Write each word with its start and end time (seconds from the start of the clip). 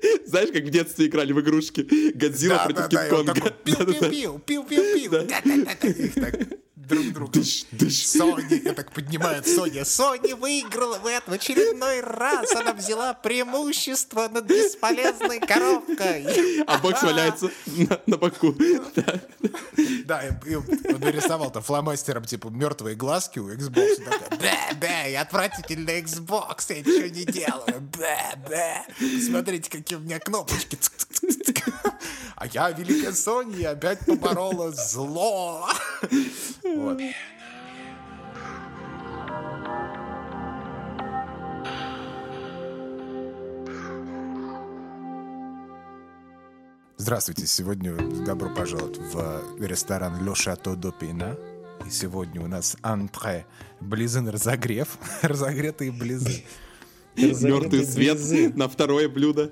Знаешь, 0.26 0.50
как 0.52 0.64
в 0.64 0.70
детстве 0.70 1.06
играли 1.06 1.32
в 1.32 1.40
игрушки? 1.40 1.86
Годзилла 2.14 2.62
против 2.64 2.88
Кинг-Конга. 2.88 3.52
пиу-пиу-пиу, 3.64 4.40
пиу-пиу-пиу. 4.46 6.58
Друг 6.92 7.12
другу. 7.12 7.32
Дыш, 7.32 7.64
дыш. 7.72 8.06
Соня, 8.06 8.60
я 8.64 8.74
так 8.74 8.92
поднимает 8.92 9.46
Соня. 9.46 9.84
Соня 9.84 10.36
выиграла 10.36 10.98
в 10.98 11.06
этом 11.06 11.34
очередной 11.34 12.00
раз. 12.00 12.52
Она 12.54 12.74
взяла 12.74 13.14
преимущество 13.14 14.28
над 14.28 14.44
бесполезной 14.44 15.40
коробкой. 15.40 16.62
А 16.66 16.78
бокс 16.78 17.02
валяется 17.02 17.50
на, 17.66 18.00
на 18.06 18.16
боку. 18.18 18.54
Да. 18.94 19.20
Да, 20.04 20.22
и, 20.26 20.50
и 20.50 20.54
он 20.56 20.66
нарисовал 21.00 21.50
там 21.50 21.62
фломастером, 21.62 22.24
типа, 22.24 22.48
мертвые 22.48 22.96
глазки 22.96 23.38
у 23.38 23.50
Xbox. 23.50 23.92
И 23.92 24.04
такой, 24.04 24.38
Да, 24.38 24.76
да, 24.80 25.02
я 25.04 25.22
отвратительный 25.22 26.02
Xbox, 26.02 26.66
я 26.68 26.80
ничего 26.80 27.06
не 27.06 27.24
делаю. 27.24 27.88
Да, 27.98 28.34
да. 28.48 28.84
Смотрите, 29.24 29.70
какие 29.70 29.98
у 29.98 30.02
меня 30.02 30.18
кнопочки. 30.18 30.78
А 32.36 32.46
я, 32.46 32.70
великая 32.70 33.12
Соня, 33.12 33.70
опять 33.70 34.00
поборола 34.00 34.72
зло. 34.72 35.68
Вот. 36.82 36.98
Здравствуйте, 46.96 47.46
сегодня 47.46 47.94
добро 48.24 48.50
пожаловать 48.54 48.98
в 48.98 49.42
ресторан 49.60 50.14
Le 50.26 50.32
Chateau 50.34 50.76
d'Opina. 50.76 51.38
И 51.86 51.90
сегодня 51.90 52.40
у 52.40 52.46
нас 52.46 52.76
антре 52.82 53.46
близы 53.80 54.20
на 54.20 54.32
разогрев, 54.32 54.98
разогретые 55.22 55.90
близы. 55.92 56.44
Мертвый 57.16 57.84
свет 57.86 58.16
близы. 58.16 58.52
на 58.54 58.68
второе 58.68 59.08
блюдо. 59.08 59.50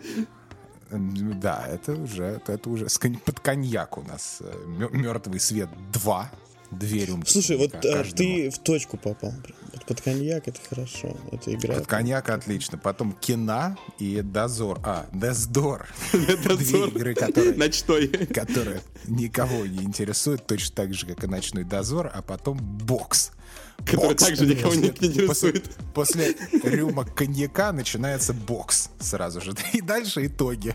Да, 0.90 1.64
это 1.68 1.92
уже, 1.94 2.40
это 2.46 2.68
уже 2.68 2.88
с 2.88 2.98
конь- 2.98 3.18
под 3.18 3.38
коньяк 3.40 3.98
у 3.98 4.02
нас. 4.02 4.42
Мертвый 4.66 5.38
свет 5.40 5.68
2. 5.92 6.30
Две 6.70 7.04
рюмки. 7.04 7.30
Слушай, 7.30 7.56
вот 7.56 7.74
а, 7.84 8.04
ты 8.04 8.48
в 8.50 8.58
точку 8.58 8.96
попал. 8.96 9.34
Вот 9.72 9.84
под 9.86 10.00
коньяк 10.00 10.46
это 10.46 10.60
хорошо. 10.68 11.16
Это 11.32 11.52
игра. 11.52 11.74
Под 11.74 11.86
коньяк 11.86 12.28
отлично. 12.30 12.78
Потом 12.78 13.12
кино 13.12 13.76
и 13.98 14.20
дозор. 14.22 14.78
А, 14.84 15.06
Дездор. 15.12 15.88
Две 16.12 16.86
игры, 16.86 17.14
которые 17.14 17.54
Ночной. 17.56 18.08
которая 18.08 18.82
никого 19.06 19.66
не 19.66 19.82
интересует, 19.82 20.46
точно 20.46 20.76
так 20.76 20.94
же, 20.94 21.06
как 21.06 21.24
и 21.24 21.26
ночной 21.26 21.64
дозор, 21.64 22.10
а 22.12 22.22
потом 22.22 22.58
бокс. 22.58 23.32
Который 23.78 24.10
Бокс. 24.10 24.24
также 24.24 24.46
никого 24.46 24.74
не 24.74 24.88
интересует. 24.88 25.74
После, 25.94 26.34
после 26.34 26.36
рюмок 26.62 27.14
коньяка 27.14 27.72
начинается 27.72 28.32
бокс 28.34 28.90
сразу 29.00 29.40
же. 29.40 29.54
И 29.72 29.80
дальше 29.80 30.26
итоги. 30.26 30.74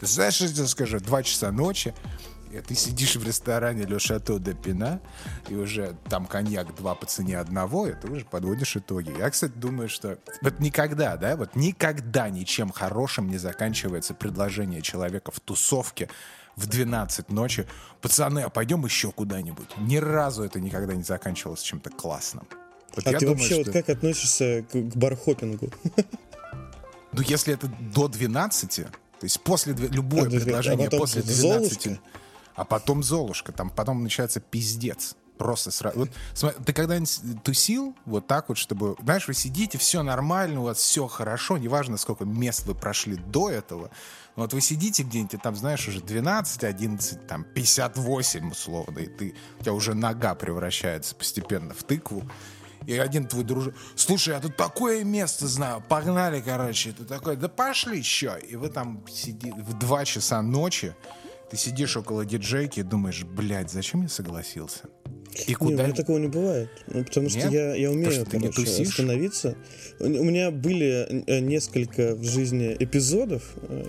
Ты 0.00 0.06
знаешь, 0.06 0.34
что 0.34 0.46
я 0.46 0.52
тебе 0.52 0.66
скажу? 0.66 0.98
Два 0.98 1.22
часа 1.22 1.52
ночи, 1.52 1.94
и 2.52 2.60
ты 2.60 2.74
сидишь 2.74 3.16
в 3.16 3.26
ресторане 3.26 3.84
Le 3.84 3.96
Chateau 3.96 4.38
de 4.38 4.54
Pina, 4.54 5.00
и 5.48 5.54
уже 5.54 5.96
там 6.08 6.26
коньяк 6.26 6.74
два 6.74 6.94
по 6.94 7.06
цене 7.06 7.38
одного, 7.38 7.86
и 7.86 7.94
ты 7.94 8.10
уже 8.10 8.24
подводишь 8.26 8.76
итоги. 8.76 9.14
Я, 9.18 9.30
кстати, 9.30 9.52
думаю, 9.52 9.88
что 9.88 10.18
вот 10.42 10.60
никогда, 10.60 11.16
да, 11.16 11.36
вот 11.36 11.56
никогда 11.56 12.28
ничем 12.28 12.70
хорошим 12.70 13.28
не 13.28 13.38
заканчивается 13.38 14.14
предложение 14.14 14.82
человека 14.82 15.30
в 15.30 15.40
тусовке 15.40 16.08
в 16.56 16.66
12 16.66 17.30
ночи. 17.30 17.66
Пацаны, 18.02 18.40
а 18.40 18.50
пойдем 18.50 18.84
еще 18.84 19.10
куда-нибудь. 19.10 19.70
Ни 19.78 19.96
разу 19.96 20.42
это 20.42 20.60
никогда 20.60 20.94
не 20.94 21.02
заканчивалось 21.02 21.62
чем-то 21.62 21.90
классным. 21.90 22.46
Вот 22.94 23.06
А 23.06 23.12
ты 23.12 23.20
думаю, 23.20 23.38
вообще 23.38 23.54
что- 23.54 23.64
вот 23.64 23.72
как 23.72 23.88
относишься 23.88 24.66
к, 24.70 24.72
к 24.72 24.96
бархопингу? 24.96 25.70
Ну, 27.12 27.22
если 27.22 27.54
это 27.54 27.68
до 27.68 28.08
12, 28.08 28.84
то 28.84 29.24
есть 29.24 29.40
после 29.42 29.74
любое 29.74 30.26
А, 30.26 30.30
предложение 30.30 30.88
а 30.88 30.90
после 30.90 31.22
12, 31.22 31.82
Золушка? 31.82 32.02
А 32.54 32.64
потом 32.64 33.02
Золушка, 33.02 33.52
там 33.52 33.70
потом 33.70 34.02
начинается 34.02 34.40
пиздец. 34.40 35.16
Просто 35.38 35.72
сразу. 35.72 35.98
Вот, 35.98 36.10
смотри, 36.34 36.62
ты 36.62 36.72
когда-нибудь 36.72 37.42
тусил 37.42 37.96
вот 38.04 38.28
так 38.28 38.48
вот, 38.48 38.58
чтобы, 38.58 38.94
знаешь, 39.02 39.26
вы 39.26 39.34
сидите, 39.34 39.76
все 39.76 40.02
нормально, 40.02 40.60
у 40.60 40.64
вас 40.64 40.76
все 40.76 41.08
хорошо, 41.08 41.58
неважно, 41.58 41.96
сколько 41.96 42.24
мест 42.24 42.64
вы 42.66 42.74
прошли 42.74 43.16
до 43.16 43.50
этого. 43.50 43.90
но 44.36 44.42
Вот 44.42 44.52
вы 44.52 44.60
сидите 44.60 45.02
где-нибудь, 45.02 45.42
там, 45.42 45.56
знаешь, 45.56 45.88
уже 45.88 46.00
12, 46.00 46.62
11, 46.62 47.26
там, 47.26 47.44
58, 47.44 48.50
условно, 48.50 48.98
и 49.00 49.06
ты, 49.06 49.34
у 49.58 49.62
тебя 49.62 49.72
уже 49.72 49.94
нога 49.94 50.36
превращается 50.36 51.16
постепенно 51.16 51.74
в 51.74 51.82
тыкву. 51.82 52.22
И 52.86 52.96
один 52.96 53.26
твой 53.26 53.44
дружок, 53.44 53.74
слушай, 53.96 54.34
я 54.34 54.40
тут 54.40 54.56
такое 54.56 55.02
место 55.02 55.46
знаю, 55.48 55.82
погнали, 55.88 56.40
короче. 56.40 56.92
Ты 56.92 57.04
такой, 57.04 57.36
да 57.36 57.48
пошли 57.48 57.98
еще. 57.98 58.38
И 58.48 58.56
вы 58.56 58.68
там 58.68 59.04
сидите 59.08 59.54
в 59.54 59.78
2 59.78 60.04
часа 60.04 60.42
ночи, 60.42 60.94
ты 61.52 61.58
сидишь 61.58 61.98
около 61.98 62.24
диджейки 62.24 62.80
и 62.80 62.82
думаешь, 62.82 63.24
блядь, 63.24 63.70
зачем 63.70 64.00
я 64.00 64.08
согласился? 64.08 64.88
И 65.34 65.50
Не, 65.50 65.54
у 65.54 65.58
куда... 65.58 65.84
меня 65.84 65.94
такого 65.94 66.18
не 66.18 66.28
бывает. 66.28 66.68
Ну, 66.88 67.04
потому 67.04 67.28
что 67.28 67.38
Нет? 67.38 67.52
я, 67.52 67.74
я 67.74 67.90
умею, 67.90 68.10
что 68.10 68.24
ты 68.26 68.36
не 68.36 68.48
короче, 68.50 68.64
тусишь? 68.64 68.88
остановиться. 68.90 69.56
У 69.98 70.04
у 70.04 70.24
меня 70.24 70.50
были 70.50 71.24
э, 71.26 71.40
несколько 71.40 72.14
в 72.14 72.22
жизни 72.24 72.76
эпизодов, 72.78 73.42
э, 73.62 73.84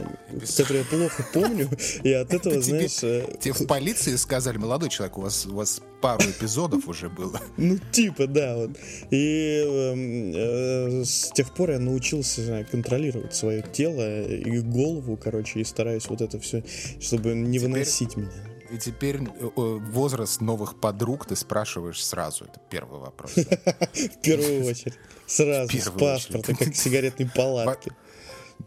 которые 0.58 0.84
я 0.84 0.98
плохо 0.98 1.26
помню, 1.34 1.70
и 2.04 2.14
от 2.14 2.34
этого, 2.34 2.54
Это 2.54 2.64
тебе, 2.64 2.88
знаешь, 2.88 3.04
э, 3.04 3.26
тебе 3.40 3.54
в 3.54 3.68
полиции 3.68 4.16
сказали, 4.16 4.58
молодой 4.58 4.90
человек, 4.90 5.18
у 5.18 5.22
вас, 5.22 5.46
у 5.46 5.56
вас 5.56 5.82
пару 6.02 6.24
эпизодов 6.24 6.88
уже 6.88 7.10
было. 7.10 7.40
ну 7.58 7.78
типа, 7.92 8.28
да, 8.28 8.56
вот. 8.56 8.72
И 9.12 9.64
эм, 9.66 10.32
э, 10.36 11.04
с 11.06 11.32
тех 11.34 11.54
пор 11.54 11.72
я 11.72 11.80
научился 11.80 12.44
знаю, 12.44 12.66
контролировать 12.70 13.36
свое 13.36 13.64
тело 13.74 14.24
и 14.24 14.60
голову, 14.60 15.18
короче, 15.18 15.60
и 15.60 15.64
стараюсь 15.64 16.08
вот 16.08 16.22
это 16.22 16.40
все, 16.40 16.64
чтобы 17.02 17.34
не 17.36 17.58
Теперь- 17.58 17.72
выносить 17.72 18.16
меня. 18.16 18.30
И 18.72 18.78
теперь 18.78 19.18
э, 19.22 19.28
э, 19.44 19.50
возраст 19.56 20.42
новых 20.42 20.80
подруг 20.80 21.26
ты 21.26 21.36
спрашиваешь 21.36 22.04
сразу. 22.04 22.46
Это 22.46 22.60
первый 22.70 23.00
вопрос. 23.00 23.34
В 23.36 24.22
первую 24.22 24.66
очередь. 24.66 24.94
Сразу, 25.28 25.78
с 25.78 25.90
паспорта, 25.90 26.56
как 26.56 26.76
сигаретной 26.76 27.30
палатки. 27.30 27.92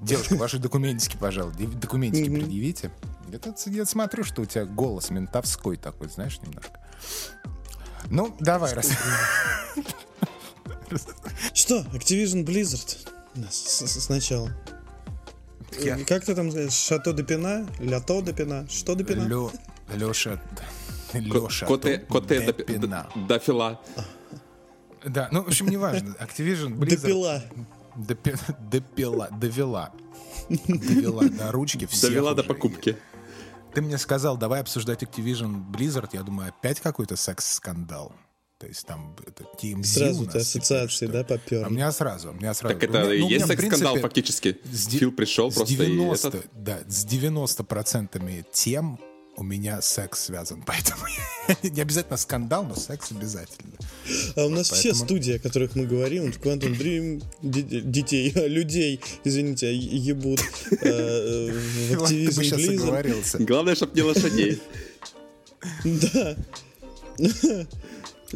Девушка, 0.01 0.35
ваши 0.37 0.59
документики, 0.59 1.17
пожалуйста. 1.17 1.65
Документики 1.67 2.29
предъявите. 2.29 2.91
Я, 3.67 3.85
смотрю, 3.87 4.25
что 4.25 4.43
у 4.43 4.47
тебя 4.47 4.65
голос 4.65 5.11
ментовской 5.11 5.77
такой, 5.77 6.09
знаешь, 6.09 6.39
немножко. 6.41 6.79
Ну, 8.11 8.35
давай, 8.41 8.73
раз. 8.75 8.91
Что, 11.55 11.81
Activision 11.93 12.45
Blizzard? 12.45 12.97
Сначала. 13.51 14.51
Я- 15.81 15.99
Как 16.05 16.25
ты 16.25 16.35
там 16.35 16.51
говоришь? 16.51 16.73
Шато 16.73 17.13
де 17.13 17.23
Пина? 17.23 17.67
Лято 17.81 18.23
де 18.23 18.33
Пина? 18.33 18.67
Что 18.69 18.95
де 18.95 19.05
Пина? 19.05 19.23
Лё- 19.29 19.53
Лёша... 19.95 20.41
Лёша... 21.15 21.67
Коте, 21.67 21.99
коте 21.99 22.41
до, 22.41 22.53
Депина. 22.53 23.09
до- 23.15 23.21
до 23.27 23.39
фила. 23.39 23.81
Да, 25.05 25.29
ну, 25.31 25.43
в 25.45 25.49
общем, 25.49 25.69
неважно. 25.69 26.17
Activision 26.21 26.75
Blizzard... 26.77 27.01
Допила. 27.03 27.43
Допи- 27.97 28.55
Допила, 28.71 29.29
довела. 29.31 29.93
Довела 30.69 31.23
до 31.29 31.53
ручки 31.53 31.87
всех 31.87 32.11
Довела 32.11 32.35
до 32.35 32.41
уже. 32.43 32.49
покупки. 32.49 32.97
Ты 33.75 33.83
мне 33.83 33.99
сказал, 33.99 34.37
давай 34.37 34.61
обсуждать 34.61 35.03
Activision 35.03 35.65
Blizzard. 35.71 36.11
Я 36.13 36.23
думаю, 36.23 36.49
опять 36.49 36.81
какой-то 36.81 37.17
секс-скандал. 37.17 38.13
То 38.59 38.67
есть 38.67 38.87
там 38.87 39.15
это 39.27 39.45
TMZ 39.61 39.85
Сразу 39.85 40.23
у 40.23 40.27
нас 40.27 40.35
ассоциации, 40.37 41.07
да, 41.07 41.25
поперли? 41.25 41.63
А 41.65 41.67
у 41.69 41.71
меня 41.71 41.93
сразу, 41.93 42.31
у 42.31 42.33
меня 42.33 42.55
сразу. 42.55 42.75
Так 42.79 42.89
У 42.89 42.93
меня- 42.93 43.01
это 43.03 43.13
и 43.13 43.19
ну, 43.21 43.27
меня, 43.27 43.35
есть 43.37 43.47
секс-скандал 43.47 43.95
принципе, 43.95 44.01
фактически. 44.09 44.61
с 44.73 44.89
Фил 44.89 45.13
пришел 45.13 45.51
с 45.51 45.55
просто 45.57 45.75
и 45.75 45.77
90, 45.77 46.29
этот... 46.29 46.47
да, 46.55 46.79
с 46.89 47.05
90 47.05 47.65
процентами 47.65 48.45
тем 48.53 48.99
у 49.37 49.43
меня 49.43 49.83
секс 49.83 50.25
связан, 50.25 50.63
поэтому 50.67 51.03
не 51.63 51.81
обязательно 51.81 52.17
скандал, 52.17 52.65
но 52.65 52.75
секс 52.75 53.13
обязательно. 53.13 53.73
А 54.35 54.47
у 54.47 54.49
нас 54.49 54.71
все 54.71 54.95
студии, 54.95 55.35
о 55.35 55.39
которых 55.39 55.77
мы 55.77 55.87
говорим, 55.87 56.27
Quantum 56.31 56.77
Dream, 56.77 57.23
де- 57.43 57.81
детей, 57.81 58.31
людей, 58.49 59.01
извините, 59.25 59.75
е- 59.75 59.97
ебут 59.97 60.41
э, 60.71 60.77
э, 60.83 61.97
в 61.97 62.79
оговорился. 62.83 63.39
Главное, 63.39 63.75
чтобы 63.75 63.93
не 63.95 64.03
лошадей. 64.03 64.61
Да. 65.85 66.37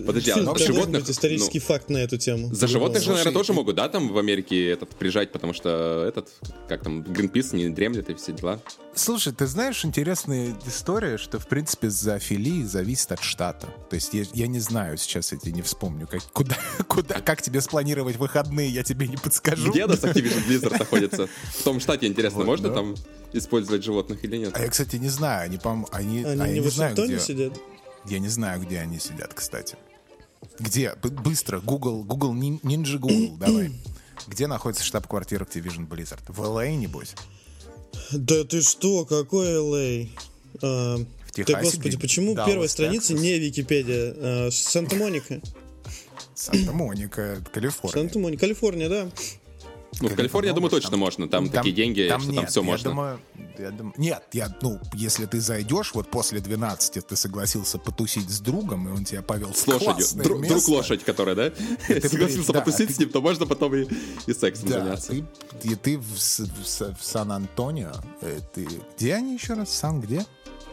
Подожди, 0.06 0.30
а 0.30 0.34
Фил, 0.34 0.44
за 0.44 0.50
какой 0.50 0.66
животных... 0.66 1.08
исторический 1.08 1.58
ну, 1.58 1.64
факт 1.64 1.90
на 1.90 1.98
эту 1.98 2.18
тему? 2.18 2.52
За 2.52 2.66
животных 2.66 3.02
же, 3.02 3.10
наверное, 3.10 3.32
тоже 3.32 3.52
могут, 3.52 3.76
да, 3.76 3.88
там 3.88 4.08
в 4.08 4.18
Америке 4.18 4.70
этот 4.70 4.90
прижать, 4.90 5.32
потому 5.32 5.52
что 5.52 6.04
этот, 6.06 6.28
как 6.68 6.82
там, 6.82 7.02
Гринпис 7.02 7.52
не 7.52 7.68
дремлет 7.68 8.10
и 8.10 8.14
все 8.14 8.32
дела. 8.32 8.60
Слушай, 8.94 9.32
ты 9.32 9.46
знаешь, 9.46 9.84
интересная 9.84 10.54
история, 10.66 11.16
что, 11.16 11.38
в 11.38 11.46
принципе, 11.46 11.90
зоофилия 11.90 12.66
зависит 12.66 13.12
от 13.12 13.22
штата. 13.22 13.68
То 13.88 13.94
есть 13.94 14.12
я, 14.14 14.24
я 14.34 14.46
не 14.46 14.58
знаю, 14.58 14.98
сейчас 14.98 15.32
я 15.32 15.38
тебе 15.38 15.52
не 15.52 15.62
вспомню, 15.62 16.06
как, 16.06 16.22
куда, 16.32 16.56
куда, 16.88 17.20
как 17.20 17.40
тебе 17.42 17.60
спланировать 17.60 18.16
выходные, 18.16 18.68
я 18.68 18.82
тебе 18.82 19.06
не 19.06 19.16
подскажу. 19.16 19.70
Где 19.70 19.86
нас 19.86 20.00
Activision 20.00 20.44
Blizzard 20.48 20.78
находится? 20.78 21.28
В 21.58 21.62
том 21.62 21.80
штате, 21.80 22.06
интересно, 22.06 22.38
Вот, 22.40 22.46
можно 22.46 22.68
да. 22.68 22.74
там 22.74 22.94
использовать 23.32 23.84
животных 23.84 24.24
или 24.24 24.36
нет? 24.36 24.52
А 24.54 24.62
я, 24.62 24.68
кстати, 24.68 24.96
не 24.96 25.08
знаю, 25.08 25.44
они, 25.44 25.58
по 25.58 25.72
они, 25.92 26.24
Они 26.24 26.40
а 26.40 26.48
не 26.48 26.60
в 26.60 26.68
знаю, 26.70 26.90
Вашингтоне 26.90 27.14
где, 27.14 27.24
сидят? 27.24 27.58
я 28.06 28.18
не 28.18 28.28
знаю, 28.28 28.60
где 28.60 28.78
они 28.80 28.98
сидят, 28.98 29.34
кстати. 29.34 29.76
Где? 30.60 30.94
Быстро, 31.02 31.60
Google, 31.60 32.04
Google, 32.04 32.34
Ninja 32.34 32.98
Google, 32.98 33.36
давай. 33.40 33.72
Где 34.26 34.46
находится 34.46 34.84
штаб-квартира 34.84 35.44
Activision 35.44 35.88
Blizzard? 35.88 36.20
В 36.28 36.40
LA, 36.40 36.74
небось? 36.76 37.14
Да 38.12 38.44
ты 38.44 38.60
что, 38.62 39.04
какой 39.04 39.48
LA? 39.48 40.08
А, 40.62 40.96
В 41.26 41.32
Техасе? 41.32 41.52
да 41.52 41.62
господи, 41.62 41.96
почему 41.96 42.34
Даллас, 42.34 42.50
первая 42.50 42.68
страница 42.68 43.08
Техас. 43.08 43.22
не 43.22 43.38
Википедия? 43.38 44.14
А, 44.16 44.48
Санта-Моника. 44.52 45.40
Санта-Моника, 46.34 47.42
Калифорния. 47.52 48.02
Санта-Моника, 48.02 48.40
Калифорния, 48.40 48.88
да. 48.88 49.10
Ну, 50.00 50.08
в 50.08 50.14
Калифорнии, 50.14 50.48
я 50.48 50.54
думаю, 50.54 50.70
точно 50.70 50.96
можно. 50.96 51.28
Там, 51.28 51.48
такие 51.50 51.74
деньги, 51.74 52.06
что 52.08 52.18
там 52.18 52.28
нет, 52.30 52.50
все 52.50 52.60
я 52.60 52.66
можно. 52.66 52.90
Думаю, 52.90 53.20
я 53.58 53.70
думаю- 53.70 53.94
нет, 53.98 54.22
я, 54.32 54.56
ну, 54.62 54.78
если 54.94 55.26
ты 55.26 55.40
зайдешь, 55.40 55.92
вот 55.94 56.10
после 56.10 56.40
12 56.40 57.00
ты 57.06 57.16
согласился 57.16 57.78
потусить 57.78 58.30
с 58.30 58.38
другом, 58.40 58.88
и 58.88 58.92
он 58.92 59.04
тебя 59.04 59.22
повел 59.22 59.52
С 59.52 59.66
лошадью. 59.66 59.94
классное 59.94 60.24
Друг, 60.24 60.38
друг 60.42 60.50
место. 60.52 60.70
лошадь, 60.70 61.02
которая, 61.04 61.34
да? 61.34 61.50
ты, 61.50 62.00
Согласился 62.08 62.52
да, 62.52 62.60
потусить 62.60 62.88
ты- 62.88 62.94
с 62.94 62.98
ним, 62.98 63.10
то 63.10 63.20
можно 63.20 63.46
потом 63.46 63.74
и, 63.74 63.86
и 64.26 64.32
сексом 64.32 64.68
Да, 64.68 64.78
заняться. 64.84 65.08
ты, 65.08 65.24
и 65.68 65.74
ты 65.74 65.98
в, 65.98 66.18
Сан-Антонио, 67.00 67.92
э, 68.22 68.40
ты, 68.54 68.68
где 68.96 69.14
они 69.14 69.34
еще 69.34 69.54
раз? 69.54 69.70
Сан 69.70 70.00
где? 70.00 70.24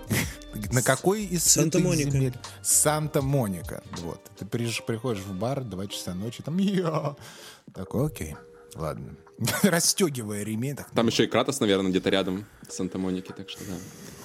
На 0.72 0.82
какой 0.82 1.26
из 1.26 1.44
Санта-Моника. 1.44 2.40
Санта-Моника. 2.62 3.84
Вот. 4.04 4.22
Ты 4.38 4.46
приходишь 4.46 5.24
в 5.24 5.34
бар, 5.34 5.64
2 5.64 5.88
часа 5.88 6.14
ночи, 6.14 6.42
там 6.44 6.58
я. 6.58 7.16
Такой, 7.74 8.08
окей, 8.08 8.36
ладно. 8.76 9.16
Расстегивая 9.64 10.44
ремень, 10.44 10.76
так, 10.76 10.90
Там 10.92 11.08
еще 11.08 11.26
и 11.26 11.28
Кратос, 11.28 11.60
наверное, 11.60 11.92
где-то 11.92 12.10
рядом 12.10 12.46
с 12.70 12.76
Санта-Моники, 12.76 13.32
так 13.36 13.50
что 13.50 13.60
да. 13.66 13.74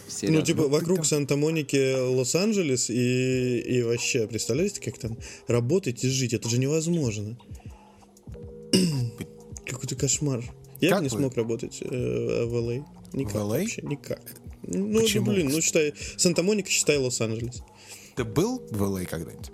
Все 0.08 0.26
Ну, 0.26 0.32
рядом. 0.34 0.46
типа, 0.46 0.62
ты 0.64 0.68
вокруг 0.68 0.96
там- 0.98 1.04
Санта-Моники 1.04 2.00
Лос-Анджелес 2.16 2.90
и, 2.90 3.58
и 3.60 3.82
вообще, 3.82 4.26
представляете, 4.26 4.80
как 4.80 4.98
там 4.98 5.18
работать 5.48 6.02
и 6.04 6.08
жить? 6.08 6.32
Это 6.34 6.48
же 6.48 6.58
невозможно. 6.58 7.38
Какой-то 9.66 9.96
кошмар. 9.96 10.42
Я 10.80 10.90
Как 10.90 10.98
бы 10.98 11.04
не 11.04 11.08
вы? 11.10 11.18
смог 11.18 11.36
работать 11.36 11.78
э, 11.82 12.44
в 12.44 12.54
LA. 12.54 12.84
Никак 13.12 13.34
В 13.34 13.36
LA? 13.36 13.60
вообще, 13.60 13.82
никак. 13.82 14.20
Ну, 14.64 15.00
Почему? 15.00 15.26
да, 15.26 15.32
блин, 15.32 15.48
ну, 15.50 15.60
считай, 15.60 15.94
Санта-Моника, 16.16 16.70
считай 16.70 16.96
Лос-Анджелес. 16.98 17.62
Ты 18.16 18.24
был 18.24 18.60
в 18.70 18.82
LA 18.82 19.06
когда-нибудь? 19.06 19.50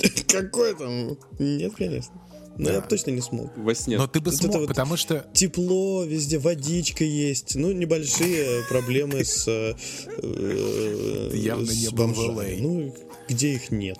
Какой 0.28 0.74
там? 0.76 1.16
Нет, 1.38 1.74
конечно. 1.76 2.14
Но 2.58 2.70
я 2.70 2.80
бы 2.80 2.88
точно 2.88 3.10
не 3.10 3.20
смог. 3.20 3.56
Во 3.56 3.74
сне. 3.74 3.98
Но 3.98 4.06
ты 4.06 4.20
бы 4.20 4.30
Вот 4.30 4.40
смог, 4.40 4.56
вот- 4.56 4.68
потому 4.68 4.96
что... 4.96 5.26
Тепло, 5.32 6.04
везде 6.04 6.38
водичка 6.38 7.04
есть. 7.04 7.54
Ну, 7.56 7.72
небольшие 7.72 8.64
проблемы 8.68 9.24
с... 9.24 9.46
э, 9.48 11.30
явно 11.34 11.70
не 11.70 11.88
бомжами. 11.90 12.56
Ну, 12.60 12.94
где 13.28 13.54
их 13.54 13.70
нет? 13.70 13.98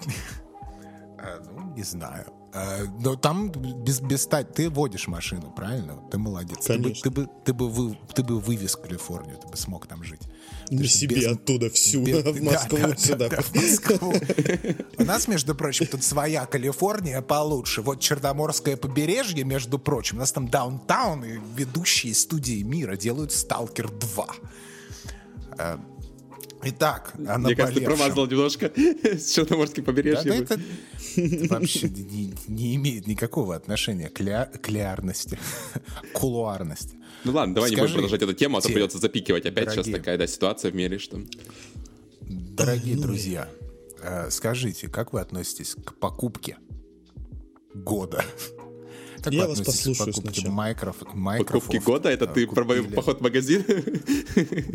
а, 1.19 1.41
ну, 1.55 1.75
не 1.75 1.83
знаю. 1.83 2.27
А, 2.53 2.85
Но 3.01 3.17
там 3.17 3.51
без, 3.51 4.01
без 4.01 4.23
ста- 4.23 4.45
ты 4.45 4.71
водишь 4.71 5.09
машину, 5.09 5.53
правильно? 5.55 5.99
Ты 6.11 6.17
молодец. 6.19 6.65
Ты 6.65 6.79
бы, 6.79 6.91
ты, 6.93 7.11
бы, 7.11 7.29
ты, 7.45 7.53
бы 7.53 7.69
вы- 7.69 7.99
ты 8.15 8.23
бы 8.23 8.41
вывез 8.41 8.77
Калифорнию, 8.77 9.37
ты 9.39 9.47
бы 9.49 9.57
смог 9.57 9.87
там 9.87 10.03
жить. 10.03 10.23
На 10.71 10.81
есть 10.81 10.99
себе 10.99 11.17
без- 11.17 11.27
оттуда 11.27 11.71
всю, 11.71 12.03
Без- 12.03 12.19
в 12.25 12.35
да, 12.45 12.51
Москву 12.53 12.79
да, 12.79 12.89
да, 12.89 12.97
сюда. 12.97 13.29
да, 13.29 13.41
в 13.43 13.55
Москву. 13.55 14.15
У 14.99 15.05
нас, 15.05 15.29
между 15.29 15.55
прочим, 15.55 15.87
тут 15.87 16.03
своя 16.03 16.47
Калифорния 16.47 17.23
получше. 17.23 17.83
Вот 17.83 18.01
Черноморское 18.01 18.77
побережье, 18.77 19.45
между 19.45 19.79
прочим, 19.79 20.17
у 20.17 20.21
нас 20.21 20.33
там 20.33 20.49
даунтаун 20.49 21.25
и 21.25 21.39
ведущие 21.57 22.15
студии 22.15 22.63
мира 22.63 22.97
делают 22.97 23.33
«Сталкер 23.33 23.87
2». 23.87 24.27
Э, 25.59 25.77
Итак, 26.69 27.13
о 27.29 27.39
Мне 27.39 27.55
кажется, 27.55 27.79
ты 27.81 27.87
промазал 27.87 28.27
немножко 28.27 28.73
с 28.77 29.31
Черноморским 29.31 29.85
Да, 29.85 29.93
побережьем. 29.93 30.45
да, 30.47 30.55
это 30.55 30.61
вообще 31.49 31.89
не, 31.89 32.35
не 32.49 32.75
имеет 32.77 33.07
никакого 33.07 33.55
отношения 33.55 34.09
к, 34.09 34.21
ля- 34.21 34.51
к 34.59 34.69
лярности, 34.69 35.39
кулуарности. 36.13 36.97
Ну 37.27 37.33
ладно, 37.33 37.57
давай 37.57 37.71
не 37.71 37.77
Скажи, 37.77 37.95
будем 37.95 38.03
продолжать 38.09 38.23
эту 38.23 38.35
тему, 38.35 38.57
а 38.57 38.61
то 38.61 38.69
придется 38.69 38.99
запикивать 38.99 39.45
опять. 39.47 39.65
Сейчас 39.71 39.87
дорогие. 39.87 39.97
такая 39.97 40.19
да, 40.19 40.27
ситуация 40.29 40.71
в 40.71 40.77
мире, 40.77 40.99
что... 40.99 41.21
Дорогие 42.21 42.97
друзья, 42.97 43.49
э, 44.01 44.31
скажите, 44.31 44.89
как 44.89 45.13
вы 45.13 45.21
относитесь 45.21 45.75
к 45.75 45.95
покупке 45.95 46.57
года? 47.75 48.25
Как 49.23 49.33
Я 49.33 49.43
вы 49.43 49.49
вас 49.49 49.61
к 49.61 49.65
послушаю 49.65 50.13
покупке 50.15 50.41
сначала. 50.41 50.55
Майкроф- 50.55 50.99
Покупки 50.99 51.17
Microsoft, 51.17 51.85
года, 51.85 52.09
это 52.11 52.27
э, 52.27 52.29
ты 52.33 52.47
про 52.47 52.65
мой 52.65 52.79
купили- 52.79 52.95
поход 52.95 53.19
в 53.19 53.23
магазин? 53.23 53.65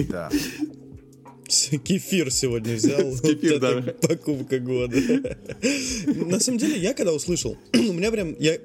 Да. 0.10 0.30
Кефир 1.84 2.32
сегодня 2.32 2.76
взял. 2.76 3.00
Кефир, 3.22 3.54
Вот 3.54 3.62
да. 3.62 3.94
Покупка 4.10 4.60
года. 4.60 4.98
На 6.06 6.40
самом 6.42 6.58
деле, 6.58 6.78
я 6.80 6.94
когда 6.94 7.14
услышал, 7.14 7.58
у 7.74 7.94
меня 7.94 8.12
прям, 8.12 8.36
я 8.40 8.58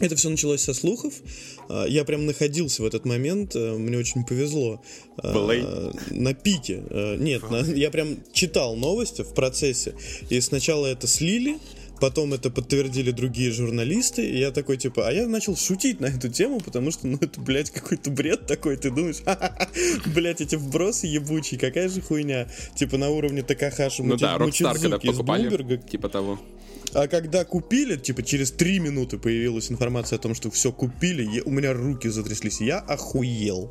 это 0.00 0.16
все 0.16 0.28
началось 0.28 0.62
со 0.62 0.74
слухов. 0.74 1.14
А, 1.68 1.84
Я 1.86 2.04
прям 2.04 2.26
находился 2.26 2.82
в 2.82 2.86
этот 2.86 3.04
момент. 3.04 3.54
э, 3.54 3.76
Мне 3.76 3.98
очень 3.98 4.24
повезло. 4.24 4.82
А, 5.18 5.32
LA? 5.34 5.96
На 6.10 6.34
пике. 6.34 6.82
Э, 6.90 7.16
Нет, 7.16 7.48
на- 7.50 7.58
я 7.74 7.90
прям 7.90 8.18
читал 8.32 8.76
новости 8.76 9.22
в 9.22 9.34
процессе. 9.34 9.94
И 10.30 10.40
сначала 10.40 10.86
это 10.86 11.06
слили. 11.06 11.58
Потом 12.00 12.34
это 12.34 12.50
подтвердили 12.50 13.12
другие 13.12 13.52
журналисты, 13.52 14.28
и 14.28 14.36
я 14.38 14.50
такой, 14.50 14.76
типа, 14.76 15.06
а 15.08 15.12
я 15.12 15.28
начал 15.28 15.56
шутить 15.56 16.00
на 16.00 16.06
эту 16.06 16.28
тему, 16.28 16.60
потому 16.60 16.90
что, 16.90 17.06
ну, 17.06 17.16
это, 17.20 17.40
блядь, 17.40 17.70
какой-то 17.70 18.10
бред 18.10 18.46
такой, 18.46 18.76
ты 18.76 18.90
думаешь, 18.90 19.18
«Ха-ха-ха, 19.24 19.68
блядь, 20.14 20.40
эти 20.40 20.56
вбросы 20.56 21.06
ебучие, 21.06 21.58
какая 21.58 21.88
же 21.88 22.00
хуйня, 22.02 22.48
типа, 22.74 22.98
на 22.98 23.10
уровне 23.10 23.42
Такахаши 23.42 24.02
Ну 24.02 24.16
да, 24.16 24.36
Rockstar, 24.36 24.74
когда 24.78 24.98
покупали, 24.98 25.80
типа 25.88 26.08
того. 26.08 26.40
А 26.94 27.08
когда 27.08 27.44
купили, 27.44 27.96
типа 27.96 28.22
через 28.22 28.50
три 28.52 28.78
минуты 28.78 29.18
появилась 29.18 29.70
информация 29.70 30.16
о 30.18 30.22
том, 30.22 30.34
что 30.34 30.50
все 30.50 30.72
купили, 30.72 31.22
я- 31.24 31.42
у 31.44 31.50
меня 31.50 31.72
руки 31.72 32.08
затряслись. 32.08 32.60
Я 32.60 32.78
охуел. 32.78 33.70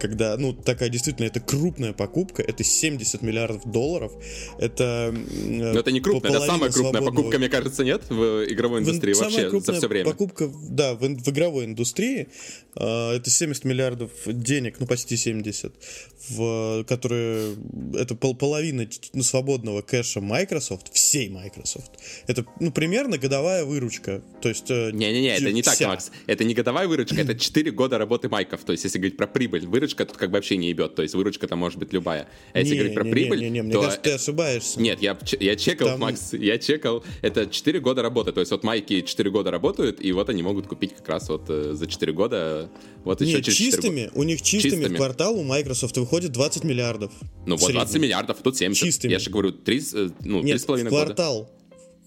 Когда, 0.00 0.36
ну, 0.36 0.52
такая 0.52 0.88
действительно, 0.88 1.26
это 1.26 1.40
крупная 1.40 1.92
покупка, 1.92 2.42
это 2.42 2.64
70 2.64 3.22
миллиардов 3.22 3.70
долларов. 3.70 4.12
Это... 4.58 5.14
Но 5.14 5.78
это 5.78 5.92
не 5.92 6.00
крупная, 6.00 6.32
это 6.32 6.46
самая 6.46 6.70
крупная 6.70 7.02
покупка, 7.02 7.38
мне 7.38 7.48
кажется, 7.48 7.84
нет, 7.84 8.02
в 8.08 8.44
игровой 8.50 8.80
индустрии 8.80 9.14
вообще 9.14 9.50
за 9.60 9.72
все 9.74 9.88
время. 9.88 10.10
покупка, 10.10 10.50
да, 10.68 10.94
в, 10.94 11.00
в 11.00 11.28
игровой 11.28 11.66
индустрии. 11.66 12.28
а, 12.74 13.14
это 13.14 13.30
70 13.30 13.64
миллиардов 13.64 14.10
денег, 14.26 14.76
ну 14.80 14.86
почти 14.86 15.16
70, 15.16 15.72
в, 16.28 16.84
которые 16.84 17.54
это 17.94 18.14
пол, 18.14 18.34
половина 18.34 18.88
свободного 19.20 19.82
кэша 19.82 20.20
Microsoft, 20.20 20.92
всей 20.92 21.28
Microsoft. 21.28 21.90
Это, 22.26 22.44
ну, 22.62 22.72
примерно 22.72 23.18
годовая 23.18 23.64
выручка. 23.64 24.22
То 24.40 24.48
есть... 24.48 24.70
э, 24.70 24.90
Не-не-не, 24.92 25.36
это 25.36 25.52
не 25.52 25.62
так, 25.62 25.74
вся. 25.74 25.88
Макс. 25.88 26.10
Это 26.26 26.44
не 26.44 26.54
годовая 26.54 26.86
выручка, 26.88 27.16
это 27.20 27.34
4 27.34 27.70
года 27.72 27.98
работы 27.98 28.28
майков. 28.28 28.62
То 28.64 28.72
есть, 28.72 28.84
если 28.84 28.98
говорить 28.98 29.16
про 29.16 29.26
прибыль, 29.26 29.66
выручка 29.66 30.06
тут 30.06 30.16
как 30.16 30.30
бы 30.30 30.36
вообще 30.36 30.56
не 30.56 30.68
ебет. 30.70 30.94
То 30.94 31.02
есть, 31.02 31.14
выручка 31.14 31.46
там 31.48 31.58
может 31.58 31.78
быть 31.78 31.92
любая. 31.92 32.28
А 32.54 32.58
если 32.60 32.72
Не, 32.74 32.78
говорить 32.78 32.94
про 32.94 33.04
не, 33.04 33.10
прибыль, 33.12 33.38
не, 33.40 33.44
не, 33.44 33.50
не, 33.50 33.62
мне 33.62 33.72
то... 33.72 33.80
кажется, 33.82 34.00
ты 34.00 34.10
ошибаешься. 34.12 34.80
Нет, 34.80 35.02
я, 35.02 35.18
я 35.40 35.56
чекал, 35.56 35.88
Там- 35.88 36.00
Макс, 36.00 36.32
я 36.32 36.58
чекал. 36.58 37.04
Это 37.20 37.46
4 37.46 37.80
года 37.80 38.02
работы. 38.02 38.32
То 38.32 38.40
есть, 38.40 38.52
вот 38.52 38.62
майки 38.64 39.00
4 39.02 39.30
года 39.30 39.50
работают, 39.50 40.02
и 40.04 40.12
вот 40.12 40.28
они 40.30 40.42
могут 40.42 40.66
купить 40.68 40.94
как 40.96 41.08
раз 41.08 41.28
вот 41.28 41.46
э, 41.48 41.72
за 41.74 41.86
4 41.86 42.12
года, 42.12 42.70
вот 43.04 43.20
еще 43.20 43.34
Нет, 43.36 43.44
через 43.44 43.58
4 43.58 43.70
года. 43.70 43.82
чистыми, 43.82 44.10
у 44.14 44.22
них 44.22 44.42
чистыми, 44.42 44.70
Чистыми. 44.72 44.94
в 44.94 44.96
квартал 44.96 45.36
у 45.38 45.42
Microsoft 45.42 45.96
выходит 45.96 46.30
20 46.32 46.64
миллиардов. 46.64 47.10
Ну 47.46 47.56
вот 47.56 47.70
20 47.72 47.88
среднем. 47.90 48.02
миллиардов, 48.08 48.38
тут 48.42 48.56
70. 48.56 48.84
Чистыми. 48.84 49.10
Я 49.12 49.18
же 49.18 49.30
говорю, 49.30 49.50
3, 49.52 49.82
ну, 50.20 50.42
Нет, 50.42 50.58
3,5 50.58 50.62
в 50.62 50.66
года. 50.66 50.88
квартал. 50.90 51.50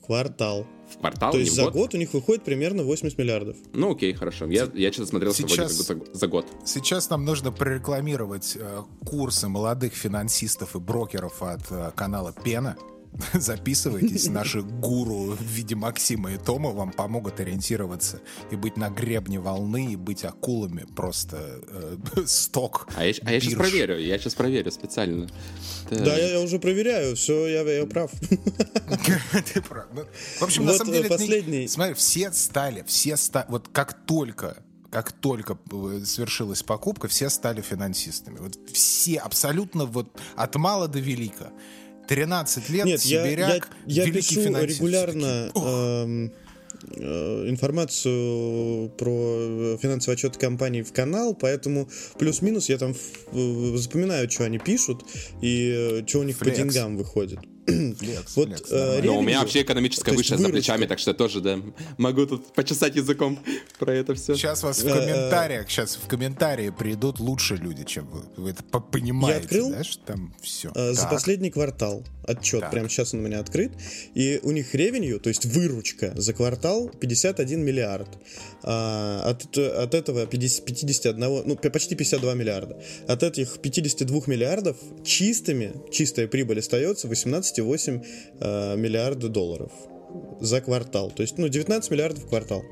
Квартал. 0.05 0.65
В 0.93 0.99
квартал, 0.99 1.31
То 1.31 1.39
есть 1.39 1.51
в 1.51 1.55
за 1.55 1.63
год? 1.63 1.73
год 1.73 1.93
у 1.95 1.97
них 1.97 2.13
выходит 2.13 2.43
примерно 2.43 2.83
80 2.83 3.17
миллиардов. 3.17 3.57
Ну 3.73 3.91
окей, 3.93 4.13
хорошо. 4.13 4.45
Я, 4.45 4.69
я 4.75 4.91
что-то 4.91 5.09
смотрел 5.09 5.33
Сейчас- 5.33 5.73
сегодня 5.75 6.03
за, 6.13 6.13
за 6.19 6.27
год. 6.27 6.45
Сейчас 6.63 7.09
нам 7.09 7.25
нужно 7.25 7.51
прорекламировать 7.51 8.55
э, 8.59 8.81
курсы 9.05 9.47
молодых 9.47 9.93
финансистов 9.93 10.75
и 10.75 10.79
брокеров 10.79 11.41
от 11.41 11.61
э, 11.71 11.91
канала 11.95 12.33
Пена. 12.43 12.77
Записывайтесь, 13.33 14.27
наши 14.27 14.61
гуру 14.61 15.31
в 15.31 15.41
виде 15.41 15.75
Максима 15.75 16.31
и 16.31 16.37
Тома 16.37 16.71
вам 16.71 16.91
помогут 16.91 17.39
ориентироваться 17.39 18.21
и 18.51 18.55
быть 18.55 18.77
на 18.77 18.89
гребне 18.89 19.39
волны, 19.39 19.93
и 19.93 19.95
быть 19.95 20.25
акулами 20.25 20.85
просто 20.95 21.61
э, 21.67 21.97
сток. 22.25 22.87
А 22.95 23.05
я, 23.05 23.13
а 23.23 23.33
я 23.33 23.39
сейчас 23.39 23.53
проверю, 23.55 23.99
я 23.99 24.17
сейчас 24.17 24.35
проверю 24.35 24.71
специально. 24.71 25.27
Так. 25.89 26.03
Да, 26.03 26.17
я, 26.17 26.31
я 26.33 26.39
уже 26.41 26.59
проверяю, 26.59 27.15
все, 27.15 27.47
я, 27.47 27.61
я 27.61 27.85
прав. 27.85 28.11
Ты 29.53 29.61
прав. 29.61 29.85
Ну, 29.93 30.05
В 30.39 30.43
общем, 30.43 30.65
на 30.65 30.73
самом 30.73 30.93
деле, 30.93 31.09
последний. 31.09 31.67
смотри, 31.67 31.93
все 31.93 32.31
стали, 32.31 32.83
все 32.87 33.17
стали, 33.17 33.45
вот 33.49 33.69
как 33.71 33.93
только 34.05 34.57
как 34.95 35.11
только 35.11 35.57
э, 35.73 36.05
свершилась 36.05 36.63
покупка, 36.63 37.09
все 37.09 37.29
стали 37.29 37.59
финансистами. 37.59 38.37
Вот 38.39 38.57
все, 38.71 39.17
абсолютно 39.17 39.85
вот 39.85 40.07
от 40.37 40.55
мала 40.55 40.87
до 40.87 40.99
велика. 40.99 41.51
13 42.07 42.69
лет, 42.69 42.85
Нет, 42.85 43.01
я, 43.01 43.21
я, 43.21 43.25
сибиряк, 43.25 43.69
я 43.85 44.05
великий 44.05 44.35
пишу 44.35 44.55
регулярно 44.55 45.47
Такие, 45.47 45.51
«Ох, 45.53 45.65
эм, 45.65 46.33
э, 46.97 47.49
информацию 47.49 48.89
про 48.97 49.77
финансовый 49.81 50.13
отчет 50.15 50.37
компаний 50.37 50.83
в 50.83 50.93
канал, 50.93 51.35
поэтому 51.35 51.89
плюс-минус 52.17 52.69
я 52.69 52.77
там 52.77 52.93
э, 53.31 53.73
запоминаю, 53.77 54.29
что 54.29 54.45
они 54.45 54.59
пишут 54.59 55.03
и 55.41 56.03
что 56.07 56.19
у 56.19 56.23
них 56.23 56.37
Флекс. 56.37 56.57
по 56.57 56.63
деньгам 56.63 56.97
выходит. 56.97 57.39
Флекс, 57.65 58.35
Вот, 58.35 58.47
флекс, 58.49 58.71
э. 58.71 59.01
Но 59.03 59.17
у 59.17 59.21
меня 59.21 59.39
вообще 59.39 59.63
экономическая 59.63 60.11
выше 60.13 60.37
за 60.37 60.49
плечами, 60.49 60.85
так 60.85 60.99
что 60.99 61.13
тоже, 61.13 61.41
да, 61.41 61.59
могу 61.97 62.25
тут 62.27 62.53
почесать 62.53 62.95
языком 62.95 63.39
про 63.79 63.93
это 63.93 64.13
все. 64.13 64.35
Сейчас 64.35 64.61
вас 64.63 64.83
в 64.83 64.87
Э, 64.87 64.93
комментариях, 64.99 65.69
сейчас 65.69 65.95
в 65.95 66.07
комментарии 66.07 66.69
придут 66.69 67.19
лучше 67.19 67.55
люди, 67.55 67.83
чем 67.83 68.07
вы. 68.07 68.21
Вы 68.37 68.49
это 68.51 68.63
по- 68.63 68.79
понимаете, 68.79 69.39
открыл? 69.45 69.71
да, 69.71 69.83
что 69.83 70.03
там 70.05 70.35
все. 70.41 70.71
Э, 70.75 70.93
За 70.93 71.07
последний 71.07 71.49
квартал 71.49 72.03
отчет, 72.27 72.61
Так. 72.61 72.71
прямо 72.71 72.89
сейчас 72.89 73.13
он 73.13 73.21
у 73.21 73.23
меня 73.23 73.39
открыт, 73.39 73.71
и 74.13 74.39
у 74.43 74.51
них 74.51 74.73
ревенью, 74.75 75.19
то 75.19 75.29
есть 75.29 75.45
выручка 75.45 76.13
за 76.15 76.33
квартал 76.33 76.89
51 76.89 77.63
миллиард. 77.63 78.07
А, 78.67 79.21
от, 79.29 79.57
от 79.57 79.93
этого 79.93 80.25
50, 80.25 80.65
51, 80.65 81.19
ну 81.19 81.55
почти 81.55 81.93
52 81.93 82.33
миллиарда. 82.33 82.81
От 83.07 83.21
этих 83.21 83.59
52 83.59 84.21
миллиардов 84.25 84.77
чистыми, 85.03 85.73
чистая 85.91 86.27
прибыль 86.27 86.59
остается 86.59 87.07
18,8 87.07 88.05
э, 88.39 88.75
миллиарда 88.75 89.29
долларов 89.29 89.71
за 90.39 90.61
квартал. 90.61 91.11
То 91.11 91.21
есть, 91.21 91.37
ну, 91.37 91.47
19 91.47 91.91
миллиардов 91.91 92.23
в 92.23 92.27
квартал. 92.27 92.63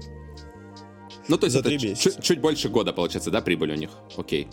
Ну, 1.27 1.37
то 1.37 1.45
есть 1.45 1.53
за 1.53 1.59
это 1.59 1.95
чуть, 1.95 2.21
чуть 2.21 2.41
больше 2.41 2.69
года, 2.69 2.91
получается, 2.91 3.29
да, 3.29 3.41
прибыль 3.41 3.73
у 3.73 3.75
них? 3.75 3.91
Окей, 4.17 4.47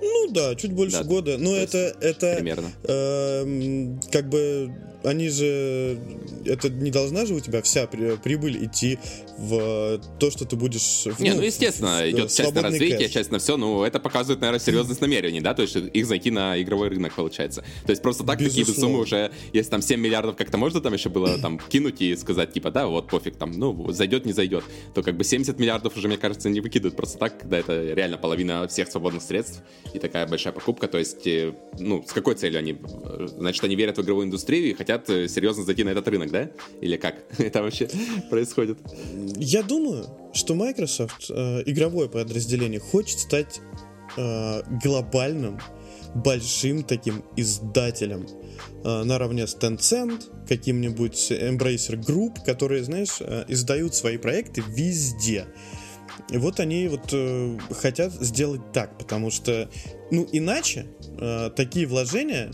Ну 0.00 0.28
да, 0.30 0.54
чуть 0.54 0.72
больше 0.72 0.98
Да, 0.98 1.04
года. 1.04 1.38
Но 1.38 1.50
то 1.50 1.56
это, 1.56 1.96
это 2.00 2.34
примерно. 2.36 2.70
эм, 2.84 4.00
как 4.12 4.28
бы 4.28 4.72
они 5.04 5.28
же 5.28 5.98
это 6.46 6.68
не 6.68 6.90
должна 6.90 7.26
же 7.26 7.34
у 7.34 7.40
тебя 7.40 7.62
вся 7.62 7.86
при- 7.86 8.16
прибыль 8.16 8.64
идти 8.64 8.98
в 9.38 10.00
то, 10.18 10.30
что 10.30 10.44
ты 10.44 10.56
будешь. 10.56 11.04
в- 11.06 11.20
Не, 11.20 11.32
ну, 11.34 11.40
в- 11.40 11.44
естественно, 11.44 12.00
в 12.02 12.10
идет 12.10 12.30
часть 12.32 12.54
на 12.54 12.62
развитие, 12.62 12.98
кэш. 12.98 13.10
часть 13.10 13.30
на 13.30 13.38
все, 13.38 13.56
ну, 13.56 13.82
это 13.84 13.98
показывает, 14.00 14.40
наверное, 14.40 14.60
серьезность 14.60 15.00
намерений, 15.00 15.40
да, 15.40 15.54
то 15.54 15.62
есть 15.62 15.76
их 15.76 16.06
зайти 16.06 16.30
на 16.30 16.60
игровой 16.60 16.88
рынок, 16.88 17.14
получается. 17.14 17.64
То 17.86 17.90
есть 17.90 18.02
просто 18.02 18.24
так 18.24 18.38
какие-то 18.38 18.70
Безусловно. 18.70 18.80
суммы 18.94 19.02
уже, 19.02 19.32
если 19.52 19.70
там 19.70 19.82
7 19.82 20.00
миллиардов 20.00 20.36
как-то 20.36 20.56
можно 20.58 20.80
там 20.80 20.92
еще 20.94 21.08
было 21.08 21.38
там 21.38 21.58
кинуть 21.68 22.00
и 22.00 22.14
сказать, 22.16 22.52
типа, 22.52 22.70
да, 22.70 22.86
вот 22.86 23.08
пофиг, 23.08 23.36
там, 23.36 23.52
ну, 23.52 23.90
зайдет, 23.92 24.24
не 24.26 24.32
зайдет, 24.32 24.64
то 24.94 25.02
как 25.02 25.16
бы 25.16 25.24
70 25.24 25.58
миллиардов 25.58 25.96
уже, 25.96 26.08
мне 26.08 26.16
кажется, 26.16 26.48
не 26.48 26.60
выкидывают 26.60 26.96
просто 26.96 27.18
так, 27.18 27.38
когда 27.40 27.58
это 27.58 27.92
реально 27.92 28.16
половина 28.18 28.66
всех 28.68 28.88
свободных 28.90 29.22
средств 29.22 29.62
и 29.92 29.98
такая 29.98 30.26
большая 30.26 30.52
покупка, 30.52 30.86
то 30.88 30.98
есть, 30.98 31.26
э, 31.26 31.52
ну, 31.78 32.04
с 32.06 32.12
какой 32.12 32.34
целью 32.36 32.58
они? 32.58 32.76
Э, 33.04 33.26
Значит, 33.34 33.64
они 33.64 33.74
верят 33.74 33.98
в 33.98 34.02
игровую 34.02 34.26
индустрию 34.26 34.70
и 34.70 34.74
хотят 34.74 34.93
э, 35.08 35.28
серьезно 35.28 35.64
зайти 35.64 35.84
на 35.84 35.90
этот 35.90 36.06
рынок, 36.08 36.30
да? 36.30 36.50
Или 36.80 36.96
как 36.96 37.16
это 37.38 37.62
вообще 37.62 37.88
происходит? 38.30 38.78
Я 39.36 39.62
думаю, 39.62 40.06
что 40.32 40.54
Microsoft, 40.54 41.30
э, 41.30 41.62
игровое 41.66 42.08
подразделение, 42.08 42.80
хочет 42.80 43.18
стать 43.18 43.60
э, 44.16 44.62
глобальным, 44.82 45.58
большим 46.14 46.84
таким 46.84 47.24
издателем 47.36 48.26
наравне 48.84 49.46
с 49.48 49.56
Tencent, 49.56 50.46
каким-нибудь 50.46 51.32
Embracer 51.32 51.98
Group, 51.98 52.44
которые, 52.44 52.84
знаешь, 52.84 53.18
издают 53.48 53.94
свои 53.96 54.16
проекты 54.16 54.62
везде. 54.68 55.46
И 56.30 56.38
вот 56.38 56.60
они 56.60 56.88
вот 56.88 57.12
э, 57.12 57.58
хотят 57.70 58.12
сделать 58.12 58.72
так, 58.72 58.96
потому 58.98 59.30
что, 59.30 59.68
ну, 60.10 60.26
иначе 60.32 60.86
э, 61.18 61.50
такие 61.54 61.86
вложения 61.86 62.50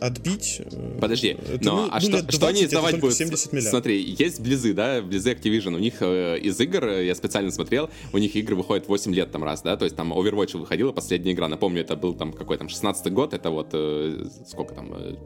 отбить... 0.00 0.60
э, 0.64 0.98
Подожди, 1.00 1.28
это, 1.28 1.64
но 1.64 1.76
ну, 1.76 1.88
а 1.90 1.94
ну, 1.94 2.00
что, 2.00 2.16
лет 2.16 2.32
что 2.32 2.46
они 2.46 2.60
20 2.60 2.66
издавать 2.68 3.00
будут? 3.00 3.16
70 3.16 3.52
миллиардов. 3.52 3.70
Смотри, 3.70 4.00
есть 4.18 4.40
Близы, 4.40 4.74
да, 4.74 5.02
Близы 5.02 5.32
Activision, 5.32 5.74
у 5.74 5.78
них 5.78 5.94
э, 6.00 6.38
из 6.38 6.58
игр, 6.60 6.84
э, 6.84 7.06
я 7.06 7.14
специально 7.14 7.50
смотрел, 7.50 7.90
у 8.12 8.18
них 8.18 8.34
игры 8.36 8.56
выходят 8.56 8.88
8 8.88 9.14
лет 9.14 9.30
там 9.30 9.44
раз, 9.44 9.62
да, 9.62 9.76
то 9.76 9.84
есть 9.84 9.96
там 9.96 10.12
Overwatch 10.12 10.58
выходила 10.58 10.92
последняя 10.92 11.32
игра, 11.32 11.48
напомню, 11.48 11.82
это 11.82 11.96
был 11.96 12.14
там 12.14 12.32
какой 12.32 12.58
там 12.58 12.68
16 12.68 13.12
год, 13.12 13.34
это 13.34 13.50
вот 13.50 13.68
э, 13.72 14.24
сколько 14.46 14.74
там, 14.74 14.92
э, 14.94 15.16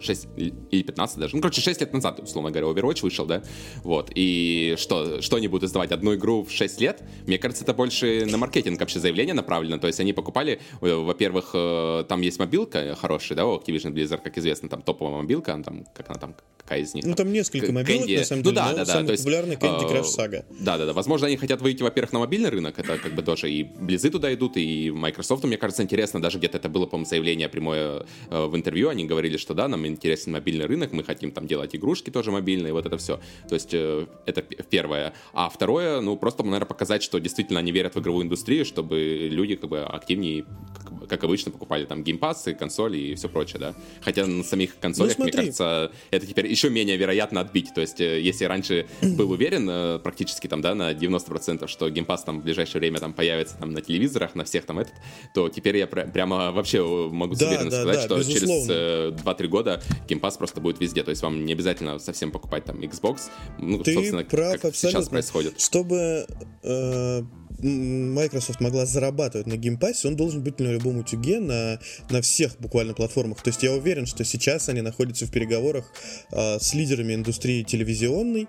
6 0.00 0.28
или 0.36 0.82
15 0.82 1.18
даже. 1.18 1.36
Ну, 1.36 1.42
короче, 1.42 1.60
6 1.60 1.80
лет 1.80 1.92
назад, 1.92 2.20
условно 2.20 2.50
говоря, 2.50 2.66
Overwatch 2.68 3.02
вышел, 3.02 3.26
да? 3.26 3.42
Вот. 3.82 4.10
И 4.14 4.74
что, 4.78 5.20
что 5.22 5.36
они 5.36 5.48
будут 5.48 5.68
издавать? 5.68 5.92
Одну 5.92 6.14
игру 6.14 6.44
в 6.44 6.50
6 6.50 6.80
лет? 6.80 7.02
Мне 7.26 7.38
кажется, 7.38 7.64
это 7.64 7.74
больше 7.74 8.24
на 8.26 8.38
маркетинг 8.38 8.80
вообще 8.80 8.98
заявление 9.00 9.34
направлено. 9.34 9.78
То 9.78 9.86
есть 9.86 10.00
они 10.00 10.12
покупали, 10.12 10.60
э, 10.80 10.94
во-первых, 10.94 11.50
э, 11.54 12.04
там 12.08 12.20
есть 12.22 12.38
мобилка 12.38 12.96
хорошая, 13.00 13.36
да, 13.36 13.46
у 13.46 13.56
Activision 13.58 13.92
Blizzard, 13.92 14.20
как 14.22 14.36
известно, 14.38 14.68
там 14.68 14.82
топовая 14.82 15.22
мобилка, 15.22 15.60
там, 15.64 15.84
как 15.94 16.10
она 16.10 16.18
там, 16.18 16.34
какая 16.56 16.80
из 16.80 16.94
них? 16.94 17.04
Ну, 17.04 17.14
там 17.14 17.32
несколько 17.32 17.66
К- 17.66 17.72
мобилок, 17.72 18.08
Candy- 18.08 18.18
на 18.18 18.24
самом 18.24 18.42
ну 18.42 18.50
деле, 18.50 18.56
да, 18.56 18.70
но 18.70 18.76
да, 18.76 18.84
да, 18.84 18.92
самый 18.92 19.06
то 19.06 19.12
есть, 19.12 19.24
популярный 19.24 19.56
Candy 19.56 19.84
э, 19.84 19.92
Crush 19.92 20.16
Saga. 20.18 20.44
Да, 20.60 20.78
да, 20.78 20.86
да. 20.86 20.92
Возможно, 20.92 21.26
они 21.26 21.36
хотят 21.36 21.60
выйти, 21.60 21.82
во-первых, 21.82 22.12
на 22.12 22.18
мобильный 22.20 22.50
рынок, 22.50 22.78
это 22.78 22.98
как 22.98 23.14
бы 23.14 23.22
тоже 23.22 23.50
и 23.50 23.62
Близы 23.62 24.10
туда 24.10 24.32
идут, 24.32 24.56
и 24.56 24.90
Microsoft, 24.90 25.44
мне 25.44 25.56
кажется, 25.56 25.82
интересно, 25.82 26.20
даже 26.20 26.38
где-то 26.38 26.58
это 26.58 26.68
было, 26.68 26.86
по-моему, 26.86 27.08
заявление 27.08 27.48
прямое 27.48 28.06
в 28.30 28.56
интервью, 28.56 28.88
они 28.88 29.04
говорили, 29.04 29.36
что 29.36 29.51
да, 29.54 29.68
нам 29.68 29.86
интересен 29.86 30.32
мобильный 30.32 30.66
рынок, 30.66 30.92
мы 30.92 31.04
хотим 31.04 31.30
там 31.32 31.46
делать 31.46 31.74
игрушки 31.74 32.10
тоже 32.10 32.30
мобильные, 32.30 32.72
вот 32.72 32.86
это 32.86 32.96
все. 32.98 33.20
То 33.48 33.54
есть 33.54 33.70
э, 33.72 34.06
это 34.26 34.42
первое. 34.42 35.12
А 35.32 35.48
второе, 35.48 36.00
ну, 36.00 36.16
просто, 36.16 36.42
наверное, 36.42 36.66
показать, 36.66 37.02
что 37.02 37.18
действительно 37.18 37.60
они 37.60 37.72
верят 37.72 37.94
в 37.94 38.00
игровую 38.00 38.24
индустрию, 38.24 38.64
чтобы 38.64 39.28
люди 39.30 39.56
как 39.56 39.70
бы 39.70 39.80
активнее, 39.80 40.44
как, 40.82 40.92
бы- 40.92 41.06
как 41.06 41.24
обычно, 41.24 41.50
покупали 41.52 41.84
там 41.84 42.02
геймпасы, 42.02 42.54
консоли 42.54 42.98
и 42.98 43.14
все 43.14 43.28
прочее, 43.28 43.58
да. 43.60 43.74
Хотя 44.02 44.26
на 44.26 44.42
самих 44.44 44.78
консолях, 44.78 45.18
мне 45.18 45.26
Ну, 45.26 45.32
смотри. 45.32 45.38
кажется, 45.38 45.92
это 46.10 46.26
теперь 46.26 46.46
еще 46.46 46.70
менее 46.70 46.96
вероятно 46.96 47.40
отбить. 47.40 47.72
То 47.74 47.80
есть, 47.80 48.00
э, 48.00 48.20
если 48.20 48.44
раньше 48.44 48.86
был 49.02 49.30
уверен 49.30 49.68
э, 49.70 49.98
практически 49.98 50.46
там, 50.46 50.60
да, 50.60 50.74
на 50.74 50.92
90%, 50.92 51.66
что 51.68 51.88
геймпас 51.90 52.24
там 52.24 52.40
в 52.40 52.44
ближайшее 52.44 52.80
время 52.80 52.98
там 53.00 53.12
появится 53.12 53.56
там 53.58 53.72
на 53.72 53.80
телевизорах, 53.80 54.34
на 54.34 54.44
всех 54.44 54.64
там 54.66 54.78
этот, 54.78 54.94
то 55.34 55.48
теперь 55.48 55.76
я 55.76 55.86
пр- 55.86 56.10
прямо 56.12 56.52
вообще 56.52 56.82
могу 57.10 57.34
с 57.34 57.38
Да, 57.38 57.48
уверенностью 57.48 57.84
да, 57.84 57.92
сказать, 57.92 58.08
да, 58.08 58.16
что 58.16 58.18
безусловно. 58.18 58.66
через 58.66 58.66
э, 58.70 59.24
2-3 59.42 59.48
года 59.48 59.82
Game 60.08 60.22
Pass 60.22 60.36
просто 60.36 60.60
будет 60.60 60.80
везде. 60.80 61.02
То 61.02 61.10
есть 61.10 61.22
вам 61.22 61.44
не 61.44 61.52
обязательно 61.52 61.98
совсем 61.98 62.30
покупать 62.32 62.64
там 62.64 62.80
Xbox. 62.80 63.22
Ну, 63.58 63.82
Ты 63.82 63.94
собственно, 63.94 64.24
прав 64.24 64.60
как 64.60 64.74
сейчас 64.74 64.94
абсолютно. 64.94 65.10
происходит. 65.10 65.60
Чтобы 65.60 66.26
э, 66.62 67.22
Microsoft 67.62 68.60
могла 68.60 68.86
зарабатывать 68.86 69.46
на 69.46 69.56
Game 69.56 69.77
Pass 69.77 69.98
е, 69.98 70.08
он 70.08 70.16
должен 70.16 70.42
быть 70.42 70.58
на 70.58 70.72
любом 70.72 70.98
утюге, 70.98 71.40
на, 71.40 71.78
на 72.10 72.22
всех 72.22 72.58
буквально 72.58 72.94
платформах. 72.94 73.42
То 73.42 73.48
есть 73.50 73.62
я 73.62 73.72
уверен, 73.72 74.06
что 74.06 74.24
сейчас 74.24 74.68
они 74.68 74.80
находятся 74.80 75.26
в 75.26 75.30
переговорах 75.30 75.92
э, 76.32 76.58
с 76.58 76.74
лидерами 76.74 77.14
индустрии 77.14 77.62
телевизионной, 77.62 78.48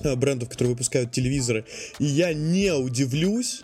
э, 0.00 0.14
брендов, 0.16 0.48
которые 0.48 0.72
выпускают 0.72 1.12
телевизоры. 1.12 1.64
И 1.98 2.04
я 2.04 2.32
не 2.34 2.72
удивлюсь 2.74 3.62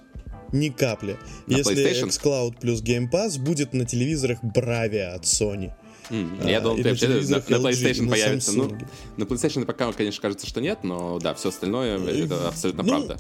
ни 0.53 0.69
капли, 0.69 1.17
На 1.47 1.59
если 1.59 1.77
PlayStation? 1.77 2.09
xCloud 2.09 2.61
плюс 2.61 2.83
Game 2.83 3.09
Pass 3.11 3.39
будет 3.39 3.73
на 3.73 3.85
телевизорах 3.85 4.43
Bravia 4.43 5.13
от 5.15 5.23
Sony. 5.23 5.73
А, 6.11 6.49
Я 6.49 6.61
думал, 6.61 6.77
ты 6.77 6.85
на 6.85 6.89
вообще 6.91 7.09
на, 7.09 7.37
PlayStation 7.37 8.03
на 8.03 8.11
появится. 8.11 8.53
Ну, 8.57 8.65
Samsung. 8.65 8.87
на 9.17 9.25
PlayStation 9.25 9.65
пока, 9.65 9.93
конечно, 9.93 10.21
кажется, 10.21 10.47
что 10.47 10.61
нет, 10.61 10.81
но 10.83 11.19
да, 11.19 11.35
все 11.35 11.49
остальное 11.51 11.99
это 11.99 12.49
абсолютно 12.49 12.83
ну, 12.83 12.89
правда. 12.89 13.17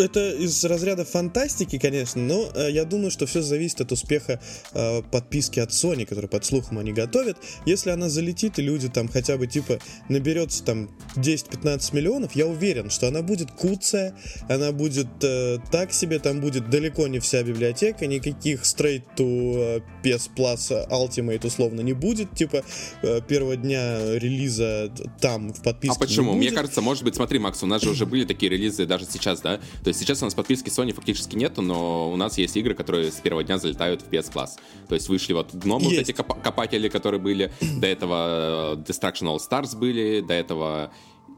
Это 0.00 0.30
из 0.30 0.64
разряда 0.64 1.04
фантастики, 1.04 1.78
конечно, 1.78 2.22
но 2.22 2.50
э, 2.54 2.70
я 2.70 2.84
думаю, 2.84 3.10
что 3.10 3.26
все 3.26 3.42
зависит 3.42 3.82
от 3.82 3.92
успеха 3.92 4.40
э, 4.72 5.02
подписки 5.02 5.60
от 5.60 5.70
Sony, 5.70 6.06
которую 6.06 6.30
под 6.30 6.44
слухом 6.44 6.78
они 6.78 6.92
готовят. 6.92 7.36
Если 7.66 7.90
она 7.90 8.08
залетит 8.08 8.58
и 8.58 8.62
люди 8.62 8.88
там 8.88 9.08
хотя 9.08 9.36
бы 9.36 9.46
типа 9.46 9.78
наберется 10.08 10.64
там 10.64 10.90
10-15 11.16 11.94
миллионов, 11.94 12.34
я 12.34 12.46
уверен, 12.46 12.88
что 12.88 13.08
она 13.08 13.20
будет 13.20 13.50
куцая, 13.50 14.16
она 14.48 14.72
будет 14.72 15.08
э, 15.22 15.58
так 15.70 15.92
себе, 15.92 16.18
там 16.18 16.40
будет 16.40 16.70
далеко 16.70 17.06
не 17.06 17.18
вся 17.18 17.42
библиотека, 17.42 18.06
никаких 18.06 18.62
straight 18.62 19.02
to 19.16 19.54
э, 19.56 19.80
PS 20.02 20.30
Plus 20.34 20.88
Ultimate 20.88 21.46
условно 21.46 21.82
не 21.82 21.92
будет, 21.92 22.34
типа 22.34 22.64
э, 23.02 23.20
первого 23.28 23.56
дня 23.56 24.18
релиза 24.18 24.90
там 25.20 25.52
в 25.52 25.62
подписке 25.62 25.96
А 25.96 26.00
почему? 26.00 26.32
не 26.32 26.38
Мне 26.38 26.50
кажется, 26.52 26.80
может 26.80 27.04
быть, 27.04 27.16
смотри, 27.16 27.38
Макс, 27.38 27.62
у 27.62 27.66
нас 27.66 27.82
же 27.82 27.90
уже 27.90 28.06
были 28.06 28.24
такие 28.24 28.50
релизы 28.50 28.86
даже 28.86 29.04
сейчас, 29.04 29.42
да? 29.42 29.60
То 29.84 29.89
есть 29.90 30.00
сейчас 30.00 30.22
у 30.22 30.24
нас 30.24 30.34
подписки 30.34 30.68
Sony 30.68 30.92
фактически 30.92 31.36
нету, 31.36 31.62
но 31.62 32.10
у 32.10 32.16
нас 32.16 32.38
есть 32.38 32.56
игры, 32.56 32.74
которые 32.74 33.10
с 33.12 33.16
первого 33.16 33.44
дня 33.44 33.58
залетают 33.58 34.02
в 34.02 34.08
PS 34.08 34.32
Plus. 34.32 34.48
То 34.88 34.94
есть 34.94 35.08
вышли 35.08 35.32
вот 35.32 35.54
гномы, 35.54 35.84
вот 35.84 35.92
Есть. 35.92 36.08
эти 36.10 36.16
коп- 36.16 36.40
копатели, 36.42 36.88
которые 36.88 37.20
были, 37.20 37.52
до 37.60 37.86
этого 37.86 38.74
э, 38.74 38.82
Destruction 38.86 39.26
All 39.34 39.38
Stars 39.38 39.76
были, 39.76 40.20
до 40.20 40.34
этого 40.34 40.90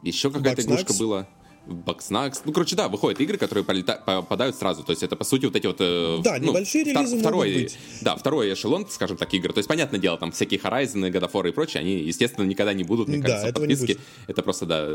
еще 0.02 0.30
какая-то 0.30 0.62
игрушка 0.62 0.92
была. 0.98 1.26
Бакснакс. 1.66 2.42
Ну, 2.44 2.52
короче, 2.52 2.74
да, 2.76 2.88
выходят 2.88 3.20
игры, 3.20 3.38
которые 3.38 3.64
полета- 3.64 4.02
попадают 4.04 4.56
сразу. 4.56 4.82
То 4.82 4.90
есть 4.90 5.02
это, 5.02 5.14
по 5.16 5.24
сути, 5.24 5.46
вот 5.46 5.54
эти 5.56 5.66
вот... 5.66 5.76
э, 5.80 6.18
Да, 6.22 6.38
ну, 6.40 6.48
небольшие 6.50 6.84
втор- 6.84 6.98
релизы 6.98 7.18
второй, 7.18 7.54
быть. 7.54 7.78
Да, 8.00 8.16
второй 8.16 8.52
эшелон, 8.52 8.88
скажем 8.88 9.16
так, 9.16 9.32
игр. 9.34 9.52
То 9.52 9.58
есть, 9.58 9.68
понятное 9.68 10.00
дело, 10.00 10.18
там 10.18 10.32
всякие 10.32 10.58
Horizon, 10.60 11.10
God 11.10 11.30
of 11.30 11.32
War 11.32 11.48
и 11.48 11.52
прочее, 11.52 11.80
они, 11.82 11.94
естественно, 11.98 12.44
никогда 12.44 12.72
не 12.72 12.82
будут, 12.84 13.08
мне 13.08 13.18
Да, 13.18 13.28
кажется, 13.28 13.48
этого 13.48 13.64
не 13.64 13.74
подписки. 13.74 13.92
будет. 13.98 14.06
Это 14.26 14.42
просто, 14.42 14.66
да, 14.66 14.88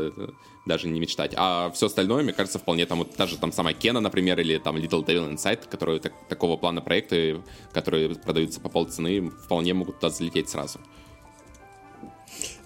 даже 0.66 0.88
не 0.88 1.00
мечтать. 1.00 1.32
А 1.36 1.70
все 1.74 1.86
остальное, 1.86 2.22
мне 2.22 2.32
кажется, 2.32 2.58
вполне 2.58 2.84
там 2.86 2.98
вот 2.98 3.14
та 3.14 3.26
же 3.26 3.38
там 3.38 3.50
самая 3.52 3.74
Кена, 3.74 4.00
например, 4.00 4.38
или 4.40 4.58
там 4.58 4.76
Little 4.76 5.04
Devil 5.06 5.32
Inside, 5.34 5.68
которые 5.70 6.00
так- 6.00 6.12
такого 6.28 6.56
плана 6.58 6.80
проекты, 6.82 7.40
которые 7.72 8.14
продаются 8.14 8.60
по 8.60 8.68
полцены, 8.68 9.30
вполне 9.30 9.72
могут 9.74 10.00
туда 10.00 10.10
залететь 10.10 10.48
сразу. 10.50 10.78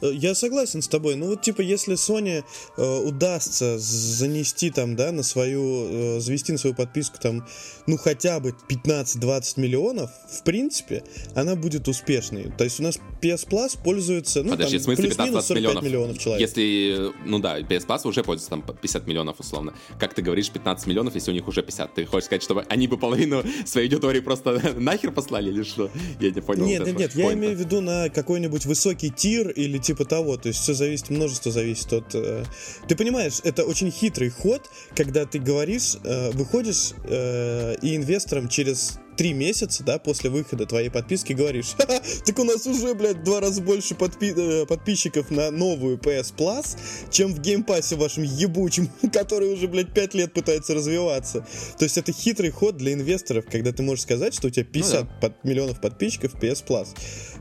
Э, 0.02 0.12
я 0.14 0.34
согласен 0.34 0.82
с 0.82 0.88
тобой. 0.88 1.16
Ну 1.16 1.28
вот, 1.28 1.42
типа, 1.42 1.60
если 1.60 1.94
Sony 1.94 2.44
э, 2.76 2.98
удастся 3.04 3.78
занести 3.78 4.70
там, 4.70 4.96
да, 4.96 5.12
на 5.12 5.22
свою, 5.22 6.16
э, 6.16 6.20
завести 6.20 6.52
на 6.52 6.58
свою 6.58 6.74
подписку 6.74 7.18
там, 7.20 7.46
ну, 7.86 7.96
хотя 7.96 8.40
бы 8.40 8.54
15-20 8.68 9.60
миллионов, 9.60 10.10
в 10.30 10.42
принципе, 10.42 11.02
она 11.34 11.56
будет 11.56 11.88
успешной. 11.88 12.52
То 12.56 12.64
есть 12.64 12.80
у 12.80 12.82
нас 12.82 12.98
PS 13.20 13.48
Plus 13.48 13.78
пользуется, 13.82 14.42
ну, 14.42 14.50
Подожди, 14.52 14.78
там, 14.78 14.80
в 14.80 14.84
смысле 14.84 15.04
плюс-минус 15.04 15.46
45 15.46 15.56
миллионов? 15.56 15.84
миллионов 15.84 16.18
человек. 16.18 16.40
Если, 16.40 17.12
ну 17.24 17.38
да, 17.38 17.60
PS 17.60 17.86
Plus 17.86 18.08
уже 18.08 18.22
пользуется 18.22 18.50
там 18.50 18.62
50 18.62 19.06
миллионов 19.06 19.40
условно. 19.40 19.74
Как 19.98 20.14
ты 20.14 20.22
говоришь, 20.22 20.50
15 20.50 20.86
миллионов, 20.86 21.14
если 21.14 21.30
у 21.30 21.34
них 21.34 21.46
уже 21.48 21.62
50? 21.62 21.94
Ты 21.94 22.04
хочешь 22.04 22.26
сказать, 22.26 22.42
чтобы 22.42 22.64
они 22.68 22.88
бы 22.88 22.98
половину 22.98 23.42
своей 23.64 23.88
аудитории 23.88 24.20
просто 24.20 24.60
нахер 24.76 25.12
послали 25.12 25.50
или 25.50 25.62
что? 25.62 25.90
Я 26.20 26.30
не 26.30 26.40
понял. 26.40 26.66
Нет, 26.66 26.80
вот 26.80 26.88
нет, 26.88 26.98
нет, 26.98 27.14
я 27.14 27.32
имею 27.32 27.56
в 27.56 27.60
виду 27.60 27.80
на 27.80 28.08
какой-нибудь 28.08 28.66
высокий 28.66 29.10
тир 29.10 29.50
или 29.50 29.78
типа 29.78 29.91
того. 30.04 30.36
То 30.36 30.48
есть 30.48 30.60
все 30.60 30.74
зависит, 30.74 31.10
множество 31.10 31.52
зависит 31.52 31.92
от... 31.92 32.14
э, 32.14 32.44
Ты 32.88 32.96
понимаешь, 32.96 33.40
это 33.44 33.64
очень 33.64 33.90
хитрый 33.90 34.30
ход, 34.30 34.68
когда 34.94 35.24
ты 35.26 35.38
говоришь, 35.38 35.96
э, 36.04 36.30
выходишь 36.32 36.92
э, 37.04 37.76
и 37.82 37.96
инвесторам 37.96 38.48
через 38.48 38.98
три 39.16 39.34
месяца, 39.34 39.84
да, 39.84 39.98
после 39.98 40.30
выхода 40.30 40.64
твоей 40.64 40.88
подписки 40.88 41.34
говоришь, 41.34 41.74
«Ха-ха, 41.76 42.00
так 42.24 42.38
у 42.38 42.44
нас 42.44 42.66
уже, 42.66 42.94
блядь, 42.94 43.22
два 43.22 43.40
раза 43.40 43.60
больше 43.60 43.92
подпи- 43.94 44.34
э, 44.34 44.64
подписчиков 44.66 45.30
на 45.30 45.50
новую 45.50 45.98
PS 45.98 46.32
Plus, 46.34 46.76
чем 47.10 47.34
в 47.34 47.38
Game 47.40 47.65
Pass 47.65 47.90
е 47.90 47.96
вашем 47.96 48.22
ебучем, 48.22 48.88
который 49.12 49.52
уже, 49.52 49.68
блядь, 49.68 49.92
пять 49.92 50.14
лет 50.14 50.32
пытается 50.32 50.72
развиваться. 50.74 51.46
То 51.78 51.84
есть 51.84 51.98
это 51.98 52.10
хитрый 52.12 52.50
ход 52.50 52.78
для 52.78 52.94
инвесторов, 52.94 53.44
когда 53.50 53.70
ты 53.72 53.82
можешь 53.82 54.02
сказать, 54.04 54.32
что 54.34 54.46
у 54.48 54.50
тебя 54.50 54.64
50 54.64 55.20
под- 55.20 55.44
миллионов 55.44 55.80
подписчиков 55.82 56.34
PS 56.34 56.64
Plus. 56.66 56.88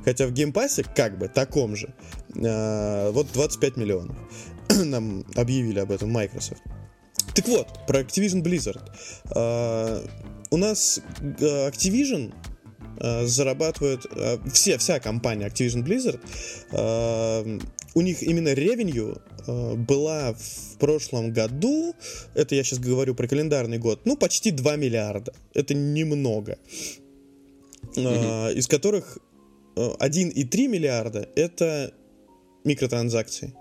Хотя 0.04 0.28
в 0.28 0.32
Game 0.34 0.54
Pass 0.54 0.74
е, 0.74 0.84
как 0.84 1.18
бы, 1.18 1.30
таком 1.30 1.76
же, 1.78 1.94
вот 2.36 3.28
25 3.34 3.78
миллионов. 3.78 4.16
Нам 4.86 5.26
объявили 5.36 5.80
об 5.80 5.92
этом 5.92 6.12
Microsoft. 6.12 6.62
Так 7.36 7.48
вот, 7.48 7.68
про 7.88 8.02
Activision 8.02 8.42
Blizzard. 8.44 8.82
А, 9.36 10.04
у 10.50 10.58
нас 10.58 11.00
э, 11.22 11.70
Activision 11.70 12.34
э, 13.00 13.26
зарабатывает 13.26 14.06
э, 14.14 14.38
все 14.52 14.78
вся 14.78 15.00
компания 15.00 15.48
Activision 15.48 15.84
Blizzard 15.84 16.20
у 17.94 18.02
них 18.02 18.24
именно 18.24 18.54
ревенью 18.54 19.22
была 19.48 20.34
в 20.34 20.78
прошлом 20.78 21.34
году 21.34 21.94
это 22.36 22.56
я 22.56 22.64
сейчас 22.64 22.80
говорю 22.80 23.16
про 23.16 23.28
календарный 23.28 23.80
год 23.80 24.02
ну 24.06 24.16
почти 24.16 24.52
2 24.52 24.78
миллиарда 24.78 25.34
это 25.54 25.74
немного 25.74 26.58
Э, 27.96 28.54
из 28.54 28.68
которых 28.68 29.18
э, 29.76 29.82
1,3 29.82 30.68
миллиарда 30.68 31.28
это 31.36 31.94
микротранзакции 32.64 33.54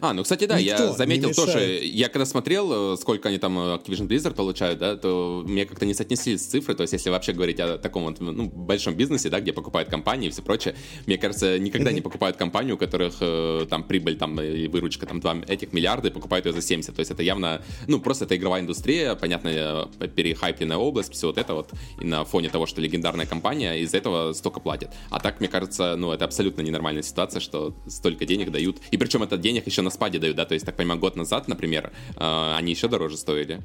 А, 0.00 0.12
ну, 0.12 0.22
кстати, 0.22 0.44
да, 0.44 0.60
Никто 0.60 0.84
я 0.84 0.92
заметил 0.92 1.32
тоже, 1.32 1.80
я 1.84 2.08
когда 2.08 2.24
смотрел, 2.26 2.94
э, 2.94 2.96
сколько 2.96 3.28
они 3.28 3.38
там 3.38 3.58
э, 3.58 3.76
Activision 3.76 4.06
Blizzard 4.06 4.34
получают, 4.34 4.78
да, 4.78 4.96
то 4.96 5.44
мне 5.46 5.66
как-то 5.66 5.86
не 5.86 5.94
соотнеслись 5.94 6.42
цифры, 6.42 6.74
то 6.74 6.82
есть 6.82 6.92
если 6.92 7.10
вообще 7.10 7.32
говорить 7.32 7.60
о 7.60 7.78
таком 7.78 8.04
вот, 8.04 8.20
ну, 8.20 8.46
большом 8.46 8.94
бизнесе, 8.94 9.28
да, 9.30 9.40
где 9.40 9.52
покупают 9.52 9.88
компании 9.88 10.28
и 10.28 10.30
все 10.30 10.42
прочее, 10.42 10.74
мне 11.06 11.18
кажется, 11.18 11.58
никогда 11.58 11.92
не 11.92 12.00
покупают 12.00 12.36
компанию, 12.36 12.76
у 12.76 12.78
которых 12.78 13.16
э, 13.20 13.66
там 13.68 13.84
прибыль 13.84 14.16
там 14.16 14.40
и 14.40 14.68
выручка 14.68 15.06
там 15.06 15.20
2 15.20 15.42
этих 15.48 15.72
миллиарда 15.72 16.08
и 16.08 16.10
покупают 16.10 16.46
ее 16.46 16.52
за 16.52 16.62
70, 16.62 16.94
то 16.94 17.00
есть 17.00 17.10
это 17.10 17.22
явно, 17.22 17.62
ну, 17.86 18.00
просто 18.00 18.24
это 18.24 18.36
игровая 18.36 18.62
индустрия, 18.62 19.14
понятно, 19.14 19.88
перехайпленная 20.14 20.76
область, 20.76 21.12
все 21.12 21.28
вот 21.28 21.38
это 21.38 21.54
вот, 21.54 21.70
и 22.00 22.04
на 22.04 22.24
фоне 22.24 22.48
того, 22.48 22.66
что 22.66 22.80
легендарная 22.80 23.26
компания, 23.26 23.74
из-за 23.80 23.98
этого 23.98 24.32
столько 24.32 24.60
платят. 24.60 24.90
А 25.10 25.20
так, 25.20 25.40
мне 25.40 25.48
кажется, 25.48 25.96
ну, 25.96 26.12
это 26.12 26.24
абсолютно 26.24 26.62
ненормальная 26.62 27.02
ситуация, 27.02 27.40
что 27.40 27.74
столько 27.86 28.24
денег 28.24 28.50
дают, 28.50 28.78
и 28.90 28.96
причем 28.96 29.22
это 29.22 29.36
денег 29.36 29.66
еще 29.66 29.82
на 29.82 29.87
спаде 29.90 30.18
дают, 30.18 30.36
да, 30.36 30.44
то 30.44 30.54
есть, 30.54 30.66
так 30.66 30.76
понимаю, 30.76 31.00
год 31.00 31.16
назад, 31.16 31.48
например, 31.48 31.92
э, 32.16 32.54
они 32.56 32.72
еще 32.72 32.88
дороже 32.88 33.16
стоили. 33.16 33.64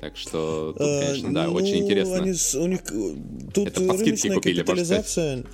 Так 0.00 0.16
что 0.16 0.72
тут, 0.76 0.80
Э, 0.80 1.06
конечно, 1.06 1.32
да, 1.34 1.46
ну, 1.46 1.52
очень 1.54 1.78
интересно. 1.78 2.16
Они, 2.16 2.32
у 2.32 2.66
них 2.66 2.80
э, 2.90 3.50
тут 3.54 3.68
Это 3.68 3.80
по 3.82 3.94
скидке 3.94 4.04
рыночная 4.04 4.34
купили, 4.34 4.58
капитализация 4.60 5.44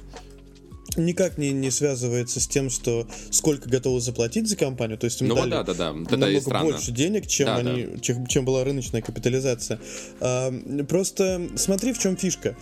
никак 0.97 1.39
не, 1.39 1.53
не 1.53 1.71
связывается 1.71 2.41
с 2.41 2.47
тем, 2.47 2.71
что 2.71 3.07
сколько 3.31 3.69
готовы 3.69 4.01
заплатить 4.01 4.49
за 4.49 4.57
компанию. 4.57 4.99
То 4.99 5.05
есть 5.05 5.21
им 5.21 5.29
Ну 5.29 5.35
дали 5.37 5.51
да, 5.51 5.63
да, 5.63 5.75
да. 5.75 5.91
Это 5.91 6.17
намного 6.17 6.41
странно. 6.41 6.71
больше 6.71 6.93
денег, 6.93 7.27
чем 7.27 7.47
Да, 7.47 7.57
они, 7.57 8.01
Чем, 8.01 8.27
чем 8.27 8.45
была 8.45 8.65
рыночная 8.65 9.03
капитализация. 9.03 9.79
А, 10.21 10.53
просто 10.89 11.49
смотри, 11.57 11.93
в 11.93 11.99
чем 11.99 12.17
фишка. 12.17 12.57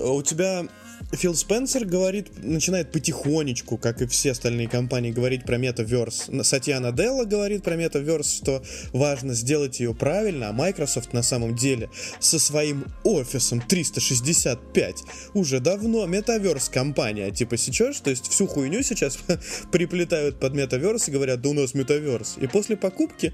У 0.00 0.22
тебя 0.22 0.66
Фил 1.12 1.36
Спенсер 1.36 1.84
говорит, 1.84 2.42
начинает 2.42 2.90
потихонечку, 2.90 3.78
как 3.78 4.02
и 4.02 4.06
все 4.06 4.32
остальные 4.32 4.68
компании, 4.68 5.12
говорить 5.12 5.44
про 5.44 5.56
метаверс. 5.56 6.28
Сатья 6.42 6.80
Наделла 6.80 7.24
говорит 7.24 7.62
про 7.62 7.76
метаверс, 7.76 8.34
что 8.36 8.62
важно 8.92 9.34
сделать 9.34 9.78
ее 9.78 9.94
правильно, 9.94 10.48
а 10.48 10.52
Microsoft 10.52 11.12
на 11.12 11.22
самом 11.22 11.54
деле 11.54 11.88
со 12.18 12.40
своим 12.40 12.86
офисом 13.04 13.60
365 13.60 14.96
уже 15.34 15.60
давно 15.60 16.06
метаверс 16.06 16.68
компания. 16.68 17.30
Типа 17.30 17.56
сейчас, 17.56 18.00
то 18.00 18.10
есть 18.10 18.28
всю 18.28 18.48
хуйню 18.48 18.82
сейчас 18.82 19.18
приплетают 19.72 20.40
под 20.40 20.54
метаверс 20.54 21.08
и 21.08 21.12
говорят, 21.12 21.40
да 21.40 21.50
у 21.50 21.52
нас 21.52 21.74
метаверс. 21.74 22.34
И 22.40 22.48
после 22.48 22.76
покупки 22.76 23.32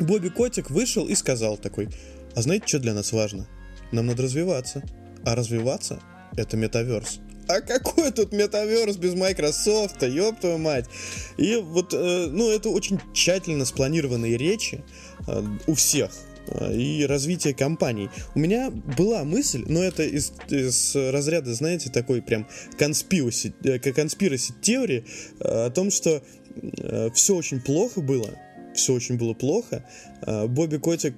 Бобби 0.00 0.28
Котик 0.28 0.70
вышел 0.70 1.06
и 1.06 1.14
сказал 1.14 1.56
такой, 1.56 1.88
а 2.34 2.42
знаете, 2.42 2.66
что 2.66 2.80
для 2.80 2.94
нас 2.94 3.12
важно? 3.12 3.46
Нам 3.92 4.06
надо 4.06 4.24
развиваться. 4.24 4.82
А 5.24 5.36
развиваться— 5.36 6.00
это 6.36 6.56
метаверс. 6.56 7.20
А 7.46 7.60
какой 7.60 8.10
тут 8.10 8.32
метаверс 8.32 8.96
без 8.96 9.14
Microsoft, 9.14 10.02
ёб 10.02 10.40
твою 10.40 10.58
мать. 10.58 10.86
И 11.36 11.56
вот, 11.56 11.92
э, 11.92 12.26
ну, 12.30 12.50
это 12.50 12.70
очень 12.70 12.98
тщательно 13.12 13.64
спланированные 13.64 14.36
речи 14.36 14.82
э, 15.26 15.42
у 15.66 15.74
всех 15.74 16.10
э, 16.46 16.74
и 16.74 17.04
развитие 17.04 17.54
компаний. 17.54 18.08
У 18.34 18.38
меня 18.38 18.70
была 18.70 19.24
мысль, 19.24 19.64
но 19.66 19.82
это 19.82 20.04
из, 20.04 20.32
из 20.48 20.94
разряда, 20.94 21.52
знаете, 21.54 21.90
такой 21.90 22.22
прям 22.22 22.46
конспираси, 22.78 23.54
конспираси 23.94 24.54
теории 24.62 25.04
о 25.40 25.70
том, 25.70 25.90
что 25.90 26.22
все 27.14 27.34
очень 27.34 27.60
плохо 27.60 28.00
было, 28.00 28.30
все 28.74 28.94
очень 28.94 29.18
было 29.18 29.34
плохо. 29.34 29.84
Бобби 30.24 30.76
Котик 30.76 31.16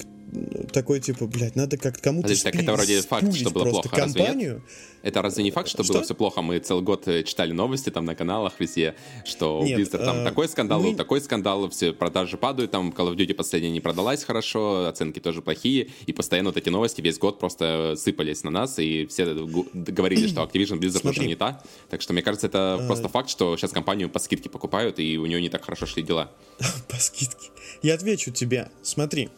такой, 0.73 1.01
типа, 1.01 1.27
блядь, 1.27 1.57
надо 1.57 1.77
как-то 1.77 2.03
кому-то 2.03 2.25
Подожди, 2.29 2.43
так 2.45 2.55
это 2.57 2.73
вроде 2.73 3.01
факт, 3.03 3.35
что 3.35 3.51
было 3.51 3.65
плохо, 3.71 3.89
разве 3.93 4.21
нет? 4.21 4.27
компанию. 4.29 4.63
Это 5.03 5.23
разве 5.23 5.45
не 5.45 5.53
факт, 5.53 5.69
что, 5.69 5.85
Что? 5.85 5.93
было 5.93 6.03
все 6.03 6.15
плохо? 6.17 6.43
Мы 6.43 6.59
целый 6.59 6.83
год 6.83 7.07
э, 7.07 7.23
читали 7.23 7.53
новости 7.53 7.91
там 7.91 8.05
на 8.07 8.17
каналах 8.17 8.55
везде, 8.59 8.97
что 9.25 9.63
Нет, 9.65 9.79
у 9.79 9.83
Blizzard 9.83 10.05
там 10.05 10.17
э, 10.19 10.25
такой 10.25 10.49
скандал, 10.49 10.81
мы- 10.83 10.97
такой 10.97 11.21
скандал, 11.21 11.71
все 11.71 11.93
продажи 11.93 12.37
падают, 12.37 12.73
там 12.73 12.91
Call 12.91 13.13
of 13.13 13.17
Duty 13.17 13.35
последняя 13.35 13.71
не 13.71 13.81
продалась 13.81 14.25
хорошо, 14.25 14.87
оценки 14.89 15.21
тоже 15.21 15.43
плохие, 15.43 15.91
и 16.07 16.13
постоянно 16.13 16.49
вот 16.49 16.57
эти 16.57 16.71
новости 16.71 17.01
весь 17.03 17.19
год 17.19 17.39
просто 17.39 17.95
сыпались 17.97 18.43
на 18.43 18.51
нас, 18.51 18.81
и 18.81 19.07
все 19.07 19.27
говорили, 19.35 20.27
что 20.27 20.43
Activision 20.43 20.81
Blizzard 20.81 21.09
уже 21.09 21.25
не 21.25 21.37
та. 21.37 21.63
Так 21.89 22.03
что, 22.03 22.13
мне 22.13 22.23
кажется, 22.23 22.49
это 22.49 22.79
Э, 22.81 22.87
просто 22.89 23.09
факт, 23.09 23.31
что 23.31 23.57
сейчас 23.57 23.71
компанию 23.71 24.09
по 24.11 24.19
скидке 24.19 24.51
покупают, 24.51 24.99
и 24.99 25.19
у 25.19 25.27
нее 25.27 25.41
не 25.41 25.51
так 25.51 25.65
хорошо 25.65 25.87
шли 25.87 26.03
дела. 26.03 26.33
По 26.89 26.97
скидке. 26.97 27.51
Я 27.83 27.95
отвечу 27.95 28.33
тебе. 28.33 28.71
Смотри. 28.83 29.29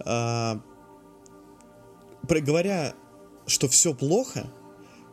А, 0.00 0.60
говоря, 2.28 2.94
что 3.46 3.68
все 3.68 3.94
плохо, 3.94 4.50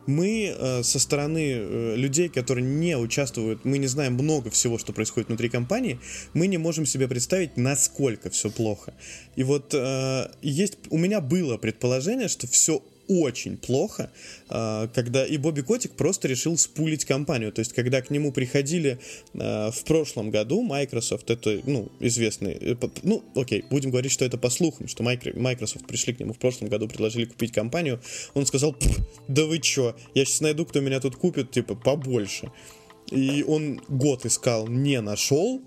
мы 0.08 0.56
э, 0.58 0.84
со 0.84 1.00
стороны 1.00 1.52
э, 1.54 1.96
людей, 1.96 2.30
которые 2.30 2.66
не 2.66 2.98
участвуют, 2.98 3.66
мы 3.66 3.78
не 3.78 3.88
знаем 3.88 4.14
много 4.14 4.50
всего, 4.50 4.78
что 4.78 4.94
происходит 4.94 5.30
внутри 5.30 5.50
компании, 5.50 6.00
мы 6.34 6.48
не 6.48 6.58
можем 6.58 6.86
себе 6.86 7.08
представить, 7.08 7.58
насколько 7.58 8.30
все 8.30 8.50
плохо. 8.50 8.94
И 9.36 9.44
вот 9.44 9.74
э, 9.74 10.32
есть, 10.42 10.78
у 10.90 10.98
меня 10.98 11.22
было 11.22 11.58
предположение, 11.58 12.28
что 12.28 12.48
все 12.48 12.84
очень 13.08 13.58
плохо, 13.58 14.12
э, 14.50 14.88
когда 14.94 15.26
и 15.26 15.38
Бобби 15.38 15.62
Котик 15.62 15.92
просто 15.92 16.28
решил 16.28 16.58
спулить 16.58 17.06
компанию. 17.06 17.52
То 17.52 17.60
есть, 17.60 17.74
когда 17.74 18.02
к 18.02 18.10
нему 18.10 18.32
приходили 18.32 19.00
э, 19.34 19.72
в 19.72 19.84
прошлом 19.86 20.32
году 20.32 20.62
Microsoft, 20.62 21.30
это, 21.30 21.60
ну, 21.66 21.92
известный, 22.00 22.58
э, 22.60 22.76
ну, 23.04 23.24
окей, 23.36 23.64
будем 23.70 23.92
говорить, 23.92 24.12
что 24.12 24.26
это 24.26 24.38
по 24.38 24.50
слухам, 24.50 24.88
что 24.88 25.04
Microsoft 25.04 25.88
пришли 25.88 26.14
к 26.14 26.20
нему 26.20 26.34
в 26.34 26.40
прошлом 26.40 26.70
году, 26.70 26.88
предложили 26.88 27.26
купить 27.26 27.52
компанию, 27.52 28.02
он 28.34 28.46
сказал, 28.46 28.74
«Пф, 28.74 28.98
да 29.28 29.46
вы 29.46 29.60
чё, 29.60 29.96
я 30.14 30.26
сейчас 30.26 30.42
найду, 30.42 30.66
кто 30.66 30.80
меня 30.80 31.00
тут 31.00 31.16
купит, 31.16 31.52
типа, 31.52 31.76
побольше. 31.76 32.52
И 33.12 33.44
он 33.46 33.82
год 33.90 34.26
искал, 34.26 34.68
не 34.68 35.02
нашел, 35.02 35.62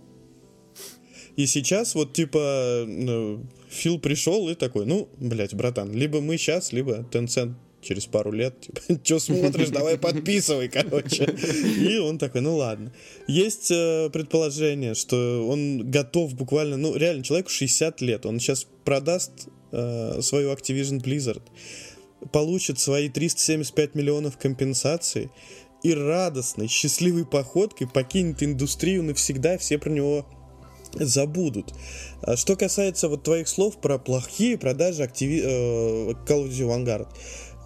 и 1.37 1.47
сейчас 1.47 1.94
вот 1.94 2.12
типа 2.12 2.85
ну, 2.87 3.44
Фил 3.68 3.99
пришел 3.99 4.49
и 4.49 4.55
такой, 4.55 4.87
ну, 4.87 5.09
блядь, 5.18 5.55
братан, 5.55 5.92
либо 5.92 6.20
мы 6.20 6.38
сейчас, 6.38 6.73
либо 6.73 7.07
Tencent 7.11 7.55
через 7.85 8.07
пару 8.07 8.33
лет, 8.33 8.61
типа, 8.61 8.81
что 9.05 9.18
смотришь, 9.18 9.68
давай 9.68 9.99
подписывай, 9.99 10.68
короче. 10.68 11.25
И 11.79 11.99
он 11.99 12.18
такой, 12.18 12.40
ну 12.40 12.57
ладно. 12.57 12.92
Есть 13.27 13.70
э, 13.70 14.11
предположение, 14.11 14.94
что 14.94 15.47
он 15.47 15.90
готов 15.90 16.35
буквально, 16.35 16.77
ну, 16.77 16.97
реально, 16.97 17.23
человеку 17.23 17.51
60 17.51 18.01
лет, 18.01 18.27
он 18.27 18.40
сейчас 18.40 18.66
продаст 18.85 19.49
э, 19.73 20.20
свою 20.23 20.53
Activision 20.53 21.03
Blizzard, 21.03 21.42
получит 22.33 22.79
свои 22.79 23.09
375 23.09 23.94
миллионов 23.94 24.38
компенсаций, 24.38 25.31
и 25.83 25.92
радостной, 25.92 26.66
счастливой 26.66 27.27
походкой 27.27 27.87
покинет 27.87 28.42
индустрию 28.42 29.03
навсегда, 29.03 29.59
все 29.59 29.77
про 29.77 29.90
него 29.90 30.27
забудут. 30.99 31.75
А 32.23 32.37
что 32.37 32.57
касается 32.57 33.09
вот 33.09 33.23
твоих 33.23 33.49
слов 33.49 33.81
про 33.81 33.99
плохие 33.99 34.59
продажи 34.59 35.03
активи... 35.03 35.43
э, 35.45 36.13
Call 36.27 36.47
of 36.47 36.51
Duty 36.51 36.69
Vanguard, 36.69 37.09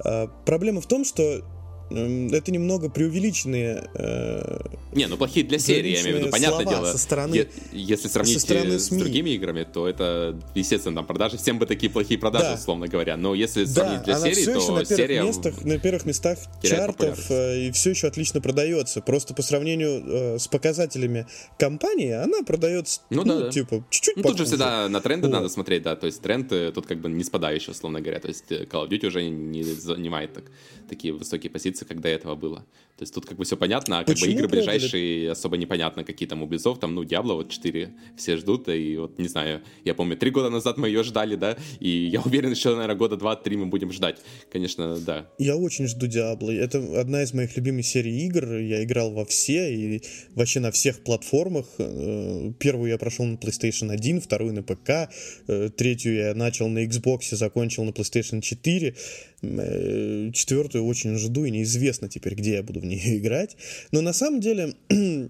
э, 0.05 0.29
проблема 0.45 0.81
в 0.81 0.87
том, 0.87 1.05
что 1.05 1.43
это 1.91 2.51
немного 2.53 2.89
преувеличенные 2.91 3.89
э, 3.95 4.59
Не, 4.93 5.07
ну 5.07 5.17
плохие 5.17 5.45
для 5.47 5.59
серии, 5.59 5.93
я 5.93 6.03
имею 6.03 6.17
в 6.17 6.21
виду, 6.21 6.31
понятное 6.31 6.65
дело. 6.67 6.87
со 6.93 6.99
стороны- 6.99 7.35
Е- 7.35 7.49
Если 7.73 8.09
сравнить 8.09 8.35
со 8.35 8.41
стороны 8.41 8.75
э, 8.75 8.79
с 8.79 8.89
другими 8.89 9.31
играми, 9.31 9.65
то 9.71 9.89
это, 9.89 10.39
естественно, 10.55 10.97
там 10.97 11.07
продажи, 11.07 11.37
всем 11.39 11.59
бы 11.59 11.67
такие 11.67 11.91
плохие 11.91 12.19
продажи, 12.19 12.45
Да. 12.47 12.55
условно 12.55 12.89
говоря. 12.89 13.17
Но 13.17 13.35
если 13.35 13.65
Да, 13.65 13.71
сравнить 13.71 14.03
для 14.05 14.19
серии, 14.19 14.45
то 14.45 14.73
на 14.77 14.85
серия... 14.85 15.23
местах, 15.23 15.65
на 15.65 15.79
первых 15.79 16.05
местах 16.07 16.39
чартов 16.63 17.31
э, 17.31 17.67
и 17.69 17.73
все 17.73 17.91
еще 17.91 18.07
отлично 18.09 18.41
продается. 18.41 19.01
Просто 19.01 19.35
по 19.35 19.43
сравнению 19.43 20.03
э, 20.35 20.39
с 20.39 20.49
показателями 20.49 21.27
компании, 21.59 22.13
она 22.13 22.43
продается, 22.43 23.01
Ну 23.11 23.25
ну, 23.25 23.41
да, 23.41 23.51
типа, 23.51 23.85
чуть-чуть 23.91 24.17
Ну, 24.17 24.23
тут 24.23 24.39
же 24.39 24.45
всегда 24.45 24.89
на 24.89 25.01
тренды 25.01 25.29
Вот. 25.29 25.35
надо 25.35 25.49
смотреть, 25.49 25.83
да, 25.83 25.97
то 25.97 26.07
есть 26.07 26.21
тренд 26.23 26.51
э, 26.53 26.73
тут 26.73 26.87
как 26.87 27.01
бы 27.01 27.09
не 27.09 27.25
спадающий, 27.25 27.73
условно 27.73 28.01
говоря, 28.01 28.21
то 28.21 28.29
есть 28.29 28.45
Call 28.51 28.87
of 28.87 28.89
Duty 28.89 29.07
уже 29.07 29.29
не 29.29 29.63
занимает 29.63 30.33
так, 30.35 30.45
такие 30.89 31.13
высокие 31.13 31.51
позиции, 31.51 31.78
как 31.85 32.01
до 32.01 32.09
этого 32.09 32.35
было. 32.35 32.67
То 32.99 33.05
есть 33.05 33.15
тут 33.15 33.27
как 33.27 33.37
бы 33.39 33.45
все 33.45 33.57
понятно, 33.57 34.01
а 34.01 34.05
как 34.05 34.09
бы 34.09 34.13
Почему 34.15 34.33
игры 34.33 34.49
продали? 34.49 34.65
ближайшие 34.65 35.31
особо 35.31 35.57
непонятно, 35.57 36.03
какие 36.03 36.29
там 36.29 36.43
у 36.43 36.49
Blizzов, 36.49 36.81
там, 36.81 36.97
ну, 36.97 37.05
Diablo 37.05 37.35
вот 37.35 37.49
4 37.49 37.95
все 38.17 38.37
ждут, 38.37 38.69
и 38.69 38.97
вот, 38.97 39.21
не 39.21 39.29
знаю, 39.29 39.63
я 39.85 39.95
помню, 39.95 40.17
три 40.17 40.33
года 40.33 40.51
назад 40.51 40.79
мы 40.79 40.89
ее 40.89 41.05
ждали, 41.05 41.37
да, 41.37 41.57
и 41.79 41.89
я 41.89 42.21
уверен, 42.25 42.51
еще, 42.51 42.71
наверное, 42.71 42.97
года 42.97 43.17
два-три 43.17 43.57
мы 43.57 43.67
будем 43.67 43.93
ждать. 43.93 44.19
Конечно, 44.51 44.99
да. 44.99 45.31
Я 45.39 45.57
очень 45.57 45.87
жду 45.87 46.09
Диабло. 46.09 46.51
Это 46.51 47.01
одна 47.01 47.23
из 47.23 47.33
моих 47.33 47.57
любимых 47.57 47.87
серий 47.87 48.27
игр. 48.27 48.57
Я 48.57 48.83
играл 48.83 49.13
во 49.13 49.25
все 49.25 49.73
и 49.73 50.03
вообще 50.35 50.59
на 50.59 50.73
всех 50.73 51.05
платформах. 51.05 51.67
Э, 51.79 52.53
Первую 52.59 52.91
я 52.91 52.99
прошел 52.99 53.25
на 53.27 53.37
PlayStation 53.37 53.93
1, 53.93 54.21
вторую 54.21 54.55
на 54.55 54.65
ПК, 54.65 55.09
э, 55.47 55.71
третью 55.77 56.15
я 56.15 56.35
начал 56.35 56.69
на 56.69 56.85
Xbox, 56.85 57.37
закончил 57.37 57.85
на 57.85 57.91
PlayStation 57.91 58.41
4. 58.41 58.97
Э, 59.43 60.31
Четвертую 60.33 60.85
очень 60.85 61.17
жду, 61.17 61.45
и 61.45 61.51
неизвестно 61.51 62.09
теперь, 62.09 62.35
где 62.35 62.55
я 62.55 62.63
буду 62.63 62.81
в 62.81 62.85
нее 62.85 63.19
играть. 63.19 63.57
Но 63.93 64.01
на 64.01 64.13
самом 64.13 64.41
деле 64.41 64.75
э, 64.89 65.29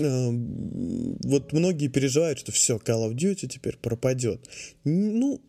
вот 0.00 1.52
многие 1.52 1.88
переживают, 1.88 2.38
что 2.38 2.52
все, 2.52 2.76
Call 2.76 3.08
of 3.08 3.14
Duty 3.14 3.46
теперь 3.46 3.76
пропадет. 3.76 4.48
Ну, 4.84 5.40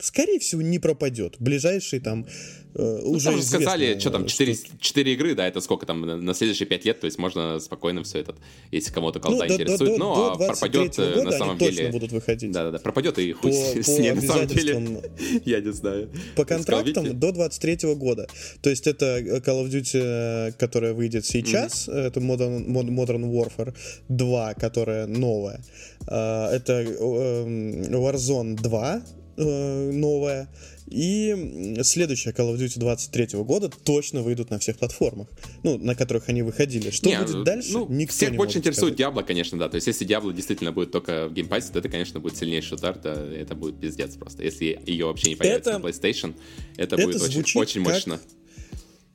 скорее 0.00 0.38
всего, 0.38 0.62
не 0.62 0.78
пропадет. 0.78 1.36
Ближайшие 1.38 2.00
там 2.00 2.26
э, 2.74 3.00
Ну, 3.02 3.10
уже 3.12 3.26
там 3.26 3.36
же 3.36 3.42
сказали, 3.42 3.98
что 3.98 4.10
там, 4.10 4.26
4, 4.26 4.54
что- 4.54 4.78
4 4.80 5.12
игры, 5.14 5.34
да, 5.34 5.46
это 5.46 5.60
сколько 5.60 5.86
там, 5.86 6.00
на, 6.24 6.34
следующие 6.34 6.66
5 6.66 6.84
лет, 6.84 7.00
то 7.00 7.04
есть 7.06 7.18
можно 7.18 7.58
спокойно 7.60 8.02
все 8.02 8.18
это, 8.20 8.34
если 8.70 8.92
кому-то 8.92 9.18
Ну, 9.18 9.22
колда 9.24 9.46
до, 9.46 9.48
до- 9.48 9.54
интересует, 9.62 9.90
до- 9.92 9.98
ну, 9.98 10.12
а 10.32 10.36
23 10.36 10.46
пропадет 10.70 10.98
э, 10.98 11.14
года 11.14 11.24
на 11.24 11.32
самом 11.32 11.50
они 11.50 11.58
точно 11.58 11.76
деле... 11.76 11.90
будут 11.92 12.12
выходить. 12.12 12.50
Да-да-да, 12.52 12.78
пропадет 12.78 13.18
и 13.18 13.32
хуй 13.32 13.50
По- 13.50 13.82
с, 13.82 13.86
по 13.86 14.00
ней, 14.00 14.12
на 14.12 14.22
самом 14.22 14.46
деле. 14.46 15.02
Я 15.44 15.60
не 15.60 15.72
знаю. 15.72 16.10
По 16.36 16.44
контрактам 16.44 17.18
до 17.18 17.32
23 17.32 17.94
года. 17.94 18.26
То 18.62 18.70
есть 18.70 18.86
это 18.86 19.18
Call 19.20 19.64
of 19.64 19.68
Duty, 19.70 20.00
э, 20.48 20.52
которая 20.58 20.92
выйдет 20.94 21.24
сейчас, 21.26 21.88
это 21.88 22.20
Modern, 22.20 22.66
Mod- 22.66 22.88
Modern 22.88 23.24
Warfare 23.30 23.74
2, 24.08 24.54
которая 24.54 25.06
новая. 25.06 25.60
Это 26.06 26.84
э, 26.88 27.90
Warzone 27.90 28.56
2 28.56 29.02
э, 29.40 29.90
новая. 29.92 30.48
И 30.88 31.78
следующая 31.84 32.30
Call 32.30 32.52
of 32.52 32.58
Duty 32.58 32.80
23 32.80 33.38
года 33.44 33.70
точно 33.84 34.22
выйдут 34.22 34.50
на 34.50 34.58
всех 34.58 34.76
платформах, 34.78 35.28
ну, 35.62 35.78
на 35.78 35.94
которых 35.94 36.28
они 36.28 36.42
выходили. 36.42 36.90
Что 36.90 37.08
Не, 37.08 37.18
будет 37.20 37.34
ну, 37.36 37.44
дальше, 37.44 37.72
ну, 37.72 37.86
никто 37.88 38.12
всех 38.14 38.30
не 38.32 38.36
больше 38.36 38.58
интересует 38.58 38.94
сказать. 38.94 39.14
Diablo, 39.14 39.24
конечно, 39.24 39.56
да. 39.58 39.68
То 39.68 39.76
есть, 39.76 39.86
если 39.86 40.04
Diablo 40.06 40.32
действительно 40.34 40.72
будет 40.72 40.90
только 40.90 41.28
в 41.28 41.32
геймпассе, 41.32 41.72
то 41.72 41.78
это, 41.78 41.88
конечно, 41.88 42.18
будет 42.18 42.36
сильнейший 42.36 42.76
удар, 42.76 42.98
да, 42.98 43.14
это 43.14 43.54
будет 43.54 43.78
пиздец 43.80 44.16
просто. 44.16 44.42
Если 44.42 44.80
ее 44.84 45.06
вообще 45.06 45.30
не 45.30 45.36
появится 45.36 45.70
Это- 45.70 45.78
на 45.78 45.86
PlayStation, 45.86 46.34
это, 46.76 46.96
это 46.96 47.06
будет 47.06 47.22
очень, 47.22 47.60
очень 47.60 47.84
как- 47.84 47.92
мощно. 47.94 48.20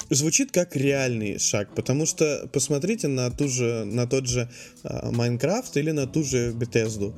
звучит 0.09 0.51
как 0.51 0.75
реальный 0.75 1.39
шаг, 1.39 1.73
потому 1.75 2.05
что 2.05 2.47
посмотрите 2.53 3.07
на 3.07 3.31
ту 3.31 3.47
же, 3.47 3.83
на 3.85 4.07
тот 4.07 4.27
же 4.27 4.49
а, 4.83 5.11
Майнкрафт 5.11 5.75
или 5.77 5.91
на 5.91 6.05
ту 6.07 6.23
же 6.23 6.51
Bethesda. 6.53 7.13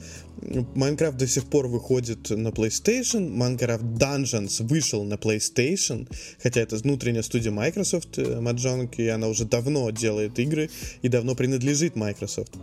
Майнкрафт 0.76 1.18
до 1.18 1.28
сих 1.28 1.46
пор 1.46 1.68
выходит 1.68 2.30
на 2.30 2.50
PlayStation, 2.50 3.30
Майнкрафт 3.30 3.84
Dungeons 3.84 4.64
вышел 4.64 5.04
на 5.04 5.16
PlayStation, 5.16 6.08
хотя 6.42 6.62
это 6.62 6.78
внутренняя 6.78 7.24
студия 7.24 7.52
Microsoft, 7.52 8.18
э, 8.18 8.40
Mahjong, 8.40 8.90
и 8.98 9.08
она 9.08 9.28
уже 9.28 9.46
давно 9.46 9.90
делает 9.92 10.40
игры 10.40 10.70
и 11.02 11.10
давно 11.10 11.36
принадлежит 11.36 11.96
Microsoft. 11.96 12.54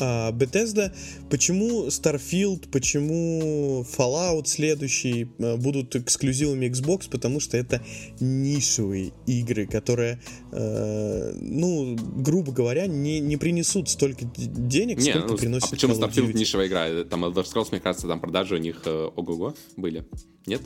А 0.00 0.32
Bethesda, 0.32 0.92
почему 1.30 1.86
Starfield, 1.86 2.68
почему 2.70 3.84
Fallout 3.96 4.46
следующий 4.46 5.28
э, 5.38 5.56
будут 5.56 5.96
эксклюзивами 5.96 6.66
Xbox, 6.66 7.08
потому 7.10 7.40
что 7.40 7.56
это 7.56 7.82
нишевые 8.20 9.12
игры, 9.26 9.66
которые, 9.66 10.20
э, 10.52 11.32
ну, 11.40 11.96
грубо 11.96 12.52
говоря, 12.52 12.86
не, 12.86 13.20
не 13.20 13.36
принесут 13.36 13.88
столько 13.88 14.24
денег, 14.24 14.98
Не, 14.98 15.10
сколько 15.10 15.28
ну, 15.28 15.36
приносит 15.36 15.68
а 15.68 15.70
почему 15.70 15.94
Call 15.94 15.98
of 15.98 16.10
Starfield 16.10 16.32
Duty. 16.32 16.38
нишевая 16.38 16.68
игра? 16.68 17.04
Там 17.04 17.24
Elder 17.24 17.44
Scrolls, 17.44 17.68
мне 17.70 17.80
кажется, 17.80 18.06
там 18.06 18.20
продажи 18.20 18.54
у 18.56 18.58
них 18.58 18.82
э, 18.84 19.10
ого-го 19.16 19.54
были. 19.76 20.04
Нет? 20.46 20.62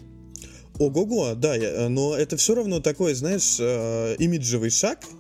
Ого-го, 0.79 1.35
да, 1.35 1.57
э, 1.57 1.89
но 1.89 2.17
это 2.17 2.37
все 2.37 2.55
равно 2.55 2.81
такой, 2.81 3.15
знаешь, 3.15 3.57
э, 3.61 4.17
имиджевый 4.19 4.71
шаг, 4.71 5.05
э, 5.05 5.20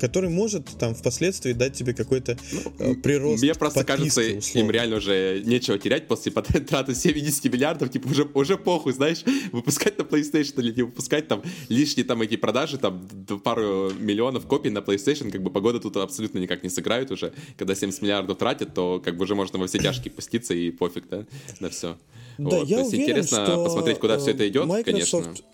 который 0.00 0.28
может 0.28 0.66
там 0.78 0.94
впоследствии 0.94 1.52
дать 1.52 1.74
тебе 1.74 1.94
какой-то 1.94 2.36
э, 2.78 2.94
прирост 2.94 3.42
Мне 3.42 3.54
просто 3.54 3.84
кажется, 3.84 4.20
им 4.22 4.38
условно. 4.38 4.70
реально 4.70 4.96
уже 4.96 5.42
нечего 5.44 5.78
терять 5.78 6.08
после 6.08 6.32
траты 6.32 6.94
70 6.94 7.44
миллиардов, 7.52 7.90
типа 7.90 8.08
уже, 8.08 8.28
уже 8.34 8.56
похуй, 8.56 8.92
знаешь, 8.92 9.24
выпускать 9.52 9.98
на 9.98 10.02
PlayStation 10.02 10.60
или 10.60 10.72
не 10.72 10.82
выпускать 10.82 11.28
там 11.28 11.42
лишние 11.68 12.04
там 12.04 12.20
эти 12.22 12.36
продажи, 12.36 12.78
там 12.78 13.06
пару 13.42 13.90
миллионов 13.98 14.46
копий 14.46 14.70
на 14.70 14.78
PlayStation, 14.78 15.30
как 15.30 15.42
бы 15.42 15.50
погода 15.50 15.80
тут 15.80 15.96
абсолютно 15.96 16.38
никак 16.38 16.62
не 16.62 16.68
сыграют 16.68 17.10
уже. 17.10 17.32
Когда 17.56 17.74
70 17.74 18.02
миллиардов 18.02 18.38
тратят, 18.38 18.74
то 18.74 19.00
как 19.04 19.16
бы 19.16 19.24
уже 19.24 19.34
можно 19.34 19.58
во 19.58 19.66
все 19.66 19.78
тяжкие 19.78 20.12
пуститься 20.12 20.54
и 20.54 20.70
пофиг, 20.70 21.08
да, 21.08 21.26
на 21.60 21.70
все. 21.70 21.96
Да, 22.38 22.58
вот, 22.58 22.68
я 22.68 22.76
то 22.76 22.82
есть 22.82 22.92
уверен, 22.94 23.10
интересно 23.10 23.44
что, 23.44 23.64
посмотреть, 23.64 23.98
куда 23.98 24.18
все 24.18 24.30
это 24.30 24.48
идет, 24.48 24.66
Microsoft, 24.66 25.24
конечно. 25.24 25.44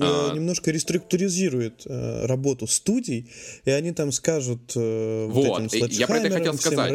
Э, 0.00 0.30
А. 0.30 0.34
немножко 0.34 0.70
реструктуризирует 0.70 1.82
э, 1.86 2.26
работу 2.26 2.66
студий, 2.66 3.30
и 3.64 3.70
они 3.70 3.92
там 3.92 4.12
скажут 4.12 4.72
э, 4.74 5.26
вот, 5.26 5.46
Вот, 5.46 5.74
этим 5.74 6.00
я 6.00 6.06
про 6.06 6.18
это 6.18 6.30
хотел 6.30 6.54
сказать. 6.54 6.90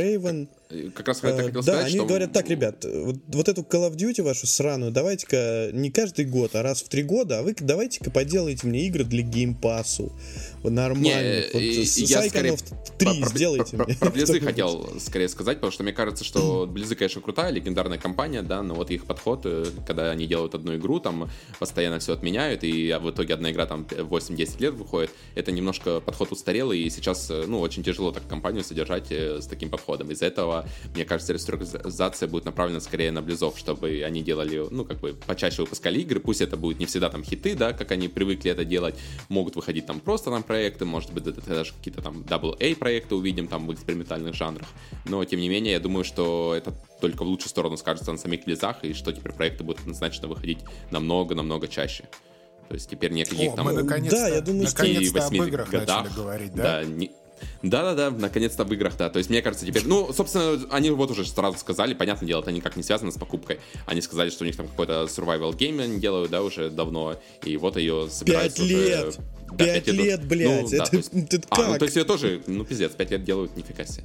Как 0.95 1.07
раз 1.07 1.23
это 1.23 1.43
хотел 1.43 1.61
да, 1.61 1.61
сказать, 1.61 1.85
они 1.87 1.95
что... 1.95 2.05
говорят, 2.05 2.33
так, 2.33 2.49
ребят, 2.49 2.83
вот, 2.83 3.17
вот 3.27 3.47
эту 3.47 3.61
Call 3.61 3.89
of 3.89 3.95
Duty 3.95 4.23
вашу 4.23 4.47
сраную 4.47 4.91
давайте-ка 4.91 5.69
не 5.73 5.91
каждый 5.91 6.25
год, 6.25 6.55
а 6.55 6.63
раз 6.63 6.81
в 6.81 6.89
три 6.89 7.03
года, 7.03 7.39
а 7.39 7.43
вы 7.43 7.55
давайте-ка 7.59 8.09
поделайте 8.09 8.65
мне 8.65 8.87
игры 8.87 9.03
для 9.03 9.21
геймпасу. 9.21 10.11
Нормальных. 10.63 11.53
вот, 11.53 11.61
я 11.61 12.23
скорее 12.23 12.53
Psychonauts 12.53 12.75
3 12.97 13.07
про- 13.07 13.15
про- 13.15 13.29
сделайте 13.29 13.77
про- 13.77 13.85
мне. 13.85 13.95
Про 13.95 14.09
Близы 14.11 14.25
кто-нибудь. 14.39 14.49
хотел 14.49 14.99
скорее 14.99 15.29
сказать, 15.29 15.57
потому 15.57 15.71
что 15.71 15.83
мне 15.83 15.93
кажется, 15.93 16.23
что 16.23 16.65
Близы, 16.65 16.95
конечно, 16.95 17.21
крутая, 17.21 17.51
легендарная 17.51 17.97
компания, 17.97 18.41
да, 18.41 18.63
но 18.63 18.73
вот 18.73 18.89
их 18.91 19.05
подход, 19.05 19.41
э, 19.45 19.65
когда 19.85 20.11
они 20.11 20.25
делают 20.25 20.55
одну 20.55 20.75
игру, 20.75 20.99
там 20.99 21.29
постоянно 21.59 21.99
все 21.99 22.13
отменяют, 22.13 22.63
и 22.63 22.97
в 22.99 23.11
итоге 23.11 23.33
одна 23.33 23.51
игра 23.51 23.65
там 23.65 23.83
8-10 23.83 24.61
лет 24.61 24.73
выходит, 24.73 25.11
это 25.35 25.51
немножко 25.51 25.99
подход 25.99 26.31
устарелый, 26.31 26.79
и 26.79 26.89
сейчас, 26.89 27.29
э, 27.29 27.43
ну, 27.47 27.59
очень 27.59 27.83
тяжело 27.83 28.11
так 28.11 28.27
компанию 28.27 28.63
содержать 28.63 29.11
э, 29.11 29.41
с 29.41 29.47
таким 29.47 29.69
подходом. 29.69 30.11
Из-за 30.11 30.25
этого, 30.25 30.54
мне 30.93 31.05
кажется, 31.05 31.33
реструктуризация 31.33 32.27
будет 32.29 32.45
направлена 32.45 32.79
скорее 32.79 33.11
на 33.11 33.21
Близов, 33.21 33.57
чтобы 33.57 34.03
они 34.05 34.21
делали, 34.23 34.65
ну, 34.71 34.85
как 34.85 34.99
бы 34.99 35.13
почаще 35.25 35.61
выпускали 35.63 35.99
игры, 35.99 36.19
пусть 36.19 36.41
это 36.41 36.55
будет 36.57 36.79
не 36.79 36.85
всегда 36.85 37.09
там 37.09 37.23
хиты, 37.23 37.55
да, 37.55 37.73
как 37.73 37.91
они 37.91 38.07
привыкли 38.07 38.51
это 38.51 38.63
делать, 38.65 38.95
могут 39.29 39.55
выходить 39.55 39.85
там 39.85 39.99
просто 39.99 40.29
там 40.29 40.43
проекты, 40.43 40.85
может 40.85 41.11
быть, 41.11 41.27
это 41.27 41.41
даже 41.41 41.73
какие-то 41.73 42.01
там 42.01 42.21
AA 42.21 42.75
проекты 42.75 43.15
увидим 43.15 43.47
там 43.47 43.67
в 43.67 43.73
экспериментальных 43.73 44.33
жанрах, 44.35 44.67
но 45.05 45.23
тем 45.25 45.39
не 45.39 45.49
менее, 45.49 45.73
я 45.73 45.79
думаю, 45.79 46.03
что 46.03 46.53
это 46.55 46.73
только 47.01 47.23
в 47.23 47.27
лучшую 47.27 47.49
сторону 47.49 47.77
скажется 47.77 48.11
на 48.11 48.17
самих 48.17 48.45
Близах, 48.45 48.83
и 48.83 48.93
что 48.93 49.11
теперь 49.11 49.33
проекты 49.33 49.63
будут 49.63 49.81
однозначно 49.81 50.27
выходить 50.27 50.59
намного-намного 50.91 51.67
чаще. 51.67 52.05
То 52.67 52.73
есть 52.73 52.89
теперь 52.89 53.11
никаких 53.11 53.53
О, 53.53 53.55
там 53.57 53.65
мы 53.65 53.73
наконец-то, 53.73 54.17
Да, 54.17 54.27
я 54.27 54.41
думаю, 54.41 54.67
что- 54.67 54.77
наконец-то 54.83 55.19
об 55.19 55.29
28 55.33 55.47
играх 55.47 55.69
годах, 55.69 56.03
начали 56.03 56.15
говорить, 56.15 56.53
да? 56.55 56.63
Да, 56.63 56.83
не- 56.83 57.11
да-да-да, 57.61 58.11
наконец-то 58.11 58.63
в 58.63 58.73
играх, 58.73 58.95
да. 58.97 59.09
То 59.09 59.17
есть, 59.17 59.29
мне 59.29 59.41
кажется, 59.41 59.65
теперь... 59.65 59.83
Ну, 59.85 60.11
собственно, 60.13 60.59
они 60.71 60.89
вот 60.91 61.11
уже 61.11 61.25
сразу 61.25 61.57
сказали, 61.57 61.93
понятное 61.93 62.27
дело, 62.27 62.41
это 62.41 62.51
никак 62.51 62.75
не 62.75 62.83
связано 62.83 63.11
с 63.11 63.17
покупкой. 63.17 63.59
Они 63.85 64.01
сказали, 64.01 64.29
что 64.29 64.43
у 64.43 64.47
них 64.47 64.55
там 64.55 64.67
какой-то 64.67 65.03
survival 65.03 65.51
game 65.55 65.81
они 65.81 65.99
делают, 65.99 66.31
да, 66.31 66.41
уже 66.43 66.69
давно, 66.69 67.19
и 67.43 67.57
вот 67.57 67.77
ее 67.77 68.07
собираются 68.09 68.61
Пять 68.61 68.69
лет! 68.69 69.19
Да, 69.51 69.65
Пять 69.65 69.87
уже- 69.87 69.97
лет, 69.97 70.25
блядь! 70.25 70.61
Ну, 70.63 70.69
да, 70.69 70.77
Это- 70.77 70.91
то 70.91 70.97
есть- 70.97 71.11
это 71.13 71.47
А, 71.49 71.57
ну, 71.61 71.63
как? 71.71 71.79
то 71.79 71.85
есть 71.85 71.95
ее 71.97 72.03
тоже, 72.03 72.41
ну, 72.47 72.65
пиздец, 72.65 72.91
пять 72.93 73.11
лет 73.11 73.23
делают, 73.23 73.55
нифига 73.55 73.85
себе. 73.85 74.03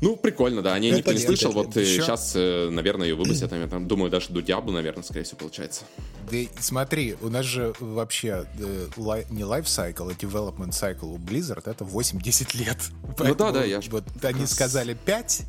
Ну, 0.00 0.16
прикольно, 0.16 0.62
да. 0.62 0.74
Они 0.74 0.90
никто 0.90 1.12
не 1.12 1.18
слышал. 1.18 1.52
Вот 1.52 1.76
э, 1.76 1.84
сейчас, 1.84 2.32
э, 2.34 2.68
наверное, 2.70 3.08
ее 3.08 3.14
выпустят. 3.14 3.52
Я 3.52 3.66
там 3.66 3.88
думаю, 3.88 4.10
даже 4.10 4.30
до 4.30 4.40
Диабло, 4.40 4.72
наверное, 4.72 5.02
скорее 5.02 5.24
всего, 5.24 5.38
получается. 5.38 5.84
Да 6.30 6.38
смотри, 6.60 7.16
у 7.20 7.28
нас 7.28 7.44
же 7.44 7.74
вообще 7.80 8.46
э, 8.58 8.88
не 9.30 9.44
лайфсайкл, 9.44 10.08
а 10.08 10.12
development 10.12 10.70
cycle 10.70 11.14
у 11.14 11.18
Blizzard 11.18 11.62
это 11.64 11.84
8-10 11.84 12.56
лет. 12.58 12.78
Ну 13.18 13.34
да, 13.34 13.50
да, 13.50 13.64
я 13.64 13.80
Вот 13.90 14.04
они 14.22 14.46
сказали 14.46 14.96
5, 15.04 15.42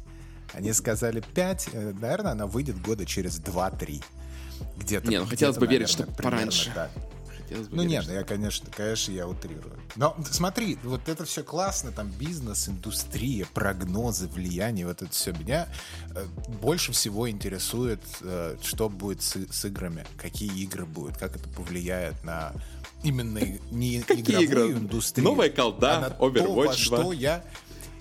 они 0.54 0.74
сказали 0.74 1.24
5, 1.36 1.70
э, 1.74 1.94
наверное, 2.00 2.32
она 2.32 2.48
выйдет 2.48 2.82
года 2.82 3.06
через 3.06 3.40
2-3. 3.40 4.04
Где-то. 4.78 5.08
Не, 5.08 5.20
ну 5.20 5.26
хотелось 5.26 5.58
бы 5.58 5.68
верить, 5.68 5.90
что 5.90 6.04
пораньше. 6.06 6.72
Хотелось 7.50 7.68
бы 7.68 7.76
Ну 7.78 7.82
верить, 7.82 7.92
нет, 7.96 8.04
что- 8.04 8.14
я, 8.14 8.24
конечно, 8.24 8.70
конечно, 8.72 9.12
я 9.12 9.28
утрирую. 9.28 9.74
Но 9.96 10.16
смотри, 10.30 10.78
вот 10.84 11.10
это 11.10 11.26
все 11.26 11.44
классно, 11.44 11.92
там 11.92 12.10
бизнес, 12.12 12.70
индустрия, 12.70 13.48
прогнозы, 13.54 14.28
влияние, 14.28 14.86
вот 14.86 15.02
это 15.02 15.12
все. 15.12 15.32
Меня 15.34 15.68
э, 16.16 16.26
больше 16.62 16.92
всего 16.92 17.28
интересует, 17.30 18.02
э, 18.22 18.58
что 18.62 18.88
будет 18.88 19.24
с, 19.24 19.36
с 19.52 19.66
играми, 19.66 20.06
какие 20.18 20.52
игры 20.62 20.86
будут, 20.86 21.18
как 21.18 21.36
это 21.36 21.50
повлияет 21.50 22.24
на 22.24 22.54
именно 23.04 23.40
не 23.72 24.02
Какие 24.08 24.46
игровую 24.46 24.70
игры? 24.70 24.80
индустрию. 24.84 25.28
Новая 25.30 25.50
колда, 25.50 25.98
а 25.98 26.02
на 26.02 26.10
то, 26.12 26.28
Overwatch 26.28 26.56
во 26.56 26.66
2. 26.66 26.74
что 26.76 27.12
я 27.14 27.44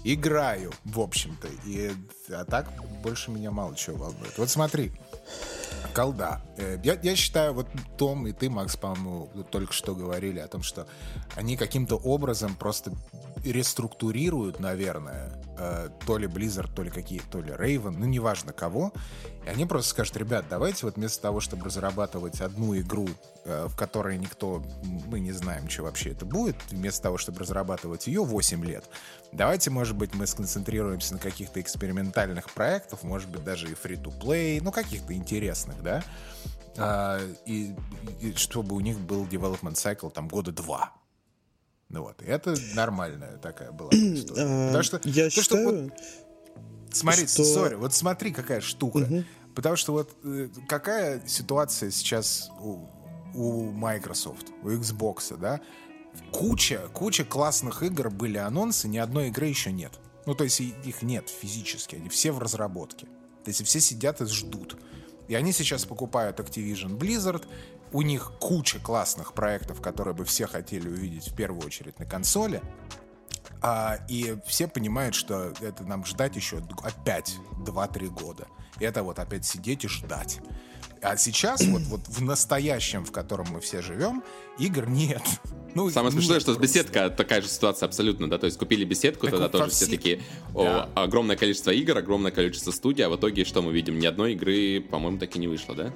играю, 0.05 0.73
в 0.85 1.01
общем-то. 1.01 1.49
И, 1.67 1.93
а 2.29 2.45
так 2.45 2.71
больше 3.03 3.31
меня 3.31 3.51
мало 3.51 3.75
чего 3.77 3.97
волнует. 3.97 4.37
Вот 4.37 4.51
смотри, 4.51 4.93
колда. 5.95 6.41
Э, 6.57 6.79
Я, 6.83 6.99
я 7.03 7.17
считаю, 7.17 7.55
вот 7.55 7.69
Том 7.97 8.27
и 8.27 8.33
ты, 8.33 8.51
Макс, 8.51 8.77
по-моему, 8.77 9.29
только 9.51 9.73
что 9.73 9.95
говорили 9.95 10.39
о 10.39 10.49
том, 10.49 10.63
что 10.63 10.87
они 11.37 11.57
каким-то 11.57 11.97
образом 11.97 12.55
просто 12.55 12.93
реструктурируют, 13.45 14.61
наверное, 14.61 15.33
э, 15.59 15.89
то 16.07 16.19
ли 16.19 16.27
Blizzard, 16.27 16.73
то 16.75 16.83
ли 16.83 16.91
какие, 16.91 17.21
то 17.31 17.41
ли 17.41 17.51
Raven, 17.51 17.97
ну 17.97 18.07
неважно 18.07 18.53
кого, 18.53 18.93
и 19.45 19.49
они 19.49 19.65
просто 19.67 19.91
скажут, 19.91 20.17
ребят, 20.17 20.47
давайте 20.49 20.87
вот 20.87 20.97
вместо 20.97 21.23
того, 21.23 21.41
чтобы 21.41 21.65
разрабатывать 21.65 22.41
одну 22.41 22.77
игру, 22.79 23.09
э, 23.45 23.67
в 23.69 23.77
которой 23.77 24.19
никто, 24.19 24.63
мы 25.07 25.21
не 25.21 25.33
знаем, 25.33 25.69
что 25.69 25.85
вообще 25.85 26.11
это 26.11 26.27
будет, 26.27 26.57
вместо 26.71 27.03
того, 27.03 27.19
чтобы 27.19 27.41
разрабатывать 27.41 28.07
ее 28.07 28.23
8 28.25 28.65
лет, 28.65 28.85
давайте, 29.33 29.71
может 29.71 29.97
быть, 29.97 30.15
мы 30.15 30.27
сконцентрируемся 30.27 31.15
на 31.15 31.21
каких-то 31.21 31.61
экспериментальных 31.61 32.51
проектах, 32.51 33.03
может 33.03 33.29
быть, 33.29 33.45
даже 33.45 33.71
и 33.71 33.75
free-to-play, 33.75 34.61
ну, 34.63 34.73
каких-то 34.73 35.13
интересных, 35.15 35.83
да, 35.83 36.03
А, 36.77 37.21
и, 37.45 37.75
и 38.21 38.33
чтобы 38.35 38.77
у 38.77 38.81
них 38.81 38.99
был 39.01 39.25
development 39.27 39.75
cycle 39.75 40.11
там 40.13 40.29
года 40.29 40.53
два. 40.53 40.93
Ну 41.89 42.03
вот, 42.03 42.23
и 42.23 42.27
это 42.27 42.55
нормальная 42.75 43.39
такая 43.39 43.73
была 43.73 43.89
история. 43.93 44.43
А, 44.45 44.67
Потому 44.67 44.83
что, 44.85 45.01
Я 45.05 45.25
потому 45.25 45.43
что 45.43 45.57
вот 45.57 45.75
считаю... 45.75 45.93
Смотри, 46.93 47.27
что- 47.27 47.45
сори, 47.45 47.75
вот 47.75 47.95
смотри, 47.95 48.33
какая 48.33 48.61
штука. 48.61 49.25
Потому 49.55 49.75
что 49.77 49.93
вот 49.93 50.11
э, 50.23 50.49
какая 50.69 51.21
ситуация 51.27 51.91
сейчас 51.91 52.49
у, 52.61 52.87
у 53.35 53.71
Microsoft, 53.73 54.47
у 54.63 54.69
Xbox, 54.69 55.37
да? 55.37 55.61
Куча, 56.33 56.89
куча 56.93 57.25
классных 57.25 57.83
игр 57.83 58.11
были 58.11 58.39
анонсы, 58.39 58.89
ни 58.89 58.99
одной 58.99 59.29
игры 59.29 59.47
еще 59.47 59.73
нет. 59.73 59.93
Ну, 60.27 60.35
то 60.35 60.45
есть 60.45 60.61
их 60.61 61.03
нет 61.03 61.29
физически, 61.29 61.97
они 61.97 62.09
все 62.09 62.33
в 62.33 62.39
разработке. 62.39 63.07
То 63.45 63.51
есть 63.51 63.65
все 63.65 63.81
сидят 63.81 64.21
и 64.21 64.27
ждут. 64.27 64.77
И 65.29 65.35
они 65.35 65.53
сейчас 65.53 65.85
покупают 65.85 66.41
Activision 66.41 66.99
Blizzard, 66.99 67.47
у 67.93 68.03
них 68.03 68.33
куча 68.39 68.79
классных 68.79 69.33
проектов, 69.33 69.81
которые 69.81 70.15
бы 70.15 70.25
все 70.25 70.47
хотели 70.47 70.89
увидеть 70.89 71.29
в 71.29 71.35
первую 71.35 71.65
очередь 71.65 71.99
на 71.99 72.07
консоли. 72.07 72.63
А, 73.61 73.99
и 74.09 74.37
все 74.47 74.69
понимают, 74.69 75.15
что 75.15 75.53
это 75.61 75.85
нам 75.85 76.05
ждать 76.05 76.37
еще 76.37 76.63
опять 76.83 77.37
2-3 77.59 78.09
года. 78.09 78.47
И 78.79 78.85
это 78.85 79.03
вот 79.03 79.19
опять 79.19 79.45
сидеть 79.45 79.85
и 79.85 79.89
ждать. 79.89 80.41
А 81.03 81.17
сейчас, 81.17 81.65
вот, 81.65 81.83
вот 81.83 82.09
в 82.09 82.23
настоящем, 82.23 83.05
в 83.05 83.13
котором 83.13 83.49
мы 83.51 83.61
все 83.61 83.83
живем, 83.83 84.23
игр 84.59 84.89
нет. 84.89 85.23
Ну, 85.75 85.91
Самое 85.91 86.13
нет 86.13 86.21
смешное, 86.23 86.41
что 86.41 86.55
с 86.55 86.57
беседка 86.59 87.11
такая 87.11 87.43
же 87.43 87.49
ситуация 87.49 87.87
абсолютно, 87.87 88.29
да, 88.29 88.39
то 88.39 88.47
есть 88.47 88.59
купили 88.59 88.85
беседку, 88.85 89.27
Так 89.27 89.33
тогда 89.33 89.49
тоже 89.49 89.71
все 89.71 89.87
такие, 89.87 90.21
о, 90.55 90.65
Да. 90.65 90.89
огромное 90.95 91.37
количество 91.37 91.71
игр, 91.71 91.97
огромное 91.99 92.31
количество 92.33 92.71
студий, 92.71 93.05
а 93.05 93.11
в 93.11 93.17
итоге 93.17 93.45
что 93.45 93.63
мы 93.63 93.73
видим? 93.73 93.99
Ни 93.99 94.07
одной 94.07 94.33
игры, 94.33 94.81
по-моему, 94.81 95.19
так 95.19 95.37
и 95.37 95.39
не 95.39 95.47
вышло, 95.47 95.75
да? 95.75 95.93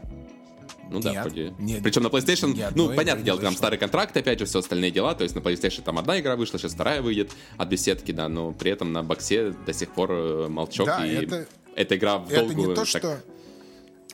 Ну 0.91 1.01
да, 1.01 1.13
Нет, 1.13 1.23
вроде. 1.25 1.55
нет. 1.59 1.83
Причем 1.83 2.03
на 2.03 2.09
PlayStation, 2.09 2.51
одной 2.63 2.89
ну, 2.91 2.95
понятное 2.95 3.25
дело, 3.25 3.41
там 3.41 3.55
старый 3.57 3.79
контракт, 3.79 4.15
опять 4.15 4.39
же, 4.39 4.45
все 4.45 4.59
остальные 4.59 4.91
дела, 4.91 5.15
то 5.15 5.23
есть 5.25 5.35
на 5.35 5.41
PlayStation 5.41 5.81
там 5.83 5.99
одна 5.99 6.21
игра 6.21 6.37
вышла, 6.37 6.59
сейчас 6.59 6.75
вторая 6.75 7.01
выйдет 7.01 7.31
от 7.57 7.69
беседки, 7.69 8.13
да, 8.13 8.29
но 8.29 8.53
при 8.53 8.71
этом 8.73 8.93
на 8.93 9.03
боксе 9.03 9.55
до 9.67 9.73
сих 9.73 9.89
пор 9.91 10.13
э, 10.13 10.49
молчок, 10.49 10.87
Да, 10.87 11.07
и 11.07 11.25
это- 11.25 11.47
эта 11.77 11.97
игра 11.97 12.19
в 12.19 12.31
Это 12.31 12.41
долгую 12.45 12.57
не 12.69 12.75
то, 12.75 12.81
так- 12.83 12.87
что... 12.89 13.23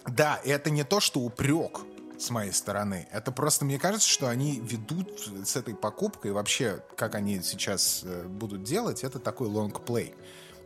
Да, 0.07 0.41
это 0.45 0.71
не 0.71 0.85
то, 0.85 1.01
что 1.01 1.19
упрек 1.21 1.81
с 2.19 2.31
моей 2.31 2.53
стороны. 2.53 3.09
Это 3.13 3.33
просто, 3.33 3.65
мне 3.65 3.79
кажется, 3.79 4.09
что 4.09 4.29
они 4.29 4.61
ведут 4.61 5.31
с 5.45 5.57
этой 5.57 5.75
покупкой, 5.75 6.33
вообще, 6.33 6.83
как 6.97 7.15
они 7.15 7.41
сейчас 7.43 8.03
э, 8.05 8.25
будут 8.27 8.65
делать, 8.65 9.05
это 9.05 9.19
такой 9.19 9.49
лонгплей. 9.49 10.15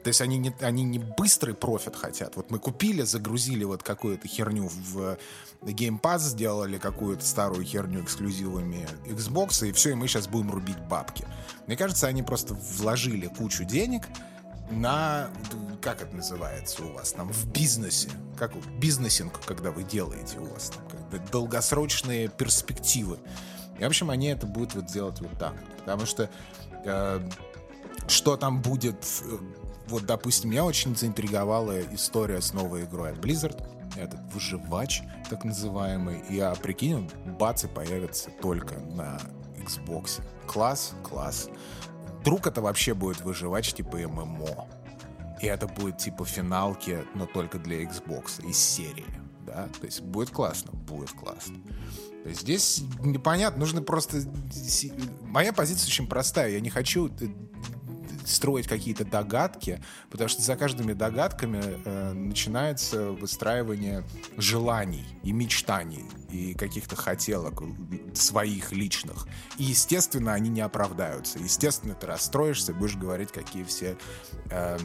То 0.03 0.09
есть 0.09 0.21
они 0.21 0.39
не, 0.39 0.53
они 0.61 0.83
не 0.83 0.99
быстрый 0.99 1.55
профит 1.55 1.95
хотят. 1.95 2.35
Вот 2.35 2.51
мы 2.51 2.59
купили, 2.59 3.03
загрузили 3.03 3.65
вот 3.65 3.83
какую-то 3.83 4.27
херню 4.27 4.69
в 4.69 5.17
Game 5.63 6.01
Pass, 6.01 6.21
сделали 6.21 6.79
какую-то 6.79 7.25
старую 7.25 7.65
херню 7.65 8.03
эксклюзивами 8.03 8.89
Xbox, 9.07 9.69
и 9.69 9.73
все, 9.73 9.91
и 9.91 9.95
мы 9.95 10.09
сейчас 10.09 10.27
будем 10.27 10.51
рубить 10.51 10.81
бабки. 10.89 11.25
Мне 11.67 11.77
кажется, 11.77 12.09
они 12.09 12.23
просто 12.23 12.55
вложили 12.55 13.29
кучу 13.29 13.65
денег, 13.65 14.03
на, 14.73 15.29
как 15.81 16.03
это 16.03 16.15
называется 16.15 16.85
у 16.85 16.93
вас 16.93 17.13
там, 17.13 17.33
в 17.33 17.53
бизнесе, 17.53 18.11
как 18.37 18.53
бизнесинг, 18.79 19.41
когда 19.45 19.71
вы 19.71 19.83
делаете 19.85 20.39
у 20.39 20.47
вас 20.47 20.71
там, 20.71 20.89
как 20.89 21.09
бы 21.11 21.31
долгосрочные 21.31 22.29
перспективы. 22.29 23.19
И, 23.79 23.83
в 23.83 23.87
общем, 23.87 24.11
они 24.11 24.29
это 24.29 24.47
будут 24.47 24.75
вот 24.75 24.87
делать 24.87 25.21
вот 25.21 25.39
так. 25.39 25.55
Потому 25.79 26.07
что 26.07 26.31
э, 26.85 27.29
что 28.09 28.37
там 28.37 28.63
будет, 28.63 29.05
э, 29.23 29.39
вот, 29.89 30.07
допустим, 30.07 30.51
меня 30.51 30.65
очень 30.65 30.97
заинтриговала 30.97 31.81
история 31.95 32.41
с 32.41 32.53
новой 32.53 32.85
игрой 32.85 33.13
от 33.13 33.19
Blizzard, 33.19 33.63
этот 33.97 34.21
выживач, 34.33 35.03
так 35.29 35.45
называемый, 35.45 36.21
и, 36.31 36.39
а 36.41 36.55
прикинь, 36.55 36.95
он 36.95 37.11
бац 37.39 37.65
и 37.65 37.69
появится 37.69 38.31
только 38.41 38.79
на 38.79 39.19
Xbox. 39.59 40.23
Класс, 40.47 40.95
класс. 41.03 41.49
Вдруг 42.23 42.47
это 42.47 42.63
вообще 42.63 42.95
будет 42.95 43.21
выживач 43.21 43.73
типа 43.75 43.97
ММО. 43.97 44.69
И 45.41 45.47
это 45.47 45.67
будет 45.67 45.99
типа 45.99 46.25
финалки, 46.25 47.05
но 47.15 47.27
только 47.27 47.59
для 47.59 47.83
Xbox 47.83 48.49
из 48.49 48.57
серии. 48.57 49.05
Да? 49.45 49.69
То 49.81 49.87
есть 49.87 50.03
будет 50.03 50.31
классно, 50.31 50.71
будет 50.73 51.11
классно. 51.11 51.57
То 52.23 52.29
есть 52.29 52.43
здесь 52.43 52.85
непонятно, 53.01 53.59
нужно 53.59 53.83
просто... 53.83 54.23
Моя 55.23 55.53
позиция 55.53 55.89
очень 55.89 56.07
простая. 56.07 56.51
Я 56.51 56.61
не 56.61 56.71
хочу 56.71 57.09
э, 57.09 57.27
строить 58.25 58.67
какие-то 58.67 59.05
догадки, 59.05 59.83
потому 60.11 60.29
что 60.29 60.43
за 60.43 60.57
каждыми 60.57 60.93
догадками 60.93 61.63
э, 61.85 62.13
начинается 62.13 63.11
выстраивание 63.11 64.05
желаний 64.37 65.07
и 65.23 65.33
мечтаний 65.33 66.05
и 66.31 66.55
каких-то 66.55 66.97
хотелок 66.97 67.63
своих 68.15 68.73
личных. 68.73 69.27
И, 69.59 69.65
естественно, 69.65 70.33
они 70.33 70.51
не 70.51 70.61
оправдаются. 70.61 71.39
Естественно, 71.39 71.95
ты 71.95 72.07
расстроишься, 72.07 72.73
будешь 72.73 72.97
говорить, 72.97 73.33
какие 73.33 73.65
все 73.65 73.97
э, 74.51 74.79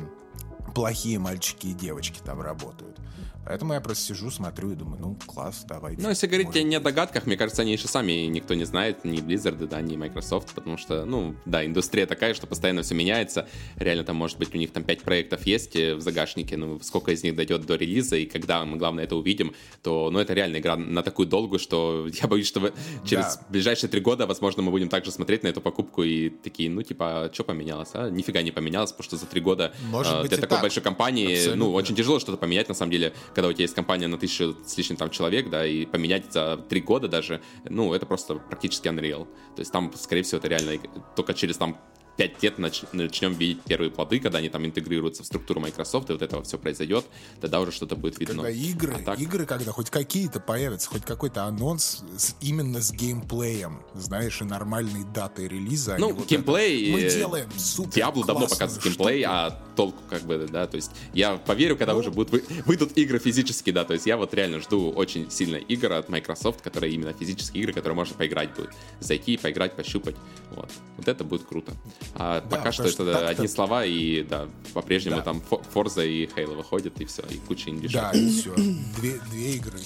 плохие 0.73 1.19
мальчики 1.19 1.67
и 1.67 1.73
девочки 1.73 2.19
там 2.23 2.41
работают. 2.41 2.99
Поэтому 3.47 3.71
я 3.73 3.79
просто 3.79 4.03
сижу, 4.03 4.29
смотрю 4.29 4.71
и 4.71 4.75
думаю, 4.75 5.01
ну, 5.01 5.17
класс, 5.25 5.63
давайте. 5.69 6.01
Ну, 6.01 6.09
если 6.09 6.27
говорить 6.27 6.47
Может 6.47 6.65
не 6.65 6.75
о 6.75 6.81
догадках, 6.81 7.25
мне 7.27 7.37
кажется, 7.37 7.61
они 7.61 7.71
еще 7.71 7.87
сами 7.87 8.11
никто 8.25 8.55
не 8.55 8.65
знает, 8.65 9.05
ни 9.05 9.19
Blizzard, 9.19 9.65
да, 9.67 9.79
ни 9.79 9.95
Microsoft, 9.95 10.53
потому 10.53 10.77
что, 10.77 11.05
ну, 11.05 11.33
да, 11.45 11.65
индустрия 11.65 12.05
такая, 12.07 12.33
что 12.33 12.45
постоянно 12.45 12.81
все 12.81 12.93
меняется. 12.93 13.47
Реально, 13.77 14.03
там, 14.03 14.17
может 14.17 14.37
быть, 14.37 14.53
у 14.53 14.57
них 14.57 14.73
там 14.73 14.83
5 14.83 15.01
проектов 15.01 15.45
есть 15.45 15.77
э, 15.77 15.95
в 15.95 16.01
загашнике, 16.01 16.57
ну, 16.57 16.77
сколько 16.81 17.11
из 17.13 17.23
них 17.23 17.37
дойдет 17.37 17.65
до 17.65 17.75
релиза, 17.75 18.17
и 18.17 18.25
когда 18.25 18.65
мы, 18.65 18.75
главное, 18.75 19.05
это 19.05 19.15
увидим, 19.15 19.55
то, 19.81 20.09
ну, 20.11 20.19
это 20.19 20.33
реально 20.33 20.57
игра 20.57 20.75
на 20.75 21.01
такую 21.01 21.29
долгую, 21.29 21.59
что 21.59 22.09
я 22.21 22.27
боюсь, 22.27 22.47
что 22.47 22.73
через 23.05 23.37
Да. 23.37 23.45
ближайшие 23.47 23.89
три 23.89 24.01
года, 24.01 24.27
возможно, 24.27 24.61
мы 24.61 24.71
будем 24.71 24.89
также 24.89 25.09
смотреть 25.11 25.43
на 25.43 25.47
эту 25.47 25.61
покупку 25.61 26.03
и 26.03 26.29
такие, 26.29 26.69
ну, 26.69 26.81
типа, 26.83 27.29
что 27.31 27.45
поменялось, 27.45 27.91
а? 27.93 28.09
Нифига 28.09 28.41
не 28.41 28.51
поменялось, 28.51 28.91
потому 28.91 29.05
что 29.05 29.15
за 29.15 29.25
три 29.25 29.39
года 29.39 29.73
Может 29.89 30.13
э, 30.15 30.21
быть 30.23 30.29
для 30.31 30.37
такой 30.37 30.55
так. 30.55 30.61
большой 30.63 30.83
компании, 30.83 31.31
Абсолютно. 31.33 31.63
ну, 31.63 31.71
очень 31.71 31.95
тяжело 31.95 32.19
что-то 32.19 32.37
поменять, 32.37 32.67
на 32.67 32.75
самом 32.75 32.91
деле, 32.91 33.13
когда 33.37 33.49
у 33.49 33.53
тебя 33.53 33.65
есть 33.65 33.75
компания 33.75 34.07
на 34.07 34.17
тысячу 34.17 34.57
с 34.65 34.75
лишним 34.77 34.97
там 34.97 35.11
человек, 35.11 35.51
да, 35.51 35.63
и 35.63 35.85
поменять 35.85 36.33
за 36.33 36.57
три 36.57 36.81
года 36.81 37.07
даже, 37.07 37.39
ну, 37.69 37.93
это 37.93 38.07
просто 38.07 38.33
практически 38.33 38.87
unreal. 38.87 39.25
То 39.55 39.59
есть 39.59 39.71
там, 39.71 39.93
скорее 39.95 40.23
всего, 40.23 40.39
это 40.39 40.47
реально 40.47 40.79
только 41.15 41.35
через 41.35 41.55
там 41.55 41.77
5 42.17 42.43
лет 42.43 42.57
нач- 42.57 42.87
начнем 42.93 43.33
видеть 43.33 43.61
первые 43.63 43.91
плоды, 43.91 44.19
когда 44.19 44.39
они 44.39 44.49
там 44.49 44.65
интегрируются 44.65 45.23
в 45.23 45.25
структуру 45.27 45.59
Microsoft, 45.59 46.09
и 46.09 46.13
вот 46.13 46.21
это 46.21 46.41
все 46.43 46.57
произойдет, 46.57 47.05
тогда 47.41 47.61
уже 47.61 47.71
что-то 47.71 47.95
будет 47.95 48.19
видно. 48.19 48.35
Когда 48.43 48.49
игры, 48.49 48.93
А 48.93 49.03
так- 49.03 49.19
игры, 49.19 49.45
когда 49.45 49.71
хоть 49.71 49.89
какие-то 49.91 50.39
появятся, 50.39 50.89
хоть 50.89 51.03
какой-то 51.05 51.43
анонс 51.43 52.03
с- 52.17 52.35
именно 52.41 52.81
с 52.81 52.91
геймплеем, 52.91 53.81
знаешь, 53.93 54.41
и 54.41 54.45
нормальной 54.45 55.03
датой 55.13 55.47
релиза. 55.47 55.95
Ну, 55.99 56.11
вот 56.13 56.27
геймплей... 56.27 56.85
это. 56.89 56.93
Мы 56.93 56.99
э, 57.01 57.09
делаем 57.17 57.49
супер 57.57 57.93
Диабло 57.93 58.25
давно 58.25 58.47
показывает 58.47 58.83
геймплей, 58.83 59.21
штуку. 59.21 59.33
а 59.35 59.63
толку 59.75 60.01
как 60.09 60.23
бы, 60.23 60.47
да, 60.51 60.65
то 60.65 60.75
есть 60.75 60.91
я 61.13 61.37
поверю, 61.37 61.77
когда 61.77 61.93
Ну. 61.93 61.99
уже 61.99 62.09
будут 62.09 62.31
вы- 62.31 62.43
выйдут 62.65 62.97
игры 62.97 63.19
физически, 63.19 63.69
да, 63.71 63.83
то 63.85 63.93
есть 63.93 64.07
я 64.07 64.17
вот 64.17 64.33
реально 64.33 64.59
жду 64.59 64.89
очень 64.91 65.29
сильно 65.29 65.57
игр 65.57 65.93
от 65.93 66.09
Microsoft, 66.09 66.61
которые 66.61 66.93
именно 66.93 67.13
физические 67.13 67.61
игры, 67.61 67.73
которые 67.73 67.95
можно 67.95 68.15
поиграть 68.15 68.55
будет. 68.55 68.71
Зайти, 69.01 69.37
поиграть, 69.37 69.75
пощупать, 69.75 70.15
вот. 70.55 70.71
Вот 70.97 71.07
это 71.07 71.23
будет 71.23 71.43
круто. 71.45 71.73
А 72.15 72.41
Да, 72.41 72.57
пока 72.57 72.71
что 72.71 72.87
что 72.87 73.07
это 73.09 73.27
одни 73.27 73.47
слова, 73.47 73.85
и, 73.85 74.23
да, 74.23 74.47
по-прежнему 74.73 75.17
Да. 75.17 75.21
там 75.23 75.43
Фо- 75.49 75.63
Forza 75.73 76.07
и 76.07 76.25
Halo 76.25 76.55
выходят, 76.55 76.99
и 76.99 77.05
все, 77.05 77.23
и 77.29 77.35
куча 77.47 77.69
инди 77.69 77.87
Да, 77.87 78.11
и 78.11 78.29
все. 78.29 78.53
Две, 78.55 79.19
две 79.31 79.53
игры. 79.55 79.79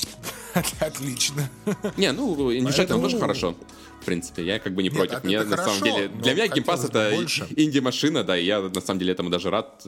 Отлично. 0.79 1.49
Не, 1.97 2.11
ну, 2.11 2.51
там 2.85 2.97
Поэтому- 2.97 3.03
тоже 3.03 3.19
хорошо. 3.19 3.55
В 4.01 4.05
принципе, 4.05 4.43
я 4.43 4.57
как 4.59 4.73
бы 4.73 4.81
не 4.81 4.89
Нет, 4.89 4.97
против. 4.97 5.23
Мне 5.23 5.43
на 5.43 5.55
хорошо, 5.57 5.75
самом 5.79 5.83
деле. 5.95 6.07
Для 6.07 6.33
меня 6.33 6.47
бы 6.47 6.83
это 6.85 7.13
инди-машина, 7.55 8.23
да, 8.23 8.35
и 8.37 8.45
я 8.45 8.59
на 8.61 8.81
самом 8.81 8.99
деле 8.99 9.11
этому 9.11 9.29
даже 9.29 9.49
рад. 9.51 9.83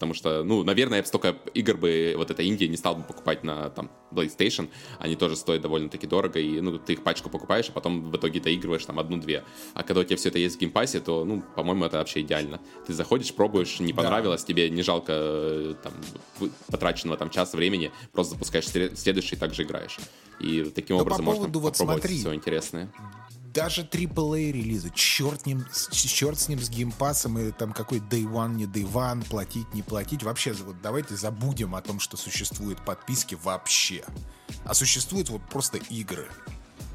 Потому 0.00 0.14
что, 0.14 0.42
ну, 0.44 0.64
наверное, 0.64 0.96
я 0.96 1.02
бы 1.02 1.06
столько 1.06 1.36
игр 1.52 1.76
бы, 1.76 2.14
вот 2.16 2.30
эта 2.30 2.42
Индия, 2.42 2.68
не 2.68 2.78
стал 2.78 2.96
бы 2.96 3.02
покупать 3.02 3.44
на 3.44 3.68
там 3.68 3.90
PlayStation. 4.10 4.70
Они 4.98 5.14
тоже 5.14 5.36
стоят 5.36 5.60
довольно-таки 5.60 6.06
дорого, 6.06 6.40
и, 6.40 6.58
ну, 6.62 6.78
ты 6.78 6.94
их 6.94 7.04
пачку 7.04 7.28
покупаешь, 7.28 7.68
а 7.68 7.72
потом 7.72 8.10
в 8.10 8.16
итоге 8.16 8.40
доигрываешь 8.40 8.86
там 8.86 8.98
одну-две. 8.98 9.44
А 9.74 9.82
когда 9.82 10.00
у 10.00 10.04
тебя 10.04 10.16
все 10.16 10.30
это 10.30 10.38
есть 10.38 10.56
в 10.56 10.58
Game 10.58 10.75
Pass 10.75 10.92
е, 10.92 11.00
то, 11.00 11.26
ну, 11.26 11.44
по-моему, 11.54 11.84
это 11.84 11.98
вообще 11.98 12.22
идеально. 12.22 12.62
Ты 12.86 12.94
заходишь, 12.94 13.34
пробуешь, 13.34 13.78
не 13.78 13.92
понравилось, 13.92 14.42
тебе 14.42 14.70
не 14.70 14.80
жалко 14.80 15.12
э, 15.14 15.74
там 15.82 15.92
потраченного 16.68 17.18
там 17.18 17.28
часа 17.28 17.58
времени, 17.58 17.92
просто 18.12 18.36
запускаешь 18.36 18.64
сле- 18.64 18.96
следующий 18.96 19.36
и 19.36 19.38
также 19.38 19.64
играешь. 19.64 19.98
И 20.38 20.64
таким 20.74 20.96
по 20.96 21.02
образом 21.02 21.26
можно 21.26 21.42
поводу 21.42 21.60
вот 21.60 21.72
попробовать 21.72 22.02
смотри. 22.04 22.20
все 22.20 22.34
интересное. 22.34 22.90
Даже 23.52 23.82
AAA 23.82 24.52
релизы, 24.52 24.90
черт, 24.94 25.44
ним, 25.44 25.64
черт 25.90 26.38
с 26.38 26.48
ним, 26.48 26.60
с 26.60 26.70
Game 26.70 26.94
Pass 26.94 27.18
ом, 27.18 27.36
и 27.38 27.50
там 27.50 27.72
какой 27.72 27.98
Day 27.98 28.22
One, 28.22 28.54
не 28.54 28.66
Day 28.66 28.88
One, 28.90 29.28
платить, 29.28 29.74
не 29.74 29.82
платить. 29.82 30.22
Вообще, 30.22 30.52
вот 30.52 30.80
давайте 30.80 31.16
забудем 31.16 31.74
о 31.74 31.82
том, 31.82 31.98
что 31.98 32.16
существуют 32.16 32.84
подписки 32.84 33.36
вообще. 33.42 34.04
А 34.64 34.74
существуют 34.74 35.30
вот 35.30 35.42
просто 35.48 35.78
игры. 35.78 36.28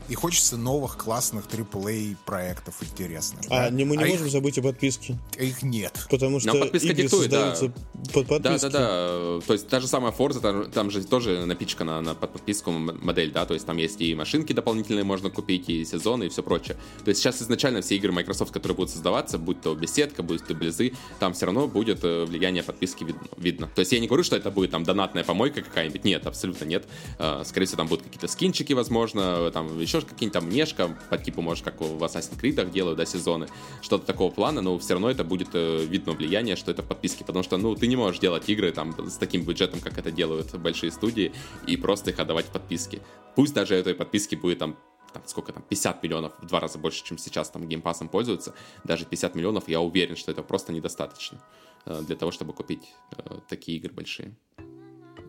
И 0.08 0.14
хочется 0.16 0.56
новых 0.58 0.98
классных 0.98 1.46
AAA 1.48 2.16
проектов 2.26 2.76
интересных. 2.84 3.42
А 3.50 3.64
да? 3.64 3.70
не, 3.72 3.86
мы 3.86 3.98
не 3.98 4.04
А 4.04 4.08
можем 4.08 4.26
их, 4.28 4.32
забыть 4.32 4.58
о 4.60 4.62
подписке. 4.62 5.18
их 5.40 5.64
нет. 5.64 6.06
Потому 6.10 6.40
что 6.40 6.50
Нам 6.50 6.60
подписка 6.60 6.90
игры 6.90 7.04
диктует, 7.04 7.32
да. 7.32 7.56
создаются 7.56 7.82
под 8.14 8.28
Да, 8.28 8.52
подписки. 8.52 8.64
да, 8.66 8.70
да. 8.70 9.42
То 9.48 9.54
есть 9.54 9.68
та 9.68 9.80
же 9.80 9.88
самая 9.88 10.12
Forza, 10.12 10.42
там, 10.42 10.70
там 10.72 10.92
же 10.92 11.04
тоже 11.04 11.46
напичкана 11.46 12.02
на 12.02 12.14
под 12.14 12.34
подписку 12.34 12.72
модель, 12.72 13.32
да, 13.32 13.46
то 13.46 13.56
есть 13.56 13.66
там 13.66 13.78
есть 13.78 14.00
и 14.02 14.14
машинки 14.14 14.54
дополнительные 14.54 15.04
можно 15.04 15.30
купить, 15.30 15.70
и 15.70 15.84
сезоны, 15.86 16.26
и 16.26 16.30
все 16.30 16.44
прочее. 16.44 16.78
То 17.04 17.10
есть 17.10 17.22
сейчас 17.22 17.42
изначально 17.42 17.82
все 17.82 17.96
игры 17.96 18.12
Microsoft, 18.12 18.52
которые 18.52 18.76
будут 18.76 18.92
создаваться, 18.92 19.38
будь 19.40 19.62
то 19.62 19.74
беседка, 19.74 20.22
будь 20.22 20.46
то 20.46 20.54
близы, 20.54 20.94
там 21.20 21.34
все 21.34 21.48
равно 21.48 21.68
будет 21.68 22.04
э, 22.04 22.26
влияние 22.26 22.62
подписки 22.64 23.04
видно, 23.04 23.24
видно. 23.38 23.70
То 23.74 23.80
есть 23.80 23.92
я 23.92 24.00
не 24.00 24.08
говорю, 24.08 24.24
что 24.24 24.36
это 24.36 24.52
будет 24.52 24.70
там 24.72 24.84
донатная 24.84 25.24
помойка 25.24 25.62
какая-нибудь, 25.64 26.04
нет, 26.06 26.28
абсолютно 26.28 26.66
нет. 26.66 26.86
Э, 27.18 27.42
Скорее 27.44 27.66
всего, 27.66 27.78
там 27.78 27.88
будут 27.88 28.04
какие-то 28.06 28.28
скинчики, 28.28 28.74
возможно, 28.74 29.50
там 29.52 29.80
еще 29.80 29.95
какие-нибудь 30.04 30.34
там 30.34 30.50
внешка 30.50 30.98
по 31.10 31.18
типу, 31.18 31.42
может, 31.42 31.64
как 31.64 31.80
в 31.80 32.04
Assassin's 32.04 32.40
Creed 32.40 32.72
делают, 32.72 32.98
да, 32.98 33.06
сезоны, 33.06 33.48
что-то 33.82 34.06
такого 34.06 34.32
плана, 34.32 34.62
но 34.62 34.78
все 34.80 34.94
равно 34.94 35.10
это 35.10 35.24
будет 35.24 35.50
э, 35.54 35.86
видно 35.86 36.14
влияние, 36.14 36.56
что 36.56 36.72
это 36.72 36.84
подписки, 36.84 37.24
потому 37.24 37.44
что, 37.44 37.58
ну, 37.58 37.76
ты 37.76 37.88
не 37.88 37.96
можешь 37.96 38.20
делать 38.20 38.50
игры 38.50 38.72
там 38.72 38.94
с 39.10 39.18
таким 39.18 39.44
бюджетом, 39.44 39.80
как 39.80 39.98
это 39.98 40.12
делают 40.12 40.54
большие 40.56 40.92
студии, 40.92 41.32
и 41.68 41.78
просто 41.78 42.12
их 42.12 42.20
отдавать 42.20 42.48
в 42.48 42.52
подписки. 42.52 43.02
Пусть 43.36 43.54
даже 43.54 43.76
этой 43.76 43.96
подписки 43.96 44.36
будет 44.36 44.60
там 44.60 44.78
там, 45.16 45.24
сколько 45.28 45.54
там, 45.54 45.64
50 45.64 46.04
миллионов, 46.04 46.34
в 46.42 46.46
два 46.46 46.60
раза 46.60 46.78
больше, 46.78 47.06
чем 47.06 47.18
сейчас 47.18 47.50
там 47.50 47.70
геймпасом 47.70 48.10
пользуются, 48.10 48.54
даже 48.84 49.06
50 49.06 49.36
миллионов, 49.36 49.70
я 49.70 49.80
уверен, 49.80 50.18
что 50.18 50.30
это 50.30 50.44
просто 50.44 50.74
недостаточно 50.74 51.42
э, 51.86 52.02
для 52.02 52.18
того, 52.18 52.32
чтобы 52.32 52.52
купить 52.52 52.94
э, 53.16 53.40
такие 53.48 53.78
игры 53.78 53.94
большие. 53.94 54.36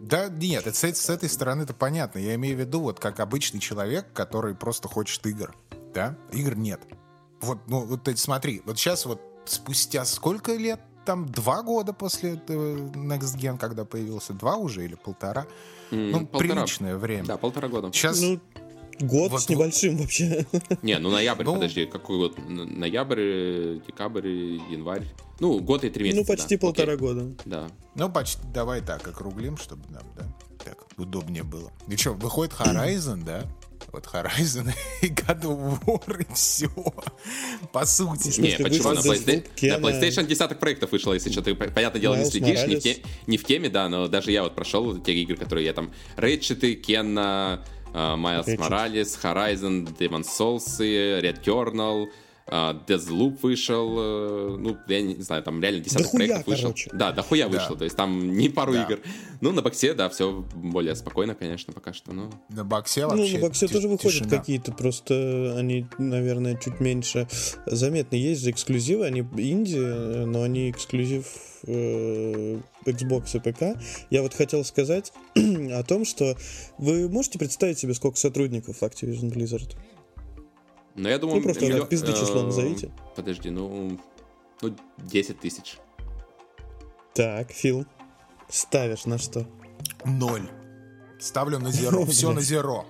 Да, 0.06 0.28
нет, 0.28 0.66
это, 0.66 0.76
с, 0.76 0.84
с 0.84 1.10
этой 1.10 1.28
стороны 1.28 1.62
это 1.62 1.74
понятно. 1.74 2.18
Я 2.18 2.34
имею 2.36 2.56
в 2.56 2.60
виду, 2.60 2.80
вот 2.80 3.00
как 3.00 3.20
обычный 3.20 3.60
человек, 3.60 4.12
который 4.12 4.54
просто 4.54 4.88
хочет 4.88 5.26
игр. 5.26 5.54
Да? 5.94 6.16
Игр 6.32 6.56
нет. 6.56 6.80
Вот, 7.40 7.58
ну, 7.66 7.80
вот 7.84 8.08
смотри, 8.16 8.62
вот 8.64 8.78
сейчас 8.78 9.04
вот 9.06 9.20
спустя 9.46 10.04
сколько 10.04 10.54
лет? 10.54 10.80
Там 11.04 11.26
два 11.28 11.62
года 11.62 11.92
после 11.92 12.32
Next 12.34 13.36
Gen, 13.36 13.58
когда 13.58 13.84
появился. 13.84 14.32
Два 14.32 14.56
уже 14.56 14.84
или 14.84 14.94
полтора? 14.96 15.46
М, 15.92 16.10
Ну, 16.10 16.26
полтора. 16.26 16.54
приличное 16.54 16.96
время. 16.96 17.24
Да, 17.26 17.36
полтора 17.36 17.68
года. 17.68 17.92
Сейчас 17.92 18.20
Ну, 18.20 18.40
год 19.00 19.30
Вот- 19.32 19.42
с 19.42 19.48
небольшим 19.48 19.96
вообще. 19.98 20.46
Не, 20.82 20.98
ну 20.98 21.10
ноябрь, 21.10 21.44
Ну- 21.44 21.54
подожди, 21.54 21.86
какой 21.86 22.18
год? 22.18 22.38
Ноябрь, 22.48 23.78
декабрь, 23.86 24.26
январь. 24.70 25.02
Ну, 25.40 25.60
год 25.60 25.84
и 25.84 25.90
три 25.90 26.04
месяца. 26.04 26.20
Ну, 26.22 26.26
почти 26.26 26.56
да. 26.56 26.60
полтора 26.60 26.94
Окей. 26.94 27.06
года. 27.06 27.34
Да. 27.44 27.68
Ну, 27.94 28.10
почти, 28.10 28.40
давай 28.54 28.80
так, 28.80 29.06
округлим, 29.06 29.58
чтобы 29.58 29.82
нам, 29.90 30.02
да, 30.16 30.26
так, 30.64 30.78
удобнее 30.96 31.42
было. 31.42 31.70
И 31.88 31.96
что, 31.96 32.12
выходит 32.12 32.54
Horizon, 32.54 33.22
да? 33.24 33.44
Вот 33.92 34.06
Horizon 34.06 34.72
и 35.02 35.06
God 35.08 35.42
of 35.42 35.84
War, 35.84 36.22
и 36.22 36.34
все. 36.34 36.68
По 37.72 37.84
сути. 37.84 38.40
Не, 38.40 38.56
почему? 38.56 38.92
На, 38.92 39.00
PlayStation, 39.00 39.46
Кена. 39.54 39.78
на 39.78 39.86
PlayStation 39.86 40.26
десяток 40.26 40.58
проектов 40.58 40.92
вышло, 40.92 41.12
если 41.12 41.30
что. 41.30 41.42
Ты, 41.42 41.54
понятное 41.54 42.00
дело, 42.00 42.14
не 42.14 42.22
Miles 42.22 42.30
следишь, 42.30 42.66
не 42.66 42.76
в, 42.76 42.80
те- 42.80 43.02
не 43.26 43.36
в 43.36 43.44
теме, 43.44 43.68
да, 43.68 43.88
но 43.88 44.08
даже 44.08 44.32
я 44.32 44.42
вот 44.42 44.54
прошел 44.54 44.96
те 44.98 45.12
игры, 45.14 45.36
которые 45.36 45.66
я 45.66 45.72
там... 45.74 45.92
Ratchet, 46.16 46.74
Кенна, 46.76 47.62
Майлз. 48.16 48.46
Моралес, 48.58 49.18
Horizon, 49.22 49.86
Demon 49.98 50.22
Souls, 50.22 50.78
Returnal, 51.22 52.08
а, 52.08 52.25
Deathloop 52.48 53.38
вышел, 53.42 53.96
э, 53.98 54.56
ну, 54.58 54.76
я 54.86 55.02
не 55.02 55.20
знаю, 55.22 55.42
там 55.42 55.60
реально 55.60 55.80
десяток 55.80 56.04
Дохуя, 56.06 56.26
проектов 56.26 56.46
вышел. 56.46 56.62
короче. 56.68 56.90
Да, 56.92 57.12
дохуя 57.12 57.48
Да. 57.48 57.58
вышло, 57.58 57.76
то 57.76 57.84
есть 57.84 57.96
там 57.96 58.36
не 58.36 58.48
пару 58.48 58.72
Да. 58.72 58.84
игр. 58.84 59.00
Ну, 59.40 59.50
на 59.52 59.62
боксе, 59.62 59.94
да, 59.94 60.08
все 60.08 60.44
более 60.54 60.94
спокойно, 60.94 61.34
конечно, 61.34 61.72
пока 61.72 61.92
что, 61.92 62.12
но... 62.12 62.30
На 62.48 62.64
боксе 62.64 63.02
Ну, 63.06 63.16
вообще 63.18 63.34
на 63.34 63.40
боксе 63.40 63.66
тоже 63.66 63.88
выходят 63.88 64.18
тишина. 64.22 64.38
какие-то, 64.38 64.72
просто 64.72 65.54
они, 65.58 65.86
наверное, 65.98 66.56
чуть 66.56 66.78
меньше 66.80 67.26
заметны. 67.66 68.14
Есть 68.16 68.42
же 68.42 68.50
эксклюзивы, 68.52 69.04
они 69.06 69.20
инди, 69.20 69.76
но 70.24 70.42
они 70.42 70.70
эксклюзив 70.70 71.26
э, 71.66 72.60
Xbox 72.84 73.36
и 73.36 73.40
ПК. 73.40 73.80
Я 74.10 74.22
вот 74.22 74.34
хотел 74.34 74.64
сказать 74.64 75.12
о 75.34 75.82
том, 75.82 76.04
что 76.04 76.36
вы 76.78 77.08
можете 77.08 77.38
представить 77.40 77.78
себе, 77.78 77.92
сколько 77.94 78.16
сотрудников 78.18 78.82
Activision 78.82 79.32
Blizzard? 79.32 79.74
Но 80.96 81.08
я 81.08 81.18
думаю... 81.18 81.38
Ну, 81.38 81.42
просто 81.44 81.66
миллион- 81.66 81.88
пизды 81.88 82.12
числом 82.12 82.44
э, 82.44 82.46
назовите. 82.46 82.90
Подожди, 83.14 83.50
ну... 83.50 83.98
Ну, 84.62 84.74
10 84.98 85.38
тысяч. 85.40 85.76
Так, 87.14 87.50
Фил, 87.52 87.84
ставишь 88.48 89.04
на 89.04 89.18
что? 89.18 89.46
Ноль. 90.04 90.48
Ставлю 91.18 91.58
на 91.58 91.70
зеро. 91.72 92.04
Все 92.06 92.32
на 92.32 92.40
зеро. 92.40 92.86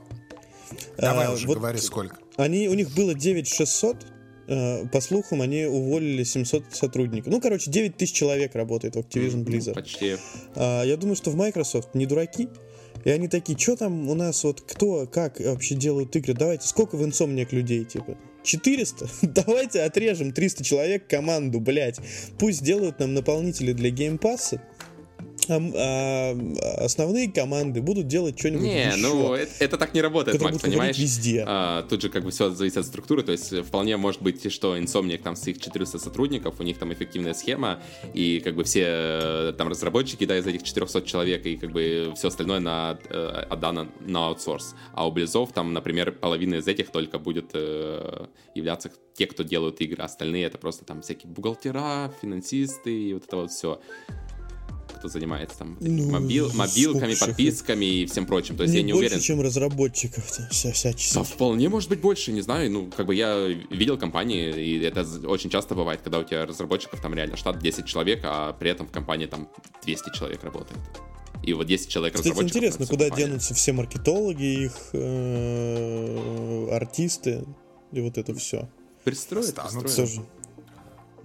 Давай 0.98 1.26
А, 1.26 1.32
уже, 1.32 1.46
вот 1.46 1.58
говори 1.58 1.78
сколько. 1.78 2.16
Они, 2.36 2.68
у 2.68 2.74
них 2.74 2.90
было 2.94 3.14
9600, 3.14 3.96
э, 4.48 4.86
по 4.88 5.00
слухам, 5.00 5.42
они 5.42 5.64
уволили 5.64 6.22
700 6.24 6.74
сотрудников. 6.74 7.32
Ну, 7.32 7.40
короче, 7.40 7.70
9000 7.70 8.12
человек 8.12 8.54
работает 8.54 8.96
в 8.96 8.98
Activision 8.98 9.44
Blizzard. 9.44 9.74
Почти. 9.74 10.16
А, 10.54 10.82
я 10.82 10.96
думаю, 10.96 11.16
что 11.16 11.30
в 11.30 11.36
Microsoft 11.36 11.94
не 11.94 12.06
дураки. 12.06 12.48
И 13.06 13.10
они 13.10 13.28
такие, 13.28 13.56
что 13.56 13.76
там 13.76 14.08
у 14.08 14.14
нас 14.16 14.42
вот, 14.42 14.62
кто, 14.62 15.06
как 15.06 15.38
вообще 15.38 15.76
делают 15.76 16.16
игры? 16.16 16.34
Давайте, 16.34 16.66
сколько 16.66 16.96
в 16.96 17.04
Insomniac 17.06 17.46
людей, 17.52 17.84
типа? 17.84 18.18
400? 18.42 19.08
Давайте 19.22 19.82
отрежем 19.82 20.32
300 20.32 20.64
человек 20.64 21.06
команду, 21.06 21.60
блядь. 21.60 22.00
Пусть 22.36 22.64
делают 22.64 22.98
нам 22.98 23.14
наполнители 23.14 23.72
для 23.72 23.90
геймпасса. 23.90 24.60
А, 25.48 25.56
а 25.56 26.84
основные 26.84 27.30
команды 27.30 27.80
будут 27.80 28.06
делать 28.06 28.38
что-нибудь 28.38 28.64
Не, 28.64 28.88
еще. 28.88 28.96
ну 28.96 29.34
это, 29.34 29.52
это 29.58 29.76
так 29.78 29.94
не 29.94 30.00
работает, 30.00 30.40
Макс, 30.40 30.58
понимаешь? 30.58 30.98
везде. 30.98 31.44
А, 31.46 31.82
тут 31.82 32.02
же 32.02 32.08
как 32.08 32.24
бы 32.24 32.30
все 32.30 32.50
зависит 32.50 32.78
от 32.78 32.86
структуры, 32.86 33.22
то 33.22 33.32
есть 33.32 33.56
вполне 33.64 33.96
может 33.96 34.22
быть, 34.22 34.52
что 34.52 34.76
Insomniac 34.76 35.22
там 35.22 35.36
с 35.36 35.46
их 35.46 35.60
400 35.60 35.98
сотрудников, 35.98 36.60
у 36.60 36.62
них 36.62 36.78
там 36.78 36.92
эффективная 36.92 37.34
схема, 37.34 37.80
и 38.14 38.40
как 38.40 38.54
бы 38.54 38.64
все 38.64 38.84
э, 38.86 39.52
там 39.56 39.68
разработчики, 39.68 40.24
да, 40.26 40.38
из 40.38 40.46
этих 40.46 40.62
400 40.62 41.02
человек, 41.02 41.46
и 41.46 41.56
как 41.56 41.70
бы 41.70 42.12
все 42.16 42.28
остальное 42.28 42.60
на, 42.60 42.98
э, 43.08 43.44
отдано 43.50 43.88
на 44.00 44.28
аутсорс. 44.28 44.74
А 44.92 45.06
у 45.06 45.12
Близов 45.12 45.52
там, 45.52 45.72
например, 45.72 46.12
половина 46.12 46.56
из 46.56 46.66
этих 46.66 46.90
только 46.90 47.18
будет 47.18 47.50
э, 47.54 48.26
являться 48.54 48.90
те, 49.14 49.26
кто 49.26 49.42
делают 49.42 49.80
игры, 49.80 50.02
остальные 50.02 50.44
это 50.44 50.58
просто 50.58 50.84
там 50.84 51.02
всякие 51.02 51.32
бухгалтера, 51.32 52.12
финансисты 52.20 52.92
и 52.92 53.14
вот 53.14 53.24
это 53.24 53.36
вот 53.36 53.50
все. 53.50 53.80
Кто 55.08 55.18
занимается 55.18 55.58
там 55.58 55.76
Ну, 55.80 56.10
мобил, 56.10 56.50
мобилками, 56.54 57.14
подписками 57.14 57.84
и 57.84 58.06
всем 58.06 58.26
прочим. 58.26 58.56
То 58.56 58.64
есть 58.64 58.74
Не 58.74 58.80
я 58.80 58.86
не 58.86 58.92
больше, 58.92 59.06
уверен. 59.06 59.22
чем 59.22 59.40
разработчиков 59.40 60.24
вся, 60.26 60.68
Да, 60.68 60.72
всячески. 60.74 61.22
вполне 61.22 61.68
может 61.68 61.88
быть 61.88 62.00
больше, 62.00 62.32
не 62.32 62.40
знаю. 62.40 62.70
Ну, 62.70 62.90
как 62.94 63.06
бы 63.06 63.14
я 63.14 63.46
видел 63.70 63.96
компании, 63.98 64.52
и 64.54 64.80
это 64.80 65.06
очень 65.26 65.50
часто 65.50 65.74
бывает, 65.74 66.00
когда 66.02 66.18
у 66.18 66.24
тебя 66.24 66.44
разработчиков 66.46 67.00
там 67.00 67.14
реально 67.14 67.36
штат 67.36 67.58
10 67.60 67.86
человек, 67.86 68.20
а 68.24 68.52
при 68.52 68.70
этом 68.70 68.86
в 68.86 68.90
компании 68.90 69.26
там 69.26 69.48
200 69.84 70.16
человек 70.16 70.42
работает. 70.44 70.78
И 71.44 71.52
вот 71.52 71.66
10 71.66 71.88
человек 71.88 72.14
Кстати, 72.14 72.28
разработчиков. 72.30 72.56
интересно, 72.56 72.86
куда 72.86 73.04
компанию. 73.06 73.28
денутся 73.28 73.54
все 73.54 73.72
маркетологи, 73.72 74.64
их 74.64 74.72
э, 74.92 76.68
артисты 76.72 77.44
и 77.92 78.00
вот 78.00 78.18
это 78.18 78.34
все. 78.34 78.68
Пристроят, 79.04 79.46
Станут 79.48 79.84
пристроят. 79.84 80.10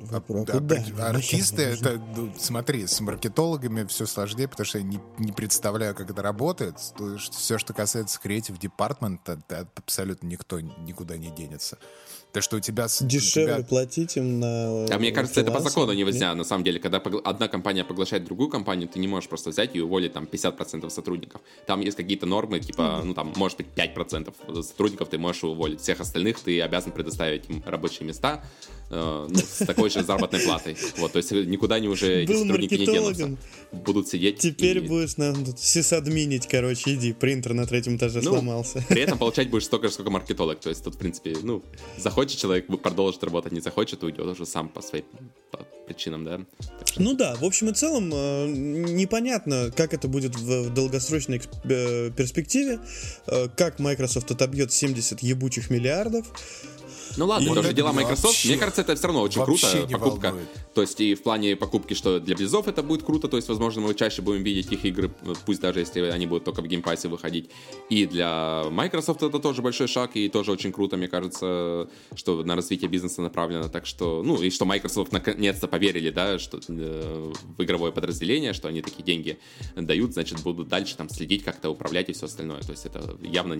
А, 0.09 0.13
Вопрос, 0.13 0.47
да, 0.47 0.59
Нахер 0.59 1.01
артисты, 1.01 1.61
это, 1.63 2.01
ну, 2.15 2.33
смотри, 2.37 2.87
с 2.87 2.99
маркетологами 2.99 3.85
все 3.85 4.05
сложнее, 4.05 4.47
потому 4.47 4.65
что 4.65 4.79
я 4.79 4.83
не, 4.83 4.99
не 5.17 5.31
представляю, 5.31 5.95
как 5.95 6.09
это 6.09 6.21
работает. 6.21 6.75
То 6.97 7.13
есть 7.13 7.33
Все, 7.33 7.57
что 7.57 7.73
касается 7.73 8.19
Department, 8.57 9.19
это 9.25 9.67
абсолютно 9.75 10.27
никто 10.27 10.59
никуда 10.59 11.17
не 11.17 11.29
денется. 11.29 11.77
То, 12.33 12.41
что 12.41 12.57
у 12.57 12.59
тебя... 12.61 12.85
у 12.85 13.03
Дешевле 13.05 13.55
тебя- 13.55 13.63
платить 13.65 14.15
им 14.15 14.39
на 14.39 14.85
А 14.85 14.97
мне 14.99 15.11
кажется, 15.11 15.41
это 15.41 15.51
по 15.51 15.59
закону 15.59 15.91
Нет? 15.91 16.07
нельзя, 16.07 16.33
на 16.33 16.43
самом 16.45 16.63
деле. 16.63 16.79
Когда 16.79 16.99
погла- 16.99 17.21
одна 17.23 17.47
компания 17.49 17.83
поглощает 17.83 18.23
другую 18.23 18.49
компанию, 18.49 18.87
ты 18.87 18.99
не 18.99 19.07
можешь 19.07 19.27
просто 19.27 19.49
взять 19.49 19.75
и 19.75 19.81
уволить 19.81 20.13
там 20.13 20.23
50% 20.31 20.89
сотрудников. 20.89 21.41
Там 21.67 21.81
есть 21.81 21.97
какие-то 21.97 22.25
нормы, 22.25 22.59
типа, 22.61 23.01
ну 23.03 23.13
там, 23.13 23.33
может 23.35 23.57
быть, 23.57 23.67
5% 23.75 24.63
сотрудников 24.63 25.09
ты 25.09 25.17
можешь 25.17 25.43
уволить. 25.43 25.81
Всех 25.81 25.99
остальных 25.99 26.39
ты 26.39 26.61
обязан 26.61 26.91
предоставить 26.93 27.49
им 27.49 27.61
рабочие 27.65 28.07
места 28.07 28.43
э, 28.89 29.27
ну, 29.29 29.37
с 29.37 29.65
такой 29.65 29.89
же 29.89 30.01
заработной 30.03 30.39
платой. 30.39 30.77
Вот, 30.97 31.11
то 31.11 31.17
есть 31.17 31.31
никуда 31.31 31.75
они 31.75 31.89
уже, 31.89 32.23
эти 32.23 32.31
сотрудники 32.33 32.75
не 32.75 32.85
денутся. 32.85 33.37
Будут 33.73 34.07
сидеть. 34.07 34.37
Теперь 34.39 34.79
будешь 34.81 35.17
нам 35.17 35.43
тут 35.45 35.59
сисадминить, 35.59 36.47
короче, 36.47 36.93
иди, 36.95 37.11
принтер 37.11 37.53
на 37.53 37.65
третьем 37.67 37.97
этаже 37.97 38.21
Ну, 38.23 38.31
сломался. 38.31 38.83
При 38.87 39.01
этом 39.01 39.17
получать 39.17 39.49
будешь 39.49 39.65
столько 39.65 39.87
же, 39.87 39.93
сколько 39.93 40.11
маркетолог. 40.11 40.59
То 40.61 40.69
есть 40.69 40.83
тут, 40.83 40.95
в 40.95 40.97
принципе, 40.97 41.35
ну, 41.43 41.61
захочет 42.21 42.37
человек, 42.39 42.67
продолжит 42.81 43.23
работать, 43.23 43.51
не 43.51 43.61
захочет, 43.61 44.03
уйдет 44.03 44.25
уже 44.25 44.45
сам 44.45 44.69
по 44.69 44.81
своим 44.81 45.05
по 45.51 45.59
причинам, 45.87 46.23
да. 46.25 46.39
Что- 46.85 47.01
Ну 47.01 47.13
да, 47.13 47.35
в 47.35 47.43
общем 47.43 47.69
и 47.69 47.73
целом 47.73 48.11
э, 48.13 48.47
непонятно, 48.47 49.71
как 49.75 49.93
это 49.93 50.07
будет 50.07 50.35
в, 50.35 50.69
долгосрочной 50.73 51.41
э, 51.63 52.11
перспективе, 52.11 52.79
э, 53.27 53.47
как 53.57 53.79
Microsoft 53.79 54.29
отобьет 54.31 54.71
70 54.71 55.21
ебучих 55.23 55.69
миллиардов. 55.69 56.25
Ну 57.17 57.25
ладно, 57.25 57.47
И 57.47 57.51
это 57.51 57.59
это 57.59 57.73
дела 57.73 57.93
Microsoft. 57.93 58.45
Мне 58.45 58.57
кажется, 58.57 58.81
это 58.81 58.95
все 58.95 59.07
равно 59.07 59.21
очень 59.21 59.43
круто. 59.43 59.87
покупка. 59.91 60.27
волнует. 60.27 60.47
То 60.73 60.81
есть 60.81 60.99
и 61.01 61.15
в 61.15 61.23
плане 61.23 61.55
покупки, 61.55 61.93
что 61.93 62.19
для 62.19 62.35
Близзов 62.35 62.67
это 62.67 62.83
будет 62.83 63.03
круто, 63.03 63.27
то 63.27 63.37
есть, 63.37 63.49
возможно, 63.49 63.81
мы 63.81 63.93
чаще 63.93 64.21
будем 64.21 64.43
видеть 64.43 64.71
их 64.71 64.85
игры, 64.85 65.11
вот 65.21 65.39
пусть 65.45 65.61
даже 65.61 65.79
если 65.79 66.01
они 66.01 66.25
будут 66.25 66.45
только 66.45 66.61
в 66.61 66.67
геймпассе 66.67 67.07
выходить. 67.07 67.49
И 67.89 68.05
для 68.05 68.63
Microsoft 68.69 69.23
это 69.23 69.39
тоже 69.39 69.61
большой 69.61 69.87
шаг, 69.87 70.11
и 70.15 70.29
тоже 70.29 70.51
очень 70.51 70.71
круто, 70.71 70.97
мне 70.97 71.07
кажется, 71.07 71.89
что 72.15 72.43
на 72.43 72.55
развитие 72.55 72.89
бизнеса 72.89 73.21
направлено. 73.21 73.67
Так 73.67 73.85
что, 73.85 74.23
ну, 74.23 74.41
и 74.41 74.49
что 74.49 74.65
Microsoft 74.65 75.11
наконец-то 75.11 75.67
поверили, 75.67 76.09
да, 76.09 76.39
что 76.39 76.59
э, 76.67 77.33
в 77.57 77.63
игровое 77.63 77.91
подразделение, 77.91 78.53
что 78.53 78.67
они 78.67 78.81
такие 78.81 79.03
деньги 79.03 79.39
дают, 79.75 80.13
значит, 80.13 80.41
будут 80.41 80.67
дальше 80.67 80.95
там 80.95 81.09
следить, 81.09 81.43
как-то 81.43 81.69
управлять 81.69 82.09
и 82.09 82.13
все 82.13 82.25
остальное. 82.25 82.61
То 82.61 82.71
есть 82.71 82.85
это 82.85 83.17
явно 83.21 83.53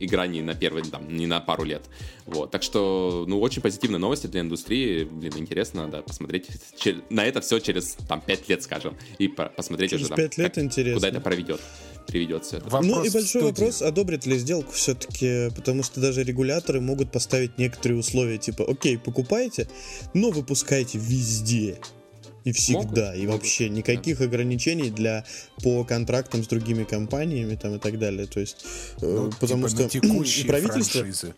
игра 0.00 0.26
не 0.26 0.42
на 0.42 0.54
первый, 0.54 0.82
там, 0.82 1.14
не 1.14 1.26
на 1.26 1.40
пару 1.40 1.64
лет. 1.64 1.82
Вот. 2.26 2.50
Так 2.50 2.62
что, 2.62 2.97
ну, 3.26 3.40
очень 3.40 3.62
позитивные 3.62 3.98
новости 3.98 4.26
для 4.26 4.40
индустрии. 4.40 5.04
Блин, 5.04 5.32
интересно, 5.36 5.88
да, 5.88 6.02
посмотреть 6.02 6.46
на 7.10 7.24
это 7.24 7.40
все 7.40 7.58
через, 7.58 7.96
там, 8.08 8.20
5 8.20 8.48
лет, 8.48 8.62
скажем, 8.62 8.96
и 9.18 9.28
по- 9.28 9.48
посмотреть 9.48 9.90
Через 9.90 10.04
уже, 10.06 10.08
там, 10.10 10.16
пять 10.18 10.38
лет 10.38 10.54
как- 10.54 10.64
интересно. 10.64 10.94
куда 10.94 11.08
это 11.08 11.20
проведет, 11.20 11.60
приведет 12.06 12.44
все 12.44 12.58
это. 12.58 12.68
Вопрос 12.70 12.86
ну 12.86 13.04
и 13.04 13.10
большой 13.10 13.42
вопрос, 13.42 13.82
одобрят 13.82 14.26
ли 14.26 14.38
сделку 14.38 14.72
все-таки, 14.72 15.50
потому 15.54 15.82
что 15.82 16.00
даже 16.00 16.22
регуляторы 16.22 16.80
могут 16.80 17.10
поставить 17.12 17.58
некоторые 17.58 17.98
условия, 18.00 18.38
типа, 18.38 18.64
окей, 18.68 18.98
покупайте, 18.98 19.68
но 20.14 20.30
выпускайте 20.30 20.98
везде. 20.98 21.78
И 22.44 22.52
всегда, 22.52 22.78
Могут, 22.80 22.98
и 22.98 23.26
могут, 23.26 23.30
вообще 23.42 23.68
никаких 23.68 24.20
ограничений 24.22 24.90
для 24.90 25.24
по 25.62 25.84
контрактам 25.84 26.42
с 26.42 26.46
другими 26.46 26.84
компаниями 26.84 27.56
там 27.56 27.74
и 27.74 27.78
так 27.78 27.98
далее. 27.98 28.26
То 28.26 28.40
есть, 28.40 28.64
э, 29.02 29.06
Ну, 29.06 29.30
потому 29.38 29.68
типа, 29.68 29.82
на 29.82 29.88
что 29.88 30.00
текущие 30.00 30.46
правительство 30.48 31.00
франшизы. 31.02 31.34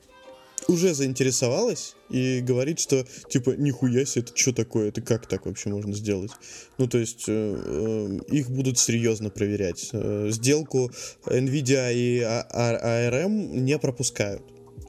Уже 0.70 0.94
заинтересовалось 0.94 1.94
и 2.08 2.40
говорит, 2.40 2.80
что 2.80 3.04
типа 3.28 3.50
нихуя 3.50 4.04
себе, 4.04 4.24
это 4.24 4.36
что 4.36 4.52
такое, 4.52 4.88
это 4.88 5.00
как 5.00 5.26
так 5.26 5.46
вообще 5.46 5.68
можно 5.70 5.92
сделать? 5.94 6.30
Ну 6.78 6.86
то 6.86 6.98
есть 6.98 7.24
э, 7.28 7.32
э, 7.32 8.18
их 8.34 8.50
будут 8.50 8.78
серьезно 8.78 9.30
проверять. 9.30 9.90
Э, 9.92 10.28
сделку 10.30 10.90
Nvidia 11.26 11.92
и 11.92 12.20
А- 12.20 12.46
А- 12.50 13.08
ARM 13.10 13.58
не 13.58 13.78
пропускают. 13.78 14.42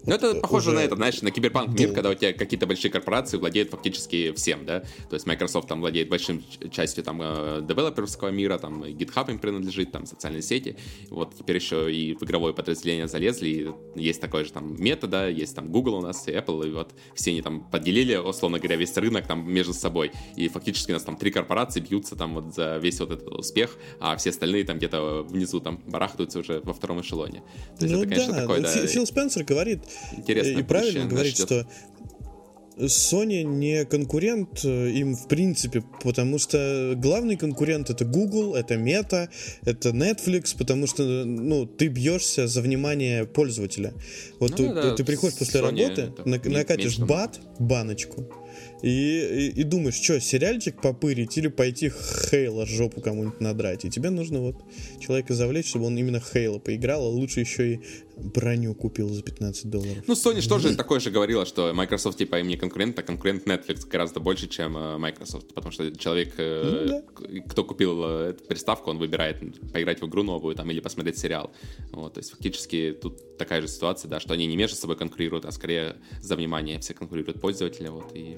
Ну, 0.06 0.16
это 0.16 0.34
Вот, 0.34 0.42
похоже 0.42 0.70
уже 0.70 0.80
на 0.80 0.84
это, 0.84 0.96
знаешь, 0.96 1.22
на 1.22 1.32
киберпанк 1.32 1.70
мир, 1.70 1.78
долго. 1.90 1.94
когда 1.94 2.10
у 2.10 2.14
тебя 2.14 2.34
какие-то 2.34 2.66
большие 2.66 2.92
корпорации 2.92 3.38
владеют 3.38 3.70
фактически 3.70 4.32
всем, 4.34 4.66
да? 4.66 4.80
То 5.10 5.14
есть 5.14 5.26
Microsoft 5.28 5.68
там 5.68 5.82
владеет 5.82 6.10
большим 6.10 6.44
частью 6.72 7.04
там 7.04 7.20
э, 7.22 7.62
девелоперского 7.68 8.30
мира, 8.30 8.58
там 8.58 8.84
и 8.86 8.94
GitHub 8.94 9.30
им 9.30 9.40
принадлежит, 9.40 9.92
там 9.92 10.06
социальные 10.06 10.42
сети. 10.42 10.78
Вот 11.10 11.36
теперь 11.36 11.58
еще 11.58 11.94
и 11.94 12.16
в 12.16 12.24
игровое 12.24 12.54
подразделение 12.54 13.08
залезли, 13.08 13.50
и 13.96 14.00
есть 14.00 14.22
такое 14.22 14.46
же 14.46 14.52
там 14.52 14.82
мета, 14.82 15.08
да, 15.08 15.28
есть 15.28 15.56
там 15.56 15.72
Google 15.72 15.96
у 15.96 16.02
нас, 16.02 16.28
и 16.28 16.32
Apple, 16.32 16.68
и 16.68 16.72
вот 16.72 16.94
все 17.14 17.32
они 17.32 17.42
там 17.42 17.64
поделили, 17.70 18.16
условно 18.16 18.58
говоря, 18.60 18.76
весь 18.78 18.96
рынок 18.98 19.28
там 19.28 19.52
между 19.52 19.74
собой. 19.74 20.12
И 20.36 20.48
фактически 20.48 20.92
у 20.92 20.94
нас 20.96 21.04
там 21.04 21.18
три 21.18 21.32
корпорации 21.32 21.80
бьются 21.80 22.16
там 22.16 22.36
вот 22.36 22.54
за 22.56 22.78
весь 22.78 23.00
вот 23.00 23.12
этот 23.12 23.28
успех, 23.28 23.78
а 24.00 24.16
все 24.18 24.32
остальные 24.32 24.64
там 24.66 24.78
где-то 24.78 25.24
внизу 25.24 25.60
там 25.60 25.82
барахтаются 25.88 26.40
уже 26.40 26.62
во 26.62 26.74
втором 26.74 27.02
эшелоне. 27.02 27.44
То 27.78 27.86
есть 27.86 27.94
ну 27.94 28.02
это, 28.02 28.10
конечно, 28.10 28.34
да, 28.34 28.42
такое, 28.42 28.58
ну, 28.58 28.64
да, 28.64 28.70
Фи- 28.74 28.88
Фил 28.88 29.06
Спенсер 29.06 29.44
говорит, 29.44 29.84
интересное 30.18 30.60
и 30.60 30.64
правильно 30.64 31.06
будущее 31.06 31.10
говорит, 31.10 31.40
нас 31.40 31.48
ждет. 31.48 31.68
что 31.68 31.68
Sony 32.78 33.44
не 33.44 33.86
конкурент 33.86 34.62
э, 34.64 34.90
им 34.92 35.16
в 35.16 35.28
принципе, 35.28 35.84
потому 36.04 36.40
что 36.40 36.94
главный 36.96 37.38
конкурент 37.38 37.90
это 37.90 38.06
Google, 38.06 38.56
это 38.56 38.76
Meta, 38.76 39.30
это 39.66 39.90
Netflix, 39.90 40.56
потому 40.58 40.88
что 40.88 41.04
ну 41.04 41.66
ты 41.66 41.88
бьешься 41.88 42.48
за 42.48 42.62
внимание 42.62 43.26
пользователя. 43.26 43.94
Вот 44.40 44.52
Ну 44.52 44.58
ты, 44.58 44.74
да, 44.74 44.96
ты 44.96 45.04
приходишь 45.04 45.38
после 45.38 45.60
Sony 45.62 45.64
работы, 45.64 46.14
на- 46.26 46.50
накатишь 46.50 46.98
бат, 46.98 47.40
баночку. 47.60 48.26
И, 48.82 49.52
и, 49.56 49.62
и 49.62 49.64
думаешь, 49.64 49.96
что, 49.96 50.20
сериальчик 50.20 50.82
попырить 50.82 51.38
или 51.38 51.48
пойти 51.48 51.92
Хейла 52.30 52.66
жопу 52.66 53.02
кому-нибудь 53.02 53.40
надрать. 53.40 53.86
И 53.86 53.90
тебе 53.90 54.10
нужно 54.10 54.40
вот 54.40 54.56
человека 55.00 55.34
завлечь, 55.34 55.68
чтобы 55.68 55.86
он 55.86 55.98
именно 55.98 56.20
Хейла 56.20 56.60
поиграл, 56.60 57.06
а 57.06 57.10
лучше 57.10 57.42
еще 57.42 57.74
и 57.74 57.80
броню 58.18 58.76
купил 58.76 59.10
за 59.10 59.24
15 59.24 59.70
долларов. 59.70 60.04
Ну, 60.08 60.14
Sony 60.14 60.42
же 60.42 60.50
тоже 60.50 60.76
такое 60.76 61.00
же 61.00 61.12
говорила, 61.12 61.46
что 61.46 61.74
Microsoft, 61.74 62.18
типа, 62.18 62.40
им 62.40 62.48
не 62.48 62.58
конкурент, 62.58 62.98
а 63.00 63.04
конкурент 63.04 63.48
Netflix 63.48 63.88
гораздо 63.88 64.20
больше, 64.20 64.48
чем 64.48 64.78
э, 64.78 64.98
Microsoft. 64.98 65.54
Потому 65.54 65.72
что 65.72 65.96
человек, 65.96 66.34
э, 66.38 66.64
Ну 66.64 66.88
да. 66.88 67.42
кто 67.48 67.64
купил 67.64 68.04
э, 68.04 68.30
эту 68.32 68.44
приставку, 68.46 68.92
он 68.92 68.98
выбирает 68.98 69.40
поиграть 69.72 70.02
в 70.02 70.08
игру 70.08 70.24
новую 70.24 70.56
там, 70.56 70.70
или 70.72 70.80
посмотреть 70.80 71.18
сериал. 71.18 71.52
Вот, 71.92 72.14
то 72.14 72.20
есть, 72.20 72.32
фактически, 72.32 72.98
тут 73.00 73.38
такая 73.38 73.62
же 73.62 73.68
ситуация, 73.68 74.10
да, 74.10 74.20
что 74.20 74.34
они 74.34 74.46
не 74.46 74.56
между 74.56 74.76
собой 74.76 74.98
конкурируют, 74.98 75.46
а 75.46 75.52
скорее 75.52 75.96
за 76.22 76.36
внимание 76.36 76.80
все 76.80 76.94
конкурируют 76.94 77.42
пользователи. 77.42 77.88
Вот, 77.88 78.12
и 78.16 78.38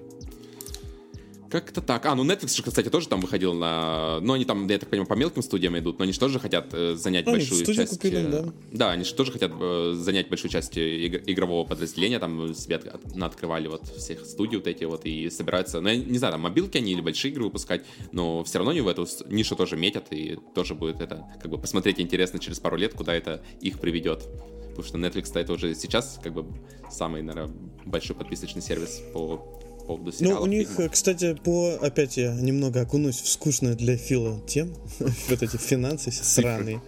как-то 1.61 1.81
так. 1.81 2.05
А, 2.05 2.15
ну 2.15 2.23
Netflix, 2.23 2.55
же, 2.55 2.63
кстати, 2.63 2.89
тоже 2.89 3.07
там 3.07 3.21
выходил 3.21 3.53
на... 3.53 4.19
Ну, 4.21 4.33
они 4.33 4.43
там, 4.43 4.67
я 4.67 4.79
так 4.79 4.89
понимаю, 4.89 5.07
по 5.07 5.13
мелким 5.13 5.43
студиям 5.43 5.77
идут, 5.77 5.99
но 5.99 6.03
они 6.03 6.13
же 6.13 6.19
тоже 6.19 6.39
хотят 6.39 6.73
э, 6.73 6.95
занять 6.95 7.27
Они 7.27 7.37
большую 7.37 7.65
часть... 7.65 7.91
купили, 7.91 8.17
э, 8.17 8.27
да. 8.27 8.53
Да, 8.71 8.91
они 8.91 9.03
же 9.03 9.13
тоже 9.13 9.31
хотят 9.31 9.51
э, 9.59 9.93
занять 9.95 10.29
большую 10.29 10.49
часть 10.51 10.75
иг- 10.77 11.23
игрового 11.27 11.65
подразделения, 11.65 12.17
там 12.17 12.55
себе 12.55 12.77
от- 12.77 12.87
от- 12.87 13.21
открывали 13.21 13.67
вот 13.67 13.87
всех 13.87 14.25
студий 14.25 14.57
вот 14.57 14.67
эти 14.67 14.83
вот 14.85 15.05
и 15.05 15.29
собираются... 15.29 15.79
Ну, 15.79 15.89
я 15.89 15.95
не 15.95 16.17
знаю, 16.17 16.33
там 16.33 16.41
мобилки 16.41 16.77
они 16.77 16.91
или 16.91 17.01
большие 17.01 17.31
игры 17.31 17.43
выпускать, 17.43 17.85
но 18.11 18.43
все 18.43 18.57
равно 18.57 18.71
они 18.71 18.81
в 18.81 18.87
эту 18.87 19.07
нишу 19.27 19.55
тоже 19.55 19.77
метят, 19.77 20.07
и 20.11 20.39
тоже 20.55 20.73
будет 20.73 21.01
это, 21.01 21.27
как 21.41 21.51
бы, 21.51 21.59
посмотреть 21.59 21.99
интересно 21.99 22.39
через 22.39 22.59
пару 22.59 22.77
лет, 22.77 22.93
куда 22.95 23.13
это 23.13 23.43
их 23.61 23.79
приведет. 23.79 24.27
Потому 24.69 24.87
что 24.87 24.97
Netflix 24.97 25.39
это 25.39 25.53
уже 25.53 25.75
сейчас, 25.75 26.19
как 26.23 26.33
бы, 26.33 26.45
самый, 26.89 27.21
наверное, 27.21 27.53
большой 27.85 28.15
подписочный 28.15 28.63
сервис 28.63 29.03
по 29.13 29.61
поводу 29.87 30.05
Ну, 30.05 30.11
сериалов. 30.11 30.43
у 30.43 30.45
них, 30.47 30.67
фильмов. 30.67 30.85
э, 30.85 30.89
кстати, 30.89 31.33
по... 31.43 31.73
Опять 31.81 32.17
я 32.17 32.33
немного 32.33 32.81
окунусь 32.81 33.21
в 33.21 33.27
скучную 33.27 33.75
для 33.75 33.97
Фила 33.97 34.41
тем. 34.47 34.73
вот 35.29 35.43
эти 35.43 35.57
финансы 35.57 36.11
сраные. 36.11 36.81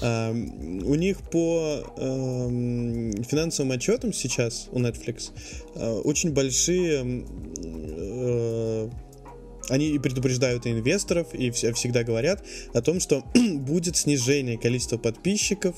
У 0.00 0.94
них 0.94 1.18
по 1.30 1.82
финансовым 3.28 3.72
отчетам 3.72 4.12
сейчас 4.12 4.68
у 4.72 4.78
Netflix 4.80 5.30
а, 5.74 6.00
очень 6.00 6.32
большие 6.32 7.24
они 9.68 9.98
предупреждают 9.98 10.66
и 10.66 10.70
инвесторов, 10.70 11.34
и 11.34 11.50
всегда 11.50 12.04
говорят 12.04 12.44
о 12.72 12.82
том, 12.82 13.00
что 13.00 13.24
будет 13.34 13.96
снижение 13.96 14.58
количества 14.58 14.98
подписчиков, 14.98 15.76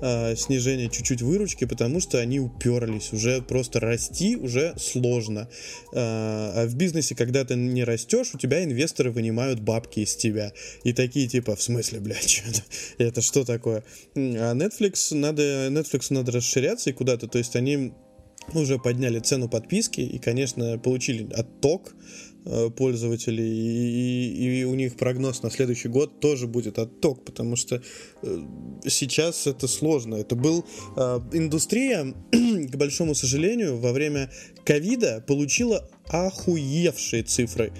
э, 0.00 0.36
снижение 0.36 0.88
чуть-чуть 0.88 1.22
выручки, 1.22 1.64
потому 1.64 2.00
что 2.00 2.18
они 2.18 2.40
уперлись. 2.40 3.12
Уже 3.12 3.42
просто 3.42 3.80
расти 3.80 4.36
уже 4.36 4.74
сложно. 4.78 5.48
Э, 5.92 5.98
а 6.00 6.66
в 6.66 6.74
бизнесе, 6.74 7.14
когда 7.14 7.44
ты 7.44 7.54
не 7.54 7.84
растешь, 7.84 8.30
у 8.34 8.38
тебя 8.38 8.62
инвесторы 8.64 9.10
вынимают 9.10 9.60
бабки 9.60 10.00
из 10.00 10.16
тебя. 10.16 10.52
И 10.84 10.92
такие 10.92 11.28
типа, 11.28 11.56
в 11.56 11.62
смысле, 11.62 12.00
блядь, 12.00 12.42
это? 12.48 12.62
это 12.98 13.22
что 13.22 13.44
такое? 13.44 13.84
А 14.14 14.54
Netflix 14.54 15.14
надо, 15.14 15.68
Netflix 15.68 16.06
надо 16.10 16.32
расширяться 16.32 16.90
и 16.90 16.92
куда-то. 16.92 17.26
То 17.28 17.38
есть 17.38 17.56
они 17.56 17.92
уже 18.54 18.78
подняли 18.78 19.20
цену 19.20 19.48
подписки 19.48 20.00
и, 20.00 20.18
конечно, 20.18 20.78
получили 20.78 21.30
отток 21.32 21.94
пользователей, 22.76 23.48
и, 23.48 24.60
и, 24.60 24.64
у 24.64 24.74
них 24.74 24.96
прогноз 24.96 25.42
на 25.42 25.50
следующий 25.50 25.88
год 25.88 26.20
тоже 26.20 26.46
будет 26.46 26.78
отток, 26.78 27.24
потому 27.24 27.56
что 27.56 27.82
э, 28.22 28.38
сейчас 28.86 29.46
это 29.46 29.68
сложно. 29.68 30.16
Это 30.16 30.36
был 30.36 30.64
э, 30.96 31.20
индустрия, 31.32 32.14
к 32.32 32.76
большому 32.76 33.14
сожалению, 33.14 33.78
во 33.78 33.92
время 33.92 34.30
ковида 34.64 35.24
получила 35.26 35.88
охуевшие 36.08 37.22
цифры. 37.22 37.72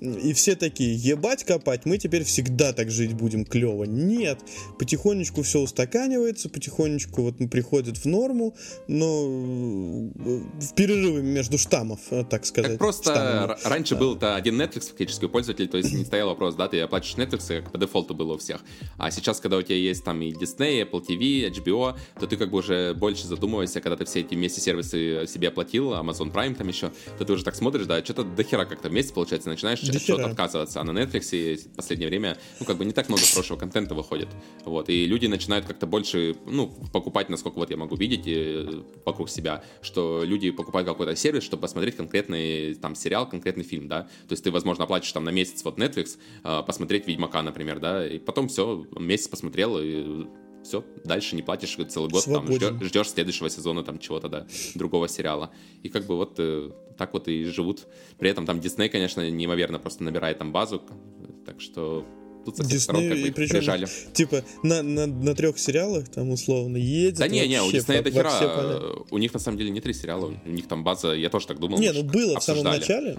И 0.00 0.32
все 0.32 0.54
такие, 0.54 0.94
ебать 0.94 1.44
копать, 1.44 1.84
мы 1.84 1.98
теперь 1.98 2.24
всегда 2.24 2.72
так 2.72 2.90
жить 2.90 3.14
будем 3.14 3.44
клево. 3.44 3.84
Нет, 3.84 4.38
потихонечку 4.78 5.42
все 5.42 5.60
устаканивается, 5.60 6.48
потихонечку 6.48 7.22
вот 7.22 7.36
приходит 7.50 7.96
в 7.98 8.04
норму, 8.06 8.54
но 8.86 9.06
э, 9.06 10.40
в 10.60 10.74
перерыве 10.74 11.22
между 11.22 11.58
штаммов, 11.58 12.00
э, 12.10 12.24
так 12.24 12.46
сказать. 12.46 12.72
Как 12.72 12.78
просто 12.78 13.12
штаммами. 13.12 13.58
раньше 13.64 13.94
да. 13.94 14.00
был-то 14.00 14.36
один 14.36 14.60
Netflix 14.60 14.88
фактически 14.88 15.26
пользователь, 15.26 15.68
то 15.68 15.78
есть 15.78 15.92
не 15.92 16.04
стоял 16.04 16.28
вопрос, 16.28 16.54
да, 16.54 16.68
ты 16.68 16.80
оплачиваешь 16.80 17.28
Netflix, 17.28 17.62
как 17.62 17.72
по 17.72 17.78
дефолту 17.78 18.14
было 18.14 18.34
у 18.34 18.38
всех. 18.38 18.60
А 18.98 19.10
сейчас, 19.10 19.40
когда 19.40 19.56
у 19.56 19.62
тебя 19.62 19.76
есть 19.76 20.04
там 20.04 20.20
и 20.22 20.30
Disney, 20.32 20.88
Apple 20.88 21.04
TV, 21.06 21.50
HBO, 21.50 21.96
то 22.20 22.26
ты 22.26 22.36
как 22.36 22.50
бы 22.50 22.58
уже 22.58 22.94
больше 22.94 23.26
задумываешься, 23.26 23.80
когда 23.80 23.96
ты 23.96 24.04
все 24.04 24.20
эти 24.20 24.34
вместе 24.34 24.60
сервисы 24.60 25.26
себе 25.26 25.48
оплатил, 25.48 25.92
Amazon 25.94 26.32
Prime 26.32 26.54
там 26.54 26.68
еще, 26.68 26.92
то 27.18 27.24
ты 27.24 27.32
уже 27.32 27.44
так 27.44 27.56
смотришь, 27.56 27.86
да, 27.86 28.04
что-то 28.04 28.24
дохера 28.24 28.64
как-то 28.64 28.88
вместе 28.88 29.12
получается, 29.12 29.48
начинаешь 29.48 29.87
от 29.96 30.02
чего-то 30.02 30.26
отказываться. 30.26 30.80
А 30.80 30.84
на 30.84 30.90
Netflix 30.90 31.68
в 31.68 31.76
последнее 31.76 32.08
время, 32.08 32.36
ну, 32.60 32.66
как 32.66 32.76
бы 32.76 32.84
не 32.84 32.92
так 32.92 33.08
много 33.08 33.22
хорошего 33.22 33.56
контента 33.56 33.94
выходит. 33.94 34.28
Вот. 34.64 34.88
И 34.88 35.06
люди 35.06 35.26
начинают 35.26 35.66
как-то 35.66 35.86
больше, 35.86 36.36
ну, 36.46 36.68
покупать, 36.92 37.28
насколько 37.28 37.56
вот 37.56 37.70
я 37.70 37.76
могу 37.76 37.96
видеть 37.96 38.22
и, 38.26 38.84
вокруг 39.04 39.30
себя, 39.30 39.64
что 39.82 40.22
люди 40.24 40.50
покупают 40.50 40.88
какой-то 40.88 41.16
сервис, 41.16 41.42
чтобы 41.42 41.62
посмотреть 41.62 41.96
конкретный 41.96 42.74
там 42.74 42.94
сериал, 42.94 43.28
конкретный 43.28 43.64
фильм, 43.64 43.88
да. 43.88 44.02
То 44.28 44.32
есть 44.32 44.44
ты, 44.44 44.50
возможно, 44.50 44.84
оплатишь 44.84 45.12
там 45.12 45.24
на 45.24 45.30
месяц 45.30 45.64
вот 45.64 45.78
Netflix, 45.78 46.18
э, 46.44 46.62
посмотреть 46.66 47.06
Ведьмака, 47.06 47.42
например, 47.42 47.80
да, 47.80 48.06
и 48.06 48.18
потом 48.18 48.48
все, 48.48 48.86
месяц 48.98 49.28
посмотрел 49.28 49.78
и 49.78 50.26
все, 50.68 50.84
дальше 51.04 51.34
не 51.34 51.42
платишь 51.42 51.76
целый 51.88 52.10
год, 52.10 52.24
там, 52.24 52.46
ждешь, 52.52 52.74
ждешь 52.82 53.10
следующего 53.10 53.48
сезона 53.48 53.82
там 53.82 53.98
чего-то, 53.98 54.28
да, 54.28 54.46
другого 54.74 55.08
сериала. 55.08 55.50
И 55.82 55.88
как 55.88 56.06
бы 56.06 56.16
вот 56.16 56.34
э, 56.38 56.70
так 56.96 57.12
вот 57.14 57.26
и 57.28 57.44
живут. 57.44 57.86
При 58.18 58.30
этом 58.30 58.44
там 58.44 58.60
Дисней, 58.60 58.88
конечно, 58.88 59.28
неимоверно 59.30 59.78
просто 59.78 60.04
набирает 60.04 60.38
там 60.38 60.52
базу, 60.52 60.82
так 61.46 61.60
что 61.60 62.04
тут 62.44 62.58
со 62.58 62.64
всех 62.64 62.80
сторон 62.80 63.08
как 63.08 63.18
бы 63.18 63.32
причем, 63.32 63.56
прижали. 63.56 63.88
Типа 64.12 64.44
на, 64.62 64.82
на, 64.82 65.06
на 65.06 65.34
трех 65.34 65.58
сериалах 65.58 66.08
там 66.08 66.30
условно 66.30 66.76
едет. 66.76 67.18
Да 67.18 67.28
не, 67.28 67.46
не, 67.48 67.62
у 67.62 67.72
Диснея 67.72 68.02
до 68.02 68.10
хера. 68.10 68.80
У 69.10 69.18
них 69.18 69.32
на 69.32 69.40
самом 69.40 69.56
деле 69.56 69.70
не 69.70 69.80
три 69.80 69.94
сериала, 69.94 70.34
у 70.44 70.50
них 70.50 70.68
там 70.68 70.84
база, 70.84 71.14
я 71.14 71.30
тоже 71.30 71.46
так 71.46 71.58
думал. 71.58 71.78
Не, 71.78 71.92
ну 71.92 72.02
было 72.02 72.36
обсуждали. 72.36 72.60
в 72.60 72.62
самом 72.62 72.78
начале. 72.78 73.18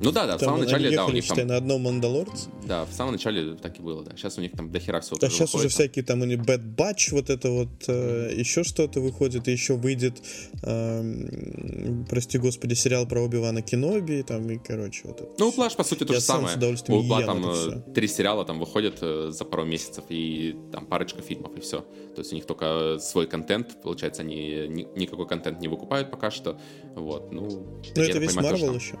Ну 0.00 0.12
да, 0.12 0.26
да, 0.26 0.38
в 0.38 0.40
самом 0.40 0.60
начале, 0.60 0.90
да, 0.96 1.04
у 1.04 1.10
них 1.10 1.26
там... 1.26 1.46
на 1.46 1.56
одном 1.56 1.82
Мандалорце. 1.82 2.48
Да, 2.66 2.84
в 2.86 2.92
самом 2.92 3.12
начале 3.12 3.54
так 3.54 3.78
и 3.78 3.82
было, 3.82 4.02
да. 4.02 4.16
Сейчас 4.16 4.38
у 4.38 4.40
них 4.40 4.52
там 4.52 4.72
дохера 4.72 5.00
всего 5.00 5.18
А 5.20 5.28
сейчас 5.28 5.54
уже 5.54 5.68
всякие 5.68 6.04
там, 6.04 6.22
они 6.22 6.36
Bad 6.36 6.74
Batch, 6.74 7.12
вот 7.12 7.28
это 7.28 7.50
вот, 7.50 7.68
э, 7.88 8.32
еще 8.34 8.64
что-то 8.64 9.00
выходит, 9.00 9.48
и 9.48 9.52
еще 9.52 9.74
выйдет, 9.74 10.22
э, 10.62 12.04
прости 12.08 12.38
господи, 12.38 12.74
сериал 12.74 13.06
про 13.06 13.20
Оби-Вана 13.20 13.62
Кеноби, 13.62 14.22
там, 14.22 14.48
и, 14.50 14.58
короче, 14.58 15.02
вот 15.04 15.20
это. 15.20 15.30
Ну, 15.38 15.48
у 15.48 15.52
Плаш, 15.52 15.76
по 15.76 15.84
сути, 15.84 16.04
то 16.04 16.14
же 16.14 16.20
самое. 16.20 16.56
У 16.88 16.94
Угла 16.94 17.22
там 17.22 17.44
э, 17.46 17.92
три 17.94 18.08
сериала 18.08 18.44
там 18.44 18.58
выходят 18.58 18.98
э, 19.02 19.30
за 19.30 19.44
пару 19.44 19.64
месяцев, 19.64 20.04
и 20.08 20.56
там 20.72 20.86
парочка 20.86 21.20
фильмов, 21.22 21.56
и 21.56 21.60
все. 21.60 21.80
То 22.14 22.20
есть 22.20 22.32
у 22.32 22.34
них 22.34 22.46
только 22.46 22.98
свой 23.00 23.26
контент, 23.26 23.82
получается, 23.82 24.22
они 24.22 24.66
ни, 24.68 24.86
никакой 24.98 25.26
контент 25.26 25.60
не 25.60 25.68
выкупают 25.68 26.10
пока 26.10 26.30
что. 26.30 26.58
Вот, 26.94 27.32
ну... 27.32 27.48
Ну, 27.96 28.02
это 28.02 28.18
весь 28.18 28.34
Марвел 28.34 28.74
еще. 28.74 28.98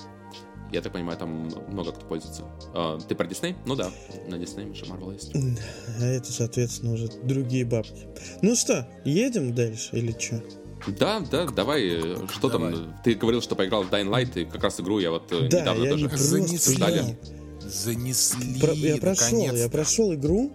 Я 0.72 0.82
так 0.82 0.92
понимаю, 0.92 1.18
там 1.18 1.50
много 1.68 1.92
кто 1.92 2.06
пользуется. 2.06 2.44
А, 2.74 2.98
ты 2.98 3.14
про 3.14 3.26
Дисней? 3.26 3.56
Ну 3.66 3.74
да, 3.74 3.90
на 4.28 4.38
Дисней 4.38 4.68
еще 4.68 4.86
Марвел 4.86 5.12
есть. 5.12 5.32
А 6.00 6.04
это, 6.04 6.32
соответственно, 6.32 6.92
уже 6.92 7.08
другие 7.24 7.64
бабки. 7.64 8.08
Ну 8.42 8.54
что, 8.54 8.88
едем 9.04 9.54
дальше 9.54 9.96
или 9.96 10.14
что? 10.18 10.42
Да, 10.98 11.20
да, 11.20 11.46
давай. 11.46 12.00
Что 12.28 12.48
давай. 12.48 12.72
там? 12.72 13.00
Ты 13.04 13.14
говорил, 13.14 13.42
что 13.42 13.54
поиграл 13.54 13.82
в 13.82 13.90
Dying 13.90 14.08
Light, 14.08 14.40
и 14.40 14.44
как 14.44 14.62
раз 14.62 14.80
игру 14.80 14.98
я 14.98 15.10
вот 15.10 15.30
э, 15.32 15.48
да, 15.48 15.60
недавно 15.60 15.84
я 15.84 15.90
тоже 15.90 16.40
не 16.40 16.54
обсуждали. 16.56 17.18
Занесли. 17.60 18.60
Про, 18.60 18.72
я 18.72 18.96
прошел, 18.96 19.54
я 19.54 19.68
прошел 19.68 20.14
игру. 20.14 20.52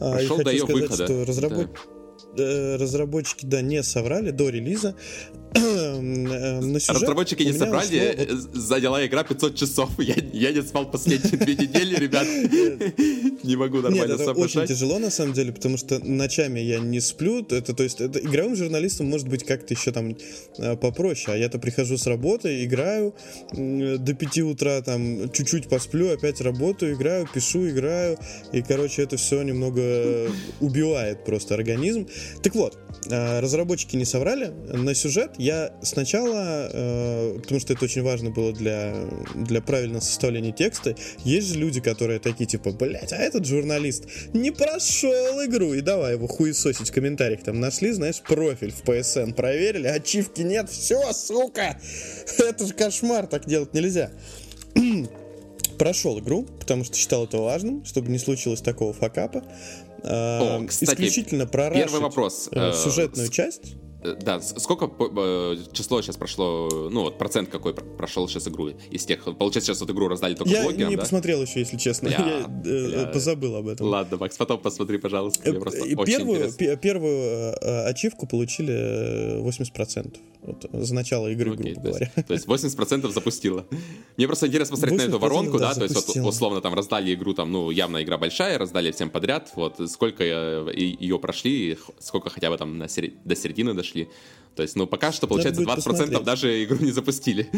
А, 0.00 0.12
прошел 0.12 0.40
и 0.40 0.44
до 0.44 0.50
ее 0.52 0.64
сказать, 0.64 0.82
выхода. 0.82 1.06
Что 1.06 1.24
разработ... 1.24 1.70
да. 2.36 2.42
Э, 2.42 2.76
разработчики, 2.76 3.46
да, 3.46 3.62
не 3.62 3.82
соврали 3.82 4.30
до 4.30 4.48
релиза. 4.48 4.96
Э, 5.54 6.00
на 6.00 6.80
сюжет 6.80 7.02
Разработчики 7.02 7.42
не 7.42 7.52
соврали, 7.52 7.84
ушло... 7.84 8.36
Э, 8.36 8.58
заняла 8.58 9.06
игра 9.06 9.22
500 9.24 9.56
часов. 9.56 9.90
Я, 9.98 10.16
я 10.32 10.52
не 10.52 10.62
спал 10.62 10.90
последние 10.90 11.38
две 11.38 11.54
недели, 11.54 11.96
ребят. 11.96 12.26
Не 13.44 13.56
могу 13.56 13.80
нормально 13.80 14.14
это 14.14 14.32
очень 14.32 14.66
тяжело, 14.66 14.98
на 14.98 15.10
самом 15.10 15.34
деле, 15.34 15.52
потому 15.52 15.76
что 15.76 15.98
ночами 15.98 16.60
я 16.60 16.78
не 16.78 17.00
сплю. 17.00 17.44
Это, 17.50 17.74
то 17.74 17.82
есть, 17.82 18.00
это, 18.00 18.18
игровым 18.18 18.56
журналистам 18.56 19.06
может 19.06 19.28
быть 19.28 19.44
как-то 19.44 19.74
еще 19.74 19.92
там 19.92 20.16
попроще. 20.80 21.34
А 21.34 21.36
я-то 21.36 21.58
прихожу 21.58 21.98
с 21.98 22.06
работы, 22.06 22.64
играю 22.64 23.14
до 23.52 24.14
5 24.14 24.38
утра, 24.38 24.80
там, 24.80 25.30
чуть-чуть 25.30 25.68
посплю, 25.68 26.10
опять 26.12 26.40
работаю, 26.40 26.94
играю, 26.94 27.28
пишу, 27.32 27.68
играю. 27.68 28.18
И, 28.52 28.62
короче, 28.62 29.02
это 29.02 29.16
все 29.16 29.42
немного 29.42 30.30
убивает 30.60 31.24
просто 31.24 31.54
организм. 31.54 32.08
Так 32.42 32.54
вот, 32.54 32.78
э, 33.10 33.40
разработчики 33.40 33.96
не 33.96 34.04
соврали. 34.04 34.52
На 34.72 34.94
сюжет 34.94 35.32
я 35.44 35.72
сначала, 35.82 36.70
э, 36.72 37.38
потому 37.42 37.60
что 37.60 37.74
это 37.74 37.84
очень 37.84 38.02
важно 38.02 38.30
было 38.30 38.52
для, 38.52 38.94
для 39.34 39.60
правильного 39.60 40.00
составления 40.00 40.52
текста, 40.52 40.96
есть 41.24 41.48
же 41.48 41.58
люди, 41.58 41.80
которые 41.80 42.18
такие 42.18 42.46
типа, 42.46 42.72
блять, 42.72 43.12
а 43.12 43.16
этот 43.16 43.44
журналист 43.44 44.04
не 44.32 44.50
прошел 44.50 45.44
игру, 45.44 45.74
и 45.74 45.82
давай 45.82 46.14
его 46.14 46.26
хуесосить 46.26 46.88
в 46.88 46.92
комментариях. 46.92 47.42
Там 47.42 47.60
нашли, 47.60 47.92
знаешь, 47.92 48.20
профиль 48.20 48.72
в 48.72 48.82
PSN, 48.84 49.34
проверили, 49.34 49.86
ачивки 49.86 50.40
нет, 50.40 50.70
все, 50.70 51.12
сука! 51.12 51.78
Это 52.38 52.66
же 52.66 52.72
кошмар, 52.72 53.26
так 53.26 53.46
делать 53.46 53.74
нельзя 53.74 54.10
прошел 55.78 56.18
игру, 56.20 56.46
потому 56.58 56.84
что 56.84 56.96
считал 56.96 57.24
это 57.24 57.38
важным, 57.38 57.84
чтобы 57.84 58.10
не 58.10 58.18
случилось 58.18 58.60
такого 58.60 58.92
факапа. 58.92 59.44
О, 60.02 60.58
эм, 60.58 60.68
кстати, 60.68 60.92
исключительно 60.92 61.46
про 61.46 61.70
первый 61.70 62.00
вопрос. 62.00 62.48
Э, 62.52 62.72
сюжетную 62.72 63.28
часть. 63.28 63.74
Э, 64.04 64.14
да, 64.20 64.40
сколько 64.40 64.90
э, 65.16 65.56
число 65.72 66.02
сейчас 66.02 66.16
прошло, 66.16 66.88
ну 66.90 67.02
вот 67.02 67.16
процент 67.16 67.48
какой 67.48 67.74
прошел 67.74 68.28
сейчас 68.28 68.46
игру 68.48 68.68
из 68.90 69.04
тех, 69.06 69.24
получается 69.24 69.72
сейчас 69.72 69.80
вот 69.80 69.90
игру 69.90 70.08
раздали 70.08 70.34
только 70.34 70.52
я 70.52 70.62
блогерам, 70.62 70.90
не 70.90 70.96
да? 70.96 71.02
посмотрел 71.02 71.42
еще, 71.42 71.60
если 71.60 71.78
честно, 71.78 72.08
я, 72.08 72.18
я 72.40 72.48
бля. 72.48 73.06
позабыл 73.06 73.56
об 73.56 73.68
этом. 73.68 73.86
Ладно, 73.86 74.18
Макс, 74.18 74.36
потом 74.36 74.60
посмотри, 74.60 74.98
пожалуйста, 74.98 75.50
мне 75.50 75.58
просто 75.58 75.84
очень 75.84 76.04
первую, 76.04 76.46
интересно. 76.48 76.76
первую 76.76 77.88
ачивку 77.88 78.26
получили 78.26 79.40
80%. 79.42 80.18
Вот, 80.42 80.66
за 80.70 80.94
начало 80.94 81.28
игры, 81.28 81.54
Окей, 81.54 81.72
грубо 81.72 81.80
то 81.80 81.88
говоря. 81.88 82.12
Есть, 82.14 82.28
то 82.28 82.34
есть 82.34 82.46
80% 82.46 83.10
запустила. 83.10 83.66
Мне 84.18 84.26
просто 84.26 84.46
интересно 84.46 84.72
посмотреть 84.72 84.98
на 84.98 85.08
эту 85.08 85.18
воронку, 85.18 85.58
да, 85.58 85.72
да 85.72 85.74
то 85.74 85.82
есть 85.84 86.16
вот, 86.16 86.28
условно 86.28 86.60
там 86.60 86.74
раздали 86.74 87.14
игру, 87.14 87.32
там, 87.32 87.50
ну, 87.50 87.70
явно 87.70 88.02
игра 88.02 88.18
большая, 88.18 88.58
раздали 88.58 88.92
всем 88.92 89.08
подряд, 89.08 89.52
вот, 89.54 89.80
сколько 89.90 90.22
ее 90.22 91.18
прошли, 91.18 91.78
сколько 91.98 92.28
хотя 92.28 92.50
бы 92.50 92.58
там 92.58 92.76
на 92.76 92.88
сер... 92.88 93.12
до 93.24 93.34
середины 93.34 93.72
дошли. 93.72 93.93
пришли. 93.94 94.08
То 94.54 94.62
есть, 94.62 94.76
ну, 94.76 94.86
пока 94.86 95.10
что, 95.10 95.26
получается, 95.26 95.62
20% 95.62 95.74
посмотреть. 95.74 96.22
даже 96.22 96.64
игру 96.64 96.78
не 96.78 96.92
запустили. 96.92 97.48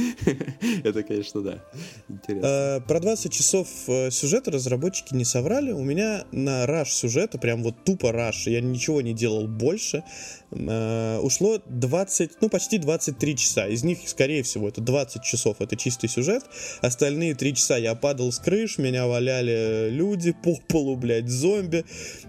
Это, 0.84 1.02
конечно, 1.02 1.42
да. 1.42 1.64
Интересно. 2.08 2.48
А, 2.48 2.80
про 2.80 3.00
20 3.00 3.32
часов 3.32 3.68
э, 3.86 4.10
сюжета 4.10 4.50
разработчики 4.50 5.14
не 5.14 5.24
соврали. 5.24 5.72
У 5.72 5.82
меня 5.82 6.24
на 6.32 6.66
раш 6.66 6.92
сюжета, 6.92 7.38
прям 7.38 7.62
вот 7.62 7.84
тупо 7.84 8.12
раш, 8.12 8.46
я 8.46 8.60
ничего 8.60 9.02
не 9.02 9.12
делал 9.12 9.46
больше, 9.46 10.04
э, 10.50 11.18
ушло 11.22 11.60
20, 11.66 12.40
ну, 12.40 12.48
почти 12.48 12.78
23 12.78 13.36
часа. 13.36 13.66
Из 13.66 13.84
них, 13.84 13.98
скорее 14.06 14.42
всего, 14.42 14.68
это 14.68 14.80
20 14.80 15.22
часов, 15.22 15.56
это 15.60 15.76
чистый 15.76 16.08
сюжет. 16.08 16.44
Остальные 16.80 17.34
3 17.34 17.54
часа 17.54 17.76
я 17.76 17.94
падал 17.94 18.32
с 18.32 18.38
крыш, 18.38 18.78
меня 18.78 19.06
валяли 19.06 19.90
люди 19.90 20.32
по 20.32 20.56
полу, 20.68 20.96
блядь, 20.96 21.28
зомби. 21.28 21.84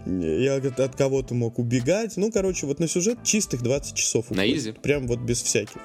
Я 0.05 0.55
от 0.57 0.95
кого-то 0.95 1.33
мог 1.33 1.57
убегать. 1.57 2.17
Ну, 2.17 2.31
короче, 2.31 2.65
вот 2.65 2.79
на 2.79 2.87
сюжет 2.87 3.23
чистых 3.23 3.61
20 3.63 3.95
часов. 3.95 4.29
На 4.31 4.43
изи? 4.57 4.71
Прям 4.71 5.07
вот 5.07 5.19
без 5.19 5.41
всяких. 5.41 5.81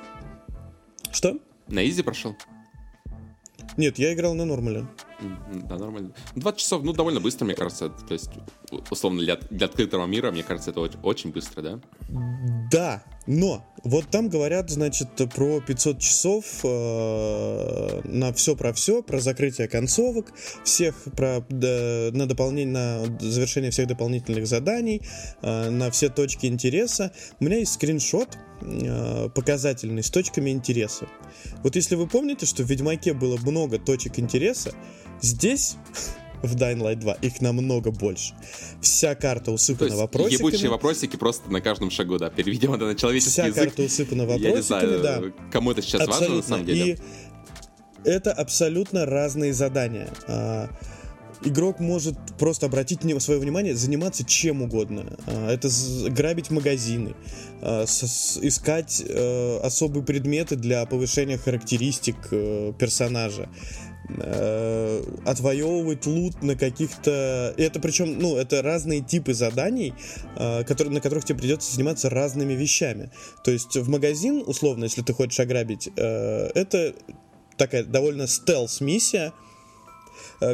Что? 1.12 1.39
На 1.68 1.89
изи 1.89 2.03
прошел? 2.03 2.37
Нет, 3.77 3.99
я 3.99 4.12
играл 4.12 4.35
на 4.35 4.45
нормале. 4.45 4.87
Да, 5.68 5.79
нормально. 5.79 6.12
20 6.35 6.61
часов, 6.61 6.83
ну, 6.83 6.93
довольно 6.93 7.20
быстро, 7.20 7.45
мне 7.45 7.55
кажется. 7.55 7.89
То 7.89 8.12
есть, 8.12 8.31
условно, 8.91 9.20
для, 9.20 9.37
для 9.51 9.66
открытого 9.66 10.07
мира, 10.07 10.31
мне 10.31 10.43
кажется, 10.43 10.70
это 10.70 10.81
очень, 11.03 11.31
быстро, 11.31 11.62
да? 11.62 11.81
Да, 12.70 13.05
но 13.27 13.64
вот 13.85 14.09
там 14.11 14.29
говорят, 14.29 14.70
значит, 14.70 15.09
про 15.35 15.61
500 15.61 15.99
часов 15.99 16.45
э, 16.64 18.01
на 18.05 18.33
все 18.33 18.57
про 18.57 18.73
все, 18.73 19.03
про 19.03 19.20
закрытие 19.20 19.68
концовок, 19.68 20.33
всех 20.64 20.95
про 21.16 21.45
да, 21.49 22.11
на 22.12 22.27
дополнение, 22.27 22.73
на 22.73 23.18
завершение 23.20 23.70
всех 23.70 23.89
дополнительных 23.89 24.47
заданий, 24.47 25.03
э, 25.43 25.70
на 25.70 25.91
все 25.91 26.09
точки 26.09 26.47
интереса. 26.47 27.12
У 27.41 27.45
меня 27.45 27.59
есть 27.59 27.75
скриншот 27.75 28.39
э, 28.61 29.29
показательный 29.35 30.03
с 30.03 30.11
точками 30.11 30.51
интереса. 30.51 31.07
Вот 31.62 31.77
если 31.77 31.95
вы 31.95 32.07
помните, 32.07 32.47
что 32.47 32.62
в 32.62 32.66
Ведьмаке 32.66 33.12
было 33.12 33.37
много 33.37 33.79
точек 33.79 34.18
интереса, 34.18 34.73
здесь 35.20 35.77
в 36.43 36.55
Dying 36.57 36.78
Light 36.78 36.97
2. 36.97 37.12
Их 37.14 37.40
намного 37.40 37.90
больше. 37.90 38.34
Вся 38.80 39.14
карта 39.14 39.53
усыпана 39.53 39.78
То 39.78 39.84
есть 39.86 39.97
вопросиками. 39.97 40.49
Ебучие 40.49 40.70
вопросики 40.70 41.16
просто 41.16 41.51
на 41.51 41.61
каждом 41.61 41.90
шагу, 41.90 42.18
да. 42.18 42.30
Переведем 42.30 42.74
это 42.74 42.86
на 42.86 42.95
человеческий 42.95 43.32
Вся 43.32 43.47
язык. 43.47 43.64
карта 43.64 43.82
усыпана 43.82 44.26
вопросиками, 44.26 44.51
Я 44.51 44.57
не 44.57 44.62
знаю, 44.62 45.03
да. 45.03 45.22
Кому 45.51 45.70
это 45.70 45.82
сейчас 45.82 46.03
абсолютно. 46.03 46.20
важно, 46.20 46.36
на 46.36 46.43
самом 46.43 46.66
деле. 46.66 46.93
И 46.93 46.99
это 48.05 48.32
абсолютно 48.32 49.07
разные 49.07 49.53
задания. 49.53 50.09
А, 50.26 50.68
игрок 51.45 51.80
может 51.80 52.16
просто 52.38 52.66
обратить 52.66 53.01
свое 53.22 53.40
внимание, 53.40 53.74
заниматься 53.74 54.24
чем 54.24 54.62
угодно. 54.62 55.16
А, 55.26 55.51
это 55.53 55.68
грабить 56.09 56.51
магазины, 56.51 57.14
а, 57.61 57.84
искать 57.84 59.03
э, 59.07 59.59
особые 59.62 60.05
предметы 60.05 60.57
для 60.57 60.84
повышения 60.86 61.38
характеристик 61.38 62.16
э, 62.30 62.72
персонажа 62.78 63.49
э, 64.09 65.03
отвоевывать 65.24 66.07
лут 66.07 66.42
на 66.42 66.57
каких-то... 66.57 67.55
Это 67.57 67.80
причем, 67.80 68.18
ну, 68.18 68.36
это 68.36 68.62
разные 68.62 69.00
типы 69.00 69.34
заданий, 69.34 69.94
э, 70.36 70.64
которые, 70.64 70.92
на 70.92 71.00
которых 71.00 71.24
тебе 71.24 71.38
придется 71.38 71.72
заниматься 71.74 72.11
разными 72.11 72.55
вещами. 72.55 73.11
То 73.44 73.50
есть 73.50 73.76
в 73.76 73.88
магазин, 73.88 74.42
условно, 74.46 74.84
если 74.84 75.03
ты 75.03 75.12
хочешь 75.12 75.40
ограбить, 75.40 75.88
э, 75.96 76.50
это 76.55 76.94
такая 77.57 77.84
довольно 77.84 78.26
стелс-миссия, 78.26 79.32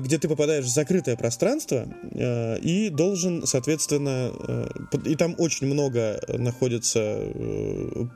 где 0.01 0.19
ты 0.19 0.29
попадаешь 0.29 0.65
в 0.65 0.69
закрытое 0.69 1.17
пространство 1.17 1.89
э, 2.13 2.59
и 2.61 2.91
должен, 2.91 3.47
соответственно, 3.47 4.33
э, 4.47 4.69
и 5.07 5.17
там 5.17 5.35
очень 5.39 5.67
много 5.67 6.21
находится 6.29 7.01
э, 7.01 8.07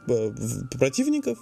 противников, 0.79 1.39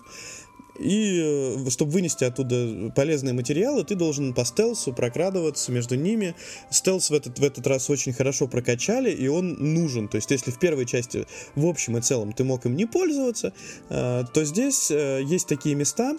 и 0.81 1.57
э, 1.67 1.71
чтобы 1.71 1.93
вынести 1.93 2.25
оттуда 2.25 2.91
полезные 2.95 3.35
материалы, 3.35 3.85
ты 3.85 3.95
должен 3.95 4.33
по 4.33 4.45
стелсу 4.45 4.93
прокрадываться 4.93 5.71
между 5.73 5.95
ними. 5.95 6.35
Стелс 6.71 7.11
в 7.11 7.15
этот, 7.15 7.39
в 7.39 7.45
этот 7.45 7.67
раз 7.67 7.91
очень 7.91 8.13
хорошо 8.13 8.49
прокачали, 8.49 9.11
и 9.11 9.29
он 9.29 9.55
нужен. 9.75 10.09
То 10.09 10.17
есть, 10.17 10.31
если 10.31 10.51
в 10.51 10.59
первой 10.59 10.87
части 10.87 11.27
в 11.55 11.67
общем 11.67 11.99
и 11.99 12.01
целом 12.01 12.33
ты 12.33 12.45
мог 12.45 12.65
им 12.67 12.77
не 12.77 12.87
пользоваться, 12.87 13.53
э, 13.91 14.25
то 14.33 14.45
здесь 14.45 14.91
э, 14.91 15.23
есть 15.23 15.47
такие 15.47 15.75
места, 15.75 16.17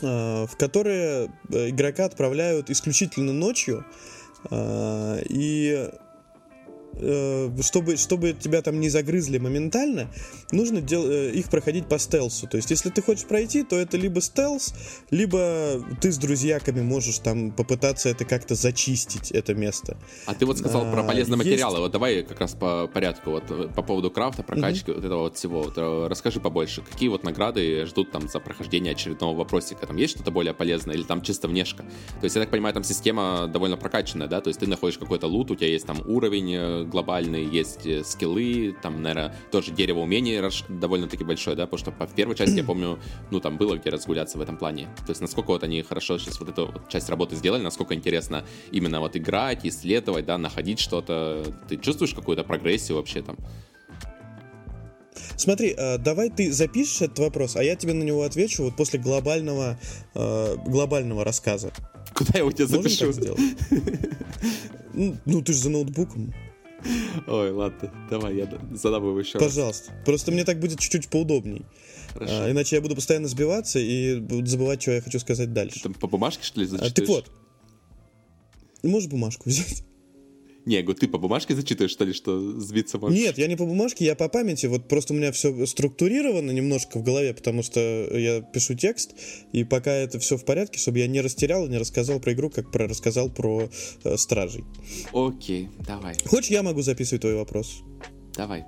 в 0.00 0.50
которые 0.58 1.30
игрока 1.48 2.06
отправляют 2.06 2.70
исключительно 2.70 3.32
ночью. 3.32 3.84
И 4.50 5.90
чтобы, 6.96 7.96
чтобы 7.96 8.32
тебя 8.32 8.62
там 8.62 8.80
не 8.80 8.88
загрызли 8.88 9.38
моментально, 9.38 10.08
нужно 10.50 10.80
дел, 10.80 11.04
э, 11.08 11.30
их 11.30 11.48
проходить 11.48 11.86
по 11.86 11.98
стелсу. 11.98 12.46
То 12.46 12.56
есть, 12.56 12.70
если 12.70 12.90
ты 12.90 13.02
хочешь 13.02 13.24
пройти, 13.24 13.62
то 13.64 13.76
это 13.76 13.96
либо 13.96 14.20
стелс, 14.20 14.74
либо 15.10 15.82
ты 16.00 16.12
с 16.12 16.18
друзьяками 16.18 16.82
можешь 16.82 17.18
там 17.18 17.50
попытаться 17.50 18.08
это 18.08 18.24
как-то 18.24 18.54
зачистить, 18.54 19.30
это 19.30 19.54
место. 19.54 19.96
А 20.26 20.34
ты 20.34 20.46
вот 20.46 20.58
сказал 20.58 20.86
а, 20.86 20.92
про 20.92 21.02
полезные 21.02 21.38
есть... 21.38 21.50
материалы. 21.50 21.80
Вот 21.80 21.92
давай 21.92 22.22
как 22.22 22.40
раз 22.40 22.54
по 22.54 22.86
порядку. 22.86 23.30
Вот 23.30 23.44
э, 23.50 23.68
по 23.74 23.82
поводу 23.82 24.10
крафта, 24.10 24.42
прокачки 24.42 24.90
угу. 24.90 25.00
вот 25.00 25.06
этого 25.06 25.20
вот 25.20 25.36
всего. 25.36 25.62
Вот, 25.62 25.78
расскажи 26.08 26.40
побольше. 26.40 26.82
Какие 26.82 27.08
вот 27.08 27.24
награды 27.24 27.86
ждут 27.86 28.10
там 28.10 28.28
за 28.28 28.40
прохождение 28.40 28.92
очередного 28.92 29.36
вопросика? 29.36 29.86
Там 29.86 29.96
есть 29.96 30.14
что-то 30.14 30.30
более 30.30 30.54
полезное 30.54 30.94
или 30.94 31.02
там 31.02 31.22
чисто 31.22 31.48
внешка? 31.48 31.82
То 32.20 32.24
есть, 32.24 32.36
я 32.36 32.42
так 32.42 32.50
понимаю, 32.50 32.74
там 32.74 32.84
система 32.84 33.48
довольно 33.48 33.76
прокачанная, 33.76 34.28
да? 34.28 34.40
То 34.40 34.48
есть, 34.48 34.60
ты 34.60 34.66
находишь 34.66 34.98
какой-то 34.98 35.26
лут, 35.26 35.50
у 35.50 35.56
тебя 35.56 35.68
есть 35.68 35.86
там 35.86 36.02
уровень 36.06 36.81
глобальные, 36.84 37.46
есть 37.46 37.86
э, 37.86 38.04
скиллы, 38.04 38.74
там, 38.82 39.02
наверное, 39.02 39.34
тоже 39.50 39.72
дерево 39.72 40.00
умений 40.00 40.40
довольно-таки 40.68 41.24
большое, 41.24 41.56
да, 41.56 41.66
потому 41.66 41.78
что 41.78 42.06
в 42.06 42.14
первой 42.14 42.34
части, 42.34 42.56
я 42.56 42.64
помню, 42.66 42.98
ну, 43.30 43.40
там 43.40 43.56
было 43.56 43.76
где 43.76 43.90
разгуляться 43.90 44.38
в 44.38 44.40
этом 44.40 44.56
плане. 44.56 44.88
То 45.06 45.10
есть, 45.10 45.20
насколько 45.20 45.50
вот 45.50 45.62
они 45.62 45.82
хорошо 45.82 46.18
сейчас 46.18 46.40
вот 46.40 46.48
эту 46.48 46.66
вот 46.66 46.88
часть 46.88 47.08
работы 47.08 47.36
сделали, 47.36 47.62
насколько 47.62 47.94
интересно 47.94 48.44
именно 48.70 49.00
вот 49.00 49.16
играть, 49.16 49.64
исследовать, 49.64 50.26
да, 50.26 50.38
находить 50.38 50.78
что-то. 50.78 51.44
Ты 51.68 51.76
чувствуешь 51.76 52.14
какую-то 52.14 52.44
прогрессию 52.44 52.96
вообще 52.96 53.22
там? 53.22 53.36
Смотри, 55.36 55.74
э, 55.76 55.98
давай 55.98 56.30
ты 56.30 56.52
запишешь 56.52 57.02
этот 57.02 57.18
вопрос, 57.18 57.56
а 57.56 57.64
я 57.64 57.76
тебе 57.76 57.92
на 57.92 58.02
него 58.02 58.22
отвечу 58.22 58.64
вот 58.64 58.76
после 58.76 58.98
глобального, 58.98 59.78
э, 60.14 60.56
глобального 60.66 61.24
рассказа. 61.24 61.72
Куда 62.14 62.38
я 62.38 62.44
у 62.44 62.52
тебя 62.52 62.66
запишу? 62.66 63.12
Сделать? 63.12 63.40
Ну, 64.94 65.40
ты 65.40 65.54
же 65.54 65.58
за 65.58 65.70
ноутбуком. 65.70 66.34
Ой, 67.26 67.50
ладно, 67.50 67.92
давай, 68.10 68.36
я 68.36 68.48
задам 68.72 69.06
его 69.06 69.18
еще 69.18 69.38
Пожалуйста. 69.38 69.92
Раз. 69.92 70.04
Просто 70.04 70.32
мне 70.32 70.44
так 70.44 70.58
будет 70.60 70.78
чуть-чуть 70.80 71.08
поудобней. 71.08 71.64
А, 72.16 72.50
иначе 72.50 72.76
я 72.76 72.82
буду 72.82 72.94
постоянно 72.94 73.28
сбиваться 73.28 73.78
и 73.78 74.20
буду 74.20 74.46
забывать, 74.46 74.82
что 74.82 74.92
я 74.92 75.00
хочу 75.00 75.18
сказать 75.18 75.52
дальше. 75.52 75.76
Ты 75.76 75.82
там 75.84 75.94
по 75.94 76.06
бумажке, 76.06 76.44
что 76.44 76.60
ли, 76.60 76.66
зачитаешь? 76.66 76.92
А, 76.92 76.94
так 76.94 77.08
вот. 77.08 77.30
Можешь 78.82 79.08
бумажку 79.08 79.48
взять? 79.48 79.84
Не, 80.64 80.76
я 80.76 80.82
говорю, 80.82 80.98
ты 80.98 81.08
по 81.08 81.18
бумажке 81.18 81.54
зачитываешь, 81.54 81.90
что 81.90 82.04
ли, 82.04 82.12
что 82.12 82.60
сбиться 82.60 82.98
можешь? 82.98 83.18
Нет, 83.18 83.36
я 83.38 83.48
не 83.48 83.56
по 83.56 83.66
бумажке, 83.66 84.04
я 84.04 84.14
по 84.14 84.28
памяти. 84.28 84.66
Вот 84.66 84.88
просто 84.88 85.12
у 85.12 85.16
меня 85.16 85.32
все 85.32 85.66
структурировано 85.66 86.50
немножко 86.50 86.98
в 86.98 87.02
голове, 87.02 87.34
потому 87.34 87.62
что 87.62 87.80
я 87.80 88.40
пишу 88.40 88.74
текст, 88.74 89.14
и 89.52 89.64
пока 89.64 89.90
это 89.90 90.18
все 90.20 90.36
в 90.36 90.44
порядке, 90.44 90.78
чтобы 90.78 91.00
я 91.00 91.08
не 91.08 91.20
растерял 91.20 91.66
и 91.66 91.68
не 91.68 91.78
рассказал 91.78 92.20
про 92.20 92.32
игру, 92.32 92.50
как 92.50 92.70
про 92.70 92.86
рассказал 92.86 93.28
про 93.28 93.68
э, 94.04 94.16
стражей. 94.16 94.64
Окей, 95.12 95.68
давай. 95.86 96.14
Хочешь, 96.26 96.50
я 96.50 96.62
могу 96.62 96.82
записывать 96.82 97.22
твой 97.22 97.34
вопрос? 97.34 97.82
Давай. 98.36 98.64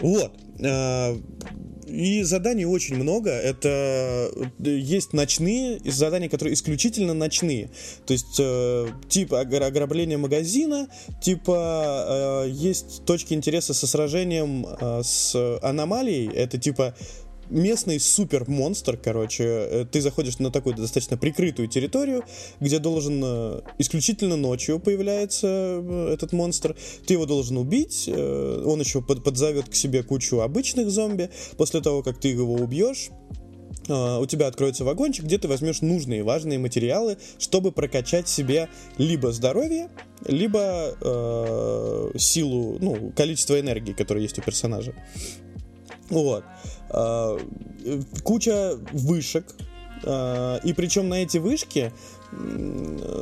Вот. 0.00 0.38
Э, 0.60 1.16
и 1.90 2.22
заданий 2.22 2.64
очень 2.64 2.96
много. 2.96 3.30
Это 3.30 4.30
э, 4.58 4.68
есть 4.70 5.12
ночные 5.12 5.80
задания, 5.84 6.28
которые 6.28 6.54
исключительно 6.54 7.14
ночные. 7.14 7.70
То 8.06 8.12
есть 8.12 8.36
э, 8.38 8.88
типа 9.08 9.40
ограбления 9.40 10.18
магазина, 10.18 10.88
типа 11.20 12.44
э, 12.46 12.50
есть 12.50 13.04
точки 13.04 13.34
интереса 13.34 13.74
со 13.74 13.86
сражением 13.86 14.66
э, 14.66 15.02
с 15.02 15.58
аномалией. 15.62 16.32
Это 16.32 16.58
типа 16.58 16.94
местный 17.50 18.00
супер 18.00 18.48
монстр, 18.48 18.96
короче. 18.96 19.44
Э, 19.44 19.86
ты 19.90 20.00
заходишь 20.00 20.38
на 20.38 20.50
такую 20.50 20.76
достаточно 20.76 21.16
прикрытую 21.16 21.68
территорию, 21.68 22.24
где 22.60 22.78
должен 22.78 23.20
э, 23.22 23.60
исключительно 23.78 24.36
ночью 24.36 24.78
появляется 24.78 25.46
э, 25.46 26.10
этот 26.14 26.32
монстр. 26.32 26.76
Ты 27.06 27.14
его 27.14 27.26
должен 27.26 27.56
убить. 27.56 28.08
Он 28.08 28.80
еще 28.80 29.02
подзовет 29.02 29.68
к 29.68 29.74
себе 29.74 30.02
кучу 30.02 30.40
обычных 30.40 30.90
зомби. 30.90 31.30
После 31.56 31.80
того, 31.80 32.02
как 32.02 32.20
ты 32.20 32.28
его 32.28 32.54
убьешь, 32.54 33.10
у 33.88 34.26
тебя 34.26 34.46
откроется 34.46 34.84
вагончик, 34.84 35.24
где 35.24 35.38
ты 35.38 35.48
возьмешь 35.48 35.80
нужные 35.80 36.22
важные 36.22 36.58
материалы, 36.58 37.16
чтобы 37.38 37.72
прокачать 37.72 38.28
себе 38.28 38.68
либо 38.98 39.32
здоровье, 39.32 39.90
либо 40.26 40.94
э, 41.00 42.10
силу, 42.18 42.78
ну, 42.80 43.12
количество 43.16 43.58
энергии, 43.58 43.92
которое 43.92 44.20
есть 44.20 44.38
у 44.38 44.42
персонажа. 44.42 44.94
Вот. 46.10 46.44
А, 46.90 47.38
куча 48.22 48.76
вышек. 48.92 49.54
А, 50.04 50.58
и 50.64 50.72
причем 50.72 51.08
на 51.08 51.22
эти 51.22 51.38
вышки 51.38 51.92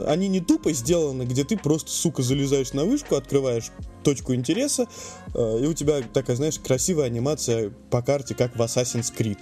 они 0.06 0.28
не 0.28 0.40
тупо 0.40 0.72
сделаны, 0.72 1.22
где 1.22 1.44
ты 1.44 1.56
просто, 1.56 1.90
сука, 1.90 2.22
залезаешь 2.22 2.72
на 2.72 2.84
вышку, 2.84 3.16
открываешь 3.16 3.70
точку 4.02 4.34
интереса, 4.34 4.86
э, 5.34 5.60
и 5.62 5.66
у 5.66 5.74
тебя 5.74 6.00
такая, 6.12 6.36
знаешь, 6.36 6.58
красивая 6.58 7.06
анимация 7.06 7.70
по 7.90 8.00
карте, 8.00 8.34
как 8.34 8.56
в 8.56 8.62
Assassin's 8.62 9.12
Creed. 9.16 9.38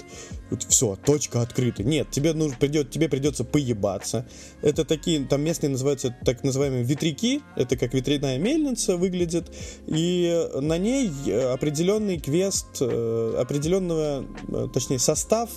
Вот 0.51 0.63
все, 0.65 0.97
точка 0.97 1.43
открыта. 1.43 1.85
Нет, 1.85 2.11
тебе, 2.11 2.33
нужно, 2.33 2.57
придет, 2.59 2.91
тебе 2.91 3.09
придется 3.09 3.45
поебаться. 3.45 4.27
Это 4.63 4.85
такие, 4.85 5.25
там 5.27 5.43
местные 5.43 5.71
называются 5.71 6.17
так 6.25 6.43
называемые 6.43 6.85
ветряки, 6.85 7.43
это 7.57 7.77
как 7.77 7.95
ветряная 7.95 8.39
мельница 8.39 8.97
выглядит, 8.97 9.53
и 9.87 10.49
на 10.55 10.79
ней 10.79 11.11
определенный 11.53 12.19
квест, 12.19 12.67
э, 12.81 13.37
определенного, 13.39 14.25
э, 14.49 14.69
точнее, 14.73 14.99
состав 14.99 15.51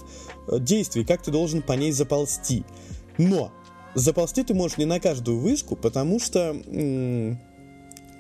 действий, 0.52 1.06
как 1.06 1.22
ты 1.22 1.32
должен 1.32 1.62
по 1.62 1.74
ней 1.74 1.92
заползти. 1.92 2.64
Но 3.18 3.52
заползти 3.96 4.44
ты 4.44 4.54
можешь 4.54 4.78
не 4.78 4.86
на 4.86 5.00
каждую 5.00 5.40
вышку, 5.40 5.76
потому 5.76 6.20
что 6.20 6.56
э, 6.56 7.36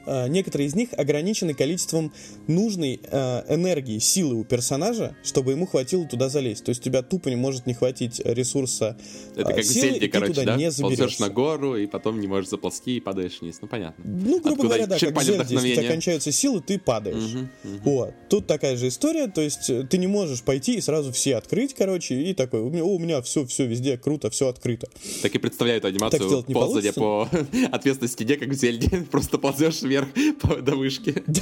некоторые 0.05 0.67
из 0.67 0.75
них 0.75 0.89
ограничены 0.97 1.53
количеством 1.53 2.11
нужной 2.47 2.99
э, 3.03 3.53
энергии, 3.53 3.99
силы 3.99 4.35
у 4.35 4.43
персонажа, 4.43 5.15
чтобы 5.23 5.51
ему 5.51 5.65
хватило 5.65 6.05
туда 6.05 6.29
залезть. 6.29 6.63
То 6.63 6.69
есть 6.69 6.81
у 6.81 6.83
тебя 6.83 7.01
тупо 7.01 7.29
не 7.29 7.35
может 7.35 7.65
не 7.65 7.73
хватить 7.73 8.21
ресурса 8.23 8.97
Это 9.35 9.51
э, 9.51 9.55
как 9.55 9.63
в 9.63 9.67
силы, 9.67 9.81
Зельде, 9.81 9.97
и 9.97 9.99
ты 10.01 10.07
короче, 10.09 10.33
туда 10.33 10.45
да? 10.45 10.55
не 10.55 10.65
Ползешь 10.65 10.77
заберешься. 10.77 11.21
на 11.21 11.29
гору, 11.29 11.75
и 11.77 11.87
потом 11.87 12.19
не 12.19 12.27
можешь 12.27 12.49
заползти, 12.49 12.97
и 12.97 12.99
падаешь 12.99 13.41
вниз. 13.41 13.59
Ну, 13.61 13.67
понятно. 13.67 14.03
Ну, 14.05 14.39
грубо 14.39 14.49
Откуда 14.49 14.63
говоря, 14.63 14.87
да, 14.87 14.99
как 14.99 15.23
Зельде, 15.23 15.45
если 15.49 15.71
у 15.71 15.75
тебя 15.75 15.87
кончаются 15.87 16.31
силы, 16.31 16.61
ты 16.61 16.79
падаешь. 16.79 17.35
Вот. 17.83 18.13
Тут 18.29 18.47
такая 18.47 18.77
же 18.77 18.87
история, 18.87 19.27
то 19.27 19.41
есть 19.41 19.69
э, 19.69 19.83
ты 19.83 19.97
не 19.97 20.07
можешь 20.07 20.41
пойти 20.41 20.75
и 20.75 20.81
сразу 20.81 21.11
все 21.11 21.35
открыть, 21.35 21.73
короче, 21.73 22.15
и 22.15 22.33
такой, 22.33 22.61
у 22.61 22.69
меня, 22.69 22.83
о, 22.83 22.95
у 22.95 22.99
меня 22.99 23.21
все, 23.21 23.45
все 23.45 23.65
везде 23.65 23.97
круто, 23.97 24.29
все 24.29 24.47
открыто. 24.47 24.87
Так 25.21 25.33
и 25.35 25.37
представляю 25.37 25.79
эту 25.79 25.87
анимацию 25.87 26.43
ползания 26.43 26.93
по 26.93 27.27
ответственной 27.71 28.09
стене, 28.09 28.35
как 28.35 28.49
в 28.49 28.53
Зельде. 28.53 28.89
Просто 29.11 29.37
ползешь 29.37 29.81
вверх 29.89 30.07
до 30.63 30.75
вышки. 30.75 31.23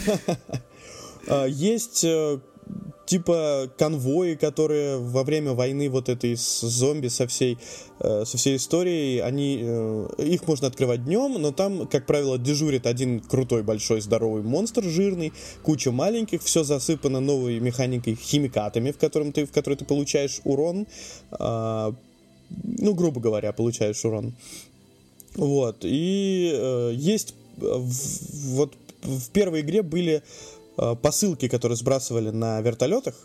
А, 1.29 1.45
Есть 1.45 2.05
э, 2.05 2.39
типа 3.07 3.69
конвои, 3.77 4.35
которые 4.35 4.97
во 4.97 5.23
время 5.23 5.53
войны 5.53 5.89
вот 5.89 6.09
этой 6.09 6.37
с 6.37 6.61
зомби 6.61 7.07
со 7.07 7.25
всей, 7.25 7.57
э, 7.99 8.23
со 8.25 8.37
всей 8.37 8.57
историей, 8.57 9.19
они, 9.19 9.59
э, 9.61 10.07
их 10.19 10.47
можно 10.47 10.67
открывать 10.67 11.05
днем, 11.05 11.41
но 11.41 11.51
там, 11.51 11.87
как 11.87 12.05
правило, 12.05 12.37
дежурит 12.37 12.85
один 12.85 13.19
крутой, 13.19 13.63
большой, 13.63 14.01
здоровый 14.01 14.43
монстр 14.43 14.83
жирный, 14.83 15.33
куча 15.63 15.91
маленьких, 15.91 16.41
все 16.43 16.63
засыпано 16.63 17.19
новой 17.19 17.59
механикой, 17.59 18.15
химикатами, 18.15 18.91
в, 18.91 18.97
котором 18.97 19.31
ты, 19.31 19.45
в 19.45 19.51
которой 19.51 19.75
ты 19.75 19.85
получаешь 19.85 20.41
урон, 20.43 20.85
а, 21.31 21.93
ну, 22.49 22.93
грубо 22.93 23.21
говоря, 23.21 23.51
получаешь 23.53 24.03
урон. 24.05 24.33
Вот, 25.35 25.77
и 25.83 26.51
э, 26.53 26.91
есть 26.95 27.31
э, 27.31 27.46
вот 27.57 28.73
в 29.01 29.29
первой 29.31 29.61
игре 29.61 29.81
были 29.81 30.23
э, 30.77 30.95
посылки, 31.01 31.47
которые 31.47 31.75
сбрасывали 31.75 32.29
на 32.29 32.61
вертолетах, 32.61 33.15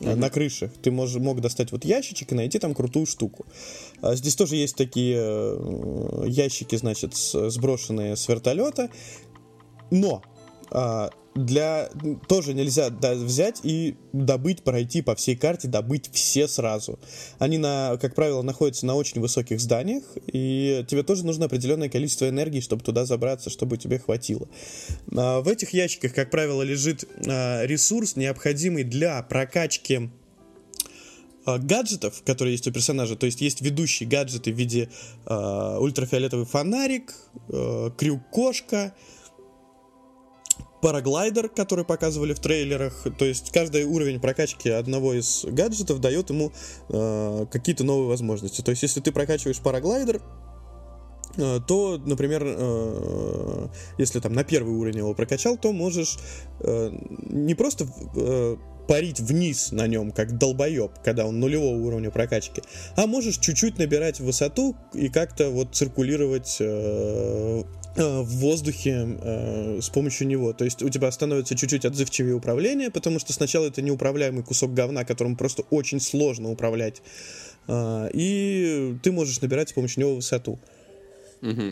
э, 0.00 0.14
на 0.14 0.30
крышах. 0.30 0.70
Ты 0.82 0.90
мож, 0.90 1.14
мог 1.16 1.40
достать 1.40 1.72
вот 1.72 1.84
ящичек 1.84 2.32
и 2.32 2.34
найти 2.34 2.58
там 2.58 2.74
крутую 2.74 3.06
штуку. 3.06 3.46
А 4.00 4.14
здесь 4.16 4.36
тоже 4.36 4.56
есть 4.56 4.76
такие 4.76 5.18
э, 5.18 6.24
ящики, 6.26 6.76
значит, 6.76 7.14
сброшенные 7.14 8.16
с 8.16 8.28
вертолета. 8.28 8.90
Но 9.90 10.22
а, 10.70 11.10
для 11.36 11.90
тоже 12.28 12.54
нельзя 12.54 12.90
да, 12.90 13.14
взять 13.14 13.60
и 13.62 13.96
добыть, 14.12 14.62
пройти 14.62 15.02
по 15.02 15.14
всей 15.14 15.36
карте, 15.36 15.68
добыть 15.68 16.10
все 16.12 16.48
сразу. 16.48 16.98
Они, 17.38 17.58
на, 17.58 17.98
как 18.00 18.14
правило, 18.14 18.42
находятся 18.42 18.86
на 18.86 18.94
очень 18.94 19.20
высоких 19.20 19.60
зданиях, 19.60 20.04
и 20.26 20.84
тебе 20.88 21.02
тоже 21.02 21.24
нужно 21.24 21.46
определенное 21.46 21.88
количество 21.88 22.28
энергии, 22.28 22.60
чтобы 22.60 22.82
туда 22.82 23.04
забраться, 23.04 23.50
чтобы 23.50 23.76
тебе 23.76 23.98
хватило. 23.98 24.48
А, 25.14 25.40
в 25.40 25.48
этих 25.48 25.74
ящиках, 25.74 26.14
как 26.14 26.30
правило, 26.30 26.62
лежит 26.62 27.04
а, 27.26 27.64
ресурс, 27.64 28.16
необходимый 28.16 28.84
для 28.84 29.22
прокачки 29.22 30.10
а, 31.44 31.58
гаджетов, 31.58 32.22
которые 32.24 32.52
есть 32.52 32.66
у 32.66 32.72
персонажа. 32.72 33.16
То 33.16 33.26
есть 33.26 33.40
есть 33.40 33.60
ведущие 33.60 34.08
гаджеты 34.08 34.52
в 34.52 34.56
виде 34.56 34.88
а, 35.26 35.78
ультрафиолетовый 35.78 36.46
фонарик, 36.46 37.14
а, 37.48 37.90
крюк-кошка, 37.90 38.94
параглайдер, 40.86 41.48
который 41.48 41.84
показывали 41.84 42.32
в 42.32 42.38
трейлерах. 42.38 43.08
То 43.18 43.24
есть 43.24 43.50
каждый 43.50 43.82
уровень 43.86 44.20
прокачки 44.20 44.70
одного 44.70 45.14
из 45.14 45.44
гаджетов 45.44 46.00
дает 46.00 46.30
ему 46.30 46.52
э, 46.90 47.46
какие-то 47.50 47.82
новые 47.82 48.06
возможности. 48.06 48.62
То 48.62 48.70
есть 48.70 48.84
если 48.84 49.00
ты 49.00 49.10
прокачиваешь 49.10 49.58
параглайдер, 49.58 50.22
э, 51.38 51.58
то, 51.66 52.00
например, 52.06 52.44
э, 52.46 53.66
если 53.98 54.20
там 54.20 54.32
на 54.32 54.44
первый 54.44 54.76
уровень 54.76 54.98
его 54.98 55.12
прокачал, 55.12 55.56
то 55.56 55.72
можешь 55.72 56.18
э, 56.60 56.92
не 57.30 57.56
просто 57.56 57.88
парить 58.86 59.18
вниз 59.18 59.72
на 59.72 59.88
нем, 59.88 60.12
как 60.12 60.38
долбоеб, 60.38 60.92
когда 61.02 61.26
он 61.26 61.40
нулевого 61.40 61.84
уровня 61.84 62.12
прокачки, 62.12 62.62
а 62.94 63.08
можешь 63.08 63.38
чуть-чуть 63.38 63.78
набирать 63.78 64.20
высоту 64.20 64.76
и 64.94 65.08
как-то 65.08 65.50
вот 65.50 65.74
циркулировать 65.74 66.62
в 67.96 68.28
воздухе 68.38 69.18
э, 69.20 69.80
с 69.80 69.88
помощью 69.88 70.26
него. 70.26 70.52
То 70.52 70.64
есть 70.64 70.82
у 70.82 70.88
тебя 70.88 71.10
становится 71.10 71.56
чуть-чуть 71.56 71.84
отзывчивее 71.84 72.34
управление, 72.34 72.90
потому 72.90 73.18
что 73.18 73.32
сначала 73.32 73.66
это 73.66 73.82
неуправляемый 73.82 74.44
кусок 74.44 74.74
говна, 74.74 75.04
которым 75.04 75.36
просто 75.36 75.62
очень 75.70 76.00
сложно 76.00 76.50
управлять. 76.50 77.02
А, 77.68 78.08
и 78.12 78.96
ты 79.02 79.12
можешь 79.12 79.40
набирать 79.40 79.70
с 79.70 79.72
помощью 79.72 80.00
него 80.00 80.14
высоту. 80.16 80.58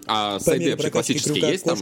А 0.06 0.38
сайды 0.40 0.70
вообще 0.70 0.90
классические 0.90 1.34
крюка 1.34 1.48
есть 1.50 1.64
там? 1.64 1.78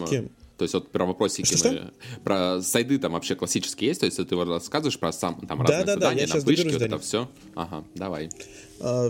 То 0.58 0.64
есть 0.64 0.74
вот 0.74 0.92
про 0.92 1.06
вопросики 1.06 1.56
мы- 1.64 1.92
Про 2.22 2.60
сайды 2.62 2.98
там 2.98 3.12
вообще 3.12 3.34
классические 3.34 3.88
есть? 3.88 4.00
То 4.00 4.06
есть 4.06 4.16
ты 4.18 4.44
рассказываешь 4.44 4.98
про 4.98 5.12
сам 5.12 5.40
там 5.46 5.58
Да, 5.58 5.64
разные 5.64 5.78
да, 5.80 5.84
да, 5.86 5.92
задания, 5.94 6.26
я 6.26 6.34
вышки, 6.34 6.46
доберусь 6.46 6.72
вот 6.74 6.82
это 6.82 6.98
все? 6.98 7.28
Ага, 7.56 7.84
давай. 7.96 8.28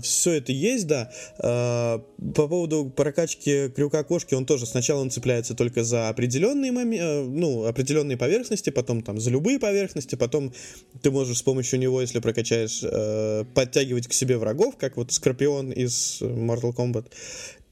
Все 0.03 0.33
это 0.33 0.53
есть, 0.53 0.87
да. 0.87 1.11
А, 1.39 2.03
По 2.35 2.49
поводу 2.49 2.93
прокачки 2.95 3.69
крюка 3.69 4.05
кошки, 4.05 4.35
он 4.35 4.47
тоже 4.47 4.67
сначала 4.67 5.01
он 5.01 5.11
цепляется 5.11 5.55
только 5.55 5.85
за 5.85 6.09
определенные 6.09 6.73
моме- 6.73 6.99
э, 6.99 7.23
ну, 7.23 7.65
определенные 7.65 8.17
поверхности, 8.17 8.71
потом 8.71 9.03
там 9.03 9.21
за 9.21 9.31
любые 9.31 9.59
поверхности, 9.59 10.15
потом 10.15 10.53
ты 11.01 11.11
можешь 11.11 11.39
с 11.39 11.43
помощью 11.43 11.79
него, 11.79 12.01
если 12.01 12.21
прокачаешь, 12.21 12.81
э, 12.83 13.45
подтягивать 13.55 14.09
к 14.09 14.13
себе 14.13 14.37
врагов, 14.39 14.77
как 14.77 14.97
вот 14.97 15.13
Скорпион 15.13 15.73
из 15.73 16.21
Mortal 16.21 16.75
Kombat. 16.75 17.07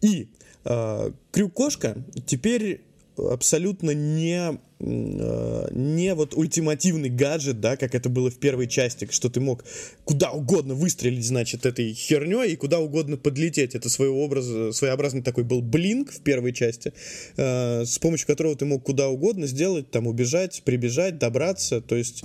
И 0.01 0.29
э, 0.65 1.11
крюк 1.33 1.53
кошка 1.53 1.97
теперь 2.27 2.81
абсолютно 3.29 3.91
не 3.91 4.59
э, 4.79 5.69
не 5.71 6.15
вот 6.15 6.35
ультимативный 6.35 7.11
гаджет, 7.11 7.61
да, 7.61 7.77
как 7.77 7.95
это 7.95 8.09
было 8.09 8.31
в 8.31 8.39
первой 8.39 8.67
части, 8.67 9.09
что 9.11 9.29
ты 9.29 9.41
мог 9.41 9.65
куда 10.05 10.31
угодно 10.31 10.75
выстрелить, 10.75 11.27
значит, 11.27 11.67
этой 11.67 11.93
херней 11.93 12.53
и 12.53 12.57
куда 12.57 12.81
угодно 12.81 13.17
подлететь. 13.17 13.75
Это 13.75 13.89
своего 13.91 14.25
образа, 14.25 14.73
своеобразный 14.73 15.23
такой 15.23 15.45
был 15.45 15.61
блинк 15.63 16.13
в 16.13 16.21
первой 16.21 16.53
части, 16.53 16.93
э, 17.37 17.85
с 17.85 17.99
помощью 17.99 18.27
которого 18.27 18.57
ты 18.57 18.65
мог 18.65 18.83
куда 18.83 19.09
угодно 19.09 19.47
сделать, 19.47 19.91
там 19.91 20.07
убежать, 20.07 20.63
прибежать, 20.65 21.19
добраться. 21.19 21.81
То 21.81 21.97
есть 21.97 22.25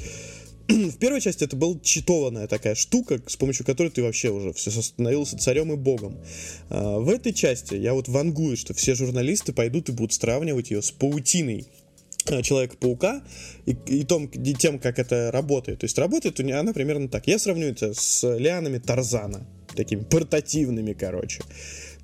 в 0.67 0.97
первой 0.97 1.21
части 1.21 1.43
это 1.43 1.55
была 1.55 1.77
читованная 1.83 2.47
такая 2.47 2.75
штука, 2.75 3.21
с 3.27 3.35
помощью 3.35 3.65
которой 3.65 3.89
ты 3.89 4.01
вообще 4.01 4.29
уже 4.29 4.51
все 4.53 4.71
становился 4.71 5.37
царем 5.37 5.71
и 5.71 5.75
богом. 5.75 6.17
А, 6.69 6.99
в 6.99 7.09
этой 7.09 7.33
части 7.33 7.75
я 7.75 7.93
вот 7.93 8.07
вангую, 8.07 8.57
что 8.57 8.73
все 8.73 8.95
журналисты 8.95 9.53
пойдут 9.53 9.89
и 9.89 9.91
будут 9.91 10.13
сравнивать 10.13 10.71
ее 10.71 10.81
с 10.81 10.91
паутиной 10.91 11.67
э, 12.27 12.41
Человека-паука 12.41 13.23
и, 13.65 13.75
и 13.85 14.03
том, 14.03 14.25
и 14.25 14.53
тем, 14.55 14.79
как 14.79 14.97
это 14.97 15.29
работает. 15.31 15.79
То 15.79 15.85
есть 15.85 15.97
работает 15.99 16.39
она 16.39 16.73
примерно 16.73 17.09
так. 17.09 17.27
Я 17.27 17.37
сравню 17.37 17.67
это 17.67 17.93
с 17.93 18.23
лианами 18.37 18.79
Тарзана. 18.79 19.45
Такими 19.75 20.03
портативными, 20.03 20.93
короче. 20.93 21.43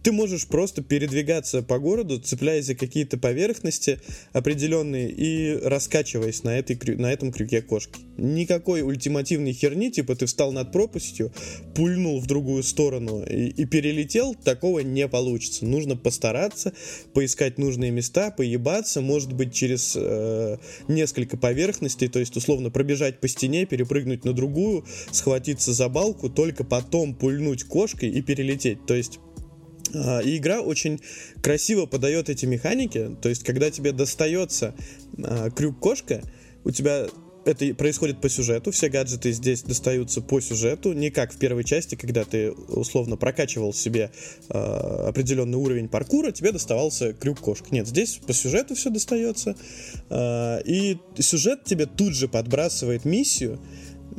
Ты 0.03 0.11
можешь 0.11 0.47
просто 0.47 0.81
передвигаться 0.81 1.61
по 1.61 1.77
городу, 1.77 2.19
цепляясь 2.19 2.65
за 2.65 2.75
какие-то 2.75 3.17
поверхности 3.17 3.99
определенные 4.33 5.11
и 5.11 5.55
раскачиваясь 5.63 6.43
на, 6.43 6.57
этой, 6.57 6.77
на 6.95 7.11
этом 7.13 7.31
крюке 7.31 7.61
кошки. 7.61 7.99
Никакой 8.17 8.81
ультимативной 8.81 9.53
херни, 9.53 9.91
типа 9.91 10.15
ты 10.15 10.25
встал 10.25 10.51
над 10.51 10.71
пропастью, 10.71 11.31
пульнул 11.75 12.19
в 12.19 12.25
другую 12.25 12.63
сторону 12.63 13.23
и, 13.23 13.47
и 13.47 13.65
перелетел, 13.65 14.33
такого 14.33 14.79
не 14.79 15.07
получится. 15.07 15.65
Нужно 15.65 15.95
постараться, 15.95 16.73
поискать 17.13 17.59
нужные 17.59 17.91
места, 17.91 18.31
поебаться, 18.31 19.01
может 19.01 19.33
быть, 19.33 19.53
через 19.53 19.93
э, 19.95 20.57
несколько 20.87 21.37
поверхностей, 21.37 22.07
то 22.07 22.19
есть, 22.19 22.35
условно, 22.35 22.71
пробежать 22.71 23.19
по 23.19 23.27
стене, 23.27 23.65
перепрыгнуть 23.65 24.25
на 24.25 24.33
другую, 24.33 24.85
схватиться 25.11 25.73
за 25.73 25.89
балку, 25.89 26.29
только 26.29 26.63
потом 26.63 27.13
пульнуть 27.13 27.63
кошкой 27.63 28.09
и 28.09 28.21
перелететь. 28.21 28.85
То 28.85 28.95
есть 28.95 29.19
И 29.93 30.37
игра 30.37 30.61
очень 30.61 31.01
красиво 31.41 31.85
подает 31.85 32.29
эти 32.29 32.45
механики. 32.45 33.15
То 33.21 33.29
есть, 33.29 33.43
когда 33.43 33.69
тебе 33.71 33.91
достается 33.91 34.73
а, 35.17 35.49
крюк-кошка, 35.49 36.21
у 36.63 36.71
тебя 36.71 37.07
это 37.45 37.73
происходит 37.73 38.21
по 38.21 38.29
сюжету, 38.29 38.71
все 38.71 38.89
гаджеты 38.89 39.31
здесь 39.31 39.63
достаются 39.63 40.21
по 40.21 40.39
сюжету, 40.39 40.93
не 40.93 41.09
как 41.09 41.33
в 41.33 41.37
первой 41.37 41.63
части, 41.63 41.95
когда 41.95 42.23
ты 42.23 42.51
условно 42.51 43.17
прокачивал 43.17 43.73
себе 43.73 44.11
э, 44.49 44.57
определенный 44.57 45.57
уровень 45.57 45.89
паркура, 45.89 46.31
тебе 46.31 46.51
доставался 46.51 47.13
крюк-кошка. 47.13 47.67
Нет, 47.71 47.87
здесь 47.87 48.19
по 48.25 48.33
сюжету 48.33 48.75
все 48.75 48.89
достается, 48.89 49.55
э, 50.09 50.61
и 50.65 50.97
сюжет 51.17 51.63
тебе 51.63 51.85
тут 51.85 52.13
же 52.13 52.27
подбрасывает 52.27 53.05
миссию, 53.05 53.59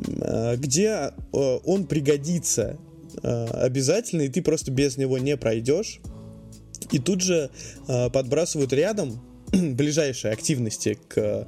э, 0.07 0.57
где 0.57 0.89
э, 0.89 1.11
он 1.31 1.85
пригодится 1.87 2.77
э, 3.21 3.45
обязательно, 3.45 4.23
и 4.23 4.29
ты 4.29 4.41
просто 4.41 4.71
без 4.71 4.97
него 4.97 5.17
не 5.17 5.37
пройдешь. 5.37 5.99
И 6.91 6.99
тут 6.99 7.21
же 7.21 7.49
э, 7.87 8.09
подбрасывают 8.09 8.73
рядом 8.73 9.21
ближайшие 9.51 10.33
активности 10.33 10.97
к 11.07 11.47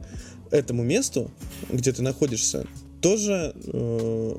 этому 0.52 0.84
месту, 0.84 1.32
где 1.70 1.92
ты 1.92 2.02
находишься, 2.02 2.66
тоже 3.02 3.54
э, 3.56 4.36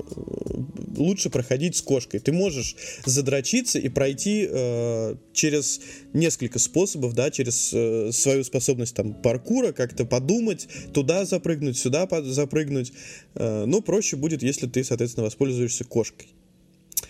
лучше 0.97 1.29
проходить 1.29 1.77
с 1.77 1.81
кошкой. 1.81 2.19
Ты 2.19 2.33
можешь 2.33 2.75
задрочиться 3.05 3.79
и 3.79 3.87
пройти 3.87 4.45
э, 4.49 5.15
через 5.31 5.79
несколько 6.13 6.59
способов, 6.59 7.13
да, 7.13 7.31
через 7.31 7.71
э, 7.73 8.11
свою 8.11 8.43
способность 8.43 8.93
там 8.93 9.13
паркура, 9.13 9.71
как-то 9.71 10.03
подумать, 10.03 10.67
туда 10.93 11.23
запрыгнуть, 11.23 11.77
сюда 11.77 12.09
запрыгнуть. 12.23 12.91
Э, 13.35 13.63
но 13.65 13.81
проще 13.81 14.17
будет, 14.17 14.43
если 14.43 14.67
ты, 14.67 14.83
соответственно, 14.83 15.23
воспользуешься 15.23 15.85
кошкой. 15.85 16.27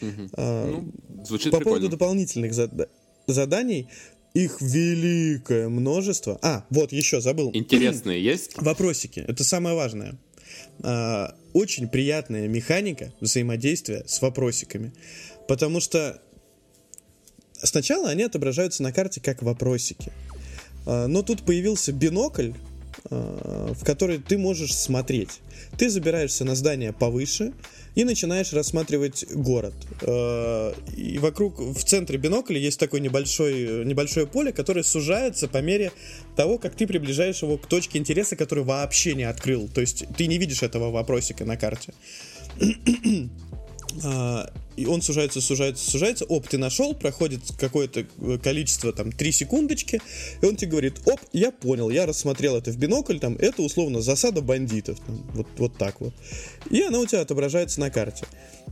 Угу. 0.02 0.30
А, 0.34 0.68
ну, 0.72 1.24
звучит 1.24 1.52
по 1.52 1.58
прикольно. 1.58 1.80
поводу 1.80 1.90
дополнительных 1.90 2.54
зад- 2.54 2.90
заданий, 3.28 3.88
их 4.34 4.62
великое 4.62 5.70
множество. 5.70 6.38
А, 6.42 6.66
вот 6.70 6.92
еще 6.92 7.22
забыл. 7.22 7.52
Интересные 7.54 8.24
есть? 8.24 8.60
Вопросики. 8.62 9.24
Это 9.28 9.44
самое 9.44 9.76
важное. 9.76 10.18
А, 10.84 11.36
очень 11.54 11.88
приятная 11.88 12.48
механика 12.48 13.14
взаимодействия 13.20 14.04
с 14.06 14.22
вопросиками. 14.22 14.94
Потому 15.48 15.80
что 15.80 16.22
сначала 17.54 18.10
они 18.10 18.24
отображаются 18.24 18.84
на 18.84 18.92
карте 18.94 19.22
как 19.22 19.42
вопросики. 19.42 20.12
А, 20.86 21.08
но 21.08 21.24
тут 21.24 21.44
появился 21.44 21.92
бинокль, 21.92 22.52
а, 23.10 23.74
в 23.74 23.84
который 23.84 24.20
ты 24.20 24.38
можешь 24.38 24.76
смотреть. 24.76 25.40
Ты 25.78 25.90
забираешься 25.90 26.46
на 26.46 26.56
здание 26.56 26.94
повыше, 26.94 27.54
и 27.98 28.04
начинаешь 28.04 28.54
рассматривать 28.54 29.26
город. 29.34 29.74
Э, 30.02 30.72
и 30.96 31.18
вокруг, 31.18 31.60
в 31.60 31.84
центре 31.84 32.20
бинокля 32.20 32.60
есть 32.60 32.80
такое 32.80 33.02
небольшое, 33.02 33.84
небольшое 33.86 34.28
поле, 34.28 34.52
которое 34.54 34.84
сужается 34.84 35.48
по 35.48 35.64
мере 35.64 35.92
того, 36.36 36.60
как 36.60 36.76
ты 36.76 36.86
приближаешь 36.86 37.42
его 37.42 37.58
к 37.58 37.66
точке 37.66 37.98
интереса, 37.98 38.36
которую 38.36 38.66
вообще 38.66 39.16
не 39.16 39.24
открыл. 39.24 39.68
То 39.68 39.82
есть 39.82 40.06
ты 40.16 40.28
не 40.28 40.38
видишь 40.38 40.62
этого 40.62 40.92
вопросика 40.92 41.44
на 41.44 41.58
карте. 41.58 41.92
А, 44.04 44.52
и 44.76 44.86
он 44.86 45.02
сужается, 45.02 45.42
сужается, 45.42 45.90
сужается, 45.90 46.26
оп, 46.26 46.48
ты 46.48 46.58
нашел, 46.58 46.94
проходит 46.94 47.42
какое-то 47.58 48.06
э, 48.22 48.38
количество, 48.38 48.94
там, 48.94 49.12
3 49.12 49.32
секундочки, 49.32 50.02
и 50.42 50.46
он 50.46 50.56
тебе 50.56 50.72
говорит, 50.72 51.02
оп, 51.06 51.20
я 51.34 51.52
понял, 51.52 51.90
я 51.90 52.06
рассмотрел 52.06 52.56
это 52.56 52.72
в 52.72 52.78
бинокль, 52.78 53.18
там, 53.18 53.36
это 53.38 53.62
условно 53.64 54.02
засада 54.02 54.42
бандитов, 54.42 55.00
там, 55.00 55.16
вот, 55.34 55.48
вот 55.58 55.78
так 55.78 56.00
вот. 56.00 56.14
И 56.70 56.82
она 56.82 57.00
у 57.00 57.06
тебя 57.06 57.22
отображается 57.22 57.80
на 57.80 57.90
карте. 57.90 58.26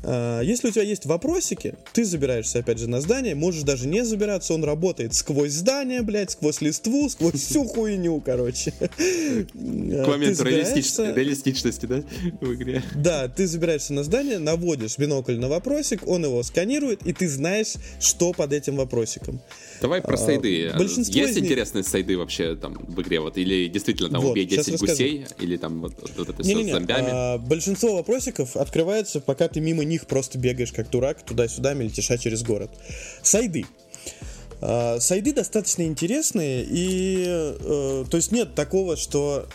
А, 0.08 0.41
если 0.41 0.68
у 0.68 0.72
тебя 0.72 0.84
есть 0.84 1.06
вопросики, 1.06 1.76
ты 1.93 2.06
забираешься, 2.06 2.60
опять 2.60 2.78
же, 2.78 2.88
на 2.88 3.01
здание, 3.01 3.34
можешь 3.34 3.64
даже 3.64 3.88
не 3.88 4.06
забираться, 4.06 4.53
он 4.53 4.64
работает 4.64 5.16
сквозь 5.16 5.51
здание, 5.51 6.03
блядь, 6.03 6.32
сквозь 6.32 6.62
листву, 6.62 7.10
сквозь 7.10 7.41
всю 7.41 7.66
хуйню, 7.66 8.22
короче. 8.22 8.72
К 8.80 10.08
моменту 10.08 10.43
реалистичности, 10.43 11.86
да, 11.88 12.03
в 12.39 12.53
игре. 12.53 12.84
Да, 12.93 13.28
ты 13.28 13.47
забираешься 13.47 13.93
на 13.93 14.03
здание, 14.03 14.38
наводишь 14.38 14.97
бинокль 14.97 15.38
на 15.38 15.49
вопросик, 15.49 16.08
он 16.08 16.24
его 16.26 16.43
сканирует, 16.43 17.06
и 17.06 17.14
ты 17.14 17.28
знаешь, 17.28 17.74
что 17.99 18.32
под 18.34 18.53
этим 18.53 18.76
вопросиком. 18.76 19.41
Давай 19.82 20.01
про 20.01 20.14
а, 20.14 20.18
сайды. 20.18 20.72
Большинство 20.78 21.20
Есть 21.20 21.36
них... 21.36 21.45
интересные 21.45 21.84
сайды 21.84 22.18
вообще 22.18 22.56
там 22.56 22.74
в 22.74 23.01
игре? 23.01 23.20
Вот, 23.20 23.38
или 23.38 23.68
действительно 23.68 24.10
там 24.10 24.22
вот, 24.22 24.32
убей 24.32 24.45
10 24.45 24.80
гусей, 24.80 25.26
или 25.39 25.58
там 25.58 25.82
вот, 25.82 25.93
вот 26.18 26.30
это 26.30 26.43
все 26.43 26.64
с 26.64 26.72
зомбями? 26.72 27.10
А, 27.12 27.38
большинство 27.39 27.95
вопросиков 27.95 28.56
открывается, 28.56 29.20
пока 29.20 29.47
ты 29.47 29.60
мимо 29.60 29.84
них 29.95 30.07
просто 30.07 30.37
бегаешь 30.37 30.71
как 30.71 30.89
дурак 30.89 31.23
туда-сюда, 31.25 31.73
мельтеша 31.73 32.17
через 32.17 32.43
город. 32.43 32.71
Сайды. 33.23 33.65
Uh, 34.61 34.99
сайды 34.99 35.33
достаточно 35.33 35.83
интересные, 35.83 36.63
и 36.63 37.25
uh, 37.25 38.07
то 38.09 38.17
есть 38.17 38.31
нет 38.31 38.55
такого, 38.55 38.95
что 38.95 39.47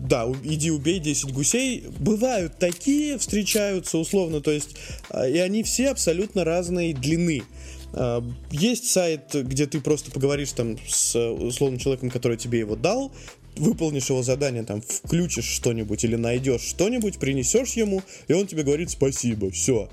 да, 0.00 0.26
иди 0.44 0.70
убей 0.70 0.98
10 0.98 1.32
гусей. 1.32 1.84
Бывают 1.98 2.58
такие, 2.58 3.18
встречаются 3.18 3.98
условно, 3.98 4.40
то 4.40 4.50
есть, 4.50 4.76
а, 5.10 5.28
и 5.28 5.38
они 5.38 5.62
все 5.62 5.90
абсолютно 5.90 6.44
разной 6.44 6.92
длины. 6.92 7.44
А, 7.92 8.24
есть 8.50 8.90
сайт, 8.90 9.32
где 9.32 9.66
ты 9.66 9.80
просто 9.80 10.10
поговоришь 10.10 10.52
там 10.52 10.76
с 10.88 11.16
условным 11.16 11.78
человеком, 11.78 12.10
который 12.10 12.36
тебе 12.36 12.58
его 12.58 12.74
дал, 12.74 13.12
выполнишь 13.60 14.10
его 14.10 14.22
задание, 14.22 14.64
там, 14.64 14.82
включишь 14.82 15.44
что-нибудь 15.44 16.04
или 16.04 16.16
найдешь 16.16 16.62
что-нибудь, 16.62 17.18
принесешь 17.18 17.74
ему, 17.74 18.02
и 18.28 18.32
он 18.32 18.46
тебе 18.46 18.62
говорит 18.62 18.90
спасибо, 18.90 19.50
все. 19.50 19.88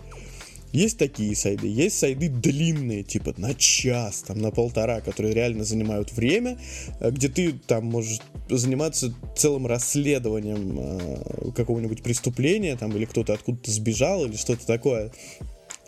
Есть 0.74 0.98
такие 0.98 1.36
сайды, 1.36 1.68
есть 1.68 1.98
сайды 1.98 2.28
длинные, 2.28 3.04
типа 3.04 3.34
на 3.38 3.54
час, 3.56 4.24
там 4.28 4.40
на 4.40 4.52
полтора, 4.52 5.00
которые 5.00 5.34
реально 5.34 5.64
занимают 5.64 6.12
время, 6.12 6.60
э, 7.00 7.10
где 7.12 7.30
ты 7.30 7.54
там 7.54 7.86
можешь 7.86 8.20
заниматься 8.50 9.14
целым 9.36 9.66
расследованием 9.66 10.78
э, 10.80 11.52
какого-нибудь 11.56 12.04
преступления, 12.04 12.76
там, 12.76 12.96
или 12.96 13.06
кто-то 13.06 13.34
откуда-то 13.34 13.72
сбежал, 13.72 14.26
или 14.26 14.36
что-то 14.36 14.68
такое. 14.68 15.12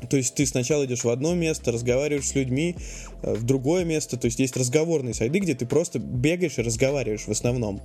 То 0.10 0.18
есть 0.18 0.36
ты 0.36 0.46
сначала 0.46 0.86
идешь 0.86 1.04
в 1.04 1.10
одно 1.10 1.34
место, 1.34 1.72
разговариваешь 1.72 2.28
с 2.28 2.36
людьми, 2.36 2.76
э, 3.22 3.34
в 3.34 3.44
другое 3.44 3.84
место. 3.84 4.18
То 4.18 4.26
есть 4.26 4.40
есть 4.40 4.56
разговорные 4.56 5.14
сайды, 5.14 5.40
где 5.40 5.56
ты 5.56 5.66
просто 5.66 6.00
бегаешь 6.00 6.58
и 6.58 6.62
разговариваешь 6.62 7.26
в 7.26 7.32
основном. 7.32 7.82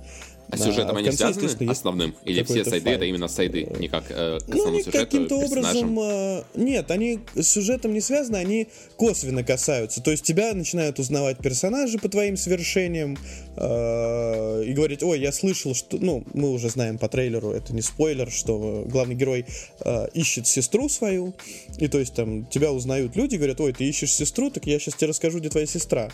А 0.49 0.57
сюжетом 0.57 0.95
а 0.95 0.99
они 0.99 1.11
связаны 1.11 1.69
основным? 1.69 2.15
Или 2.23 2.43
все 2.43 2.63
сайды 2.63 2.85
файл. 2.85 2.95
это 2.97 3.05
именно 3.05 3.27
сайды, 3.27 3.67
не 3.79 3.87
как 3.87 4.05
э, 4.09 4.39
к 4.39 4.47
ну, 4.47 4.67
они 4.67 4.83
каким-то 4.83 5.37
образом... 5.37 5.99
Э, 5.99 6.43
нет, 6.53 6.91
они 6.91 7.19
с 7.35 7.47
сюжетом 7.47 7.93
не 7.93 8.01
связаны, 8.01 8.37
они 8.37 8.67
косвенно 8.95 9.43
касаются. 9.43 10.01
То 10.01 10.11
есть 10.11 10.23
тебя 10.23 10.53
начинают 10.53 10.99
узнавать 10.99 11.39
персонажи 11.39 11.97
по 11.97 12.09
твоим 12.09 12.37
свершениям 12.37 13.17
э, 13.57 14.63
и 14.65 14.73
говорить, 14.73 15.01
ой, 15.01 15.19
я 15.19 15.31
слышал, 15.31 15.73
что... 15.73 15.97
Ну, 15.97 16.23
мы 16.33 16.51
уже 16.51 16.69
знаем 16.69 16.99
по 16.99 17.09
трейлеру, 17.09 17.51
это 17.51 17.73
не 17.73 17.81
спойлер, 17.81 18.29
что 18.29 18.83
главный 18.85 19.15
герой 19.15 19.45
э, 19.79 20.07
ищет 20.13 20.45
сестру 20.45 20.89
свою, 20.89 21.33
и 21.79 21.87
то 21.87 21.99
есть 21.99 22.04
там 22.11 22.45
тебя 22.45 22.71
узнают 22.71 23.15
люди, 23.15 23.35
говорят, 23.35 23.59
ой, 23.61 23.73
ты 23.73 23.85
ищешь 23.85 24.13
сестру, 24.13 24.49
так 24.49 24.65
я 24.67 24.79
сейчас 24.79 24.95
тебе 24.95 25.09
расскажу, 25.09 25.39
где 25.39 25.49
твоя 25.49 25.65
сестра 25.65 26.11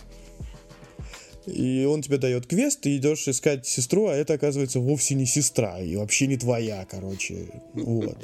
и 1.45 1.85
он 1.85 2.01
тебе 2.01 2.17
дает 2.17 2.47
квест, 2.47 2.81
ты 2.81 2.97
идешь 2.97 3.27
искать 3.27 3.65
сестру, 3.65 4.07
а 4.07 4.13
это 4.13 4.33
оказывается 4.33 4.79
вовсе 4.79 5.15
не 5.15 5.25
сестра, 5.25 5.79
и 5.79 5.95
вообще 5.95 6.27
не 6.27 6.37
твоя, 6.37 6.85
короче. 6.89 7.47
Вот. 7.73 8.17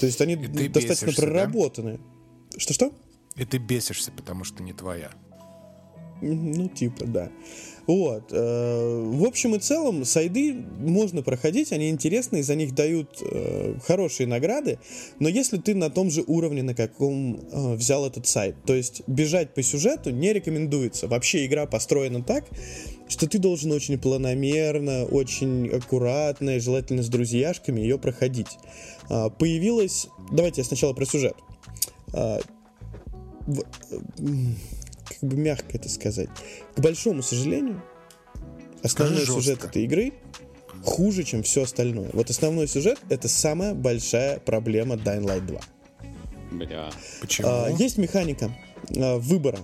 То 0.00 0.06
есть 0.06 0.20
они 0.20 0.36
достаточно 0.36 1.12
проработаны. 1.12 2.00
Что-что? 2.56 2.92
И 3.36 3.44
ты 3.44 3.58
бесишься, 3.58 4.10
потому 4.12 4.44
что 4.44 4.62
не 4.62 4.72
твоя. 4.72 5.10
Ну, 6.20 6.68
типа, 6.68 7.06
да. 7.06 7.30
Вот. 7.86 8.24
Э, 8.30 9.10
в 9.12 9.24
общем 9.24 9.54
и 9.54 9.58
целом, 9.58 10.04
сайды 10.04 10.54
можно 10.78 11.22
проходить, 11.22 11.72
они 11.72 11.90
интересные, 11.90 12.42
за 12.42 12.54
них 12.54 12.74
дают 12.74 13.18
э, 13.20 13.74
хорошие 13.84 14.26
награды, 14.26 14.78
но 15.18 15.28
если 15.28 15.58
ты 15.58 15.74
на 15.74 15.90
том 15.90 16.10
же 16.10 16.22
уровне, 16.26 16.62
на 16.62 16.74
каком 16.74 17.40
э, 17.40 17.74
взял 17.74 18.06
этот 18.06 18.26
сайт, 18.26 18.56
то 18.64 18.74
есть 18.74 19.02
бежать 19.06 19.54
по 19.54 19.62
сюжету 19.62 20.10
не 20.10 20.32
рекомендуется. 20.32 21.08
Вообще 21.08 21.44
игра 21.46 21.66
построена 21.66 22.22
так, 22.22 22.44
что 23.08 23.28
ты 23.28 23.38
должен 23.38 23.72
очень 23.72 23.98
планомерно, 23.98 25.04
очень 25.04 25.68
аккуратно 25.68 26.58
желательно 26.60 27.02
с 27.02 27.08
друзьяшками 27.08 27.80
ее 27.80 27.98
проходить. 27.98 28.58
А, 29.08 29.28
появилась... 29.28 30.08
Давайте 30.30 30.62
я 30.62 30.64
сначала 30.64 30.92
про 30.92 31.04
сюжет 31.04 31.36
а, 32.12 32.40
как 35.22 35.30
бы 35.30 35.36
мягко 35.36 35.76
это 35.76 35.88
сказать. 35.88 36.28
К 36.74 36.80
большому 36.80 37.22
сожалению, 37.22 37.80
основной 38.82 39.24
сюжет 39.24 39.62
этой 39.62 39.84
игры 39.84 40.12
хуже, 40.82 41.22
чем 41.22 41.44
все 41.44 41.62
остальное. 41.62 42.10
Вот 42.12 42.28
основной 42.28 42.66
сюжет— 42.66 42.98
это 43.08 43.28
самая 43.28 43.72
большая 43.72 44.40
проблема 44.40 44.96
Dying 44.96 45.24
Light 45.24 45.46
2. 45.46 45.60
Бля. 46.50 46.90
Почему? 47.20 47.48
А, 47.48 47.68
есть 47.70 47.98
механика 47.98 48.50
а, 48.96 49.18
выбора 49.18 49.60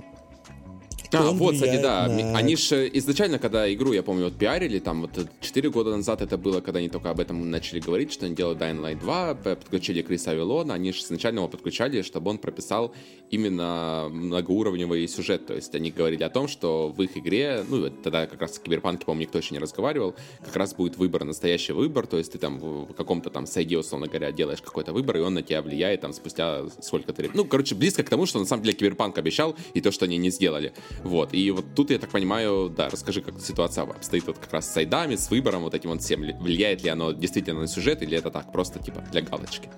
а, 1.13 1.31
вот, 1.33 1.55
кстати, 1.55 1.81
да. 1.81 2.09
На... 2.09 2.39
Они 2.39 2.57
же 2.57 2.89
изначально, 2.95 3.39
когда 3.39 3.73
игру, 3.73 3.93
я 3.93 4.03
помню, 4.03 4.25
вот 4.25 4.37
пиарили, 4.37 4.79
там 4.79 5.03
вот 5.03 5.11
4 5.41 5.71
года 5.71 5.97
назад 5.97 6.21
это 6.23 6.37
было, 6.37 6.61
когда 6.61 6.79
они 6.79 6.89
только 6.89 7.11
об 7.11 7.21
этом 7.21 7.51
начали 7.51 7.81
говорить, 7.81 8.13
что 8.13 8.27
они 8.27 8.35
делают 8.35 8.59
Dying 8.59 8.81
Light 8.81 9.01
2, 9.01 9.35
подключили 9.35 10.03
Криса 10.03 10.33
Авилона, 10.33 10.75
они 10.75 10.93
же 10.93 11.01
изначально 11.01 11.39
его 11.39 11.49
подключали, 11.49 12.03
чтобы 12.03 12.31
он 12.31 12.39
прописал 12.39 12.95
именно 13.31 14.09
многоуровневый 14.11 15.07
сюжет. 15.09 15.47
То 15.47 15.55
есть 15.55 15.75
они 15.75 15.91
говорили 15.91 16.23
о 16.23 16.31
том, 16.31 16.49
что 16.49 16.89
в 16.89 17.03
их 17.03 17.17
игре, 17.17 17.65
ну, 17.69 17.91
тогда 17.91 18.27
как 18.27 18.41
раз 18.41 18.59
в 18.59 18.63
Киберпанке, 18.63 19.05
по-моему, 19.05 19.23
никто 19.23 19.39
еще 19.39 19.55
не 19.55 19.59
разговаривал, 19.59 20.15
как 20.45 20.57
раз 20.57 20.75
будет 20.75 20.97
выбор, 20.97 21.25
настоящий 21.25 21.73
выбор, 21.73 22.07
то 22.07 22.19
есть 22.19 22.33
ты 22.33 22.39
там 22.39 22.59
в 22.59 22.93
каком-то 22.95 23.31
там 23.31 23.47
сайде, 23.47 23.79
условно 23.79 24.07
говоря, 24.07 24.33
делаешь 24.33 24.63
какой-то 24.63 24.93
выбор, 24.93 25.19
и 25.19 25.21
он 25.21 25.35
на 25.35 25.43
тебя 25.43 25.63
влияет 25.63 26.01
там 26.01 26.13
спустя 26.13 26.63
сколько-то... 26.81 27.25
Ну, 27.35 27.45
короче, 27.45 27.75
близко 27.75 28.03
к 28.03 28.09
тому, 28.09 28.27
что 28.27 28.39
на 28.39 28.47
самом 28.47 28.63
деле 28.63 28.77
Киберпанк 28.77 29.19
обещал, 29.19 29.55
и 29.75 29.81
то, 29.81 29.91
что 29.91 30.05
они 30.05 30.17
не 30.17 30.31
сделали. 30.31 30.73
Вот. 31.05 31.35
И 31.35 31.51
вот 31.51 31.75
тут, 31.75 31.91
я 31.91 31.99
так 31.99 32.11
понимаю, 32.11 32.73
да, 32.75 32.89
расскажи, 32.89 33.21
как 33.21 33.41
ситуация 33.41 33.85
обстоит 33.85 34.27
вот 34.27 34.39
как 34.39 34.53
раз 34.53 34.69
с 34.69 34.73
сайдами, 34.73 35.17
с 35.17 35.31
выбором 35.31 35.63
вот 35.63 35.75
этим 35.75 35.91
вот 35.91 36.03
всем. 36.03 36.21
Влияет 36.41 36.83
ли 36.83 36.91
оно 36.91 37.13
действительно 37.13 37.61
на 37.61 37.67
сюжет, 37.69 38.03
или 38.03 38.17
это 38.17 38.31
так, 38.31 38.53
просто 38.53 38.79
типа 38.79 39.05
для 39.13 39.23
галочки? 39.23 39.69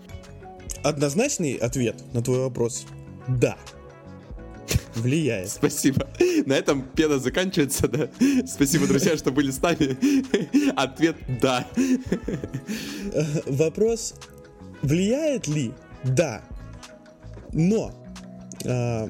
Однозначный 0.83 1.55
ответ 1.55 2.03
на 2.15 2.23
твой 2.23 2.41
вопрос— 2.41 2.87
да. 3.29 3.57
Влияет. 4.95 5.51
Спасибо. 5.51 6.09
На 6.47 6.55
этом 6.55 6.83
пена 6.83 7.19
заканчивается, 7.19 7.89
да? 7.89 8.09
Спасибо, 8.47 8.87
друзья, 8.87 9.17
что 9.17 9.31
были 9.31 9.51
с 9.51 9.61
нами. 9.61 9.97
Ответ— 10.77 11.17
да. 11.41 11.67
Вопрос— 13.47 14.15
влияет 14.83 15.49
ли? 15.49 15.73
Да. 16.05 16.43
но 17.53 17.93
а, 18.65 19.09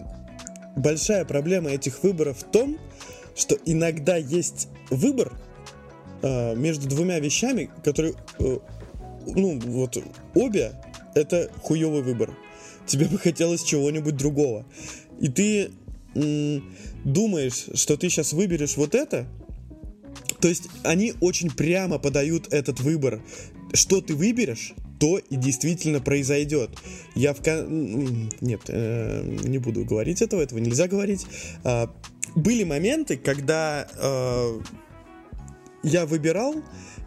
большая 0.81 1.25
проблема 1.25 1.71
этих 1.71 2.03
выборов 2.03 2.39
в 2.39 2.51
том, 2.51 2.79
что 3.37 3.57
иногда 3.65 4.17
есть 4.17 4.69
выбор 4.91 5.33
а, 6.23 6.55
между 6.55 6.89
двумя 6.89 7.19
вещами, 7.21 7.71
которые, 7.85 8.15
э, 8.39 8.59
ну, 9.27 9.59
вот, 9.61 9.97
обе 10.35 10.73
это 11.15 11.51
хуёвый 11.63 12.03
выбор. 12.03 12.37
Тебе 12.87 13.07
бы 13.07 13.19
хотелось 13.19 13.63
чего-нибудь 13.63 14.17
другого. 14.17 14.67
И 15.21 15.29
ты 15.29 15.71
м, 16.15 16.75
думаешь, 17.05 17.67
что 17.75 17.97
ты 17.97 18.09
сейчас 18.09 18.33
выберешь 18.33 18.77
вот 18.77 18.95
это, 18.95 19.27
то 20.41 20.49
есть 20.49 20.65
они 20.83 21.15
очень 21.21 21.51
прямо 21.51 21.99
подают 21.99 22.53
этот 22.53 22.81
выбор. 22.81 23.23
Что 23.73 24.01
ты 24.01 24.15
выберешь, 24.15 24.75
то 25.01 25.19
и 25.19 25.37
действительно 25.37 26.01
произойдет. 26.01 26.71
Я 27.15 27.33
в... 27.33 27.41
Нет, 28.41 28.61
э, 28.69 29.23
не 29.45 29.59
буду 29.59 29.85
говорить 29.85 30.21
этого, 30.21 30.43
этого 30.43 30.59
нельзя 30.59 30.87
говорить. 30.87 31.27
Э, 31.65 31.87
были 32.37 32.65
моменты, 32.65 33.17
когда 33.17 33.89
э, 33.97 34.61
я 35.83 36.05
выбирал 36.05 36.55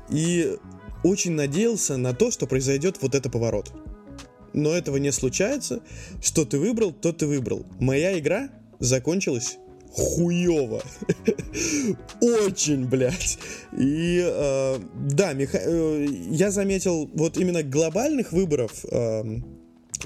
и 0.09 0.57
очень 1.03 1.33
надеялся 1.33 1.95
на 1.97 2.13
то, 2.13 2.31
что 2.31 2.47
произойдет 2.47 2.97
вот 3.01 3.13
это 3.13 3.29
поворот. 3.29 3.71
Но 4.53 4.71
этого 4.71 4.97
не 4.97 5.11
случается. 5.11 5.81
Что 6.21 6.45
ты 6.45 6.57
выбрал, 6.57 6.91
то 6.91 7.13
ты 7.13 7.27
выбрал. 7.27 7.65
Моя 7.79 8.17
игра 8.17 8.49
закончилась 8.79 9.57
хуево. 9.93 10.81
Очень, 12.21 12.85
блядь. 12.85 13.37
И 13.77 14.21
э, 14.23 14.79
да, 15.09 15.33
Миха... 15.33 15.59
э, 15.59 16.07
я 16.31 16.51
заметил 16.51 17.09
вот 17.13 17.37
именно 17.37 17.61
глобальных 17.61 18.31
выборов, 18.31 18.85
э, 18.89 19.23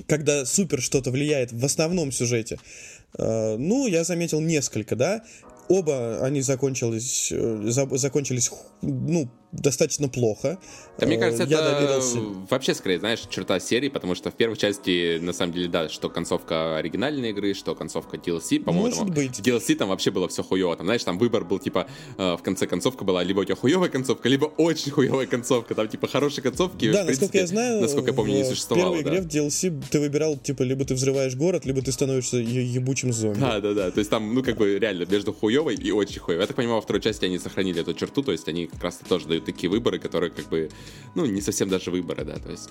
когда 0.07 0.45
супер 0.45 0.81
что-то 0.81 1.11
влияет 1.11 1.53
в 1.53 1.63
основном 1.63 2.11
сюжете. 2.11 2.59
Э, 3.17 3.55
ну, 3.57 3.88
я 3.88 4.03
заметил 4.03 4.41
несколько, 4.41 4.95
да. 4.95 5.23
Оба 5.69 6.23
они 6.23 6.41
закончились, 6.41 7.31
э, 7.31 7.88
закончились, 7.91 8.51
ну, 8.81 9.29
достаточно 9.51 10.09
плохо. 10.09 10.59
Да, 10.97 11.05
мне 11.05 11.17
кажется, 11.17 11.43
я 11.43 11.59
это 11.59 11.79
доверился... 11.79 12.17
вообще, 12.49 12.73
скорее, 12.73 12.99
знаешь, 12.99 13.21
черта 13.29 13.59
серии, 13.59 13.89
потому 13.89 14.15
что 14.15 14.31
в 14.31 14.33
первой 14.33 14.57
части, 14.57 15.19
на 15.19 15.33
самом 15.33 15.53
деле, 15.53 15.67
да, 15.67 15.89
что 15.89 16.09
концовка 16.09 16.77
оригинальной 16.77 17.29
игры, 17.29 17.53
что 17.53 17.75
концовка 17.75 18.17
DLC, 18.17 18.59
по-моему, 18.59 18.95
Может 18.95 19.13
быть. 19.13 19.39
DLC 19.39 19.75
там 19.75 19.89
вообще 19.89 20.11
было 20.11 20.27
все 20.27 20.43
хуево. 20.43 20.75
Там, 20.75 20.87
знаешь, 20.87 21.03
там 21.03 21.17
выбор 21.17 21.45
был, 21.45 21.59
типа, 21.59 21.87
э, 22.17 22.35
в 22.35 22.41
конце 22.41 22.67
концовка 22.67 23.05
была 23.05 23.23
либо 23.23 23.41
у 23.41 23.43
тебя 23.43 23.55
хуевая 23.55 23.89
концовка, 23.89 24.27
либо 24.27 24.45
очень 24.45 24.91
хуевая 24.91 25.27
концовка. 25.27 25.75
Там, 25.75 25.87
типа, 25.87 26.07
хорошие 26.07 26.43
концовки, 26.43 26.91
Да, 26.91 27.03
насколько 27.03 27.31
принципе, 27.31 27.39
я 27.39 27.47
знаю, 27.47 27.81
насколько 27.81 28.09
я 28.09 28.13
помню, 28.15 28.33
не 28.35 28.43
существовало. 28.45 28.95
В 28.95 28.99
первой 28.99 29.19
игре 29.19 29.21
в 29.21 29.27
DLC 29.27 29.83
ты 29.89 29.99
выбирал, 29.99 30.37
типа, 30.37 30.63
либо 30.63 30.83
ты 30.85 30.93
взрываешь 30.93 31.35
город, 31.35 31.65
либо 31.65 31.81
ты 31.81 31.91
становишься 31.91 32.37
ебучим 32.37 33.13
зомби. 33.13 33.39
Да, 33.39 33.59
да, 33.59 33.73
да. 33.73 33.91
То 33.91 33.99
есть 33.99 34.09
там, 34.09 34.33
ну, 34.33 34.43
как 34.43 34.57
бы, 34.57 34.77
реально, 34.79 35.05
между 35.05 35.33
хуевой 35.33 35.75
и 35.75 35.91
очень 35.91 36.19
хуевой. 36.19 36.43
Я 36.43 36.47
так 36.47 36.55
понимаю, 36.55 36.77
во 36.77 36.81
второй 36.81 37.01
части 37.01 37.25
они 37.25 37.39
сохранили 37.39 37.81
эту 37.81 37.93
черту, 37.93 38.23
то 38.23 38.31
есть 38.31 38.47
они 38.47 38.67
как 38.67 38.83
раз 38.83 38.99
тоже 39.07 39.27
дают 39.38 39.45
такие 39.45 39.69
выборы, 39.69 39.99
которые 39.99 40.31
как 40.31 40.45
бы, 40.45 40.69
ну, 41.15 41.25
не 41.25 41.41
совсем 41.41 41.69
даже 41.69 41.91
выборы, 41.91 42.25
да, 42.25 42.38
то 42.38 42.51
есть... 42.51 42.69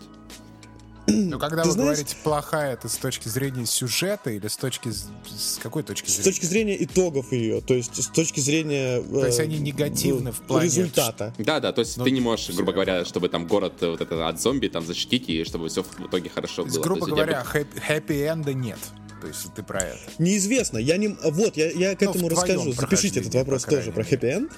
Ну, 1.09 1.39
когда 1.39 1.63
Ты 1.63 1.69
вы 1.69 1.75
знаешь... 1.75 1.99
говорите 1.99 2.17
плохая, 2.25 2.73
это 2.73 2.89
с 2.89 2.97
точки 2.97 3.29
зрения 3.29 3.65
сюжета 3.65 4.31
или 4.31 4.49
с 4.49 4.57
точки 4.57 4.91
с 4.91 5.61
какой 5.63 5.85
точки 5.85 6.11
зрения? 6.11 6.23
С 6.23 6.25
точки 6.25 6.45
зрения 6.47 6.85
итогов 6.85 7.33
ее, 7.33 7.61
то 7.61 7.75
есть 7.75 8.03
с 8.03 8.09
точки 8.09 8.41
зрения. 8.41 9.01
То 9.01 9.25
есть 9.25 9.39
они 9.39 9.59
негативны 9.59 10.33
в 10.33 10.41
плане 10.41 10.67
результата. 10.67 11.33
Да, 11.39 11.61
да, 11.61 11.73
то 11.73 11.83
есть 11.83 11.97
ну, 11.97 12.03
ты 12.03 12.11
не 12.11 12.21
можешь, 12.21 12.51
грубо 12.57 12.73
говоря, 12.73 13.05
чтобы 13.05 13.29
там 13.29 13.47
город 13.47 13.75
э, 13.83 13.91
вот 13.91 14.01
это 14.01 14.27
от 14.27 14.41
зомби 14.41 14.67
там 14.67 14.85
защитить 14.85 15.29
и 15.29 15.45
чтобы 15.45 15.69
все 15.69 15.85
в 15.85 16.07
итоге 16.09 16.29
хорошо 16.29 16.65
было. 16.65 16.83
Грубо 16.83 17.07
говоря, 17.07 17.45
хэппи-энда 17.45 18.53
нет. 18.53 18.79
То 19.21 19.29
есть 19.29 19.55
ты 19.55 19.63
про 19.63 19.81
это. 19.81 19.99
Неизвестно. 20.19 20.79
Я 20.79 20.97
не... 20.97 21.09
Вот, 21.09 21.57
я, 21.57 21.71
я 21.71 21.95
к 21.95 22.01
ну, 22.01 22.11
этому 22.11 22.29
расскажу. 22.29 22.73
Запишите 22.73 23.21
этот 23.21 23.35
вопрос 23.35 23.65
тоже 23.65 23.93
про 23.93 24.03
хэппи-энд. 24.03 24.51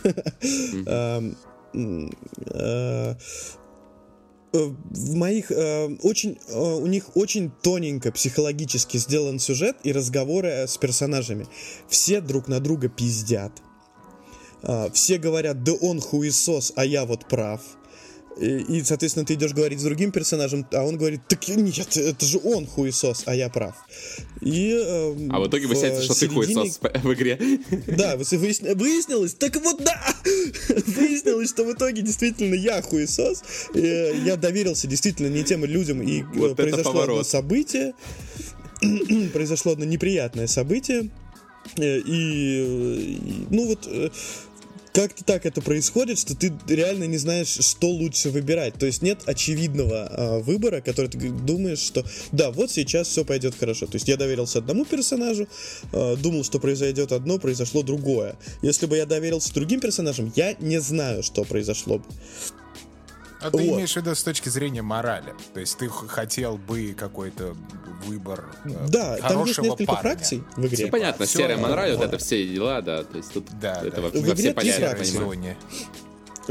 Э, 1.74 3.14
в 4.52 5.14
моих 5.14 5.50
э, 5.50 5.96
очень 6.02 6.38
э, 6.48 6.58
у 6.58 6.86
них 6.86 7.16
очень 7.16 7.50
тоненько 7.50 8.10
психологически 8.12 8.96
сделан 8.96 9.38
сюжет 9.38 9.76
и 9.82 9.92
разговоры 9.92 10.66
с 10.66 10.78
персонажами. 10.78 11.46
Все 11.88 12.20
друг 12.20 12.48
на 12.48 12.60
друга 12.60 12.88
пиздят. 12.88 13.52
Э, 14.62 14.88
все 14.92 15.18
говорят, 15.18 15.62
да 15.64 15.72
он 15.72 16.00
хуесос, 16.00 16.72
а 16.76 16.84
я 16.84 17.04
вот 17.04 17.28
прав. 17.28 17.60
И, 18.40 18.82
соответственно, 18.84 19.26
ты 19.26 19.34
идешь 19.34 19.52
говорить 19.52 19.80
с 19.80 19.82
другим 19.82 20.12
персонажем, 20.12 20.66
а 20.72 20.84
он 20.84 20.96
говорит, 20.96 21.22
так 21.28 21.48
нет, 21.48 21.96
это 21.96 22.24
же 22.24 22.38
он 22.44 22.66
хуесос, 22.66 23.24
а 23.26 23.34
я 23.34 23.48
прав. 23.48 23.74
И, 24.40 24.70
э, 24.72 25.28
а 25.30 25.40
в 25.40 25.48
итоге 25.48 25.66
выясняется, 25.66 26.02
что 26.02 26.14
середине... 26.14 26.42
ты 26.42 26.54
хуесос 26.54 26.80
в 27.02 27.14
игре. 27.14 27.38
Да, 27.98 28.16
выясня... 28.16 28.74
выяснилось, 28.74 29.34
так 29.34 29.56
вот 29.56 29.82
да! 29.82 30.00
выяснилось, 30.86 31.50
что 31.50 31.64
в 31.64 31.72
итоге 31.72 32.02
действительно 32.02 32.54
я 32.54 32.80
хуесос. 32.80 33.42
Я 33.74 34.36
доверился 34.36 34.86
действительно 34.86 35.28
не 35.28 35.42
тем 35.42 35.64
людям, 35.64 36.02
и 36.02 36.22
вот 36.22 36.56
произошло 36.56 37.02
одно 37.02 37.24
событие. 37.24 37.94
произошло 39.32 39.72
одно 39.72 39.84
неприятное 39.84 40.46
событие. 40.46 41.10
И, 41.76 42.02
и 42.06 43.46
ну 43.50 43.66
вот 43.66 43.86
э, 43.86 44.10
как-то 44.98 45.22
так 45.22 45.46
это 45.46 45.62
происходит, 45.62 46.18
что 46.18 46.34
ты 46.34 46.52
реально 46.66 47.04
не 47.04 47.18
знаешь, 47.18 47.46
что 47.46 47.88
лучше 47.88 48.30
выбирать. 48.30 48.74
То 48.74 48.86
есть 48.86 49.00
нет 49.00 49.20
очевидного 49.26 50.08
а, 50.10 50.38
выбора, 50.40 50.80
который 50.80 51.06
ты 51.06 51.30
думаешь, 51.30 51.78
что 51.78 52.04
да, 52.32 52.50
вот 52.50 52.72
сейчас 52.72 53.06
все 53.06 53.24
пойдет 53.24 53.54
хорошо. 53.54 53.86
То 53.86 53.94
есть 53.94 54.08
я 54.08 54.16
доверился 54.16 54.58
одному 54.58 54.84
персонажу, 54.84 55.46
а, 55.92 56.16
думал, 56.16 56.42
что 56.42 56.58
произойдет 56.58 57.12
одно, 57.12 57.38
произошло 57.38 57.84
другое. 57.84 58.34
Если 58.60 58.86
бы 58.86 58.96
я 58.96 59.06
доверился 59.06 59.54
другим 59.54 59.78
персонажам, 59.78 60.32
я 60.34 60.56
не 60.58 60.80
знаю, 60.80 61.22
что 61.22 61.44
произошло 61.44 61.98
бы. 61.98 62.04
А 63.40 63.50
ты 63.50 63.58
вот. 63.58 63.76
имеешь 63.76 63.92
в 63.92 63.96
виду 63.96 64.14
с 64.14 64.22
точки 64.22 64.48
зрения 64.48 64.82
морали? 64.82 65.34
То 65.54 65.60
есть 65.60 65.78
ты 65.78 65.88
хотел 65.88 66.56
бы 66.56 66.94
какой-то 66.98 67.54
выбор 68.04 68.46
э, 68.64 68.86
Да, 68.88 69.16
там 69.16 69.44
есть 69.44 69.58
несколько 69.58 69.84
парня. 69.84 70.02
фракций 70.02 70.44
в 70.56 70.66
игре. 70.66 70.76
Все 70.76 70.86
понятно, 70.88 71.26
все, 71.26 71.38
серая 71.38 71.56
мораль, 71.56 71.94
вот 71.94 72.04
это 72.04 72.18
все 72.18 72.46
дела, 72.46 72.80
да, 72.82 73.04
то 73.04 73.16
есть 73.16 73.32
тут 73.32 73.46
да, 73.60 73.80
это 73.82 73.96
да. 73.96 74.02
во, 74.02 74.08
во 74.08 74.34
все 74.34 74.52
понятно, 74.52 75.04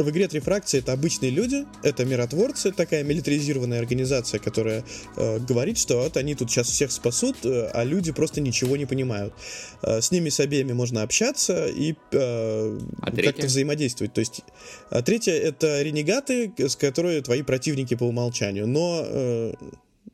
в 0.03 0.09
игре 0.09 0.27
три 0.27 0.39
фракции 0.39 0.79
это 0.79 0.93
обычные 0.93 1.31
люди, 1.31 1.65
это 1.83 2.05
миротворцы, 2.05 2.71
такая 2.71 3.03
милитаризированная 3.03 3.79
организация, 3.79 4.39
которая 4.39 4.83
э, 5.15 5.39
говорит, 5.39 5.77
что 5.77 5.97
вот 6.03 6.17
они 6.17 6.35
тут 6.35 6.49
сейчас 6.49 6.67
всех 6.67 6.91
спасут, 6.91 7.45
э, 7.45 7.69
а 7.73 7.83
люди 7.83 8.11
просто 8.11 8.41
ничего 8.41 8.77
не 8.77 8.85
понимают. 8.85 9.33
Э, 9.81 10.01
с 10.01 10.11
ними 10.11 10.29
с 10.29 10.39
обеими 10.39 10.73
можно 10.73 11.03
общаться 11.03 11.67
и 11.67 11.95
э, 12.11 12.79
а 13.01 13.11
как-то 13.11 13.47
взаимодействовать. 13.47 14.13
То 14.13 14.19
есть, 14.19 14.41
а 14.89 15.01
третье 15.01 15.33
это 15.33 15.81
ренегаты, 15.81 16.53
с 16.57 16.75
которые 16.75 17.21
твои 17.21 17.41
противники 17.41 17.95
по 17.95 18.03
умолчанию, 18.03 18.67
но 18.67 19.03
э, 19.05 19.53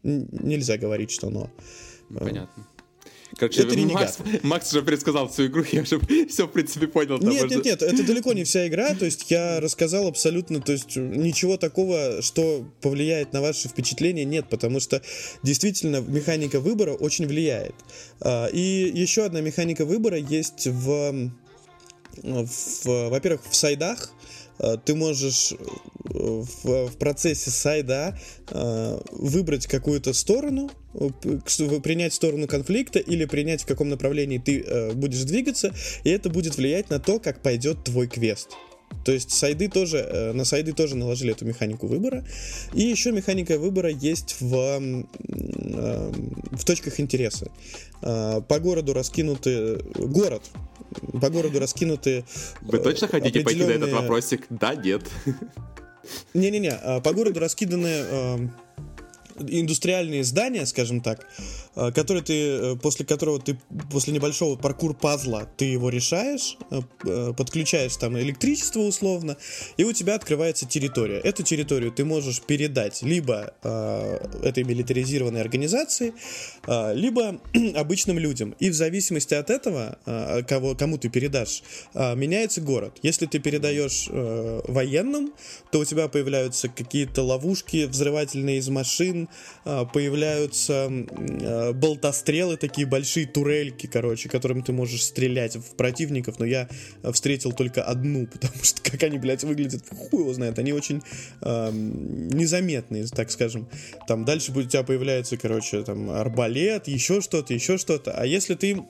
нельзя 0.04 0.78
говорить, 0.78 1.12
что 1.12 1.30
но. 1.30 1.50
Понятно. 2.10 2.68
Короче, 3.38 3.64
это 3.64 3.78
Макс, 3.78 4.18
Макс 4.44 4.72
уже 4.72 4.84
предсказал 4.84 5.28
всю 5.28 5.48
игру, 5.48 5.64
я 5.72 5.82
уже 5.82 6.00
все, 6.28 6.48
в 6.48 6.52
принципе, 6.52 6.88
понял. 6.88 7.18
Нет, 7.18 7.42
можно... 7.42 7.56
нет, 7.56 7.66
нет, 7.66 7.82
это 7.82 8.04
далеко 8.04 8.34
не 8.34 8.44
вся 8.44 8.68
игра, 8.68 8.94
то 8.94 9.06
есть 9.06 9.30
я 9.32 9.60
рассказал 9.60 10.08
абсолютно, 10.08 10.62
то 10.62 10.72
есть 10.72 10.96
ничего 10.96 11.58
такого, 11.58 12.22
что 12.22 12.66
повлияет 12.82 13.34
на 13.34 13.42
ваше 13.42 13.70
впечатление, 13.70 14.26
нет, 14.26 14.46
потому 14.50 14.80
что 14.80 15.02
действительно 15.42 16.02
механика 16.02 16.60
выбора 16.60 16.94
очень 16.94 17.26
влияет. 17.26 17.76
А, 18.22 18.48
и 18.48 18.92
еще 18.94 19.26
одна 19.26 19.42
механика 19.42 19.86
выбора 19.86 20.18
есть 20.18 20.68
в, 20.68 21.32
в 22.22 23.10
во-первых, 23.10 23.42
в 23.50 23.56
сайдах, 23.56 24.12
ты 24.86 24.96
можешь 24.96 25.54
в, 26.04 26.88
в 26.88 26.98
процессе 26.98 27.50
сайда 27.50 28.18
э, 28.50 29.00
выбрать 29.12 29.68
какую-то 29.68 30.14
сторону, 30.14 30.70
принять 31.84 32.14
сторону 32.14 32.48
конфликта 32.48 33.00
или 33.00 33.26
принять 33.26 33.64
в 33.64 33.66
каком 33.66 33.90
направлении 33.90 34.38
ты 34.38 34.62
э, 34.62 34.92
будешь 34.94 35.24
двигаться, 35.24 35.74
и 36.04 36.10
это 36.10 36.30
будет 36.30 36.58
влиять 36.58 36.90
на 36.90 37.00
то, 37.00 37.20
как 37.20 37.42
пойдет 37.42 37.84
твой 37.84 38.08
квест. 38.08 38.50
То 39.06 39.12
есть 39.12 39.32
сайды 39.32 39.68
тоже, 39.70 39.98
э, 39.98 40.32
на 40.34 40.46
сайды 40.46 40.74
тоже 40.74 40.96
наложили 40.96 41.32
эту 41.32 41.46
механику 41.46 41.88
выбора. 41.88 42.24
И 42.74 42.84
еще 42.84 43.12
механика 43.12 43.58
выбора 43.58 43.90
есть 43.90 44.38
в, 44.40 44.56
э, 44.56 46.12
в 46.52 46.64
точках 46.64 47.00
интереса. 47.00 47.52
Э, 48.02 48.42
по 48.48 48.60
городу 48.60 48.94
раскинуты... 48.94 49.80
Город 49.96 50.44
по 51.20 51.30
городу 51.30 51.60
раскинуты... 51.60 52.26
Вы 52.62 52.80
точно 52.80 53.08
хотите 53.08 53.42
определенные... 53.42 53.68
пойти 53.68 53.80
на 53.80 53.86
этот 53.86 54.02
вопросик? 54.02 54.46
Да, 54.50 54.76
нет. 54.76 55.04
Не-не-не, 56.34 56.72
а, 56.72 57.00
по 57.02 57.14
городу 57.14 57.40
раскиданы 57.40 57.88
а, 57.88 58.40
индустриальные 59.40 60.24
здания, 60.24 60.66
скажем 60.66 61.02
так, 61.02 61.22
э, 61.22 61.42
который 61.76 62.22
ты, 62.22 62.34
э, 62.34 62.76
после 62.76 63.06
которого 63.06 63.40
ты, 63.40 63.58
после 63.92 64.14
небольшого 64.14 64.56
паркур 64.56 64.94
пазла, 64.94 65.50
ты 65.58 65.66
его 65.66 65.90
решаешь, 65.90 66.58
подключаешь 67.38 67.96
там 67.98 68.18
электричество 68.20 68.82
условно, 68.82 69.38
и 69.78 69.84
у 69.84 69.94
тебя 69.94 70.16
открывается 70.16 70.66
территория. 70.68 71.20
Эту 71.20 71.44
территорию 71.44 71.92
ты 71.92 72.06
можешь 72.06 72.42
передать 72.42 73.02
либо 73.02 73.54
этой 74.44 74.64
милитаризированной 74.64 75.42
организации, 75.42 76.14
либо 76.94 77.42
обычным 77.76 78.20
людям. 78.20 78.56
И 78.60 78.70
в 78.70 78.74
зависимости 78.74 79.34
от 79.34 79.50
этого, 79.50 79.98
кого, 80.48 80.76
кому 80.76 80.98
ты 80.98 81.10
передашь, 81.10 81.64
меняется 81.94 82.62
город. 82.62 82.98
Если 83.02 83.26
ты 83.26 83.40
передаешь 83.40 84.08
военным, 84.68 85.34
то 85.72 85.80
у 85.80 85.86
тебя 85.86 86.08
появляются 86.08 86.70
какие-то 86.70 87.24
ловушки 87.24 87.86
взрывательные 87.86 88.58
из 88.58 88.70
машин, 88.70 89.30
а, 89.66 89.86
появляются 89.86 90.92
а, 91.70 91.74
болтострелы, 91.74 92.58
такие 92.58 92.88
большие 92.88 93.26
турельки, 93.26 93.88
короче, 93.88 94.30
которыми 94.30 94.62
ты 94.62 94.72
можешь 94.74 95.04
стрелять 95.04 95.56
в 95.56 95.76
противников, 95.76 96.40
но 96.40 96.46
я 96.46 96.68
встретил 97.12 97.52
только 97.52 97.84
одну, 97.84 98.28
потому 98.32 98.64
что 98.64 98.82
как 98.82 99.04
они, 99.04 99.18
блядь, 99.18 99.44
выглядят, 99.44 99.84
хуй 99.90 100.22
его 100.22 100.34
знает, 100.34 100.60
они 100.60 100.74
очень 100.74 101.02
э, 101.42 101.72
незаметные, 101.74 103.06
так 103.08 103.32
скажем. 103.32 103.68
Там 104.08 104.26
дальше 104.26 104.52
у 104.52 104.64
тебя 104.64 104.84
появляется, 104.84 105.38
короче, 105.38 105.84
там 105.84 106.10
арбалет, 106.10 106.88
еще 106.88 107.22
что-то, 107.22 107.54
еще 107.54 107.78
что-то, 107.78 108.12
а 108.12 108.26
если 108.26 108.56
ты 108.56 108.84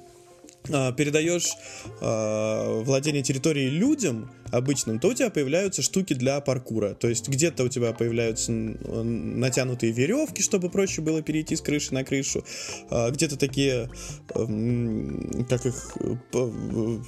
передаешь 0.64 1.52
э, 2.00 2.82
владение 2.84 3.22
территорией 3.22 3.70
людям, 3.70 4.32
обычным, 4.54 5.00
то 5.00 5.10
у 5.10 5.14
тебя 5.14 5.30
появляются 5.30 5.82
штуки 5.82 6.14
для 6.14 6.40
паркура. 6.40 6.94
То 6.94 7.08
есть 7.10 7.28
где-то 7.28 7.64
у 7.64 7.70
тебя 7.70 7.92
появляются 7.92 8.52
натянутые 8.52 9.92
веревки, 9.92 10.42
чтобы 10.42 10.70
проще 10.70 11.02
было 11.02 11.22
перейти 11.22 11.56
с 11.56 11.62
крыши 11.62 11.94
на 11.94 12.04
крышу. 12.04 12.46
А, 12.90 13.10
где-то 13.10 13.38
такие, 13.38 13.90
эм, 14.36 15.46
как 15.50 15.66
их, 15.66 15.98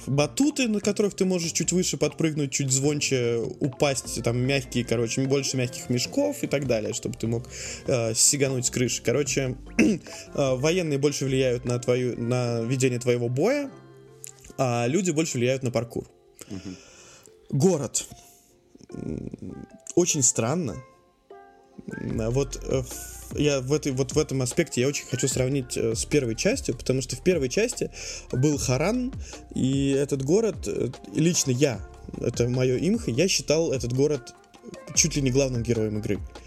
батуты, 0.06 0.68
на 0.68 0.80
которых 0.80 1.14
ты 1.14 1.24
можешь 1.24 1.52
чуть 1.52 1.72
выше 1.72 1.96
подпрыгнуть, 1.96 2.50
чуть 2.50 2.70
звонче 2.70 3.40
упасть, 3.60 4.22
там 4.24 4.38
мягкие, 4.38 4.84
короче, 4.84 5.22
больше 5.22 5.56
мягких 5.56 5.88
мешков 5.88 6.42
и 6.42 6.46
так 6.48 6.66
далее, 6.66 6.92
чтобы 6.94 7.16
ты 7.16 7.28
мог 7.28 7.48
э, 7.86 8.14
сигануть 8.14 8.66
с 8.66 8.70
крыши. 8.70 9.02
Короче, 9.02 9.56
э, 9.78 9.98
военные 10.34 10.98
больше 10.98 11.24
влияют 11.24 11.64
на 11.64 11.78
твою, 11.78 12.20
на 12.20 12.62
ведение 12.62 12.98
твоего 12.98 13.28
боя, 13.28 13.70
а 14.58 14.86
люди 14.88 15.12
больше 15.12 15.38
влияют 15.38 15.62
на 15.62 15.70
паркур. 15.70 16.08
Uh-huh. 16.48 16.76
Город. 17.50 18.06
Очень 19.94 20.22
странно. 20.22 20.76
Вот 21.86 22.58
э, 22.64 22.82
я 23.34 23.60
в, 23.60 23.72
этой, 23.72 23.92
вот 23.92 24.12
в 24.12 24.18
этом 24.18 24.42
аспекте 24.42 24.80
я 24.80 24.88
очень 24.88 25.06
хочу 25.06 25.28
сравнить 25.28 25.76
э, 25.76 25.94
с 25.94 26.04
первой 26.04 26.34
частью, 26.34 26.76
потому 26.76 27.02
что 27.02 27.16
в 27.16 27.22
первой 27.22 27.48
части 27.48 27.90
был 28.32 28.58
Харан, 28.58 29.12
и 29.54 29.90
этот 29.90 30.24
город, 30.24 30.66
э, 30.66 30.90
лично 31.14 31.50
я, 31.50 31.80
это 32.20 32.48
мое 32.48 32.78
имхо, 32.78 33.10
я 33.10 33.28
считал 33.28 33.72
этот 33.72 33.92
город 33.92 34.34
чуть 34.94 35.16
ли 35.16 35.22
не 35.22 35.30
главным 35.30 35.62
героем 35.62 35.98
игры. 35.98 36.18
А, 36.18 36.45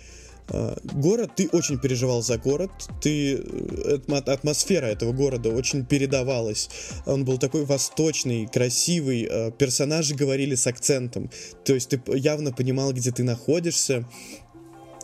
город, 0.50 1.32
ты 1.36 1.50
очень 1.52 1.80
переживал 1.80 2.22
за 2.22 2.38
город, 2.38 2.72
ты, 3.02 3.36
э, 3.36 4.00
атмосфера 4.10 4.88
этого 4.88 5.14
города 5.14 5.50
очень 5.50 5.86
передавалась. 5.86 6.70
Он 7.06 7.26
был 7.26 7.38
такой 7.38 7.66
восточный, 7.66 8.48
красивый, 8.48 9.28
а, 9.30 9.52
персонажи 9.52 10.16
говорили 10.16 10.56
с 10.56 10.68
акцентом, 10.68 11.30
то 11.64 11.74
есть 11.74 11.90
ты 11.90 12.02
явно 12.18 12.52
понимал, 12.52 12.94
где 12.94 13.12
ты 13.12 13.24
находишься, 13.24 14.08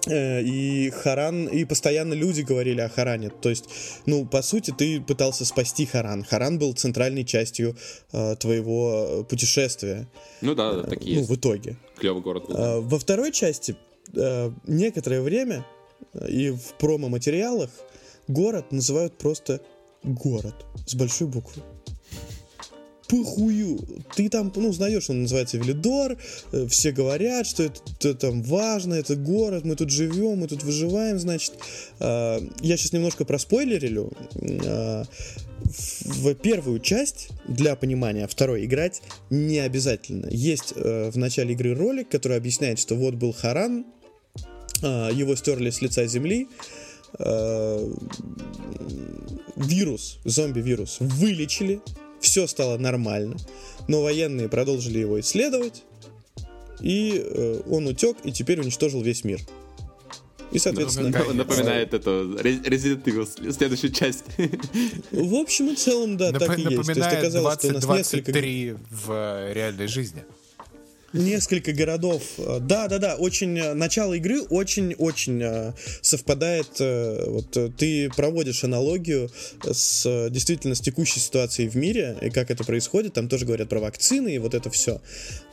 э, 0.07 0.41
и 0.41 0.89
Харан, 0.91 1.47
и 1.47 1.65
постоянно 1.65 2.13
люди 2.13 2.41
говорили 2.41 2.81
о 2.81 2.89
Харане. 2.89 3.29
То 3.29 3.49
есть, 3.49 3.65
ну, 4.05 4.25
по 4.25 4.41
сути, 4.41 4.73
ты 4.77 5.01
пытался 5.01 5.45
спасти 5.45 5.85
Харан. 5.85 6.23
Харан 6.23 6.59
был 6.59 6.73
центральной 6.73 7.23
частью 7.23 7.75
э, 8.11 8.35
твоего 8.35 9.25
путешествия. 9.27 10.07
Ну 10.41 10.53
да, 10.53 10.83
такие. 10.83 11.19
Ну, 11.19 11.25
в 11.25 11.35
итоге. 11.35 11.77
Клевый 11.97 12.21
город 12.21 12.47
был. 12.47 12.55
А, 12.57 12.81
во 12.81 12.99
второй 12.99 13.31
части 13.31 13.75
э, 14.13 14.51
некоторое 14.67 15.21
время 15.21 15.65
э, 16.13 16.29
и 16.29 16.51
в 16.51 16.73
промо-материалах 16.79 17.69
город 18.27 18.71
называют 18.71 19.17
просто 19.17 19.61
город 20.03 20.55
с 20.85 20.95
большой 20.95 21.27
буквы. 21.27 21.61
Похую. 23.07 23.79
Ты 24.15 24.29
там, 24.29 24.51
ну, 24.55 24.69
узнаешь, 24.69 25.09
он 25.09 25.23
называется 25.23 25.57
Велидор, 25.57 26.17
э, 26.51 26.67
все 26.67 26.91
говорят, 26.91 27.45
что 27.45 27.63
это, 27.63 27.79
это 27.99 28.15
там 28.15 28.41
важно, 28.41 28.95
это 28.95 29.15
город, 29.15 29.63
мы 29.63 29.75
тут 29.75 29.91
живем, 29.91 30.39
мы 30.39 30.47
тут 30.47 30.63
выживаем, 30.63 31.19
значит. 31.19 31.53
Э, 31.99 32.39
я 32.61 32.77
сейчас 32.77 32.93
немножко 32.93 33.23
проспойлерилю. 33.23 34.11
Э, 34.41 35.03
в 36.05 36.33
первую 36.35 36.79
часть, 36.79 37.29
для 37.47 37.75
понимания, 37.75 38.27
второй 38.27 38.65
играть 38.65 39.01
не 39.29 39.59
обязательно. 39.59 40.27
Есть 40.29 40.73
в 40.75 41.17
начале 41.17 41.53
игры 41.53 41.73
ролик, 41.73 42.09
который 42.09 42.37
объясняет, 42.37 42.77
что 42.77 42.95
вот 42.95 43.15
был 43.15 43.33
Харан, 43.33 43.83
а, 43.83 43.94
его 44.82 45.36
стерли 45.36 45.69
с 45.69 45.82
лица 45.82 46.05
земли, 46.07 46.47
а, 47.17 47.93
вирус, 49.55 50.19
зомби-вирус 50.26 50.97
вылечили, 50.99 51.82
все 52.19 52.47
стало 52.47 52.78
нормально, 52.78 53.38
но 53.88 54.01
военные 54.01 54.49
продолжили 54.49 54.99
его 54.99 55.19
исследовать, 55.19 55.84
и 56.82 57.21
э, 57.23 57.61
он 57.69 57.88
утек 57.88 58.17
и 58.23 58.32
теперь 58.32 58.59
уничтожил 58.59 59.01
весь 59.01 59.23
мир. 59.23 59.39
И, 60.51 60.59
соответственно... 60.59 61.09
Напоминает 61.34 61.93
это 61.93 62.09
Resident 62.09 63.03
Evil, 63.03 63.51
следующую 63.51 63.91
часть. 63.91 64.26
В 65.11 65.36
общем 65.36 65.69
и 65.69 65.76
целом, 65.76 66.17
да, 66.17 66.32
так 66.32 66.57
и 66.57 66.61
есть. 66.61 66.86
То 66.86 66.91
есть 66.91 67.13
оказалось, 67.13 67.59
что 67.59 67.67
у 67.69 67.71
нас 67.71 68.13
несколько... 68.13 68.32
в 68.89 69.53
реальной 69.53 69.88
жизни 69.88 70.23
несколько 71.16 71.74
городов. 71.74 72.24
Да, 72.38 72.88
да, 72.88 72.99
да, 72.99 73.16
очень 73.16 73.57
э, 73.57 73.74
начало 73.74 74.13
игры 74.13 74.41
очень-очень 74.41 75.41
э, 75.41 75.74
совпадает. 76.01 76.68
Э, 76.80 77.30
вот 77.30 77.76
ты 77.78 78.09
проводишь 78.09 78.63
аналогию 78.63 79.30
с 79.63 80.30
действительно 80.30 80.76
с 80.76 80.82
текущей 80.82 81.20
ситуацией 81.20 81.70
в 81.70 81.76
мире 81.76 82.18
и 82.22 82.30
как 82.30 82.51
это 82.51 82.63
происходит. 82.63 83.13
Там 83.13 83.28
тоже 83.28 83.45
говорят 83.45 83.70
про 83.70 83.80
вакцины 83.80 84.36
и 84.36 84.39
вот 84.39 84.53
это 84.53 84.70
все. 84.70 85.01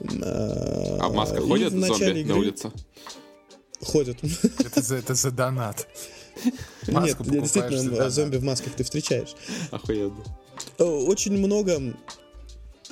А 0.00 1.08
в 1.08 1.14
масках 1.14 1.44
ходят 1.44 1.72
зомби 1.72 2.20
игры... 2.20 2.24
на 2.24 2.36
улице? 2.36 2.72
Ходят. 3.80 4.18
Это 4.58 4.82
за, 4.82 4.96
это 4.96 5.14
за 5.14 5.30
донат. 5.30 5.86
Маску 6.88 7.24
Нет, 7.24 7.42
действительно, 7.42 8.10
зомби 8.10 8.36
в 8.36 8.44
масках 8.44 8.74
ты 8.74 8.84
встречаешь. 8.84 9.34
Охуенно. 9.70 10.24
Очень 10.78 11.38
много 11.38 11.94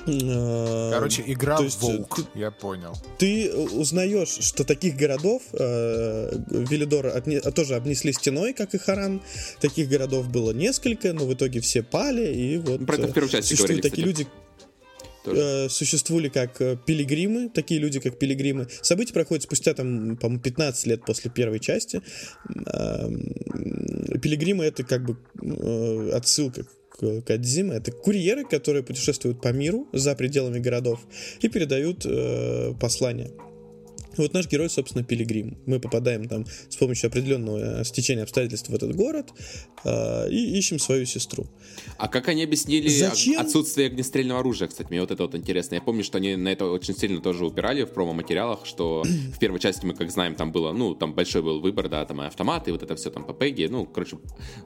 Короче, 0.05 1.23
игра 1.27 1.57
То 1.57 1.63
есть, 1.63 1.81
Волк, 1.81 2.15
ты, 2.33 2.39
я 2.39 2.51
понял. 2.51 2.95
Ты 3.17 3.51
узнаешь, 3.53 4.29
что 4.29 4.63
таких 4.63 4.95
городов 4.95 5.43
э, 5.53 6.31
Велидор 6.49 7.07
отне, 7.07 7.39
тоже 7.41 7.75
обнесли 7.75 8.13
стеной, 8.13 8.53
как 8.53 8.73
и 8.73 8.77
Харан. 8.77 9.21
Таких 9.59 9.89
городов 9.89 10.29
было 10.29 10.51
несколько, 10.51 11.13
но 11.13 11.25
в 11.25 11.33
итоге 11.33 11.61
все 11.61 11.83
пали, 11.83 12.33
и 12.33 12.57
вот 12.57 12.85
Про 12.85 12.95
это 12.95 13.07
в 13.07 13.13
первой 13.13 13.29
части 13.29 13.49
существуют 13.49 13.81
говорили, 13.81 13.89
такие 13.89 14.07
люди, 14.07 14.27
э, 15.25 15.69
существовали 15.69 16.29
как 16.29 16.61
э, 16.61 16.77
пилигримы, 16.85 17.49
такие 17.49 17.79
люди, 17.79 17.99
как 17.99 18.17
пилигримы. 18.17 18.67
События 18.81 19.13
проходят 19.13 19.43
спустя, 19.43 19.73
там, 19.73 20.17
по-моему, 20.17 20.41
15 20.41 20.87
лет 20.87 21.05
после 21.05 21.29
первой 21.29 21.59
части. 21.59 22.01
Э, 22.65 23.09
пилигримы— 24.21 24.65
это 24.65 24.83
как 24.83 25.05
бы 25.05 25.17
э, 25.41 26.11
отсылка 26.13 26.65
Кадзима. 27.25 27.75
Это 27.75 27.91
курьеры, 27.91 28.45
которые 28.45 28.83
путешествуют 28.83 29.41
по 29.41 29.49
миру 29.49 29.87
за 29.91 30.15
пределами 30.15 30.59
городов 30.59 30.99
и 31.41 31.49
передают 31.49 32.05
э, 32.05 32.73
послания. 32.79 33.31
Вот 34.17 34.33
наш 34.33 34.47
герой, 34.47 34.69
собственно, 34.69 35.03
пилигрим. 35.03 35.57
Мы 35.65 35.79
попадаем 35.79 36.27
там 36.27 36.45
с 36.69 36.75
помощью 36.75 37.07
определенного 37.07 37.81
э, 37.81 37.83
стечения 37.83 38.23
обстоятельств 38.23 38.69
в 38.69 38.73
этот 38.73 38.95
город 38.95 39.31
э, 39.83 40.29
и 40.29 40.57
ищем 40.57 40.79
свою 40.79 41.05
сестру. 41.05 41.47
А 41.97 42.07
как 42.07 42.27
они 42.27 42.43
объяснили 42.43 42.89
Зачем? 42.89 43.39
отсутствие 43.41 43.87
огнестрельного 43.87 44.39
оружия, 44.41 44.67
кстати, 44.67 44.89
мне 44.89 45.01
вот 45.01 45.11
это 45.11 45.23
вот 45.23 45.35
интересно. 45.35 45.75
Я 45.75 45.81
помню, 45.81 46.03
что 46.03 46.17
они 46.17 46.35
на 46.35 46.49
это 46.49 46.65
очень 46.65 46.95
сильно 46.95 47.21
тоже 47.21 47.45
упирали 47.45 47.83
в 47.83 47.91
промо-материалах, 47.91 48.65
что 48.65 49.03
в 49.03 49.39
первой 49.39 49.59
части 49.59 49.85
мы, 49.85 49.93
как 49.93 50.11
знаем, 50.11 50.35
там 50.35 50.51
было, 50.51 50.71
ну, 50.73 50.95
там 50.95 51.13
большой 51.13 51.41
был 51.41 51.61
выбор, 51.61 51.89
да, 51.89 52.05
там 52.05 52.21
и 52.21 52.25
автоматы, 52.25 52.71
и 52.71 52.73
вот 52.73 52.83
это 52.83 52.95
все 52.95 53.09
там 53.09 53.25
по 53.25 53.33
пеги, 53.33 53.67
ну, 53.69 53.85
короче, 53.85 54.17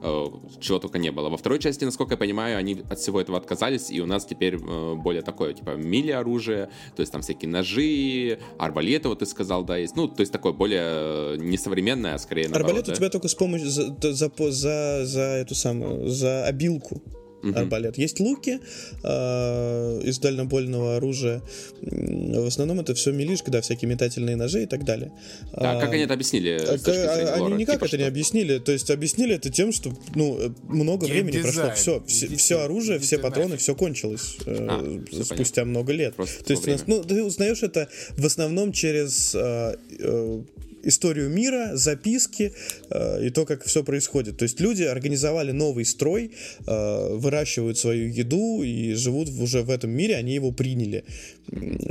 э, 0.02 0.24
чего 0.60 0.78
только 0.78 0.98
не 0.98 1.10
было. 1.10 1.28
Во 1.28 1.36
второй 1.36 1.58
части, 1.58 1.84
насколько 1.84 2.14
я 2.14 2.18
понимаю, 2.18 2.58
они 2.58 2.82
от 2.88 2.98
всего 2.98 3.20
этого 3.20 3.38
отказались, 3.38 3.90
и 3.90 4.00
у 4.00 4.06
нас 4.06 4.24
теперь 4.26 4.56
э, 4.56 4.94
более 4.94 5.22
такое, 5.22 5.54
типа, 5.54 5.70
мили 5.76 6.10
оружие, 6.10 6.68
то 6.96 7.00
есть 7.00 7.12
там 7.12 7.22
всякие 7.22 7.50
ножи, 7.50 8.38
арбалеты, 8.58 9.08
вот 9.08 9.20
ты 9.20 9.26
сказал, 9.36 9.64
да, 9.64 9.76
есть. 9.76 9.96
Ну, 9.96 10.08
то 10.08 10.20
есть 10.20 10.32
такое 10.32 10.52
более 10.52 10.82
э, 10.82 11.36
несовременное, 11.38 12.14
а 12.14 12.18
скорее 12.18 12.48
наоборот, 12.48 12.68
Арбалет 12.68 12.86
да? 12.86 12.92
у 12.92 12.96
тебя 12.96 13.10
только 13.10 13.28
с 13.28 13.34
помощью 13.34 13.68
за, 13.68 13.94
за, 14.00 14.30
за, 14.50 15.04
за 15.04 15.20
эту 15.20 15.54
самую, 15.54 16.08
за 16.08 16.46
обилку. 16.46 17.02
Арбалет. 17.42 17.98
Есть 17.98 18.20
луки 18.20 18.60
э, 19.02 20.00
из 20.04 20.18
дальнобойного 20.18 20.96
оружия. 20.96 21.42
В 21.80 22.46
основном 22.46 22.80
это 22.80 22.94
все 22.94 23.12
милишка, 23.12 23.50
да, 23.50 23.60
всякие 23.60 23.88
метательные 23.88 24.36
ножи 24.36 24.62
и 24.64 24.66
так 24.66 24.84
далее. 24.84 25.12
А 25.52 25.78
как 25.80 25.90
А, 25.90 25.92
они 25.92 26.02
это 26.02 26.14
объяснили? 26.14 26.50
а, 26.60 26.76
а, 26.86 27.32
Они 27.34 27.40
лора? 27.42 27.54
никак 27.54 27.76
Типа 27.76 27.84
это 27.86 27.96
не 27.98 28.02
что? 28.04 28.08
объяснили. 28.08 28.58
То 28.58 28.72
есть 28.72 28.90
объяснили 28.90 29.34
это 29.36 29.50
тем, 29.50 29.72
что 29.72 29.92
ну 30.14 30.54
много 30.68 31.04
времени 31.04 31.40
прошло. 31.42 31.70
Все, 31.74 32.02
все, 32.06 32.28
все 32.36 32.60
оружие, 32.60 32.98
все 32.98 33.18
патроны, 33.18 33.56
все 33.56 33.74
кончилось 33.74 34.36
э, 34.46 34.66
А, 34.68 35.04
спустя 35.24 35.64
много 35.64 35.92
лет. 35.92 36.14
Просто 36.16 36.44
То 36.44 36.52
есть, 36.52 36.66
нас- 36.66 36.84
ну, 36.86 37.02
ты 37.04 37.22
узнаешь 37.22 37.62
это 37.62 37.88
в 38.16 38.24
основном 38.24 38.72
через 38.72 39.34
э, 39.34 39.76
э, 39.98 40.42
историю 40.86 41.28
мира, 41.28 41.70
записки 41.74 42.52
э, 42.90 43.26
и 43.26 43.30
то, 43.30 43.44
как 43.44 43.64
все 43.64 43.82
происходит. 43.82 44.38
То 44.38 44.44
есть 44.44 44.60
люди 44.60 44.82
организовали 44.82 45.52
новый 45.52 45.84
строй, 45.84 46.32
э, 46.66 47.14
выращивают 47.14 47.78
свою 47.78 48.08
еду 48.08 48.62
и 48.62 48.94
живут 48.94 49.28
уже 49.28 49.62
в 49.62 49.70
этом 49.70 49.90
мире, 49.90 50.16
они 50.16 50.34
его 50.34 50.52
приняли. 50.52 51.04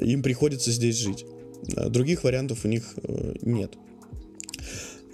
Им 0.02 0.24
приходится 0.24 0.72
здесь 0.72 0.98
жить. 0.98 1.26
А 1.76 1.90
Других 1.90 2.24
вариантов 2.24 2.66
у 2.66 2.68
них 2.68 2.84
э, 3.04 3.36
нет. 3.42 3.72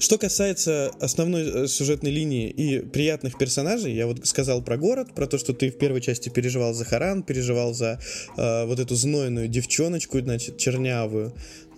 Что 0.01 0.17
касается 0.17 0.91
основной 0.99 1.43
э, 1.65 1.67
сюжетной 1.67 2.09
линии 2.09 2.49
и 2.49 2.79
приятных 2.79 3.37
персонажей, 3.37 3.93
я 3.93 4.07
вот 4.07 4.25
сказал 4.25 4.63
про 4.63 4.75
город, 4.75 5.13
про 5.13 5.27
то, 5.27 5.37
что 5.37 5.53
ты 5.53 5.69
в 5.69 5.77
первой 5.77 6.01
части 6.01 6.29
переживал 6.29 6.73
за 6.73 6.85
Харан, 6.85 7.21
переживал 7.21 7.75
за 7.75 7.99
э, 8.35 8.65
вот 8.65 8.79
эту 8.79 8.95
знойную 8.95 9.47
девчоночку, 9.47 10.19
значит, 10.19 10.57
чернявую, 10.57 11.27
э, 11.27 11.70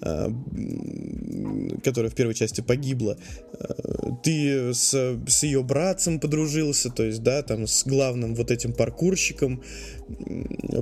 которая 1.83 2.11
в 2.11 2.15
первой 2.15 2.33
части 2.33 2.61
погибла. 2.61 3.17
Э, 3.53 4.11
Ты 4.23 4.73
с, 4.73 4.91
с 5.27 5.43
ее 5.43 5.63
братцем 5.63 6.19
подружился, 6.19 6.89
то 6.89 7.03
есть, 7.03 7.23
да, 7.23 7.41
там 7.41 7.67
с 7.67 7.85
главным 7.85 8.35
вот 8.35 8.51
этим 8.51 8.73
паркурщиком 8.73 9.63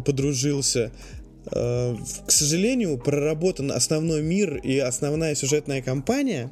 подружился. 0.05 0.91
Э, 1.51 1.95
К 2.25 2.31
сожалению, 2.31 2.97
проработан 2.97 3.71
основной 3.71 4.21
мир 4.21 4.55
и 4.57 4.77
основная 4.77 5.35
сюжетная 5.35 5.81
кампания 5.81 6.51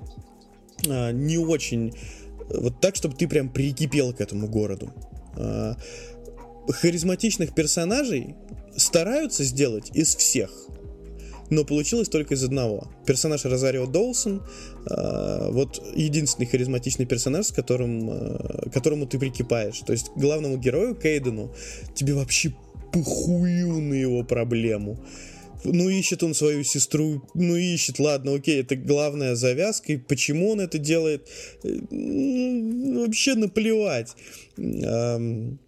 а, 0.87 1.11
не 1.11 1.37
очень 1.37 1.89
э, 1.89 2.59
вот 2.59 2.79
так, 2.79 2.95
чтобы 2.95 3.15
ты 3.15 3.27
прям 3.27 3.49
прикипел 3.49 4.13
к 4.13 4.21
этому 4.21 4.47
городу. 4.47 4.93
А, 5.35 5.75
Харизматичных 6.67 7.53
персонажей 7.53 8.35
стараются 8.75 9.43
сделать 9.43 9.89
из 9.93 10.15
всех, 10.15 10.51
но 11.49 11.63
получилось 11.65 12.09
только 12.09 12.35
из 12.35 12.43
одного. 12.43 12.87
Персонаж 13.05 13.45
Розарио 13.45 13.85
Доусон, 13.85 14.43
а, 14.85 15.49
вот 15.51 15.81
единственный 15.95 16.45
харизматичный 16.45 17.05
персонаж, 17.05 17.47
с 17.47 17.51
которым, 17.51 18.09
к 18.09 18.73
которому 18.73 19.07
ты 19.07 19.19
прикипаешь. 19.19 19.79
То 19.79 19.93
есть 19.93 20.11
главному 20.15 20.57
герою 20.57 20.95
Кейдену 20.95 21.53
тебе 21.95 22.13
вообще 22.13 22.53
похую 22.91 23.81
на 23.81 23.93
его 23.93 24.23
проблему. 24.23 24.99
Ну, 25.63 25.89
ищет 25.89 26.23
он 26.23 26.33
свою 26.33 26.63
сестру, 26.63 27.21
ну, 27.33 27.55
ищет, 27.57 27.99
ладно, 27.99 28.33
окей, 28.33 28.61
это 28.61 28.77
главная 28.77 29.35
завязка, 29.35 29.93
и 29.93 29.97
почему 29.97 30.51
он 30.51 30.61
это 30.61 30.77
делает, 30.77 31.27
э, 31.63 31.67
м, 31.91 32.95
вообще 32.99 33.35
наплевать. 33.35 34.15
Ам, 34.57 35.59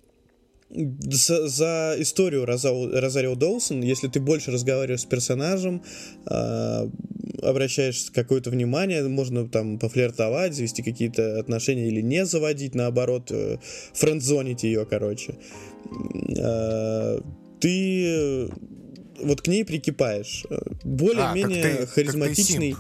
за, 0.74 1.48
за 1.48 1.96
историю 2.00 2.46
Роза- 2.46 3.00
Розарио 3.00 3.36
Доусон, 3.36 3.82
если 3.82 4.08
ты 4.08 4.20
больше 4.20 4.52
разговариваешь 4.52 5.02
с 5.02 5.06
персонажем, 5.06 5.84
а, 6.26 6.90
обращаешь 7.44 8.10
какое-то 8.14 8.50
внимание, 8.52 9.08
можно 9.08 9.48
там 9.50 9.80
пофлиртовать, 9.80 10.54
завести 10.56 10.84
какие-то 10.84 11.40
отношения 11.40 11.88
или 11.88 12.02
не 12.02 12.26
заводить, 12.26 12.76
наоборот, 12.76 13.32
э, 13.32 13.58
френдзонить 13.94 14.64
ее, 14.64 14.86
короче. 14.86 15.36
А, 16.40 17.20
ты 17.60 18.06
э, 18.06 18.50
вот 19.24 19.42
к 19.42 19.48
ней 19.48 19.66
прикипаешь. 19.66 20.46
Э, 20.50 20.56
А, 20.56 20.88
Более-менее 20.88 21.64
ты- 21.64 21.78
ты 21.80 21.88
харизматичный. 21.88 22.76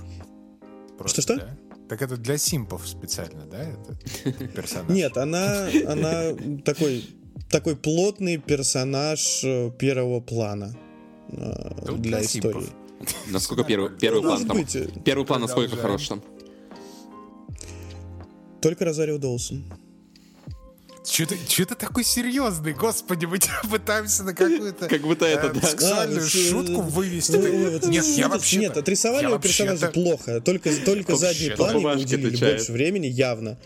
Что-что? 1.06 1.36
да? 1.38 1.58
Так 1.90 2.02
это 2.04 2.16
для 2.16 2.38
симпов 2.38 2.88
специально, 2.88 3.46
да, 3.52 3.64
этот 3.64 4.54
персонаж? 4.54 4.90
Нет, 4.96 5.18
она, 5.18 5.68
она 5.88 6.34
такой, 6.64 7.04
такой 7.52 7.76
плотный 7.76 8.38
персонаж 8.38 9.42
э, 9.44 9.72
первого 9.78 10.20
плана 10.22 10.76
э, 11.30 11.72
Ну, 11.88 11.98
для 11.98 12.22
истории. 12.22 12.68
Насколько 13.28 13.64
первый, 13.64 13.90
первый 13.98 14.22
план 14.22 14.46
там? 14.48 14.58
быть, 14.58 14.76
э, 14.76 14.88
Первый 15.04 15.26
план 15.26 15.42
насколько 15.42 15.76
хорош 15.76 16.08
там? 16.08 16.24
только 18.62 18.86
Розарио 18.86 19.18
Доусон. 19.18 19.64
Че 21.04 21.26
ты, 21.26 21.36
чё 21.48 21.66
ты 21.66 21.74
такой 21.74 22.04
серьезный, 22.04 22.74
господи, 22.74 23.26
мы 23.26 23.40
тебя 23.40 23.60
пытаемся 23.70 24.24
на 24.24 24.36
какую-то 24.36 24.88
Как 24.88 25.02
будто 25.02 25.26
это, 25.26 25.48
э, 25.48 25.54
да. 25.60 25.68
сексуальную 25.68 26.24
А, 26.24 26.30
шутку 26.30 26.82
э, 26.82 26.84
вывести. 26.84 27.32
ну, 27.32 27.40
ой, 27.42 27.72
вот 27.72 27.88
Нет, 27.88 28.06
я 28.06 28.18
нет, 28.18 28.30
вообще 28.30 28.58
Нет, 28.58 28.78
отрисовали 28.78 29.26
его 29.26 29.40
персонажа 29.40 29.88
плохо. 29.88 30.42
Только, 30.42 30.70
только 30.86 31.16
задний 31.16 31.50
план 31.56 31.72
ему 31.72 31.80
Бумажки 31.82 32.04
уделили 32.04 32.38
больше 32.38 32.72
времени, 32.72 33.08
явно. 33.08 33.58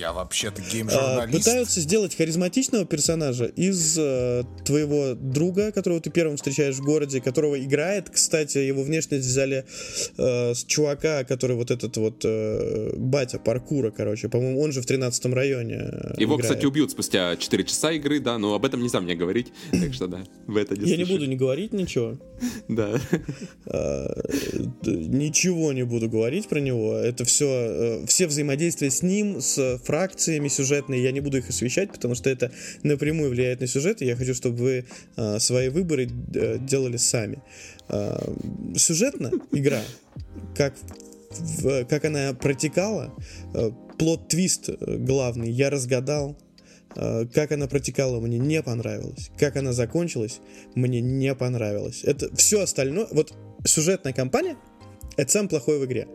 Я 0.00 0.14
вообще-то 0.14 0.62
А, 0.62 0.70
гейм-журналист. 0.72 1.38
пытаются 1.38 1.80
сделать 1.80 2.16
харизматичного 2.16 2.86
персонажа 2.86 3.44
из 3.44 3.98
э, 3.98 4.44
твоего 4.64 5.14
друга, 5.14 5.72
которого 5.72 6.00
ты 6.00 6.08
первым 6.08 6.38
встречаешь 6.38 6.76
в 6.76 6.82
городе, 6.82 7.20
которого 7.20 7.62
играет, 7.62 8.08
кстати, 8.08 8.56
его 8.56 8.82
внешность 8.82 9.26
взяли 9.26 9.66
э, 10.16 10.54
с 10.54 10.64
чувака, 10.64 11.24
который 11.24 11.54
вот 11.56 11.70
этот 11.70 11.94
вот 11.98 12.22
э, 12.24 12.92
батя 12.96 13.38
паркура, 13.38 13.90
короче, 13.90 14.30
по-моему, 14.30 14.62
он 14.62 14.72
же 14.72 14.80
в 14.80 14.86
13 14.86 15.26
районе. 15.26 15.74
э, 15.92 16.14
Его, 16.16 16.36
играет. 16.36 16.50
кстати, 16.50 16.64
убьют 16.64 16.90
спустя 16.92 17.36
4 17.36 17.64
часа 17.64 17.92
игры, 17.92 18.20
да, 18.20 18.38
но 18.38 18.54
об 18.54 18.64
этом 18.64 18.82
нельзя 18.82 19.00
мне 19.02 19.14
говорить. 19.14 19.48
Так 19.72 19.92
что 19.92 20.06
да, 20.06 20.24
в 20.46 20.56
это 20.56 20.74
Я 20.76 20.96
не 20.96 21.04
буду 21.04 21.26
не 21.26 21.36
говорить 21.36 21.74
ничего. 21.74 22.18
Да. 22.68 22.98
Д- 23.66 24.90
ничего 24.92 25.72
не 25.74 25.82
буду 25.84 26.08
говорить 26.08 26.48
про 26.48 26.58
него. 26.60 26.94
Это 26.94 27.24
все, 27.26 28.02
все 28.06 28.26
взаимодействия 28.26 28.90
с 28.90 29.02
ним, 29.02 29.40
с 29.42 29.78
фракциями 29.90 30.46
сюжетные, 30.46 31.02
я 31.02 31.10
не 31.10 31.18
буду 31.20 31.38
их 31.38 31.48
освещать, 31.48 31.90
потому 31.90 32.14
что 32.14 32.30
это 32.30 32.52
напрямую 32.84 33.30
влияет 33.30 33.60
на 33.60 33.66
сюжет, 33.66 34.02
и 34.02 34.06
я 34.06 34.14
хочу, 34.14 34.34
чтобы 34.34 34.56
вы 34.56 34.84
а, 35.16 35.40
свои 35.40 35.68
выборы 35.68 36.08
э, 36.34 36.58
делали 36.60 36.96
сами. 36.96 37.42
А, 37.88 38.22
сюжетно 38.76 39.32
игра, 39.50 39.82
как, 40.54 40.74
в- 41.30 41.84
как 41.86 42.04
она 42.04 42.34
протекала, 42.34 43.12
э, 43.52 43.72
плод-твист 43.98 44.68
э, 44.68 44.96
главный 44.98 45.50
я 45.50 45.70
разгадал, 45.70 46.36
Э, 46.96 47.24
Как 47.32 47.52
она 47.52 47.66
протекала, 47.68 48.20
мне 48.20 48.38
не 48.38 48.62
понравилось. 48.62 49.30
Как 49.38 49.56
она 49.56 49.72
закончилась, 49.72 50.40
мне 50.74 51.00
не 51.00 51.34
понравилось. 51.36 52.02
Это 52.04 52.34
все 52.34 52.62
остальное. 52.62 53.06
Вот 53.12 53.32
сюжетная 53.64 54.12
кампания 54.12 54.56
это 55.16 55.30
самое 55.30 55.50
плохое 55.50 55.78
в 55.78 55.84
игре. 55.84 56.08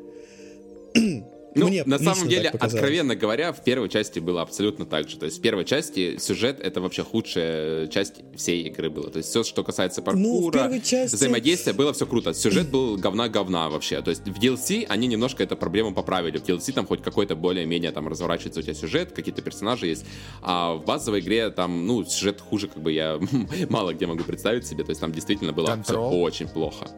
Ну, 1.56 1.68
Мне 1.68 1.84
на 1.86 1.98
самом 1.98 2.28
деле, 2.28 2.50
откровенно 2.50 3.16
говоря, 3.16 3.54
в 3.54 3.64
первой 3.64 3.88
части 3.88 4.20
было 4.20 4.42
абсолютно 4.42 4.86
так 4.86 5.10
же. 5.10 5.18
То 5.18 5.26
есть 5.26 5.40
в 5.40 5.42
первой 5.42 5.64
части 5.64 6.18
сюжет— 6.18 6.60
это 6.62 6.82
вообще 6.82 7.04
худшая 7.04 7.88
часть 7.88 8.16
всей 8.36 8.64
игры 8.64 8.90
была. 8.90 9.10
То 9.10 9.18
есть 9.20 9.30
все, 9.30 9.44
что 9.44 9.64
касается 9.64 10.02
паркура, 10.02 10.24
Ну, 10.24 10.48
в 10.50 10.52
первой 10.52 10.82
части- 10.82 11.16
взаимодействия, 11.16 11.72
было 11.72 11.94
все 11.94 12.06
круто. 12.06 12.34
Сюжет 12.34 12.70
был 12.72 12.98
говна-говна 12.98 13.70
вообще. 13.70 14.02
То 14.02 14.10
есть 14.10 14.24
в 14.28 14.38
DLC 14.38 14.86
они 14.90 15.08
немножко 15.08 15.44
эту 15.44 15.56
проблему 15.56 15.94
поправили. 15.94 16.38
В 16.38 16.44
DLC 16.44 16.74
там 16.74 16.86
хоть 16.86 17.02
какой-то 17.02 17.38
более-менее 17.38 17.92
там 17.92 18.08
разворачивается 18.10 18.60
у 18.60 18.64
тебя 18.64 18.74
сюжет, 18.74 19.14
какие-то 19.14 19.42
персонажи 19.42 19.88
есть. 19.88 20.06
А 20.42 20.74
в 20.76 20.84
базовой 20.84 21.22
игре 21.22 21.50
там, 21.52 21.88
ну, 21.88 22.04
сюжет 22.04 22.42
хуже, 22.42 22.68
как 22.68 22.84
бы 22.84 22.92
я 22.92 23.18
мало 23.70 23.94
где 23.94 24.08
могу 24.08 24.24
представить 24.26 24.68
себе. 24.68 24.84
То 24.84 24.92
есть 24.92 25.00
там 25.00 25.14
действительно 25.14 25.54
было 25.54 25.80
все 25.84 25.98
очень 25.98 26.50
плохо. 26.50 26.90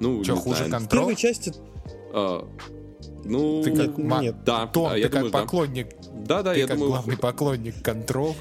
Ну, 0.00 0.18
не 0.22 0.30
хуже 0.32 0.66
знаю. 0.66 0.84
В 0.84 0.88
первой 0.90 1.16
части 1.16 1.54
А, 2.12 2.46
ну, 3.24 3.62
Ты 3.62 3.72
как, 3.76 3.98
нет. 3.98 4.44
да, 4.44 4.66
Том, 4.66 4.84
да, 4.88 4.94
ты 4.94 5.00
я 5.00 5.08
как 5.08 5.12
думаю, 5.24 5.32
поклонник, 5.32 5.88
Да, 6.26 6.42
да, 6.42 6.52
ты 6.54 6.60
я 6.60 6.66
как 6.66 6.76
думаю. 6.76 6.92
главный 6.92 7.16
поклонник 7.18 7.82
контрол. 7.82 8.36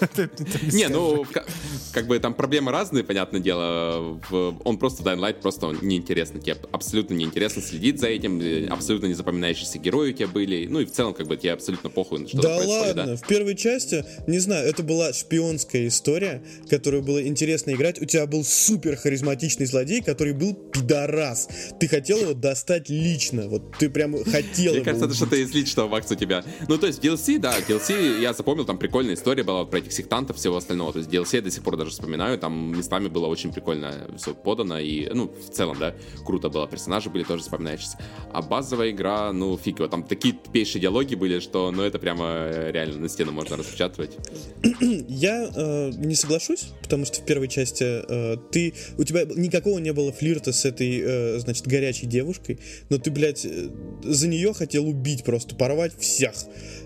Не, 0.72 0.88
ну, 0.88 1.24
ка- 1.24 1.44
как 1.92 2.06
бы 2.06 2.18
там 2.18 2.34
проблемы 2.34 2.72
разные, 2.72 3.04
понятное 3.04 3.40
дело. 3.40 4.20
Он 4.64 4.78
просто 4.78 5.02
Dying 5.02 5.18
Light, 5.18 5.40
просто 5.40 5.74
неинтересно. 5.82 6.40
Тебе 6.40 6.56
абсолютно 6.72 7.14
неинтересно 7.14 7.62
следить 7.62 8.00
за 8.00 8.08
этим. 8.08 8.70
Абсолютно 8.72 9.06
не 9.06 9.14
запоминающиеся 9.14 9.78
герои 9.78 10.10
у 10.10 10.12
тебя 10.12 10.28
были. 10.28 10.66
Ну 10.66 10.80
и 10.80 10.84
в 10.84 10.92
целом, 10.92 11.14
как 11.14 11.26
бы, 11.26 11.36
тебе 11.36 11.52
абсолютно 11.52 11.90
похуй, 11.90 12.26
что 12.28 12.40
Да 12.40 12.56
ладно, 12.56 13.16
в 13.16 13.26
первой 13.26 13.56
части, 13.56 14.04
не 14.26 14.38
знаю, 14.38 14.68
это 14.68 14.82
была 14.82 15.12
шпионская 15.12 15.86
история, 15.88 16.42
которую 16.68 17.02
было 17.02 17.26
интересно 17.26 17.72
играть. 17.72 18.00
У 18.00 18.04
тебя 18.04 18.26
был 18.26 18.44
супер 18.44 18.96
харизматичный 18.96 19.66
злодей, 19.66 20.02
который 20.02 20.32
был 20.32 20.54
пидорас. 20.54 21.48
Ты 21.78 21.88
хотел 21.88 22.18
его 22.18 22.34
достать 22.34 22.88
лично. 22.88 23.48
Вот 23.48 23.76
ты 23.78 23.90
прям 23.90 24.22
хотел 24.24 24.74
Мне 24.74 24.82
кажется, 24.82 25.06
это 25.06 25.14
что-то 25.14 25.36
из 25.36 25.52
личного, 25.54 25.88
Макс, 25.88 26.10
у 26.10 26.14
тебя. 26.14 26.44
Ну, 26.68 26.78
то 26.78 26.86
есть 26.86 27.02
DLC, 27.02 27.38
да, 27.38 27.58
DLC, 27.60 28.20
я 28.20 28.32
запомнил, 28.32 28.64
там 28.64 28.78
прикольная 28.78 29.14
история 29.14 29.42
была 29.42 29.60
вот 29.60 29.70
про 29.70 29.78
этих 29.78 29.89
этих 29.90 29.96
сектантов, 29.96 30.36
всего 30.36 30.56
остального. 30.56 30.92
То 30.92 30.98
есть 30.98 31.10
DLC 31.10 31.36
я 31.36 31.42
до 31.42 31.50
сих 31.50 31.62
пор 31.62 31.76
даже 31.76 31.90
вспоминаю, 31.90 32.38
там 32.38 32.76
местами 32.76 33.08
было 33.08 33.26
очень 33.26 33.52
прикольно 33.52 33.94
все 34.16 34.34
подано, 34.34 34.78
и, 34.78 35.08
ну, 35.12 35.28
в 35.28 35.50
целом, 35.50 35.78
да, 35.78 35.94
круто 36.24 36.48
было, 36.48 36.66
персонажи 36.66 37.10
были 37.10 37.24
тоже 37.24 37.44
запоминающиеся. 37.44 37.98
А 38.32 38.42
базовая 38.42 38.90
игра, 38.90 39.32
ну, 39.32 39.56
фиг 39.56 39.78
его, 39.78 39.88
там 39.88 40.02
такие 40.02 40.34
тупейшие 40.34 40.80
диалоги 40.80 41.14
были, 41.14 41.40
что, 41.40 41.70
ну, 41.70 41.82
это 41.82 41.98
прямо 41.98 42.48
реально 42.70 43.00
на 43.00 43.08
стену 43.08 43.32
можно 43.32 43.56
распечатывать. 43.56 44.16
Я 44.80 45.50
э, 45.54 45.90
не 45.94 46.14
соглашусь, 46.14 46.68
потому 46.82 47.04
что 47.04 47.20
в 47.20 47.24
первой 47.24 47.48
части 47.48 47.84
э, 47.84 48.36
ты, 48.50 48.74
у 48.98 49.04
тебя 49.04 49.24
никакого 49.24 49.78
не 49.78 49.92
было 49.92 50.12
флирта 50.12 50.52
с 50.52 50.64
этой, 50.64 51.00
э, 51.00 51.38
значит, 51.40 51.66
горячей 51.66 52.06
девушкой, 52.06 52.60
но 52.88 52.98
ты, 52.98 53.10
блядь, 53.10 53.44
э, 53.44 53.68
за 54.02 54.28
нее 54.28 54.54
хотел 54.54 54.86
убить 54.86 55.24
просто, 55.24 55.54
порвать 55.54 55.98
всех, 55.98 56.34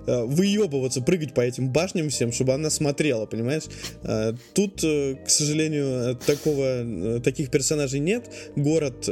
э, 0.06 0.24
выебываться, 0.24 1.00
прыгать 1.02 1.34
по 1.34 1.40
этим 1.40 1.70
башням 1.70 2.08
всем, 2.08 2.32
чтобы 2.32 2.54
она 2.54 2.70
смотрела, 2.70 2.93
понимаешь? 3.26 3.64
Э, 4.02 4.32
тут, 4.54 4.82
э, 4.84 5.16
к 5.24 5.28
сожалению, 5.30 6.16
такого, 6.16 6.62
э, 6.62 7.20
таких 7.20 7.50
персонажей 7.50 8.00
нет. 8.00 8.30
Город, 8.56 9.08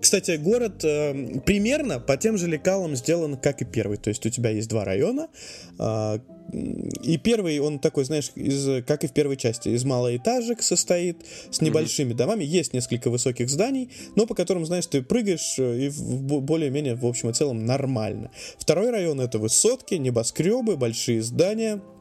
кстати, 0.00 0.36
город 0.36 0.78
примерно 1.44 2.00
по 2.00 2.16
тем 2.16 2.38
же 2.38 2.46
лекалам 2.46 2.96
сделан, 2.96 3.36
как 3.36 3.62
и 3.62 3.64
первый. 3.64 3.98
То 3.98 4.08
есть 4.08 4.24
у 4.26 4.30
тебя 4.30 4.50
есть 4.50 4.68
два 4.68 4.84
района, 4.84 5.28
э, 5.78 6.18
и 7.02 7.16
первый, 7.16 7.58
он 7.58 7.78
такой, 7.78 8.04
знаешь, 8.04 8.30
из, 8.34 8.84
как 8.84 9.02
и 9.04 9.06
в 9.06 9.12
первой 9.12 9.36
части, 9.36 9.70
из 9.70 9.84
малоэтажек 9.84 10.62
состоит, 10.62 11.24
с 11.50 11.60
небольшими 11.60 12.12
mm-hmm. 12.12 12.16
домами, 12.16 12.44
есть 12.44 12.72
несколько 12.74 13.10
высоких 13.10 13.48
зданий, 13.48 13.90
но 14.14 14.26
по 14.26 14.34
которым, 14.34 14.66
знаешь, 14.66 14.86
ты 14.86 15.02
прыгаешь 15.02 15.58
и 15.58 15.90
более-менее, 15.98 16.96
в 16.96 17.06
общем 17.06 17.30
и 17.30 17.32
целом, 17.32 17.64
нормально. 17.64 18.30
Второй 18.58 18.90
район— 18.90 19.20
это 19.22 19.38
высотки, 19.38 19.94
небоскребы, 19.94 20.76
большие 20.76 21.22
здания— 21.22 21.80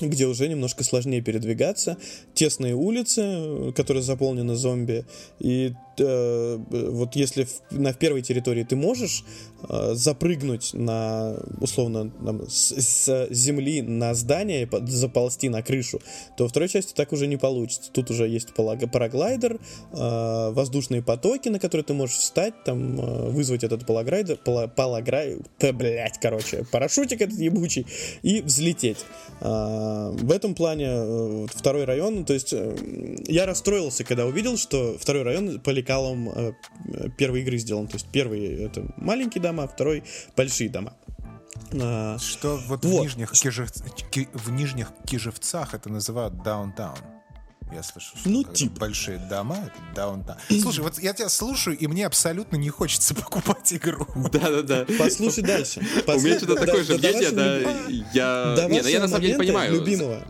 где 0.00 0.26
уже 0.26 0.48
немножко 0.48 0.84
сложнее 0.84 1.20
передвигаться, 1.20 1.96
тесные 2.34 2.74
улицы, 2.74 3.72
которые 3.76 4.02
заполнены 4.02 4.56
зомби, 4.56 5.04
и 5.38 5.74
э, 5.98 6.58
вот 6.70 7.16
если 7.16 7.44
в, 7.44 7.50
на 7.70 7.92
в 7.92 7.98
первой 7.98 8.22
территории 8.22 8.64
ты 8.64 8.76
можешь 8.76 9.24
э, 9.68 9.94
запрыгнуть 9.94 10.74
на, 10.74 11.36
условно, 11.60 12.10
там, 12.24 12.48
с, 12.48 12.72
с 12.72 13.28
земли 13.30 13.82
на 13.82 14.14
здание 14.14 14.68
заползти 14.86 15.48
на 15.48 15.62
крышу, 15.62 16.00
то 16.36 16.48
второй 16.48 16.68
части 16.68 16.92
так 16.94 17.12
уже 17.12 17.26
не 17.26 17.36
получится. 17.36 17.90
Тут 17.92 18.10
уже 18.10 18.28
есть 18.28 18.54
параглайдер, 18.54 19.58
э, 19.92 20.50
воздушные 20.52 21.02
потоки, 21.02 21.48
на 21.48 21.58
которые 21.58 21.84
ты 21.84 21.94
можешь 21.94 22.16
встать, 22.16 22.54
там, 22.64 23.00
э, 23.00 23.30
вызвать 23.30 23.64
этот 23.64 23.86
параглайдер, 23.86 24.36
палаграй, 24.36 25.38
да, 25.60 25.72
блять, 25.72 26.18
короче, 26.20 26.64
парашютик 26.70 27.20
этот 27.20 27.38
ебучий, 27.38 27.86
и 28.22 28.40
взлететь. 28.42 29.04
Э, 29.40 30.10
в 30.12 30.30
этом 30.30 30.54
плане 30.54 30.88
э, 30.88 31.46
второй 31.54 31.84
район, 31.84 32.24
то 32.24 32.32
есть 32.32 32.52
э, 32.52 32.76
я 33.26 33.46
расстроился, 33.46 34.04
когда 34.04 34.26
увидел, 34.26 34.56
что 34.56 34.96
второй 34.98 35.22
район 35.22 35.60
по 35.60 35.70
лекалам 35.84 36.28
э, 36.30 36.52
первой 37.16 37.42
игры 37.42 37.58
сделан. 37.58 37.86
То 37.86 37.94
есть 37.94 38.06
первый 38.10 38.64
это 38.64 38.86
маленькие 38.96 39.42
дома, 39.42 39.68
второй 39.68 40.02
большие 40.36 40.70
дома. 40.70 40.94
А, 41.80 42.18
что 42.18 42.56
вот, 42.66 42.84
вот. 42.84 43.00
В, 43.00 43.02
нижних 43.02 43.32
кижев... 43.32 43.70
в 44.32 44.50
нижних 44.50 44.92
Кижевцах 45.06 45.74
это 45.74 45.88
называют 45.88 46.42
даунтаун. 46.42 46.98
Я 47.72 47.82
слышу, 47.82 48.16
что 48.16 48.28
ну, 48.28 48.44
типа. 48.44 48.80
большие 48.80 49.18
дома, 49.18 49.56
это 49.56 49.94
даунтаун. 49.96 50.38
Слушай, 50.60 50.80
вот 50.80 50.98
я 50.98 51.12
тебя 51.12 51.28
слушаю, 51.28 51.76
и 51.76 51.86
мне 51.86 52.06
абсолютно 52.06 52.56
не 52.56 52.68
хочется 52.68 53.14
покупать 53.14 53.72
игру. 53.72 54.06
Да-да-да. 54.14 54.86
Послушай 54.98 55.42
дальше. 55.42 55.80
У 56.06 56.20
меня 56.20 56.36
что-то 56.36 56.56
такое 56.56 56.84
же 56.84 56.98
мнение, 56.98 57.30
да. 57.30 57.58
Я... 58.12 58.68
Не, 58.68 58.80
ну 58.82 58.88
я 58.88 59.00
на 59.00 59.08
самом 59.08 59.22
деле 59.22 59.38
понимаю, 59.38 59.84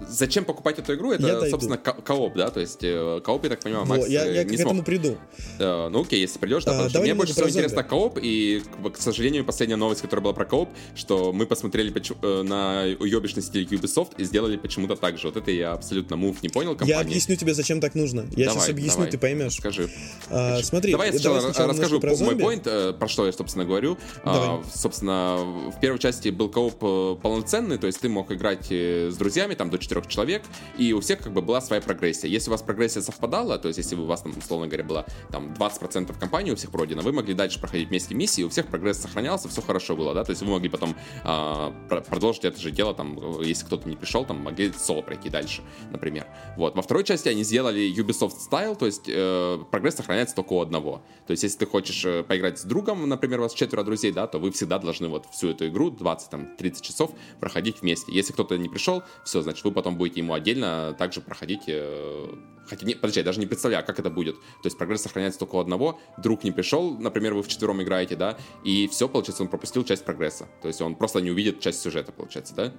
зачем 0.08 0.44
покупать 0.44 0.78
эту 0.78 0.94
игру, 0.94 1.12
это, 1.12 1.48
собственно, 1.50 1.76
кооп, 1.76 2.34
да, 2.34 2.50
то 2.50 2.60
есть 2.60 2.82
э, 2.82 3.20
кооп, 3.24 3.44
я 3.44 3.50
так 3.50 3.60
понимаю, 3.60 3.86
Макс 3.86 4.06
Я 4.06 4.26
э, 4.26 4.44
к 4.44 4.52
этому 4.52 4.82
приду. 4.82 5.18
Э, 5.58 5.88
ну 5.88 6.02
окей, 6.02 6.20
если 6.20 6.38
придешь, 6.38 6.64
да, 6.64 6.88
что 6.88 7.00
мне 7.00 7.14
больше 7.14 7.32
всего 7.32 7.48
интересно 7.48 7.82
кооп, 7.82 8.18
и, 8.20 8.62
к 8.92 8.96
сожалению, 8.98 9.44
последняя 9.44 9.76
новость, 9.76 10.02
которая 10.02 10.22
была 10.22 10.34
про 10.34 10.44
кооп, 10.44 10.70
что 10.94 11.32
мы 11.32 11.46
посмотрели 11.46 11.94
на 12.42 12.84
уебищный 12.98 13.42
стиль 13.42 13.64
Ubisoft 13.64 14.12
и 14.18 14.24
сделали 14.24 14.56
почему-то 14.56 14.96
так 14.96 15.18
же. 15.18 15.28
Вот 15.28 15.36
это 15.36 15.50
я 15.50 15.72
абсолютно 15.72 16.16
мув 16.16 16.42
не 16.42 16.48
понял 16.48 16.76
компании. 16.76 17.23
Объясню 17.24 17.36
тебе, 17.36 17.54
зачем 17.54 17.80
так 17.80 17.94
нужно. 17.94 18.26
Я 18.36 18.46
давай, 18.46 18.60
сейчас 18.60 18.68
объясню, 18.68 18.96
давай. 18.96 19.10
ты 19.10 19.16
поймешь. 19.18 19.54
Скажи. 19.54 19.88
А, 20.28 20.62
смотри, 20.62 20.92
давай 20.92 21.06
я 21.06 21.12
сначала, 21.14 21.40
давай 21.40 21.68
расскажу 21.68 21.98
про 21.98 22.14
мой 22.16 22.36
поинт, 22.36 22.66
э, 22.66 22.92
про 22.92 23.08
что 23.08 23.24
я, 23.24 23.32
собственно, 23.32 23.64
говорю. 23.64 23.96
А, 24.24 24.62
собственно, 24.74 25.38
в 25.74 25.80
первой 25.80 25.98
части 25.98 26.28
был 26.28 26.50
кооп 26.50 26.76
э, 26.82 27.16
полноценный, 27.22 27.78
то 27.78 27.86
есть 27.86 28.00
ты 28.00 28.10
мог 28.10 28.30
играть 28.30 28.66
э, 28.68 29.08
с 29.10 29.16
друзьями, 29.16 29.54
там, 29.54 29.70
до 29.70 29.78
четырех 29.78 30.06
человек, 30.06 30.42
и 30.76 30.92
у 30.92 31.00
всех 31.00 31.20
как 31.20 31.32
бы 31.32 31.40
была 31.40 31.62
своя 31.62 31.80
прогрессия. 31.80 32.28
Если 32.28 32.50
у 32.50 32.52
вас 32.52 32.60
прогрессия 32.60 33.00
совпадала, 33.00 33.58
то 33.58 33.68
есть 33.68 33.78
если 33.78 33.96
у 33.96 34.04
вас, 34.04 34.20
там, 34.20 34.34
условно 34.36 34.66
говоря, 34.66 34.84
была 34.84 35.06
там 35.30 35.54
20% 35.54 36.18
компании 36.18 36.50
у 36.50 36.56
всех 36.56 36.72
пройдено, 36.72 37.00
вы 37.00 37.12
могли 37.12 37.32
дальше 37.32 37.58
проходить 37.58 37.88
вместе 37.88 38.14
миссии, 38.14 38.42
у 38.42 38.50
всех 38.50 38.66
прогресс 38.66 38.98
сохранялся, 38.98 39.48
все 39.48 39.62
хорошо 39.62 39.96
было, 39.96 40.12
да, 40.12 40.24
то 40.24 40.30
есть 40.30 40.42
вы 40.42 40.50
могли 40.50 40.68
потом 40.68 40.94
а, 41.22 41.72
продолжить 41.88 42.44
это 42.44 42.60
же 42.60 42.70
дело, 42.70 42.92
там, 42.92 43.40
если 43.40 43.64
кто-то 43.64 43.88
не 43.88 43.96
пришел, 43.96 44.26
там, 44.26 44.42
могли 44.42 44.70
соло 44.72 45.00
пройти 45.00 45.30
дальше, 45.30 45.62
например. 45.90 46.26
Вот. 46.58 46.76
Во 46.76 46.82
второй 46.82 47.02
части 47.04 47.13
они 47.26 47.44
сделали 47.44 47.92
Ubisoft 47.94 48.36
Style, 48.50 48.76
то 48.76 48.86
есть 48.86 49.04
э, 49.08 49.58
прогресс 49.70 49.96
сохраняется 49.96 50.34
только 50.34 50.52
у 50.52 50.60
одного. 50.60 51.02
То 51.26 51.30
есть 51.30 51.42
если 51.42 51.58
ты 51.58 51.66
хочешь 51.66 52.04
э, 52.04 52.22
поиграть 52.22 52.58
с 52.58 52.64
другом, 52.64 53.08
например, 53.08 53.40
у 53.40 53.42
вас 53.42 53.54
четверо 53.54 53.82
друзей, 53.82 54.12
да, 54.12 54.26
то 54.26 54.38
вы 54.38 54.50
всегда 54.50 54.78
должны 54.78 55.08
вот 55.08 55.26
всю 55.32 55.50
эту 55.50 55.68
игру 55.68 55.90
20-30 55.90 56.80
часов 56.82 57.10
проходить 57.40 57.82
вместе. 57.82 58.12
Если 58.12 58.32
кто-то 58.32 58.56
не 58.58 58.68
пришел, 58.68 59.02
все, 59.24 59.42
значит, 59.42 59.64
вы 59.64 59.72
потом 59.72 59.96
будете 59.96 60.20
ему 60.20 60.34
отдельно 60.34 60.94
также 60.98 61.20
проходить 61.20 61.62
э, 61.66 62.34
Хотя, 62.66 62.86
не, 62.86 62.94
подожди, 62.94 63.20
я 63.20 63.24
даже 63.24 63.40
не 63.40 63.46
представляю, 63.46 63.84
как 63.84 63.98
это 63.98 64.10
будет. 64.10 64.36
То 64.36 64.66
есть 64.66 64.78
прогресс 64.78 65.02
сохраняется 65.02 65.38
только 65.38 65.56
у 65.56 65.58
одного, 65.58 66.00
друг 66.18 66.44
не 66.44 66.50
пришел, 66.50 66.96
например, 66.98 67.34
вы 67.34 67.42
в 67.42 67.48
четвером 67.48 67.82
играете, 67.82 68.16
да, 68.16 68.38
и 68.62 68.88
все, 68.88 69.08
получается, 69.08 69.42
он 69.42 69.48
пропустил 69.48 69.84
часть 69.84 70.04
прогресса. 70.04 70.48
То 70.62 70.68
есть 70.68 70.80
он 70.80 70.94
просто 70.94 71.20
не 71.20 71.30
увидит 71.30 71.60
часть 71.60 71.82
сюжета, 71.82 72.12
получается, 72.12 72.54
да? 72.54 72.72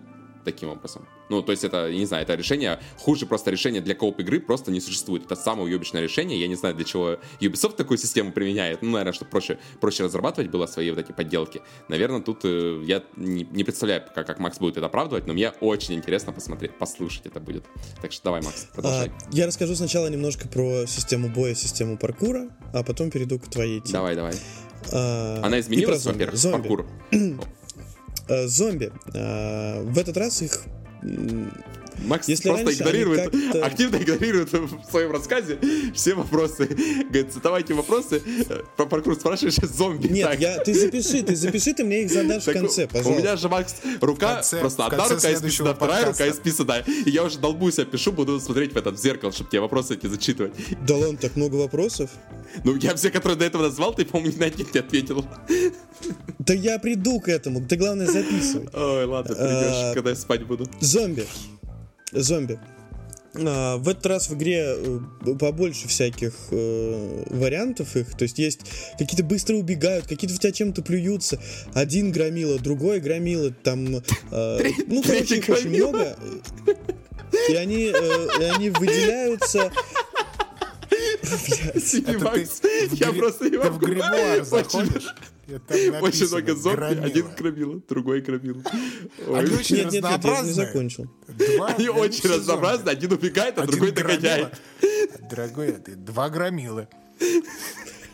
Таким 0.46 0.70
образом. 0.70 1.08
Ну, 1.30 1.42
то 1.42 1.52
есть 1.52 1.64
это, 1.64 1.88
я 1.88 1.98
не 1.98 2.06
знаю, 2.06 2.24
это 2.24 2.36
решение, 2.36 2.80
хуже 2.98 3.26
просто 3.26 3.52
решение 3.52 3.82
для 3.82 3.96
кооп 3.96 4.20
игры 4.20 4.40
просто 4.40 4.72
не 4.72 4.80
существует. 4.80 5.26
Это 5.26 5.36
самое 5.36 5.68
уебищное 5.68 6.02
решение. 6.02 6.40
Я 6.40 6.48
не 6.48 6.56
знаю, 6.56 6.76
для 6.76 6.86
чего 6.86 7.18
Ubisoft 7.42 7.76
такую 7.76 7.98
систему 7.98 8.32
применяет. 8.32 8.82
Ну, 8.82 8.92
наверное, 8.92 9.14
чтобы 9.14 9.32
проще, 9.32 9.58
проще 9.82 10.04
разрабатывать 10.04 10.50
было 10.50 10.68
свои 10.68 10.90
вот 10.92 11.00
эти 11.00 11.12
подделки. 11.12 11.62
Наверное, 11.90 12.22
тут 12.22 12.46
э, 12.46 12.84
я 12.86 13.04
не, 13.16 13.44
не 13.44 13.64
представляю, 13.64 14.04
как, 14.14 14.28
как 14.28 14.40
Макс 14.40 14.60
будет 14.60 14.78
это 14.78 14.86
оправдывать, 14.86 15.28
но 15.28 15.34
мне 15.34 15.50
очень 15.60 15.96
интересно 15.96 16.32
посмотреть, 16.32 16.78
послушать 16.78 17.26
это 17.26 17.40
будет. 17.40 17.66
Так 18.02 18.12
что 18.12 18.26
давай, 18.26 18.42
Макс, 18.42 18.68
продолжай. 18.74 19.10
А, 19.10 19.12
я 19.32 19.48
расскажу 19.48 19.76
сначала 19.76 20.08
немножко 20.08 20.48
про 20.48 20.86
систему 20.86 21.30
боя, 21.30 21.56
систему 21.56 21.98
паркура, 21.98 22.50
а 22.74 22.84
потом 22.84 23.10
перейду 23.10 23.40
к 23.40 23.48
твоей 23.50 23.82
теме. 23.82 23.94
Давай, 23.94 24.16
давай. 24.16 24.36
А, 24.92 25.42
Она 25.44 25.60
изменилась, 25.60 26.06
во-первых, 26.06 26.42
паркур. 26.42 26.86
Э, 28.28 28.48
зомби. 28.48 28.92
Э, 29.14 29.82
в 29.84 29.98
этот 29.98 30.18
раз 30.18 30.42
их 30.42 30.64
Макс 32.04 32.28
Если 32.28 32.50
просто 32.50 32.74
игнорирует, 32.74 33.34
активно 33.64 33.96
игнорирует 34.02 34.52
в 34.52 34.90
своем 34.90 35.12
рассказе 35.12 35.60
все 35.94 36.14
вопросы. 36.14 36.66
Говорит, 36.66 37.34
задавайте 37.34 37.74
вопросы. 37.74 38.22
Про 38.76 38.86
паркур 38.86 39.16
спрашиваешь, 39.16 39.56
зомби. 39.64 40.08
Нет, 40.08 40.30
так. 40.30 40.40
я, 40.40 40.60
ты 40.60 40.74
запиши, 40.74 41.24
ты 41.24 41.36
запиши, 41.36 41.74
ты 41.74 41.84
мне 41.84 42.04
их 42.04 42.12
задашь 42.12 42.44
так, 42.44 42.56
в 42.56 42.60
конце, 42.60 42.88
пожалуйста. 42.88 43.14
У 43.14 43.18
меня 43.18 43.38
же, 43.38 43.50
Макс, 43.50 43.76
рука, 44.02 44.36
конце, 44.36 44.60
просто 44.60 44.86
одна 44.86 45.08
рука 45.08 45.34
исписана, 45.34 45.74
вторая 45.74 46.06
рука 46.06 46.30
исписана. 46.30 46.84
И 47.06 47.10
я 47.10 47.24
уже 47.24 47.40
долбусь, 47.40 47.78
я 47.78 47.86
пишу, 47.86 48.12
буду 48.12 48.40
смотреть 48.40 48.74
в 48.74 48.78
этот 48.78 49.00
зеркало, 49.00 49.32
чтобы 49.32 49.50
тебе 49.50 49.62
вопросы 49.62 49.96
эти 49.96 50.08
зачитывать. 50.08 50.54
Да 50.86 50.96
ладно, 50.96 51.18
так 51.18 51.36
много 51.36 51.56
вопросов? 51.56 52.10
Ну, 52.64 52.76
я 52.76 52.96
все, 52.96 53.10
которые 53.10 53.38
до 53.38 53.46
этого 53.46 53.64
назвал, 53.64 53.94
ты, 53.94 54.06
по-моему, 54.06 54.38
на 54.38 54.46
один 54.46 54.68
не 54.74 54.80
ответил. 54.80 55.26
Да 56.40 56.54
я 56.54 56.78
приду 56.80 57.20
к 57.20 57.28
этому, 57.28 57.66
ты 57.66 57.76
главное 57.76 58.08
записывай. 58.08 58.68
Ой, 58.74 59.06
ладно, 59.06 59.36
придешь, 59.36 59.74
а, 59.74 59.94
когда 59.94 60.12
я 60.12 60.16
спать 60.16 60.44
буду. 60.46 60.68
Зомби. 60.80 61.26
Зомби. 62.16 62.60
А, 63.38 63.78
в 63.78 63.90
этот 63.90 64.06
раз 64.06 64.30
в 64.30 64.36
игре 64.36 64.64
э, 64.66 65.00
побольше 65.40 65.88
всяких 65.88 66.34
э, 66.52 67.24
вариантов 67.30 67.96
их. 67.96 68.16
То 68.16 68.24
есть 68.24 68.40
есть 68.40 68.62
какие-то 68.98 69.24
быстро 69.24 69.56
убегают, 69.56 70.08
какие-то 70.08 70.36
в 70.36 70.40
тебя 70.40 70.52
чем-то 70.52 70.82
плюются. 70.82 71.40
Один 71.74 72.12
громила, 72.12 72.60
другой 72.60 73.00
громила, 73.00 73.52
там... 73.52 73.98
Э, 74.32 74.60
ну, 74.88 75.04
короче, 75.04 75.38
их 75.38 75.50
очень 75.50 75.70
много. 75.70 76.16
И 77.50 77.56
они, 77.56 77.92
э, 77.94 78.28
и 78.40 78.44
они 78.44 78.70
выделяются 78.70 79.72
Я 82.92 83.12
просто 83.14 83.50
Ты 83.50 83.60
в 83.60 83.80
гримуар 83.80 84.44
заходишь? 84.44 85.14
Очень 86.02 86.28
много 86.28 86.56
зомби, 86.56 87.06
один 87.06 87.28
громила, 87.38 87.82
другой 87.88 88.22
громила. 88.22 88.64
Они 89.28 89.54
очень 89.54 89.76
нет, 89.78 89.94
разнообразные. 89.94 90.56
Нет, 90.56 90.58
не 90.58 90.66
закончил. 90.66 91.12
Они 91.68 91.90
очень 91.90 92.30
разнообразные, 92.30 92.94
один 92.94 93.12
убегает, 93.14 93.58
а 93.60 93.66
другой 93.66 93.92
догоняет. 93.92 94.60
Дорогой, 95.30 95.76
два 95.88 96.30
громилы. 96.30 96.88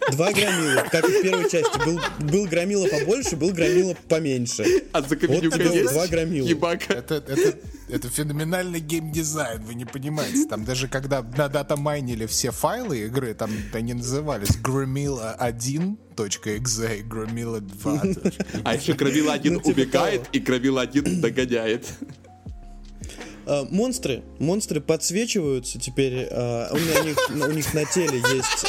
Два 0.09 0.31
громила. 0.33 0.83
Как 0.91 1.07
и 1.07 1.11
в 1.11 1.21
первой 1.21 1.49
части. 1.49 1.85
Был, 1.85 1.99
был 2.19 2.45
громила 2.47 2.87
побольше, 2.87 3.35
был 3.35 3.51
громила 3.51 3.95
поменьше. 4.09 4.83
А 4.91 5.01
за 5.01 5.15
вот 5.15 5.43
есть 5.43 5.91
два 5.91 6.07
громила. 6.07 6.47
Ебака. 6.47 6.93
Это, 6.93 7.15
это, 7.15 7.57
Это 7.91 8.09
феноменальный 8.09 8.79
геймдизайн, 8.79 9.61
вы 9.63 9.73
не 9.73 9.83
понимаете. 9.83 10.45
Там 10.45 10.63
даже 10.63 10.87
когда 10.87 11.21
на 11.21 11.49
дата 11.49 11.75
майнили 11.75 12.25
все 12.25 12.51
файлы 12.51 12.99
игры, 13.07 13.33
там 13.33 13.51
они 13.73 13.93
назывались 13.93 14.55
Gramilla 14.55 15.37
1.exe 15.37 16.99
и 16.99 17.03
Gramilla 17.03 17.59
2. 17.59 18.01
А 18.63 18.75
еще 18.75 18.93
Громила 18.93 19.33
1 19.33 19.61
убегает 19.65 20.29
и 20.31 20.39
Громила 20.39 20.81
1 20.83 21.19
догоняет. 21.19 21.85
А, 23.45 23.67
монстры, 23.69 24.23
монстры 24.39 24.79
подсвечиваются 24.79 25.77
теперь. 25.77 26.29
а, 26.31 26.71
у, 26.71 26.77
них, 26.77 27.17
у 27.29 27.51
них 27.51 27.73
на 27.73 27.83
теле 27.83 28.19
есть. 28.33 28.67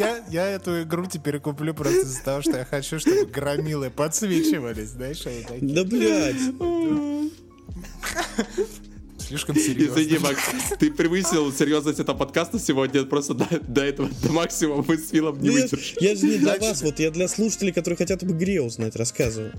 А, 0.00 0.06
Я, 0.06 0.24
я 0.30 0.46
эту 0.48 0.82
игру 0.82 1.06
теперь 1.06 1.38
куплю 1.40 1.74
просто 1.74 2.00
из-за 2.00 2.22
того, 2.22 2.42
что 2.42 2.56
я 2.58 2.64
хочу, 2.64 2.98
чтобы 2.98 3.26
громилы 3.26 3.90
подсвечивались, 3.90 4.90
знаешь, 4.90 5.26
они 5.26 5.42
такие. 5.42 5.74
да 5.74 5.84
блядь. 5.84 6.36
Слишком 9.18 9.56
серьезно. 9.56 10.00
Извини, 10.00 10.18
Макс, 10.18 10.40
ты 10.78 10.90
превысил 10.90 11.52
серьезность 11.52 11.98
этого 11.98 12.16
подкаста 12.16 12.60
сегодня 12.60 13.04
просто 13.04 13.34
до, 13.34 13.46
до 13.66 13.82
этого, 13.82 14.08
до 14.22 14.32
максимума 14.32 14.84
мы 14.86 14.98
с 14.98 15.08
Филом 15.10 15.40
не 15.40 15.50
Ну, 15.50 15.56
я, 15.56 15.66
я 16.00 16.14
же 16.14 16.26
не 16.26 16.38
для 16.38 16.56
вас, 16.58 16.82
вот 16.82 17.00
я 17.00 17.10
для 17.10 17.26
слушателей, 17.26 17.72
которые 17.72 17.96
хотят 17.96 18.22
об 18.22 18.30
игре 18.30 18.62
узнать, 18.62 18.94
рассказываю. 18.94 19.52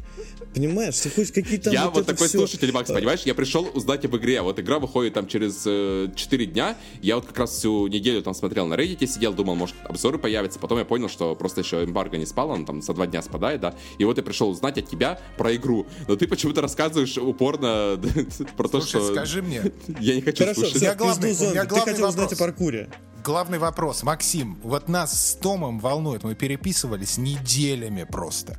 Понимаешь, 0.53 0.97
ты 0.97 1.09
хоть 1.09 1.31
какие-то 1.31 1.69
Я 1.69 1.89
вот 1.89 2.05
такой 2.05 2.27
слушатель, 2.29 2.71
Макс, 2.71 2.89
понимаешь? 2.91 3.21
Я 3.21 3.35
пришел 3.35 3.69
узнать 3.73 4.03
об 4.05 4.15
игре. 4.17 4.41
Вот 4.41 4.59
игра 4.59 4.79
выходит 4.79 5.13
там 5.13 5.27
через 5.27 5.61
э, 5.65 6.09
4 6.15 6.45
дня. 6.47 6.75
Я 7.01 7.15
вот 7.17 7.25
как 7.27 7.37
раз 7.37 7.51
всю 7.51 7.87
неделю 7.87 8.21
там 8.23 8.33
смотрел 8.33 8.65
на 8.65 8.73
Reddit, 8.73 9.05
сидел, 9.05 9.33
думал, 9.33 9.55
может, 9.55 9.75
обзоры 9.83 10.17
появятся. 10.17 10.57
Потом 10.59 10.79
я 10.79 10.85
понял, 10.85 11.09
что 11.09 11.35
просто 11.35 11.61
еще 11.61 11.83
эмбарго 11.83 12.17
не 12.17 12.25
спал, 12.25 12.49
он 12.49 12.65
там 12.65 12.81
за 12.81 12.93
два 12.93 13.05
дня 13.07 13.21
спадает, 13.21 13.61
да. 13.61 13.75
И 13.99 14.05
вот 14.05 14.17
я 14.17 14.23
пришел 14.23 14.49
узнать 14.49 14.77
от 14.77 14.89
тебя 14.89 15.19
про 15.37 15.55
игру. 15.55 15.85
Но 16.07 16.15
ты 16.15 16.27
почему-то 16.27 16.61
рассказываешь 16.61 17.17
упорно 17.17 17.99
про 18.57 18.67
то, 18.67 18.81
Слушай, 18.81 19.01
что... 19.01 19.13
скажи 19.13 19.41
мне, 19.41 19.61
Я 19.99 20.15
не 20.15 20.21
хочу 20.21 20.43
Хорошо, 20.43 20.61
слушать. 20.61 20.81
Я 20.81 20.95
главный- 20.95 21.29
пизду 21.29 21.45
у 21.45 21.49
меня 21.51 21.65
зомби. 21.65 21.75
Ты 21.83 21.91
хотел 21.91 22.09
узнать 22.09 22.33
о 22.33 22.35
паркуре. 22.37 22.89
главный 23.23 23.59
вопрос. 23.59 24.03
Максим, 24.03 24.57
вот 24.63 24.87
нас 24.89 25.29
с 25.31 25.35
Томом 25.35 25.79
волнует, 25.79 26.23
мы 26.23 26.33
переписывались 26.35 27.17
неделями 27.17 28.05
просто. 28.09 28.57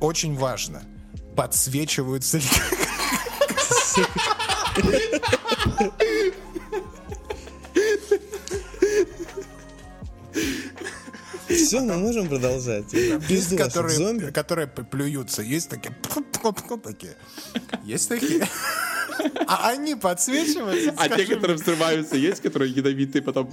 Очень 0.00 0.36
важно, 0.36 0.82
подсвечиваются 1.36 2.38
ли... 2.38 2.44
Все, 11.48 11.80
мы 11.80 11.96
можем 11.96 12.28
продолжать. 12.28 12.92
Есть, 12.92 13.56
которые, 13.56 13.96
зомби. 13.96 14.30
которые 14.30 14.66
плюются, 14.66 15.42
есть 15.42 15.68
такие... 15.70 15.94
такие. 16.82 17.16
Есть 17.84 18.08
такие. 18.08 18.46
А 19.46 19.70
они 19.70 19.94
подсвечиваются? 19.94 20.94
А 20.96 21.08
те, 21.08 21.26
которые 21.26 21.56
взрываются, 21.56 22.16
есть, 22.16 22.40
которые 22.42 22.72
ядовитые, 22.72 23.22
потом 23.22 23.52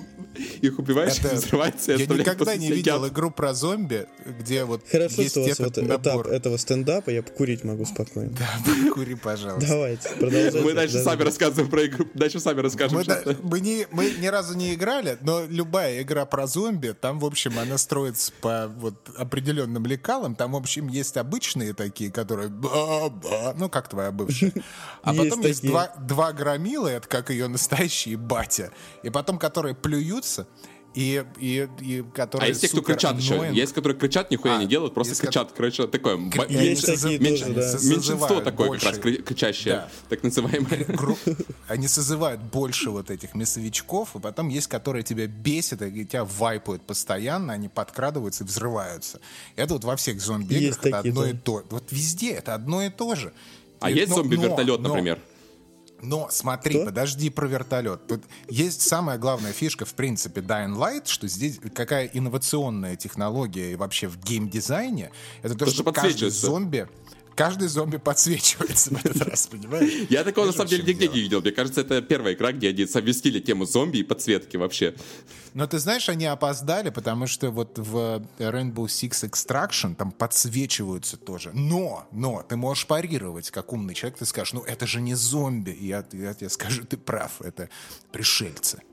их 0.61 0.79
убиваешь, 0.79 1.17
Это- 1.19 1.35
взрываются 1.35 1.93
и 1.93 1.99
Я 1.99 2.05
никогда 2.05 2.55
не 2.55 2.71
видел 2.71 3.07
игру 3.07 3.31
про 3.31 3.53
зомби, 3.53 4.07
где 4.39 4.63
вот 4.63 4.81
Хорошо, 4.89 5.21
есть 5.21 5.31
что 5.33 5.41
у 5.41 5.47
вас 5.47 5.59
этот 5.59 5.77
вот 5.77 6.01
этап 6.01 6.25
этого 6.27 6.57
стендапа, 6.57 7.09
я 7.09 7.23
покурить 7.23 7.63
могу 7.63 7.85
спокойно. 7.85 8.31
Да, 8.37 8.91
кури, 8.93 9.15
пожалуйста. 9.15 9.67
Давайте, 9.69 10.09
продолжайте. 10.09 10.61
Мы 10.61 10.73
дальше 10.73 10.97
Да, 10.97 11.03
сами 11.03 11.23
рассказываем 11.23 11.69
про 11.69 11.85
игру. 11.85 12.07
Дальше 12.13 12.39
сами 12.39 12.59
расскажем. 12.61 12.97
Мы, 12.97 13.03
да- 13.05 13.21
мы, 13.43 13.59
не, 13.59 13.87
мы 13.91 14.11
ни 14.19 14.27
разу 14.27 14.55
не 14.55 14.73
играли, 14.73 15.17
но 15.21 15.45
любая 15.47 16.01
игра 16.01 16.25
про 16.25 16.47
зомби, 16.47 16.95
там, 16.99 17.19
в 17.19 17.25
общем, 17.25 17.57
она 17.59 17.77
строится 17.77 18.31
по 18.41 18.67
вот 18.77 18.95
определенным 19.17 19.85
лекалам. 19.85 20.35
Там, 20.35 20.53
в 20.53 20.55
общем, 20.55 20.87
есть 20.87 21.17
обычные 21.17 21.73
такие, 21.73 22.11
которые... 22.11 22.49
Ну, 22.49 23.69
как 23.69 23.89
твоя 23.89 24.11
бывшая. 24.11 24.53
А 25.03 25.13
Есть 25.13 25.29
потом 25.29 25.45
есть 25.45 25.61
такие. 25.61 25.71
два, 25.71 25.80
два 25.99 26.33
громила, 26.33 26.87
это 26.87 27.07
как 27.07 27.29
ее 27.29 27.47
настоящие 27.47 28.17
батя. 28.17 28.71
И 29.03 29.09
потом, 29.09 29.37
которые 29.37 29.75
плюются, 29.75 30.47
и, 30.93 31.23
и, 31.39 31.69
и 31.79 32.03
которые 32.13 32.47
А 32.47 32.49
есть 32.49 32.59
те, 32.59 32.67
кто 32.67 32.81
кричат 32.81 33.17
еще. 33.17 33.35
annoying. 33.35 33.53
Есть, 33.53 33.71
которые 33.73 33.97
кричат, 33.97 34.29
нихуя 34.29 34.57
А, 34.57 34.59
не 34.59 34.65
делают, 34.67 34.93
просто 34.93 35.11
есть, 35.11 35.21
кричат. 35.21 35.53
Короче, 35.55 35.87
такое. 35.87 36.17
Есть 36.17 36.85
меньше- 36.85 36.85
такие 37.01 37.17
меньше- 37.17 37.45
тоже, 37.45 37.53
да. 37.55 37.79
Меньшинство 37.95 38.41
такое 38.41 38.67
больше. 38.67 38.85
как 38.85 38.95
раз 38.95 39.01
кри- 39.01 39.21
кричащее, 39.21 39.73
Да. 39.75 39.89
так 40.09 40.23
называемое. 40.23 40.83
Гру- 40.89 41.17
Они 41.69 41.87
созывают 41.87 42.41
больше 42.41 42.89
вот 42.89 43.09
этих 43.09 43.35
мясовичков, 43.35 44.17
и 44.17 44.19
потом 44.19 44.49
есть, 44.49 44.67
которые 44.67 45.03
тебя 45.03 45.27
бесят, 45.27 45.81
и 45.81 46.05
тебя 46.05 46.25
вайпают 46.25 46.81
постоянно, 46.85 47.53
они 47.53 47.69
подкрадываются 47.69 48.43
и 48.43 48.47
взрываются. 48.47 49.21
Это 49.55 49.75
вот 49.75 49.85
во 49.85 49.95
всех 49.95 50.19
зомби-играх 50.19 50.77
это 50.79 50.91
такие, 50.91 51.11
одно 51.11 51.21
да. 51.23 51.29
и 51.29 51.33
то. 51.33 51.63
Вот 51.69 51.89
везде 51.91 52.31
это 52.33 52.53
одно 52.53 52.83
и 52.83 52.89
то 52.89 53.15
же. 53.15 53.31
А 53.79 53.89
И- 53.89 53.95
есть 53.95 54.09
но- 54.09 54.15
зомби-вертолет, 54.17 54.81
но- 54.81 54.89
например? 54.89 55.19
Но 55.19 55.30
смотри, 56.29 56.75
Что? 56.75 56.85
подожди 56.85 57.29
про 57.29 57.47
вертолет. 57.47 58.07
Тут 58.07 58.23
есть 58.49 58.81
самая 58.81 59.17
главная 59.17 59.53
фишка, 59.53 59.85
в 59.85 59.93
принципе, 59.93 60.41
Dying 60.41 60.75
Light, 60.75 61.03
что 61.05 61.27
здесь 61.27 61.59
какая 61.73 62.07
инновационная 62.07 62.95
технология 62.95 63.73
и 63.73 63.75
вообще 63.75 64.07
в 64.07 64.17
геймдизайне, 64.17 65.11
это 65.43 65.53
то, 65.53 65.65
То, 65.65 65.71
что 65.71 65.83
что 65.83 65.91
каждый 65.91 66.29
зомби, 66.29 66.87
каждый 67.41 67.69
зомби 67.69 67.97
подсвечивается 67.97 68.91
в 68.91 69.03
этот 69.03 69.21
раз, 69.23 69.47
понимаешь? 69.47 70.07
Я 70.11 70.23
такого 70.23 70.45
на 70.45 70.51
самом 70.51 70.69
деле 70.69 70.83
нигде 70.83 71.07
не 71.07 71.21
видел. 71.21 71.41
Мне 71.41 71.51
кажется, 71.51 71.81
это 71.81 71.99
первая 72.03 72.35
игра, 72.35 72.51
где 72.51 72.69
они 72.69 72.85
совместили 72.85 73.39
тему 73.39 73.65
зомби 73.65 73.97
и 73.97 74.03
подсветки 74.03 74.57
вообще. 74.57 74.93
Но 75.55 75.65
ты 75.65 75.79
знаешь, 75.79 76.07
они 76.07 76.25
опоздали, 76.27 76.91
потому 76.91 77.25
что 77.25 77.49
вот 77.49 77.79
в 77.79 78.23
Rainbow 78.37 78.85
Six 78.85 79.27
Extraction 79.27 79.95
там 79.95 80.11
подсвечиваются 80.11 81.17
тоже. 81.17 81.49
Но, 81.55 82.07
но, 82.11 82.45
ты 82.47 82.57
можешь 82.57 82.85
парировать, 82.85 83.49
как 83.49 83.73
умный 83.73 83.95
человек, 83.95 84.19
ты 84.19 84.25
скажешь, 84.27 84.53
ну 84.53 84.61
это 84.61 84.85
же 84.85 85.01
не 85.01 85.15
зомби. 85.15 85.71
И 85.71 85.87
я, 85.87 86.05
я 86.11 86.35
тебе 86.35 86.49
скажу, 86.49 86.83
ты 86.83 86.95
прав, 86.95 87.41
это 87.41 87.69
пришельцы. 88.11 88.83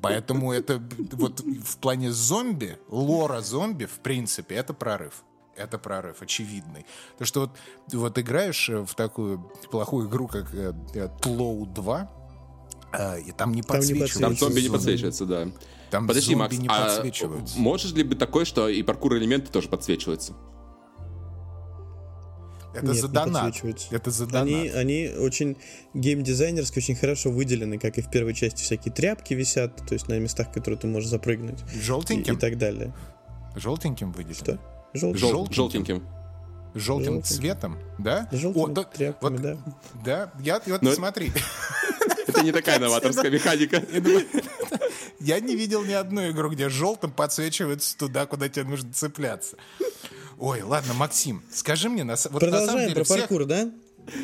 Поэтому 0.00 0.52
это 0.52 0.80
вот 1.12 1.40
в 1.40 1.78
плане 1.78 2.12
зомби, 2.12 2.78
лора 2.88 3.40
зомби, 3.40 3.86
в 3.86 3.98
принципе, 3.98 4.54
это 4.54 4.72
прорыв. 4.72 5.24
Это 5.58 5.78
прорыв, 5.78 6.22
очевидный. 6.22 6.86
То, 7.18 7.24
что 7.24 7.40
вот, 7.40 7.50
вот 7.92 8.18
играешь 8.18 8.68
э, 8.68 8.84
в 8.84 8.94
такую 8.94 9.40
плохую 9.70 10.08
игру, 10.08 10.28
как 10.28 10.54
э, 10.54 10.72
э, 10.94 11.08
Тлоу 11.20 11.66
2, 11.66 12.10
э, 12.92 13.20
и 13.22 13.32
там 13.32 13.52
не 13.52 13.62
Там 13.62 13.80
не 13.80 13.94
подсвечиваются 13.94 14.20
Там 14.20 14.36
зомби 14.36 14.54
не 14.60 14.66
зомби. 14.68 14.76
подсвечиваются, 14.76 15.26
да. 15.26 15.48
Там 15.90 16.06
Подожди, 16.06 16.32
зомби 16.34 16.42
Макс, 16.42 16.58
не 16.58 16.68
а 16.68 16.84
подсвечиваются. 16.84 17.58
можешь 17.58 17.92
ли 17.92 18.02
быть 18.02 18.18
такое, 18.18 18.44
что 18.44 18.68
и 18.68 18.82
паркур-элементы 18.82 19.50
тоже 19.50 19.68
подсвечиваются? 19.68 20.34
Это 22.74 22.86
Нет, 22.86 22.96
за 22.96 23.08
донат. 23.08 23.54
Это 23.90 24.10
за 24.10 24.26
донат. 24.26 24.42
Они, 24.46 24.68
они 24.68 25.08
очень 25.18 25.56
геймдизайнерски 25.94 26.78
очень 26.78 26.94
хорошо 26.94 27.30
выделены, 27.30 27.78
как 27.78 27.98
и 27.98 28.02
в 28.02 28.10
первой 28.10 28.34
части 28.34 28.62
всякие 28.62 28.92
тряпки 28.92 29.34
висят, 29.34 29.76
то 29.88 29.94
есть 29.94 30.06
на 30.08 30.18
местах, 30.18 30.52
которые 30.52 30.78
ты 30.78 30.86
можешь 30.86 31.08
запрыгнуть 31.08 31.60
и, 31.72 31.78
и 31.78 31.80
Желтеньким? 31.80 32.38
так 32.38 32.58
далее. 32.58 32.94
Желтеньким 33.56 34.12
выделено? 34.12 34.34
Что? 34.34 34.77
Желтый. 34.94 35.20
Жел- 35.20 35.30
Желтеньким. 35.50 35.54
Желтеньким. 35.54 36.02
Желтым 36.74 37.14
Желтеньким. 37.14 37.22
цветом, 37.22 37.78
да? 37.98 38.28
Желтыми 38.30 38.62
О, 38.64 38.74
то- 38.74 38.84
тряпками, 38.84 39.36
вот, 39.36 39.42
да. 39.42 39.56
Да, 40.04 40.32
я, 40.40 40.60
вот 40.66 40.82
Но- 40.82 40.92
смотри, 40.92 41.32
Это 42.26 42.42
не 42.42 42.52
такая 42.52 42.78
новаторская 42.78 43.30
механика. 43.30 43.82
я 45.20 45.40
не 45.40 45.56
видел 45.56 45.82
ни 45.84 45.92
одну 45.92 46.28
игру, 46.30 46.50
где 46.50 46.68
желтым 46.68 47.10
подсвечивается 47.10 47.96
туда, 47.96 48.26
куда 48.26 48.48
тебе 48.48 48.64
нужно 48.64 48.92
цепляться. 48.92 49.56
Ой, 50.38 50.62
ладно, 50.62 50.94
Максим, 50.94 51.42
скажи 51.52 51.88
мне, 51.88 52.04
на, 52.04 52.12
на 52.12 52.16
самом 52.16 52.38
Продолжаем 52.38 52.78
деле 52.80 52.94
про 52.94 53.04
всех- 53.04 53.18
паркур, 53.20 53.44
да? 53.46 53.70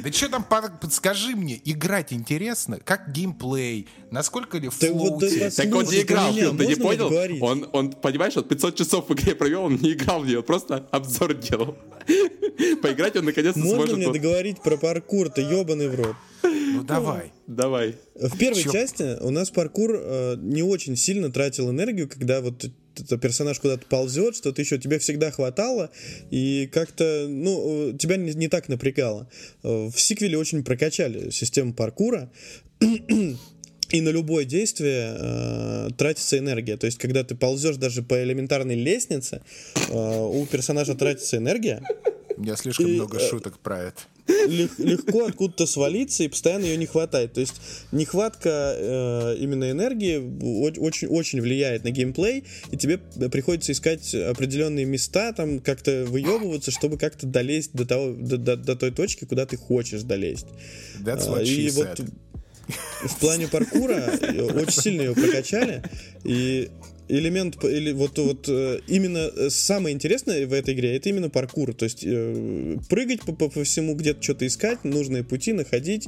Да 0.03 0.13
что 0.13 0.29
там, 0.29 0.45
подскажи 0.81 1.37
мне, 1.37 1.61
играть 1.65 2.13
интересно? 2.13 2.79
Как 2.85 3.11
геймплей? 3.13 3.87
Насколько 4.11 4.59
ли 4.59 4.69
Так 4.69 4.91
вот, 4.93 5.21
флоути? 5.21 5.39
да, 5.41 5.51
Так 5.51 5.75
он 5.75 5.85
не 5.85 6.01
играл, 6.03 6.33
Фил, 6.33 6.57
ты 6.57 6.67
не 6.67 6.75
можно 6.75 6.85
понял? 6.85 7.09
говорить? 7.11 7.43
Он, 7.43 7.69
он, 7.73 7.93
понимаешь, 7.93 8.35
вот 8.37 8.49
500 8.49 8.77
часов 8.77 9.09
в 9.09 9.13
игре 9.15 9.35
провел, 9.35 9.65
он 9.65 9.77
не 9.77 9.93
играл 9.93 10.21
в 10.21 10.27
нее, 10.27 10.43
просто 10.43 10.87
обзор 10.91 11.35
делал. 11.35 11.77
Поиграть 12.83 13.17
он 13.17 13.25
наконец-то 13.25 13.59
Можно 13.59 13.77
сможет. 13.77 13.97
мне 13.97 14.07
вот. 14.07 14.13
договорить 14.13 14.63
про 14.63 14.77
паркур? 14.77 15.29
Ты 15.31 15.43
ебаный 15.43 15.89
в 15.89 15.95
рот. 15.95 16.17
Ну 16.43 16.83
давай. 16.83 17.33
Давай. 17.47 17.97
В 18.15 18.37
первой 18.39 18.63
Чё? 18.63 18.73
части 18.73 19.19
у 19.23 19.31
нас 19.31 19.51
паркур 19.51 19.93
э, 19.95 20.37
не 20.39 20.63
очень 20.63 20.97
сильно 20.97 21.31
тратил 21.33 21.71
энергию, 21.71 22.09
когда 22.09 22.41
вот 22.41 22.65
персонаж 23.21 23.59
куда-то 23.61 23.87
ползет, 23.87 24.37
что-то 24.37 24.61
еще 24.63 24.79
тебе 24.79 24.99
всегда 24.99 25.31
хватало, 25.31 25.91
и 26.31 26.69
как-то, 26.73 27.27
ну, 27.29 27.91
э, 27.91 27.99
тебя 27.99 28.17
не, 28.17 28.33
не 28.35 28.49
так 28.49 28.69
напрягало. 28.69 29.29
Э, 29.63 29.89
В 29.89 30.01
сиквеле 30.01 30.39
очень 30.39 30.65
прокачали 30.65 31.31
систему 31.31 31.73
паркура, 31.75 32.31
и 32.81 34.01
на 34.01 34.09
любое 34.09 34.45
действие 34.45 35.17
э, 35.19 35.89
тратится 35.97 36.39
энергия. 36.39 36.77
То 36.77 36.87
есть, 36.87 36.99
когда 36.99 37.23
ты 37.25 37.35
ползешь 37.35 37.77
даже 37.77 38.03
по 38.03 38.23
элементарной 38.23 38.75
лестнице, 38.75 39.43
э, 39.89 39.93
у 39.93 40.47
персонажа 40.47 40.95
тратится 40.95 41.37
энергия, 41.37 41.83
У 42.37 42.43
меня 42.43 42.57
слишком 42.57 42.87
И, 42.87 42.95
много 42.95 43.19
э, 43.19 43.29
шуток 43.29 43.59
про 43.59 43.83
это. 43.83 44.03
Лег- 44.47 44.73
легко 44.79 45.27
откуда-то 45.27 45.67
свалиться 45.67 46.25
и 46.25 46.29
постоянно 46.29 46.65
ее 46.65 46.77
не 46.77 46.87
хватает. 46.87 47.33
То 47.33 47.41
есть 47.41 47.55
нехватка 47.93 48.77
э, 48.79 49.37
именно 49.41 49.71
энергии 49.71 50.17
очень, 50.79 51.09
очень 51.09 51.41
влияет 51.41 51.85
на 51.85 51.91
геймплей, 51.91 52.45
и 52.71 52.77
тебе 52.77 52.99
приходится 52.99 53.73
искать 53.73 54.15
определенные 54.15 54.85
места, 54.85 55.33
там 55.33 55.61
как-то 55.61 56.05
выебываться, 56.09 56.71
чтобы 56.71 56.99
как-то 56.99 57.27
долезть 57.27 57.71
до, 57.73 57.87
того, 57.87 58.13
до, 58.13 58.37
до, 58.39 58.57
до 58.57 58.77
той 58.77 58.91
точки, 58.91 59.25
куда 59.25 59.47
ты 59.47 59.57
хочешь 59.57 60.03
долезть. 60.03 60.47
That's 61.01 61.29
what 61.29 61.41
А, 61.41 61.43
she 61.43 61.55
и 61.55 61.67
said. 61.69 61.73
вот 61.99 62.01
в 63.11 63.19
плане 63.19 63.47
паркура 63.49 63.93
э, 64.21 64.43
очень 64.43 64.83
сильно 64.83 65.03
его 65.03 65.15
прокачали. 65.15 65.83
И 66.25 66.71
элемент, 67.09 67.63
или 67.65 67.93
вот, 67.93 68.19
вот 68.19 68.49
э, 68.49 68.81
именно 68.87 69.19
э, 69.19 69.51
самое 69.51 69.95
интересное 69.95 70.47
в 70.47 70.53
этой 70.53 70.75
игре 70.75 70.97
это 70.97 71.09
именно 71.09 71.29
паркур. 71.31 71.75
То 71.75 71.85
есть 71.85 72.05
э, 72.05 72.77
прыгать 72.89 73.21
по, 73.21 73.33
по, 73.33 73.49
по 73.49 73.65
всему, 73.65 73.95
где-то 73.95 74.23
что-то 74.23 74.47
искать, 74.47 74.85
нужные 74.85 75.25
пути 75.25 75.53
находить. 75.53 76.07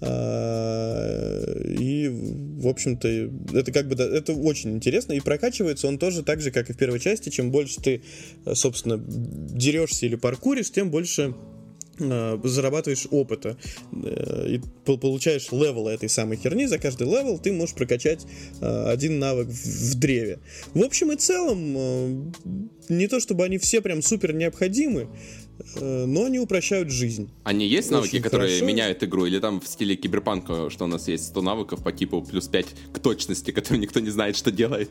а, 0.00 1.42
И, 1.78 2.08
в 2.08 2.68
общем-то, 2.68 3.08
это 3.54 3.72
как 3.72 3.88
бы 3.88 4.02
это 4.02 4.32
очень 4.32 4.74
интересно. 4.74 5.14
И 5.14 5.20
прокачивается 5.20 5.88
он 5.88 5.98
тоже 5.98 6.22
так 6.22 6.40
же, 6.40 6.50
как 6.50 6.70
и 6.70 6.72
в 6.72 6.76
первой 6.76 7.00
части. 7.00 7.28
Чем 7.30 7.50
больше 7.50 7.80
ты, 7.80 8.02
собственно, 8.54 8.98
дерешься 8.98 10.06
или 10.06 10.16
паркуришь, 10.16 10.70
тем 10.70 10.90
больше 10.90 11.34
зарабатываешь 11.98 13.06
опыта 13.10 13.56
э, 13.92 14.46
и 14.54 14.60
пол- 14.84 14.98
получаешь 14.98 15.50
левел 15.52 15.88
этой 15.88 16.08
самой 16.08 16.36
херни. 16.36 16.66
За 16.66 16.78
каждый 16.78 17.06
левел 17.06 17.38
ты 17.38 17.52
можешь 17.52 17.74
прокачать 17.74 18.26
э, 18.60 18.90
один 18.90 19.18
навык 19.18 19.48
в, 19.48 19.94
древе. 19.98 20.40
В 20.74 20.82
общем 20.82 21.12
и 21.12 21.16
целом, 21.16 21.74
э, 21.76 22.30
не 22.88 23.06
то 23.08 23.20
чтобы 23.20 23.44
они 23.44 23.58
все 23.58 23.80
прям 23.80 24.02
супер 24.02 24.32
необходимы, 24.34 25.08
э, 25.76 26.04
но 26.06 26.24
они 26.26 26.38
упрощают 26.38 26.90
жизнь. 26.90 27.30
Они 27.44 27.66
есть 27.66 27.90
навыки, 27.90 28.16
Очень 28.16 28.22
которые 28.22 28.50
хорошо. 28.50 28.66
меняют 28.66 29.02
игру? 29.02 29.26
Или 29.26 29.38
там 29.38 29.60
в 29.60 29.66
стиле 29.66 29.96
киберпанка, 29.96 30.68
что 30.70 30.84
у 30.84 30.88
нас 30.88 31.08
есть 31.08 31.26
100 31.28 31.42
навыков 31.42 31.82
по 31.82 31.92
типу 31.92 32.22
плюс 32.22 32.48
5 32.48 32.66
к 32.92 32.98
точности, 32.98 33.50
которые 33.52 33.80
никто 33.80 34.00
не 34.00 34.10
знает, 34.10 34.36
что 34.36 34.50
делает? 34.50 34.90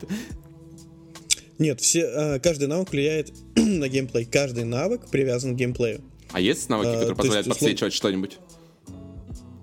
Нет, 1.58 1.80
все, 1.80 2.00
э, 2.00 2.40
каждый 2.40 2.68
навык 2.68 2.90
влияет 2.90 3.32
на 3.56 3.88
геймплей. 3.88 4.24
Каждый 4.26 4.64
навык 4.64 5.08
привязан 5.10 5.54
к 5.54 5.58
геймплею. 5.58 6.02
А 6.32 6.40
есть 6.40 6.68
навыки, 6.68 6.88
А, 6.88 6.92
которые 6.92 7.06
то 7.06 7.10
есть, 7.12 7.16
позволяют 7.18 7.46
услов- 7.46 7.50
подсвечивать 7.50 7.92
что-нибудь? 7.92 8.38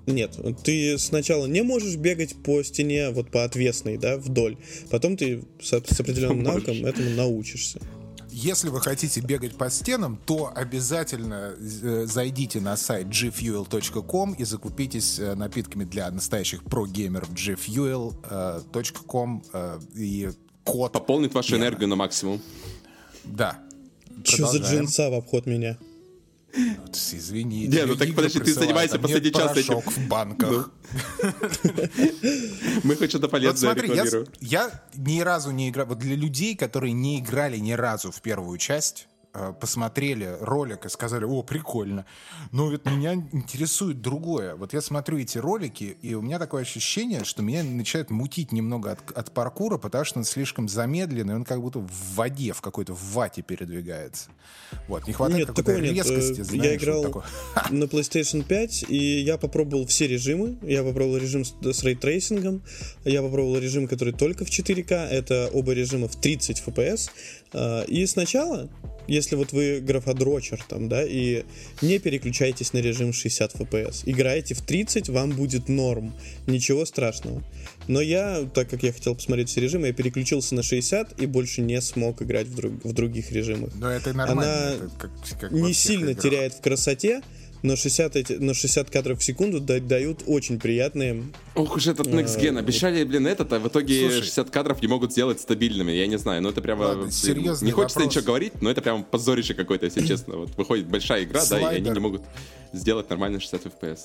Нет, 0.05 0.37
ты 0.63 0.97
сначала 0.97 1.45
не 1.45 1.61
можешь 1.61 1.95
бегать 1.95 2.35
по 2.43 2.61
стене 2.63 3.11
вот 3.11 3.31
по 3.31 3.45
отвесной, 3.45 3.97
да, 3.97 4.17
вдоль. 4.17 4.57
Потом 4.89 5.15
ты 5.15 5.43
с, 5.61 5.67
с 5.69 5.99
определенным 5.99 6.43
навыком 6.43 6.85
этому 6.85 7.09
научишься. 7.11 7.79
Если 8.29 8.69
вы 8.69 8.81
хотите 8.81 9.21
бегать 9.21 9.55
по 9.55 9.69
стенам, 9.69 10.19
то 10.25 10.51
обязательно 10.53 11.55
э, 11.55 12.05
зайдите 12.07 12.59
на 12.59 12.75
сайт 12.75 13.05
gfuel.com 13.07 14.33
и 14.33 14.43
закупитесь 14.43 15.19
э, 15.19 15.35
напитками 15.35 15.83
для 15.83 16.09
настоящих 16.09 16.63
про-геймеров 16.63 17.29
gfuel.com 17.31 18.13
э, 19.53 19.79
и 19.95 20.31
код... 20.63 20.93
Пополнит 20.93 21.35
вашу 21.35 21.57
энергию 21.57 21.87
на 21.87 21.95
максимум. 21.95 22.41
Да. 23.23 23.59
Что 24.23 24.47
за 24.47 24.57
джинса 24.57 25.11
в 25.11 25.13
обход 25.13 25.45
меня? 25.45 25.77
Вот, 26.53 26.95
Извините. 26.95 27.77
Не, 27.77 27.85
ну 27.85 27.95
так 27.95 28.13
подожди, 28.13 28.39
ты 28.39 28.53
занимаешься 28.53 28.99
последний 28.99 29.31
час 29.31 29.57
этим. 29.57 29.81
в 29.81 30.07
банках. 30.07 30.71
Мы 32.83 32.95
хоть 32.95 33.09
что-то 33.09 33.27
Вот 33.27 33.31
полезное 33.31 33.73
смотри, 33.73 33.91
я, 33.95 34.05
я 34.39 34.83
ни 34.95 35.21
разу 35.21 35.49
не 35.51 35.69
играл. 35.69 35.87
Вот 35.87 35.99
для 35.99 36.15
людей, 36.15 36.55
которые 36.55 36.93
не 36.93 37.19
играли 37.19 37.57
ни 37.57 37.71
разу 37.71 38.11
в 38.11 38.21
первую 38.21 38.59
часть, 38.59 39.07
посмотрели 39.59 40.37
ролик 40.41 40.85
и 40.85 40.89
сказали, 40.89 41.25
о, 41.25 41.41
прикольно. 41.43 42.05
Но 42.51 42.69
ведь 42.69 42.85
меня 42.85 43.13
интересует 43.13 44.01
другое. 44.01 44.55
Вот 44.55 44.73
я 44.73 44.81
смотрю 44.81 45.17
эти 45.17 45.37
ролики, 45.37 45.97
и 46.01 46.13
у 46.13 46.21
меня 46.21 46.39
такое 46.39 46.61
ощущение, 46.61 47.23
что 47.23 47.41
меня 47.41 47.63
начинает 47.63 48.09
мутить 48.09 48.51
немного 48.51 48.91
от, 48.91 49.11
от 49.11 49.31
паркура, 49.31 49.77
потому 49.77 50.05
что 50.05 50.19
он 50.19 50.25
слишком 50.25 50.69
замедленный, 50.69 51.35
он 51.35 51.45
как 51.45 51.61
будто 51.61 51.79
в 51.79 52.15
воде, 52.15 52.53
в 52.53 52.61
какой-то 52.61 52.93
вате 52.93 53.41
передвигается. 53.41 54.29
Вот, 54.87 55.07
не 55.07 55.13
хватает 55.13 55.39
Нет, 55.39 55.47
какой-то 55.47 55.71
такого 55.71 55.83
нет. 55.83 55.93
резкости, 55.95 56.41
Э, 56.41 56.43
знаешь, 56.43 56.63
Я 56.63 56.71
вот 56.71 56.83
играл 56.83 57.03
такой. 57.03 57.23
на 57.71 57.83
PlayStation 57.85 58.43
5, 58.43 58.85
и 58.89 59.21
я 59.21 59.37
попробовал 59.37 59.85
все 59.87 60.07
режимы. 60.07 60.57
Я 60.61 60.83
попробовал 60.83 61.17
режим 61.17 61.45
с, 61.45 61.53
с 61.61 61.83
рейтрейсингом, 61.83 62.61
я 63.03 63.21
попробовал 63.21 63.57
режим, 63.57 63.87
который 63.87 64.13
только 64.13 64.45
в 64.45 64.49
4К, 64.49 64.93
это 65.09 65.49
оба 65.53 65.73
режима 65.73 66.07
в 66.07 66.15
30 66.15 66.63
FPS. 66.65 67.09
А, 67.53 67.83
И 67.83 68.05
сначала, 68.05 68.69
если 69.07 69.35
вот 69.35 69.51
вы 69.51 69.79
графодрочер 69.81 70.63
там, 70.67 70.89
да, 70.89 71.03
и 71.05 71.43
не 71.81 71.99
переключайтесь 71.99 72.73
на 72.73 72.77
режим 72.79 73.13
60 73.13 73.53
FPS, 73.55 74.03
играете 74.05 74.53
в 74.55 74.61
30, 74.61 75.09
вам 75.09 75.31
будет 75.31 75.69
норм, 75.69 76.13
ничего 76.47 76.85
страшного. 76.85 77.43
Но 77.87 77.99
я, 78.01 78.47
так 78.53 78.69
как 78.69 78.81
я 78.83 78.93
хотел 78.93 79.13
посмотреть 79.15 79.49
все 79.49 79.59
режимы, 79.61 79.87
я 79.87 79.93
переключился 79.93 80.55
на 80.55 80.63
60 80.63 81.21
и 81.21 81.25
больше 81.25 81.61
не 81.61 81.81
смог 81.81 82.21
играть 82.21 82.47
в, 82.47 82.55
друг- 82.55 82.83
в 82.85 82.93
других 82.93 83.31
режимах 83.31 83.71
Но 83.75 83.89
это 83.91 84.13
нормально. 84.13 84.41
она 84.43 84.71
это 84.75 84.89
как- 84.97 85.11
как 85.39 85.51
не 85.51 85.73
сильно 85.73 86.11
играх. 86.11 86.23
теряет 86.23 86.53
в 86.53 86.61
красоте, 86.61 87.21
но 87.63 87.75
60, 87.75 88.15
эти, 88.15 88.33
но 88.33 88.53
60 88.53 88.89
кадров 88.89 89.19
в 89.19 89.23
секунду 89.23 89.59
да- 89.59 89.79
дают 89.79 90.23
очень 90.27 90.59
приятные. 90.59 91.23
Ох 91.55 91.75
уж 91.75 91.87
этот 91.87 92.07
Next 92.07 92.39
Gen. 92.39 92.59
Обещали, 92.59 93.03
блин, 93.03 93.25
этот, 93.25 93.51
а 93.53 93.59
в 93.59 93.67
итоге 93.67 94.01
Слушай. 94.01 94.21
60 94.21 94.49
кадров 94.51 94.81
не 94.81 94.87
могут 94.87 95.11
сделать 95.13 95.39
стабильными. 95.39 95.91
Я 95.91 96.05
не 96.07 96.17
знаю, 96.17 96.41
ну 96.43 96.49
это 96.49 96.61
прямо... 96.61 96.83
Ладно, 96.85 97.11
серьезный 97.11 97.65
Не 97.67 97.71
хочется 97.71 97.99
вопрос. 97.99 98.15
ничего 98.15 98.25
говорить, 98.27 98.61
но 98.61 98.69
это 98.69 98.81
прямо 98.81 99.03
позорище 99.03 99.53
какое-то, 99.53 99.85
если 99.85 100.05
честно. 100.07 100.35
Вот 100.35 100.55
выходит 100.57 100.87
большая 100.87 101.23
игра, 101.23 101.41
да, 101.49 101.57
и 101.57 101.63
они 101.63 101.69
Слайдер. 101.69 101.93
не 101.93 101.99
могут 101.99 102.21
сделать 102.73 103.09
нормально 103.09 103.39
60 103.39 103.65
FPS. 103.65 103.99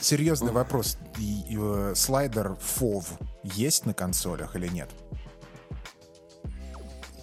Серьезный 0.00 0.52
вопрос. 0.52 0.96
И- 1.18 1.52
и, 1.54 1.56
э, 1.60 1.92
слайдер 1.94 2.56
FOV 2.80 3.04
есть 3.54 3.84
на 3.84 3.92
консолях 3.94 4.56
или 4.56 4.68
нет? 4.68 4.88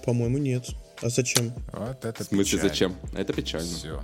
По-моему, 0.05 0.37
нет. 0.37 0.67
А 1.01 1.09
зачем? 1.09 1.53
Вот 1.73 2.05
это 2.05 2.23
В 2.23 2.27
смысле, 2.27 2.43
печально. 2.59 2.69
зачем? 2.69 2.95
Это 3.15 3.33
печально. 3.33 3.67
Все. 3.67 4.03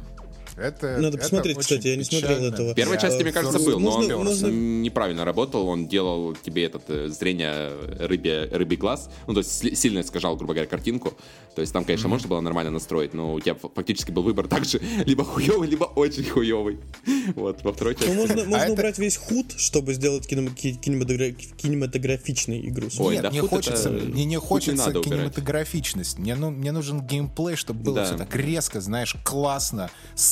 Это, 0.57 0.97
Надо 0.97 1.07
это 1.09 1.17
посмотреть, 1.19 1.57
очень 1.57 1.61
кстати, 1.63 1.87
я 1.87 1.95
не 1.95 2.03
смотрел 2.03 2.29
печально. 2.29 2.53
этого. 2.53 2.71
В 2.73 2.75
первой 2.75 2.95
Я- 2.95 3.01
части, 3.01 3.23
мне 3.23 3.31
кажется, 3.31 3.57
First 3.57 3.65
был, 3.65 3.79
но 3.79 3.91
он 3.97 4.25
Можно- 4.25 4.47
неправильно 4.47 5.25
работал. 5.25 5.67
Он 5.67 5.87
делал 5.87 6.35
тебе 6.35 6.65
этот 6.65 6.83
э, 6.89 7.07
зрение 7.07 7.71
рыбе, 7.99 8.49
рыбий 8.51 8.77
глаз. 8.77 9.09
Ну, 9.27 9.33
то 9.33 9.39
есть 9.39 9.77
сильно 9.77 10.01
искажал, 10.01 10.35
грубо 10.35 10.53
говоря, 10.53 10.69
картинку. 10.69 11.13
То 11.55 11.61
есть 11.61 11.73
там, 11.73 11.83
конечно, 11.85 12.07
можно 12.09 12.27
было 12.29 12.41
нормально 12.41 12.71
настроить, 12.71 13.13
но 13.13 13.33
у 13.33 13.39
тебя 13.39 13.55
фактически 13.55 14.11
был 14.11 14.23
выбор 14.23 14.47
также 14.49 14.79
либо 15.05 15.23
хуёвый, 15.23 15.67
либо 15.67 15.85
очень 15.85 16.23
хуёвый. 16.25 16.79
Вот, 17.35 17.63
во 17.63 17.71
второй 17.73 17.93
Ну, 17.93 17.99
части... 18.05 18.15
можно, 18.17 18.35
можно 18.45 18.55
это- 18.63 18.73
убрать 18.73 18.97
весь 18.97 19.17
худ, 19.17 19.53
чтобы 19.57 19.93
сделать 19.93 20.27
кинема- 20.31 20.53
ки- 20.55 20.73
кинематогра- 20.81 21.31
кинематографичную 21.31 22.67
игру. 22.69 22.87
Ой, 22.99 23.15
Нет, 23.15 23.23
да 23.23 23.29
мне 23.31 23.41
хочется, 23.41 23.89
это- 23.89 24.05
мне 24.05 24.25
не 24.25 24.31
не 24.31 24.37
хочется 24.37 24.85
надо 24.87 24.99
убирать. 24.99 25.19
кинематографичность. 25.19 26.19
Мне, 26.19 26.35
ну, 26.35 26.49
мне 26.51 26.71
нужен 26.71 27.01
геймплей, 27.01 27.55
чтобы 27.55 27.81
было 27.83 27.95
Да. 27.97 28.05
все 28.05 28.17
так 28.17 28.35
резко, 28.35 28.81
знаешь, 28.81 29.15
классно, 29.23 29.89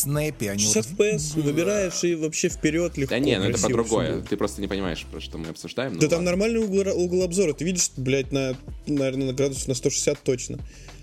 снэпи. 0.10 0.46
Они 0.48 0.64
60 0.64 0.86
вот- 0.92 1.00
FPS, 1.00 1.42
выбираешь 1.42 2.04
и 2.04 2.16
вообще 2.16 2.50
вперед 2.50 2.98
легко. 2.98 3.12
Да 3.16 3.20
не, 3.20 3.38
ну 3.38 3.46
это 3.46 3.60
про 3.60 3.70
другое. 3.70 4.16
будет. 4.16 4.30
Ты 4.30 4.38
просто 4.38 4.62
не 4.62 4.68
понимаешь, 4.68 5.06
про 5.12 5.20
что 5.22 5.38
мы 5.38 5.48
обсуждаем. 5.50 5.94
ну 5.94 6.00
Да 6.00 6.08
там 6.08 6.18
ладно. 6.20 6.32
нормальный 6.32 6.60
угол, 6.60 6.80
угол 7.02 7.24
обзора. 7.24 7.54
Ты 7.54 7.66
видишь, 7.66 7.92
блядь, 7.98 8.32
на, 8.32 8.56
наверное, 8.88 9.28
на 9.28 9.34
градусов 9.34 9.68
на 9.68 9.76
160 9.76 10.20
точно. 10.24 10.60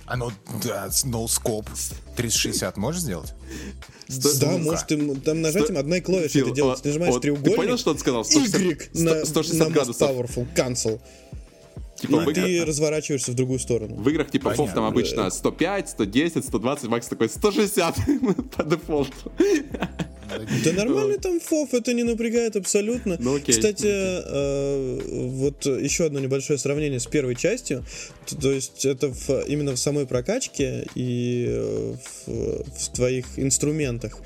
Оно, 0.06 0.32
да, 0.62 0.88
с 0.90 1.04
ноускоп. 1.04 1.66
360 2.16 2.76
можешь 2.76 3.02
сделать? 3.02 3.32
Да, 4.08 4.30
Сука. 4.30 4.58
может, 4.58 4.86
ты 4.86 5.14
там 5.16 5.42
нажатием 5.42 5.78
одной 5.78 6.00
клавишей 6.00 6.30
Фил, 6.30 6.46
это 6.46 6.54
делать. 6.54 6.80
Ты 6.82 6.88
нажимаешь 6.90 7.12
вот 7.12 7.22
ты 7.22 7.28
треугольник. 7.28 7.56
понял, 7.56 7.76
что 7.76 7.90
он 7.90 7.98
сказал? 7.98 8.24
160 8.24 8.60
Y 8.60 9.02
на, 9.02 9.24
160 9.24 9.68
на 9.68 9.74
градусов. 9.74 10.08
powerful, 10.10 10.46
cancel. 10.54 11.00
Типа 11.96 12.30
И 12.30 12.34
ты 12.34 12.40
играх, 12.56 12.68
разворачиваешься 12.68 13.32
в 13.32 13.34
другую 13.34 13.58
сторону. 13.58 13.96
в 13.96 14.08
играх 14.08 14.30
типа 14.30 14.48
FOV 14.48 14.56
там 14.56 14.66
Понятно. 14.66 14.86
обычно 14.88 15.30
105, 15.30 15.88
110, 15.90 16.44
120, 16.44 16.88
Макс 16.88 17.08
такой 17.08 17.28
160 17.28 17.96
по 18.56 18.64
дефолту. 18.64 19.32
Да 20.64 20.72
нормальный 20.72 21.18
там 21.18 21.38
фоф, 21.40 21.72
это 21.72 21.94
не 21.94 22.02
напрягает 22.02 22.56
абсолютно. 22.56 23.16
Ну, 23.20 23.36
окей, 23.36 23.54
Кстати, 23.54 23.86
э, 23.86 25.00
вот 25.28 25.64
еще 25.66 26.06
одно 26.06 26.18
небольшое 26.20 26.58
сравнение 26.58 26.98
с 26.98 27.06
первой 27.06 27.36
частью. 27.36 27.84
Т- 28.26 28.36
То 28.36 28.50
есть 28.52 28.84
это 28.84 29.08
в- 29.08 29.44
именно 29.48 29.72
в 29.72 29.78
самой 29.78 30.04
прокачке 30.06 30.86
и 30.96 31.46
э, 31.48 31.94
в, 32.26 32.64
в 32.64 32.88
твоих 32.92 33.26
инструментах. 33.38 34.18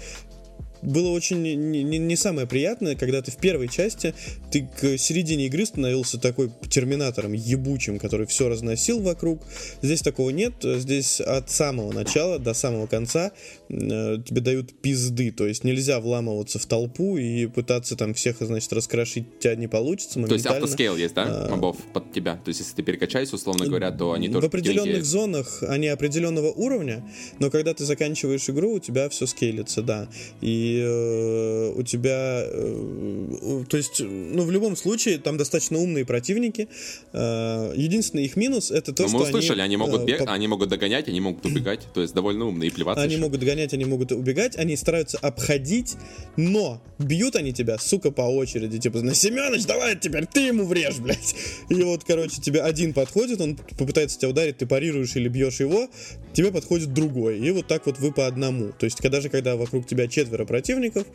Было 0.83 1.11
очень 1.11 1.43
не, 1.43 1.55
не- 1.57 1.99
не 1.99 2.17
самое 2.17 2.47
приятное, 2.47 2.97
когда 2.97 3.23
ты 3.23 3.31
в 3.31 3.37
первой 3.37 3.69
части, 3.69 4.15
ты 4.51 4.69
к 4.81 4.99
середине 4.99 5.47
игры 5.47 5.67
становился 5.67 6.19
такой 6.19 6.51
терминатором 6.69 7.33
ебучим, 7.33 7.99
который 7.99 8.27
все 8.27 8.49
разносил 8.49 9.01
вокруг. 9.01 9.41
Здесь 9.83 10.03
такого 10.03 10.31
нет. 10.31 10.55
Здесь 10.63 11.21
от 11.21 11.51
самого 11.51 11.93
начала 11.93 12.39
до 12.39 12.55
самого 12.55 12.87
конца 12.87 13.33
тебе 13.71 14.41
дают 14.41 14.73
пизды. 14.81 15.31
То 15.31 15.47
есть 15.47 15.65
нельзя 15.65 16.01
вламываться 16.01 16.59
в 16.59 16.67
толпу 16.67 17.17
и 17.17 17.47
пытаться 17.47 17.97
там 17.97 18.15
всех, 18.15 18.37
значит, 18.41 18.73
раскрошить 18.73 19.39
тебя 19.39 19.55
не 19.55 19.69
получится 19.69 20.15
То 20.15 20.21
есть 20.21 20.31
моментально. 20.45 20.65
автоскейл 20.65 20.97
есть, 20.97 21.15
да, 21.15 21.47
мобов 21.51 21.77
под 21.93 22.13
тебя? 22.13 22.35
То 22.37 22.49
есть 22.49 22.61
если 22.61 22.75
ты 22.75 22.83
перекачаешься, 22.83 23.37
условно 23.37 23.67
говоря, 23.67 23.91
то 23.91 24.13
они 24.13 24.29
В 24.29 24.33
тоже 24.33 24.47
определенных 24.49 24.93
деньги- 24.95 25.05
зонах 25.05 25.63
они 25.63 25.89
определенного 25.89 26.49
уровня, 26.53 27.05
но 27.39 27.51
когда 27.51 27.73
ты 27.75 27.85
заканчиваешь 27.85 28.49
игру, 28.51 28.75
у 28.75 28.79
тебя 28.81 29.09
все 29.09 29.27
скейлится, 29.27 29.83
да. 29.83 30.09
И 30.41 30.81
э, 30.85 31.73
у 31.77 31.83
тебя, 31.83 32.43
э, 32.45 33.65
то 33.69 33.77
есть, 33.77 34.01
ну, 34.01 34.43
в 34.45 34.51
любом 34.51 34.77
случае, 34.77 35.19
там 35.19 35.37
достаточно 35.37 35.79
умные 35.79 36.05
противники. 36.05 36.69
Э, 37.13 37.73
единственный 37.77 38.25
их 38.25 38.37
минус 38.37 38.71
это 38.71 38.93
то, 38.93 39.03
Но 39.03 39.09
что 39.09 39.19
мы 39.19 39.25
услышали, 39.25 39.61
они, 39.61 39.75
они, 39.75 39.77
могут 39.77 40.03
э, 40.03 40.05
бег, 40.07 40.19
по- 40.25 40.33
они 40.33 40.49
могут 40.49 40.69
догонять, 40.69 41.09
они 41.09 41.21
могут 41.21 41.45
убегать, 41.47 41.87
то 41.95 42.01
есть 42.03 42.15
довольно 42.15 42.47
умные 42.47 42.69
и 42.69 42.73
плеваться 42.73 43.03
Они 43.05 43.15
еще. 43.15 43.23
могут 43.23 43.41
догонять, 43.41 43.60
они 43.73 43.85
могут 43.85 44.13
убегать, 44.13 44.57
они 44.57 44.77
стараются 44.77 45.19
обходить, 45.19 45.97
но 46.37 46.83
бьют 46.99 47.37
они 47.37 47.53
тебя, 47.53 47.79
сука, 47.79 48.11
по 48.11 48.23
очереди. 48.23 48.79
Типа, 48.79 49.01
на 49.03 49.15
Семенович, 49.15 49.67
давай 49.67 49.97
теперь 49.99 50.27
ты 50.27 50.41
ему 50.41 50.65
врежь, 50.65 50.99
блядь. 50.99 51.35
И 51.69 51.75
вот, 51.83 52.05
короче, 52.05 52.41
тебе 52.41 52.61
один 52.63 52.93
подходит, 52.93 53.41
он 53.41 53.57
попытается 53.79 54.19
тебя 54.19 54.31
ударить, 54.31 54.59
ты 54.59 54.67
парируешь 54.67 55.17
или 55.17 55.29
бьешь 55.29 55.61
его, 55.61 55.89
тебе 56.33 56.51
подходит 56.51 56.93
другой. 56.93 57.39
И 57.39 57.51
вот 57.51 57.67
так 57.67 57.87
вот 57.87 57.99
вы 57.99 58.13
по 58.13 58.27
одному. 58.27 58.73
То 58.79 58.85
есть, 58.85 58.99
когда 58.99 59.21
же, 59.21 59.29
когда 59.29 59.57
вокруг 59.57 59.87
тебя 59.87 60.09
четверо 60.09 60.45
противников, 60.45 61.07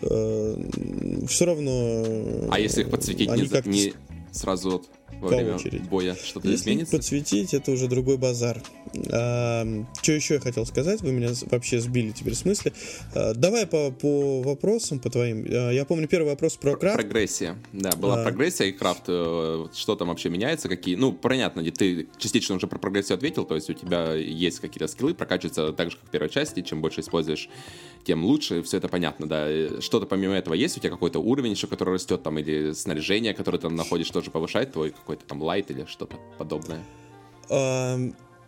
все 0.00 1.44
равно... 1.44 2.48
А 2.50 2.60
если 2.60 2.82
их 2.82 2.90
подсветить 2.90 3.28
они 3.28 3.42
не, 3.42 3.48
как-то 3.48 3.70
не 3.70 3.94
сразу 4.32 4.70
вот 4.70 4.88
во 5.20 5.28
по 5.28 5.34
время 5.36 5.54
очереди. 5.56 5.78
боя, 5.88 6.14
что-то 6.22 6.48
Если 6.48 6.62
изменится? 6.70 6.96
подсветить, 6.96 7.54
это 7.54 7.70
уже 7.72 7.88
другой 7.88 8.16
базар. 8.18 8.62
что 8.92 10.12
еще 10.12 10.34
я 10.34 10.40
хотел 10.40 10.66
сказать? 10.66 11.00
Вы 11.00 11.12
меня 11.12 11.30
вообще 11.50 11.80
сбили 11.80 12.10
теперь 12.12 12.34
с 12.34 12.44
мысли. 12.44 12.72
А, 13.14 13.34
давай 13.34 13.66
по, 13.66 13.90
по 13.90 14.42
вопросам, 14.42 14.98
по 14.98 15.10
твоим. 15.10 15.44
А, 15.48 15.70
я 15.70 15.84
помню 15.84 16.08
первый 16.08 16.28
вопрос 16.30 16.56
про 16.56 16.76
крафт. 16.76 16.96
Прогрессия. 17.00 17.56
Да, 17.72 17.90
была 17.92 18.20
А. 18.20 18.24
прогрессия 18.24 18.66
и 18.66 18.72
крафт. 18.72 19.04
э, 19.08 19.66
Что 19.74 19.96
там 19.96 20.08
вообще 20.08 20.28
меняется? 20.30 20.68
Какие? 20.68 20.96
Ну, 20.96 21.12
понятно, 21.12 21.62
ты 21.70 22.06
частично 22.18 22.54
уже 22.56 22.66
про 22.66 22.78
прогрессию 22.78 23.16
ответил, 23.16 23.44
то 23.44 23.54
есть 23.54 23.70
у 23.70 23.72
тебя 23.74 24.14
есть 24.14 24.60
какие-то 24.60 24.86
скиллы, 24.86 25.14
прокачиваются 25.14 25.72
так 25.72 25.90
же, 25.90 25.96
как 25.96 26.06
в 26.06 26.10
первой 26.10 26.28
части. 26.30 26.62
Чем 26.62 26.80
больше 26.80 27.00
используешь, 27.00 27.48
тем 28.04 28.24
лучше. 28.24 28.62
Все 28.62 28.76
это 28.78 28.88
понятно, 28.88 29.26
да. 29.26 29.80
Что-то 29.80 30.06
помимо 30.06 30.34
этого 30.34 30.54
есть? 30.54 30.76
У 30.76 30.80
тебя 30.80 30.90
какой-то 30.90 31.18
уровень 31.20 31.52
еще, 31.52 31.66
который 31.66 31.94
растет, 31.94 32.22
там, 32.22 32.38
или 32.38 32.72
снаряжение, 32.72 33.34
которое 33.34 33.58
ты 33.58 33.62
там 33.62 33.76
находишь, 33.76 34.10
тоже 34.10 34.30
повышает 34.30 34.72
твой 34.72 34.90
какой-то 35.04 35.26
там 35.26 35.42
лайт 35.42 35.70
или 35.70 35.84
что-то 35.84 36.16
подобное? 36.38 36.82
А, 37.50 37.98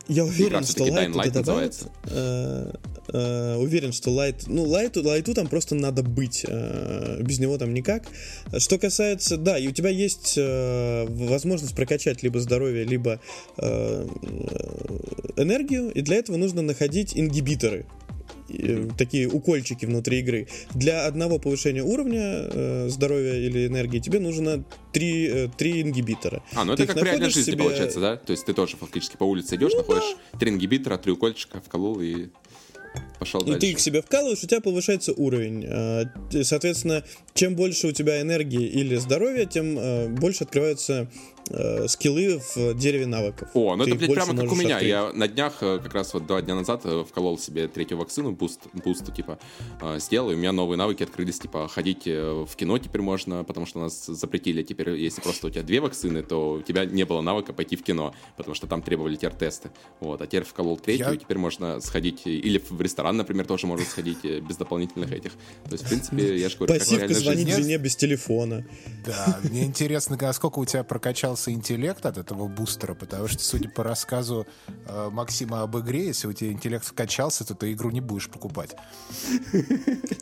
я 0.09 0.25
уверен, 0.25 0.49
Игра 0.49 0.63
что 0.63 0.85
всё-таки 0.85 1.13
лайт 1.13 1.33
Dying 1.33 1.33
туда 1.33 1.53
Light. 1.53 1.91
А, 2.05 2.73
а, 3.09 3.59
уверен, 3.59 3.93
что 3.93 4.11
лайт... 4.11 4.45
Ну, 4.47 4.65
лайту, 4.65 5.03
лайту 5.03 5.35
там 5.35 5.49
просто 5.49 5.75
надо 5.75 6.03
быть. 6.03 6.47
а, 6.49 7.21
без 7.21 7.39
него 7.39 7.59
там 7.59 7.75
никак. 7.75 8.05
Что 8.59 8.79
касается... 8.79 9.37
Да, 9.37 9.59
и 9.59 9.69
у 9.69 9.73
тебя 9.73 9.91
есть 9.91 10.35
э, 10.39 11.07
возможность 11.09 11.75
прокачать 11.77 12.23
либо 12.23 12.41
здоровье, 12.41 12.85
либо 12.85 13.21
э, 13.59 14.07
э, 14.07 14.87
энергию, 15.37 15.91
и 15.93 16.01
для 16.01 16.17
этого 16.17 16.37
нужно 16.37 16.63
находить 16.63 17.13
ингибиторы. 17.15 17.85
И, 18.49 18.89
такие 18.97 19.29
укольчики 19.29 19.85
внутри 19.87 20.21
игры. 20.21 20.49
Для 20.75 21.07
одного 21.07 21.39
повышения 21.39 21.83
уровня 21.83 22.21
э, 22.51 22.89
здоровья 22.89 23.35
или 23.35 23.67
энергии 23.67 23.99
тебе 23.99 24.21
нужно 24.21 24.65
три, 24.93 25.27
э, 25.29 25.49
три 25.57 25.83
ингибитора. 25.83 26.43
А, 26.55 26.65
ну 26.65 26.77
Ты 26.77 26.85
это 26.85 26.95
как 26.95 27.03
в 27.03 27.05
реальной 27.07 27.31
жизни 27.31 27.53
себе- 27.53 27.65
получается, 27.65 28.01
да? 28.01 28.17
То 28.17 28.31
есть 28.33 28.45
ты 28.47 28.53
тоже 28.53 28.77
фактически 28.77 29.17
по 29.17 29.25
улице 29.25 29.57
идешь, 29.57 29.73
находишь 29.75 30.17
три 30.39 30.51
ингибитора, 30.51 30.97
три 30.99 31.13
укольчика, 31.13 31.61
вколол 31.61 32.01
и 32.01 32.29
пошел 33.19 33.41
И 33.43 33.47
дальше. 33.47 33.61
ты 33.61 33.71
их 33.73 33.81
себе 33.81 34.01
вкалываешь, 34.01 34.43
у 34.43 34.47
тебя 34.47 34.61
повышается 34.61 35.13
уровень. 35.13 35.65
А, 35.69 36.05
Соответственно, 36.43 37.05
чем 37.35 37.55
больше 37.57 37.89
у 37.89 37.93
тебя 37.93 38.21
энергии 38.21 38.67
или 38.67 38.97
здоровья, 38.97 39.45
тем 39.47 39.79
э, 39.79 40.09
больше 40.09 40.45
открываются 40.45 41.11
э, 41.51 41.89
скиллы 41.89 42.41
в 42.55 42.75
дереве 42.75 43.07
навыков. 43.07 43.49
О, 43.55 43.77
ну 43.77 43.85
Ты 43.85 43.91
это, 43.91 43.99
блядь, 43.99 44.15
прямо 44.15 44.37
как 44.37 44.53
у 44.53 44.55
меня. 44.55 44.77
открыть. 44.77 44.89
Я 44.91 45.13
на 45.13 45.29
днях, 45.29 45.55
э, 45.61 45.79
как 45.83 45.95
раз 45.95 46.15
вот 46.15 46.27
два 46.27 46.43
дня 46.43 46.55
назад, 46.55 46.83
э, 46.85 47.05
вколол 47.09 47.39
себе 47.39 47.69
третью 47.69 47.99
вакцину, 47.99 48.33
буст, 48.33 48.61
бусту, 48.73 49.13
типа, 49.13 49.39
э, 49.81 49.99
сделал, 50.01 50.31
и 50.31 50.35
у 50.35 50.39
меня 50.39 50.53
новые 50.53 50.79
навыки 50.79 51.03
открылись, 51.03 51.39
типа, 51.39 51.69
ходить 51.69 52.07
э, 52.07 52.45
в 52.49 52.57
кино 52.57 52.79
теперь 52.79 53.03
можно, 53.03 53.45
потому 53.45 53.67
что 53.67 53.81
нас 53.81 54.07
запретили 54.07 54.63
теперь, 54.63 54.91
если 54.91 55.21
просто 55.21 55.47
у 55.47 55.51
тебя 55.51 55.63
две 55.63 55.81
вакцины, 55.81 56.23
то 56.23 56.53
у 56.55 56.63
тебя 56.63 56.85
не 56.85 57.05
было 57.05 57.21
навыка 57.21 57.53
пойти 57.53 57.77
в 57.77 57.83
кино, 57.83 58.15
потому 58.37 58.55
что 58.55 58.67
там 58.67 58.83
требовали 58.83 59.17
тер-тесты. 59.17 59.71
Вот, 60.01 60.21
а 60.21 60.27
теперь 60.27 60.45
вколол 60.45 60.77
третью, 60.79 61.07
Я- 61.09 61.15
и 61.15 61.19
теперь 61.19 61.39
можно 61.39 61.81
сходить, 61.81 62.23
или 62.27 62.59
в 62.59 62.81
ресторан, 62.81 63.17
например, 63.17 63.47
тоже 63.47 63.67
можно 63.67 63.85
сходить 63.85 64.25
без 64.25 64.57
дополнительных 64.57 65.13
этих. 65.13 65.33
То 65.65 65.73
есть, 65.73 65.85
в 65.85 65.89
принципе, 65.89 66.39
я 66.39 66.49
же 66.49 66.57
говорю, 66.57 66.79
Пассивка 66.79 67.15
звонить 67.15 67.49
жене 67.55 67.79
без 67.79 67.97
телефона. 67.97 68.65
Да, 69.05 69.39
мне 69.43 69.65
интересно, 69.65 70.19
а 70.21 70.33
сколько 70.33 70.59
у 70.59 70.65
тебя 70.65 70.83
прокачался 71.37 71.51
интеллект 71.53 72.07
от 72.07 72.19
этого 72.19 72.49
бустера, 72.49 72.95
потому 72.95 73.29
что, 73.29 73.43
судя 73.43 73.69
по 73.69 73.83
рассказу 73.85 74.47
э, 74.89 75.09
Максима 75.13 75.63
об 75.63 75.77
игре, 75.79 76.07
если 76.07 76.29
у 76.29 76.33
тебя 76.33 76.51
интеллект 76.53 76.85
вкачался, 76.85 77.45
то 77.45 77.55
ты 77.55 77.73
игру 77.73 77.91
не 77.91 78.01
будешь 78.01 78.29
покупать. 78.29 78.75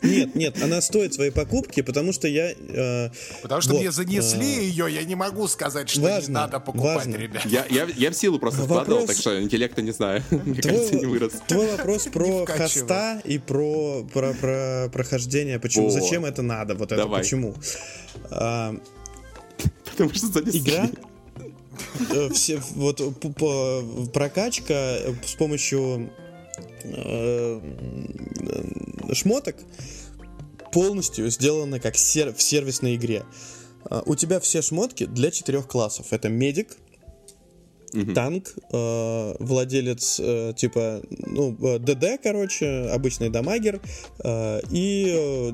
Нет, 0.03 0.35
нет, 0.35 0.61
она 0.61 0.81
стоит 0.81 1.13
своей 1.13 1.31
покупки, 1.31 1.81
потому 1.81 2.11
что 2.13 2.27
я... 2.27 2.51
э, 2.51 3.09
Потому 3.41 3.61
что 3.61 3.73
вот, 3.73 3.79
мне 3.81 3.91
занесли 3.91 4.57
э, 4.59 4.63
ее, 4.63 4.87
я 4.93 5.03
не 5.03 5.15
могу 5.15 5.47
сказать, 5.47 5.89
что 5.89 6.01
не 6.01 6.07
важно, 6.07 6.33
надо 6.41 6.59
покупать, 6.59 6.97
важно. 6.97 7.15
ребят. 7.15 7.45
Я, 7.45 7.65
я, 7.69 7.87
я 7.95 8.09
в 8.11 8.13
силу 8.15 8.39
просто 8.39 8.61
Вопрос- 8.61 8.83
вкладывал, 8.83 9.07
так 9.07 9.15
что 9.15 9.41
интеллекта 9.41 9.81
не 9.81 9.91
знаю. 9.91 10.23
Мне 10.31 10.61
кажется, 10.61 10.95
не 10.95 11.05
вырос. 11.05 11.33
твой 11.47 11.67
вопрос 11.71 12.07
про 12.11 12.45
хоста 12.45 13.21
и 13.23 13.37
про, 13.39 14.03
про, 14.13 14.33
про 14.33 14.89
прохождение. 14.91 15.59
Почему? 15.59 15.87
О. 15.87 15.91
Зачем 15.91 16.25
это 16.25 16.41
надо? 16.41 16.75
Вот 16.75 16.91
это 16.91 17.03
Давай. 17.03 17.21
почему? 17.21 17.55
Потому 19.85 20.13
что 20.13 20.27
занесли. 20.27 20.59
игра 20.59 20.89
все 22.33 22.61
вот 22.75 23.01
прокачка 24.13 24.73
э, 24.73 25.13
с 25.25 25.35
помощью 25.35 26.09
э, 26.83 27.61
шмоток 29.13 29.55
полностью 30.71 31.29
сделана 31.29 31.79
как 31.79 31.95
сер- 31.95 32.33
в 32.33 32.41
сервисной 32.41 32.95
игре. 32.95 33.23
А, 33.85 34.03
У 34.05 34.15
тебя 34.15 34.39
все 34.39 34.61
шмотки 34.61 35.05
для 35.05 35.31
четырех 35.31 35.67
классов. 35.67 36.07
Это 36.11 36.29
медик, 36.29 36.75
танк, 38.13 38.47
э, 38.71 39.35
владелец 39.39 40.19
э, 40.21 40.53
типа, 40.55 41.01
ну, 41.09 41.55
э, 41.61 41.79
ДД, 41.79 42.21
короче, 42.21 42.89
обычный 42.91 43.29
дамагер, 43.29 43.79
э, 44.23 44.61
и 44.71 45.05
э, 45.09 45.51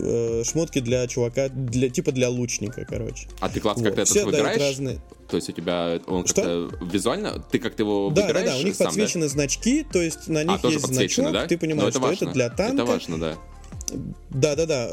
э, 0.00 0.42
шмотки 0.44 0.80
для 0.80 1.06
чувака, 1.06 1.48
для, 1.48 1.88
типа 1.88 2.12
для 2.12 2.28
лучника, 2.28 2.84
короче. 2.88 3.28
А 3.40 3.48
ты 3.48 3.60
класс 3.60 3.76
Вот. 3.78 3.84
как-то 3.86 4.04
Все 4.04 4.20
этот 4.20 4.32
дают 4.32 4.46
выбираешь? 4.46 4.70
разные. 4.72 4.98
То 5.30 5.36
есть 5.36 5.48
у 5.50 5.52
тебя 5.52 6.00
он 6.06 6.26
Что? 6.26 6.34
как-то 6.70 6.84
визуально, 6.86 7.44
ты 7.50 7.58
как-то 7.58 7.82
его 7.82 8.08
Да, 8.10 8.22
да, 8.22 8.26
выбираешь 8.28 8.50
да, 8.50 8.58
у 8.58 8.62
них 8.62 8.74
сам, 8.74 8.86
подсвечены 8.86 9.28
значки, 9.28 9.84
то 9.84 10.00
есть 10.00 10.26
на 10.28 10.42
них 10.42 10.60
А, 10.62 10.68
есть 10.68 10.86
значок, 10.86 11.32
да? 11.32 11.46
ты 11.46 11.54
Ну, 11.56 11.60
понимаешь, 11.60 11.92
что 11.92 12.00
важно. 12.00 12.24
это 12.24 12.32
для 12.32 12.48
танка. 12.50 12.74
Это 12.82 12.84
важно, 12.86 13.18
да. 13.20 13.34
Да, 14.30 14.54
да, 14.56 14.66
да. 14.66 14.88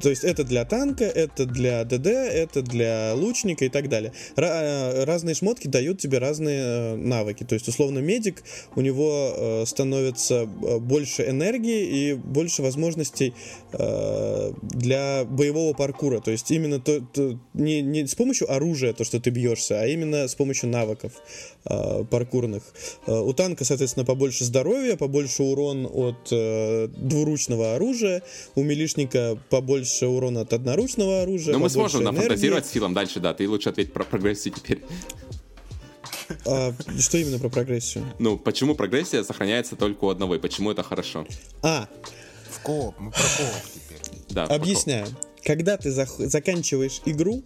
То 0.00 0.10
есть 0.10 0.24
это 0.24 0.44
для 0.44 0.64
танка, 0.64 1.04
это 1.04 1.46
для 1.46 1.84
ДД, 1.84 2.06
это 2.06 2.62
для 2.62 3.14
лучника 3.14 3.64
и 3.64 3.68
так 3.70 3.88
далее. 3.88 4.12
Э, 4.36 5.04
разные 5.04 5.34
шмотки 5.34 5.68
дают 5.68 5.98
тебе 5.98 6.18
разные 6.18 6.60
э, 6.60 6.96
навыки. 6.96 7.44
То 7.44 7.54
есть, 7.54 7.66
условно, 7.66 8.00
медик, 8.00 8.42
у 8.76 8.82
него 8.82 9.32
э, 9.34 9.64
становится 9.66 10.44
больше 10.44 11.28
энергии 11.28 11.84
и 11.84 12.14
больше 12.14 12.62
возможностей 12.62 13.34
для 13.72 15.24
боевого 15.24 15.74
паркура. 15.74 16.20
То 16.20 16.30
есть 16.30 16.50
именно 16.50 16.78
то, 16.78 17.00
то- 17.00 17.38
не, 17.54 17.82
не 17.82 18.06
с 18.06 18.14
помощью 18.14 18.52
оружия, 18.52 18.92
то, 18.92 19.04
что 19.04 19.18
ты 19.18 19.30
бьешься, 19.30 19.80
а 19.80 19.86
именно 19.86 20.28
с 20.28 20.34
помощью 20.34 20.68
навыков 20.68 21.12
паркурных. 21.64 22.62
У 23.06 23.32
танка, 23.32 23.64
соответственно, 23.64 24.04
побольше 24.04 24.44
здоровья, 24.44 24.96
побольше 24.96 25.42
урон 25.42 25.88
от 25.92 26.28
двуручного 26.28 27.74
оружия, 27.74 28.22
у 28.54 28.62
милишника 28.74 29.38
побольше 29.50 30.06
урона 30.06 30.42
от 30.42 30.52
одноручного 30.52 31.22
оружия. 31.22 31.52
Но 31.52 31.58
мы 31.60 31.68
побольше 31.68 31.90
сможем 31.92 32.02
энергии. 32.02 32.16
нафантазировать 32.16 32.66
с 32.66 32.70
Филом 32.70 32.94
дальше, 32.94 33.20
да. 33.20 33.32
Ты 33.34 33.48
лучше 33.48 33.68
ответь 33.68 33.92
про 33.92 34.04
прогрессию 34.04 34.54
теперь. 34.54 34.82
А, 36.46 36.72
что 36.98 37.18
именно 37.18 37.38
про 37.38 37.48
прогрессию? 37.48 38.04
Ну, 38.18 38.38
почему 38.38 38.74
прогрессия 38.74 39.22
сохраняется 39.24 39.76
только 39.76 40.04
у 40.04 40.08
одного, 40.08 40.34
и 40.34 40.38
почему 40.38 40.70
это 40.70 40.82
хорошо? 40.82 41.26
А, 41.62 41.88
В 42.50 42.60
кооп, 42.62 42.98
мы 42.98 43.10
про 43.10 43.20
кооп 43.20 43.62
теперь. 43.74 44.18
Да, 44.30 44.44
Объясняю. 44.44 45.06
Когда 45.44 45.76
ты 45.76 45.90
зах- 45.90 46.26
заканчиваешь 46.26 47.00
игру, 47.04 47.42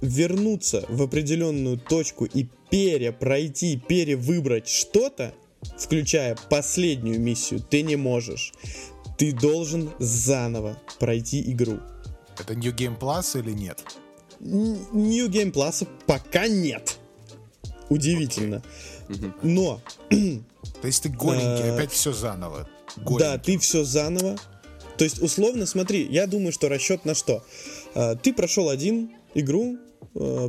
вернуться 0.00 0.84
в 0.88 1.02
определенную 1.02 1.78
точку 1.78 2.24
и 2.26 2.46
перепройти, 2.70 3.76
перевыбрать 3.88 4.68
что-то, 4.68 5.34
включая 5.78 6.36
последнюю 6.50 7.18
миссию, 7.20 7.60
ты 7.60 7.82
не 7.82 7.96
можешь. 7.96 8.52
Ты 9.18 9.32
должен 9.32 9.90
заново 9.98 10.78
пройти 10.98 11.42
игру. 11.52 11.80
Это 12.38 12.54
New 12.54 12.72
Game 12.74 12.98
Plus 12.98 13.38
или 13.38 13.52
нет? 13.52 13.84
New 14.40 15.28
Game 15.28 15.52
Plus 15.52 15.86
пока 16.06 16.46
нет. 16.48 16.98
Удивительно. 17.90 18.62
Но 19.42 19.80
То 20.10 20.86
есть 20.86 21.02
ты 21.02 21.08
голенький, 21.08 21.64
Э, 21.64 21.74
опять 21.74 21.90
все 21.92 22.12
заново. 22.12 22.68
Да, 22.96 23.02
Голенький. 23.02 23.38
ты 23.54 23.58
все 23.58 23.84
заново. 23.84 24.36
То 24.96 25.04
есть, 25.04 25.20
условно, 25.22 25.66
смотри, 25.66 26.06
я 26.10 26.26
думаю, 26.26 26.52
что 26.52 26.68
расчет 26.68 27.04
на 27.04 27.14
что? 27.14 27.44
А, 27.94 28.14
Ты 28.16 28.32
прошел 28.32 28.68
один 28.68 29.10
игру, 29.34 29.76
э, 29.76 29.78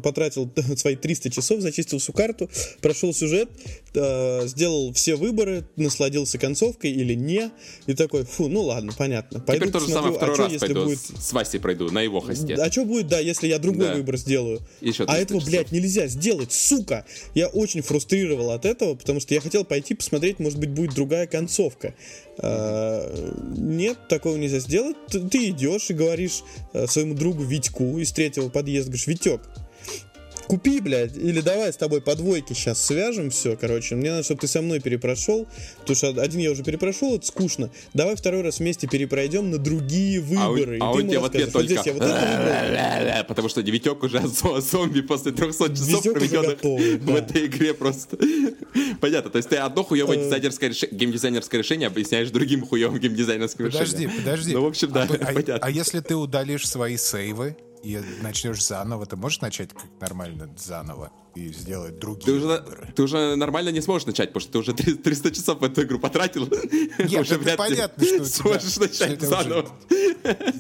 потратил 0.01 0.49
свои 0.75 0.95
300 0.95 1.29
часов, 1.29 1.61
зачистил 1.61 1.99
всю 1.99 2.13
карту, 2.13 2.49
прошел 2.81 3.13
сюжет, 3.13 3.49
э, 3.93 4.47
сделал 4.47 4.93
все 4.93 5.15
выборы, 5.15 5.65
насладился 5.75 6.37
концовкой 6.37 6.91
или 6.91 7.13
не, 7.13 7.51
и 7.85 7.93
такой, 7.93 8.23
фу, 8.25 8.47
ну 8.47 8.61
ладно, 8.61 8.93
понятно. 8.97 9.39
Пойду 9.39 9.65
Теперь 9.65 9.73
то 9.73 9.85
же 9.85 9.91
самое 9.91 10.13
второй 10.13 10.35
а 10.37 10.49
раз 10.49 10.59
пойду, 10.59 10.85
будет... 10.85 10.99
с 10.99 11.33
Васей 11.33 11.59
пройду, 11.59 11.91
на 11.91 12.01
его 12.01 12.19
хосте. 12.19 12.55
А 12.55 12.71
что 12.71 12.85
будет, 12.85 13.07
да, 13.07 13.19
если 13.19 13.47
я 13.47 13.59
другой 13.59 13.87
да. 13.87 13.95
выбор 13.95 14.17
сделаю? 14.17 14.61
Еще 14.81 15.05
а 15.07 15.17
этого, 15.17 15.39
часов. 15.39 15.51
блядь, 15.51 15.71
нельзя 15.71 16.07
сделать, 16.07 16.51
сука! 16.51 17.05
Я 17.35 17.47
очень 17.47 17.81
фрустрировал 17.81 18.51
от 18.51 18.65
этого, 18.65 18.95
потому 18.95 19.19
что 19.19 19.33
я 19.33 19.41
хотел 19.41 19.65
пойти 19.65 19.93
посмотреть, 19.93 20.39
может 20.39 20.59
быть, 20.59 20.69
будет 20.69 20.93
другая 20.93 21.27
концовка. 21.27 21.93
А, 22.41 23.31
нет, 23.57 23.97
такого 24.07 24.37
нельзя 24.37 24.59
сделать. 24.59 24.95
Ты, 25.07 25.19
ты 25.27 25.49
идешь 25.49 25.89
и 25.89 25.93
говоришь 25.93 26.43
а, 26.73 26.87
своему 26.87 27.13
другу 27.13 27.43
Витьку 27.43 27.97
из 27.99 28.11
третьего 28.11 28.49
подъезда, 28.49 28.91
говоришь, 28.91 29.07
Витек, 29.07 29.41
купи, 30.49 30.81
блядь, 30.81 31.15
или 31.15 31.41
давай 31.41 31.71
с 31.71 31.77
тобой 31.77 32.01
по 32.01 32.15
двойке 32.15 32.55
сейчас 32.55 32.83
свяжем 32.83 33.29
все, 33.29 33.55
короче. 33.55 33.95
Мне 33.95 34.09
надо, 34.09 34.23
чтобы 34.23 34.41
ты 34.41 34.47
со 34.47 34.63
мной 34.63 34.79
перепрошел, 34.79 35.47
потому 35.81 35.95
что 35.95 36.09
один 36.09 36.39
я 36.39 36.51
уже 36.51 36.63
перепрошел, 36.63 37.15
это 37.15 37.27
скучно. 37.27 37.69
Давай 37.93 38.15
второй 38.15 38.41
раз 38.41 38.57
вместе 38.57 38.87
перепройдем 38.87 39.51
на 39.51 39.59
другие 39.59 40.19
выборы. 40.19 40.79
А, 40.81 40.85
у, 40.85 40.87
а 40.87 40.91
он 40.93 41.07
тебе 41.07 41.19
в 41.19 41.25
ответ 41.25 41.51
только... 41.51 41.75
Вот 41.93 41.99
вот 41.99 43.27
Потому 43.27 43.49
что 43.49 43.61
Витек 43.61 44.01
уже 44.03 44.21
зомби 44.27 45.01
после 45.01 45.33
300 45.33 45.69
часов 45.69 46.03
проведенных 46.03 46.63
в 46.63 47.15
этой 47.15 47.45
игре 47.45 47.75
просто. 47.75 48.17
Понятно, 48.99 49.29
то 49.29 49.37
есть 49.37 49.49
ты 49.49 49.57
одно 49.57 49.83
хуевое 49.83 50.17
э. 50.17 50.23
дизайнерское 50.25 50.71
геймдизайнерское 50.91 51.61
решение 51.61 51.87
объясняешь 51.87 52.31
другим 52.31 52.65
хуевым 52.65 52.97
геймдизайнерским 52.97 53.67
решением. 53.67 53.85
Подожди, 53.87 54.07
подожди. 54.17 54.53
Ну, 54.53 54.63
в 54.63 54.65
общем, 54.65 54.91
да, 54.91 55.03
а 55.03 55.25
понятно. 55.33 55.59
А 55.61 55.69
если 55.69 55.99
ты 55.99 56.15
удалишь 56.15 56.67
свои 56.67 56.97
сейвы, 56.97 57.55
и 57.83 58.01
начнешь 58.21 58.65
заново, 58.65 59.05
ты 59.05 59.15
можешь 59.15 59.41
начать 59.41 59.73
как 59.73 59.87
нормально 59.99 60.49
заново 60.57 61.11
и 61.39 61.53
сделать 61.53 61.99
другие 61.99 62.25
ты 62.25 62.31
уже, 62.33 62.47
выборы. 62.47 62.93
Ты 62.95 63.03
уже 63.03 63.35
нормально 63.35 63.69
не 63.69 63.81
сможешь 63.81 64.05
начать, 64.05 64.33
потому 64.33 64.41
что 64.41 64.51
ты 64.51 64.57
уже 64.59 64.73
300 64.73 65.31
часов 65.31 65.61
в 65.61 65.63
эту 65.63 65.83
игру 65.83 65.99
потратил. 65.99 66.47
Нет, 66.99 67.21
уже 67.21 67.35
это 67.35 67.55
понятно, 67.55 68.05
что 68.05 68.25
сможешь 68.25 68.77
начать 68.77 69.21
заново. 69.21 69.69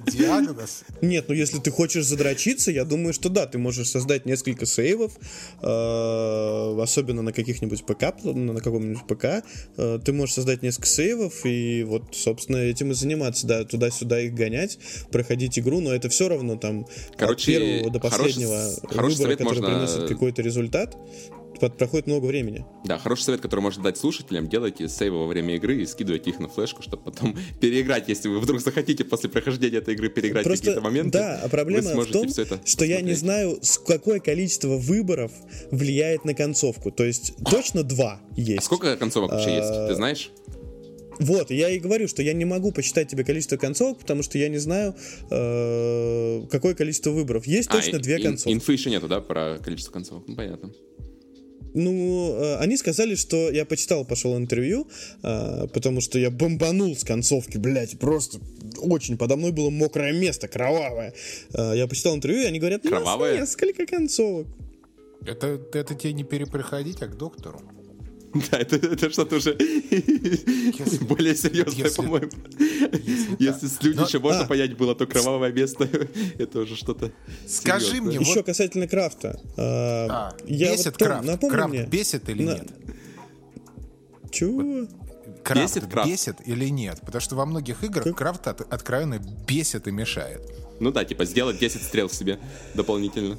Диагноз. 0.07 0.83
Нет, 1.01 1.25
ну 1.27 1.35
если 1.35 1.59
ты 1.59 1.71
хочешь 1.71 2.05
задрочиться, 2.05 2.71
я 2.71 2.85
думаю, 2.85 3.13
что 3.13 3.29
да, 3.29 3.45
ты 3.45 3.57
можешь 3.57 3.89
создать 3.89 4.25
несколько 4.25 4.65
сейвов, 4.65 5.13
э, 5.61 6.81
особенно 6.81 7.21
на 7.21 7.33
каких-нибудь 7.33 7.85
ПК, 7.85 8.23
на 8.23 8.59
каком-нибудь 8.59 9.05
ПК, 9.07 9.43
э, 9.77 9.99
ты 10.03 10.13
можешь 10.13 10.35
создать 10.35 10.63
несколько 10.63 10.87
сейвов 10.87 11.45
и 11.45 11.83
вот, 11.83 12.15
собственно, 12.15 12.57
этим 12.57 12.91
и 12.91 12.93
заниматься, 12.93 13.47
да, 13.47 13.65
туда-сюда 13.65 14.21
их 14.21 14.33
гонять, 14.33 14.79
проходить 15.11 15.59
игру, 15.59 15.81
но 15.81 15.93
это 15.93 16.09
все 16.09 16.29
равно 16.29 16.55
там 16.55 16.85
Короче, 17.17 17.51
от 17.51 17.59
первого 17.59 17.91
до 17.91 17.99
последнего 17.99 18.55
хороший, 18.55 18.95
хороший 18.95 19.17
выбора, 19.17 19.35
который 19.35 19.59
можно... 19.59 19.67
приносит 19.67 20.07
какой-то 20.07 20.41
результат, 20.41 20.68
проходит 21.77 22.07
много 22.07 22.25
времени. 22.25 22.65
Да, 22.85 22.97
хороший 22.97 23.23
совет, 23.23 23.41
который 23.41 23.59
можно 23.59 23.83
дать 23.83 23.97
слушателям, 23.97 24.47
делайте 24.47 24.87
сейвы 24.87 25.19
во 25.19 25.27
время 25.27 25.55
игры 25.55 25.81
и 25.81 25.85
скидывайте 25.85 26.29
их 26.29 26.39
на 26.39 26.47
флешку, 26.47 26.81
чтобы 26.81 27.03
потом 27.03 27.35
переиграть, 27.61 28.07
если 28.07 28.29
вы 28.29 28.39
вдруг 28.39 28.61
захотите 28.61 29.03
после 29.03 29.29
прохождения 29.29 29.77
этой 29.77 29.93
игры 29.93 30.09
переиграть 30.09 30.45
Просто, 30.45 30.65
какие-то 30.65 30.81
моменты. 30.81 31.17
Да, 31.17 31.41
а 31.43 31.49
проблема 31.49 31.89
в 31.89 32.05
том, 32.11 32.29
что 32.29 32.45
посмотреть. 32.45 32.89
я 32.89 33.01
не 33.01 33.13
знаю, 33.13 33.59
какое 33.85 34.19
количество 34.19 34.77
выборов 34.77 35.31
влияет 35.71 36.23
на 36.25 36.33
концовку. 36.33 36.91
То 36.91 37.03
есть 37.03 37.33
точно 37.49 37.83
два 37.83 38.21
есть. 38.35 38.59
А 38.59 38.61
сколько 38.61 38.95
концовок 38.95 39.31
вообще 39.31 39.57
есть, 39.57 39.87
ты 39.87 39.95
знаешь? 39.95 40.31
Вот, 41.19 41.51
я 41.51 41.69
и 41.69 41.79
говорю, 41.79 42.07
что 42.07 42.23
я 42.23 42.33
не 42.33 42.45
могу 42.45 42.71
посчитать 42.71 43.09
тебе 43.09 43.23
количество 43.23 43.57
концовок, 43.57 43.99
потому 43.99 44.23
что 44.23 44.37
я 44.37 44.47
не 44.47 44.57
знаю, 44.57 44.95
э, 45.29 46.45
какое 46.49 46.73
количество 46.73 47.11
выборов. 47.11 47.45
Есть 47.45 47.69
а, 47.69 47.73
точно 47.73 47.99
две 47.99 48.19
концовки. 48.19 48.53
Инфы 48.53 48.73
еще 48.73 48.89
нету, 48.89 49.07
да, 49.07 49.19
про 49.19 49.59
количество 49.59 49.91
концовок? 49.91 50.23
Ну, 50.27 50.35
понятно. 50.35 50.71
Ну, 51.73 52.35
э, 52.35 52.55
они 52.57 52.77
сказали, 52.77 53.15
что 53.15 53.51
я 53.51 53.65
почитал, 53.65 54.05
пошел 54.05 54.37
интервью, 54.37 54.87
э, 55.21 55.67
потому 55.73 56.01
что 56.01 56.17
я 56.17 56.31
бомбанул 56.31 56.95
с 56.95 57.03
концовки, 57.03 57.57
блядь, 57.57 57.99
просто 57.99 58.39
очень 58.81 59.17
подо 59.17 59.35
мной 59.35 59.51
было 59.51 59.69
мокрое 59.69 60.13
место, 60.13 60.47
кровавое. 60.47 61.13
Э, 61.53 61.73
я 61.75 61.87
почитал 61.87 62.15
интервью, 62.15 62.41
и 62.41 62.45
они 62.45 62.59
говорят, 62.59 62.81
кровавое? 62.81 63.39
несколько 63.39 63.85
концовок. 63.85 64.47
Это, 65.25 65.59
это 65.73 65.95
тебе 65.95 66.13
не 66.13 66.23
перепроходить, 66.23 67.01
а 67.01 67.07
к 67.07 67.17
доктору. 67.17 67.61
Да, 68.51 68.59
это, 68.59 68.75
это 68.75 69.09
что-то 69.09 69.37
уже 69.37 69.55
если, 69.59 71.03
более 71.05 71.35
серьезное, 71.35 71.85
если, 71.85 72.01
по-моему. 72.01 72.29
Если, 72.59 73.35
если 73.39 73.67
с 73.67 73.81
Людича 73.81 74.19
можно 74.19 74.41
а, 74.41 74.45
понять 74.47 74.77
было, 74.77 74.95
то 74.95 75.07
кровавое 75.07 75.51
место 75.51 75.89
это 76.37 76.59
уже 76.59 76.75
что-то 76.75 77.11
Скажи 77.47 77.87
серьезное. 77.87 78.11
мне, 78.11 78.17
Еще 78.19 78.35
вот... 78.35 78.45
касательно 78.45 78.87
крафта. 78.87 79.39
А, 79.57 80.35
я 80.45 80.71
бесит 80.71 80.85
вот, 80.85 80.97
крафт? 80.97 81.25
Напомню 81.25 81.55
крафт 81.55 81.73
мне, 81.73 81.85
бесит 81.85 82.29
или 82.29 82.43
на... 82.43 82.51
нет? 82.51 82.67
Чего? 84.31 84.87
Крафт 85.43 85.75
бесит, 85.75 85.89
крафт 85.89 86.09
бесит 86.09 86.35
или 86.45 86.69
нет? 86.69 86.99
Потому 87.01 87.21
что 87.21 87.35
во 87.35 87.45
многих 87.45 87.83
играх 87.83 88.03
как? 88.03 88.17
крафт 88.17 88.47
от, 88.47 88.61
откровенно 88.73 89.19
бесит 89.47 89.87
и 89.87 89.91
мешает. 89.91 90.41
Ну 90.79 90.91
да, 90.91 91.03
типа 91.03 91.25
сделать 91.25 91.59
10 91.59 91.81
стрел 91.81 92.09
себе 92.09 92.39
дополнительно. 92.73 93.37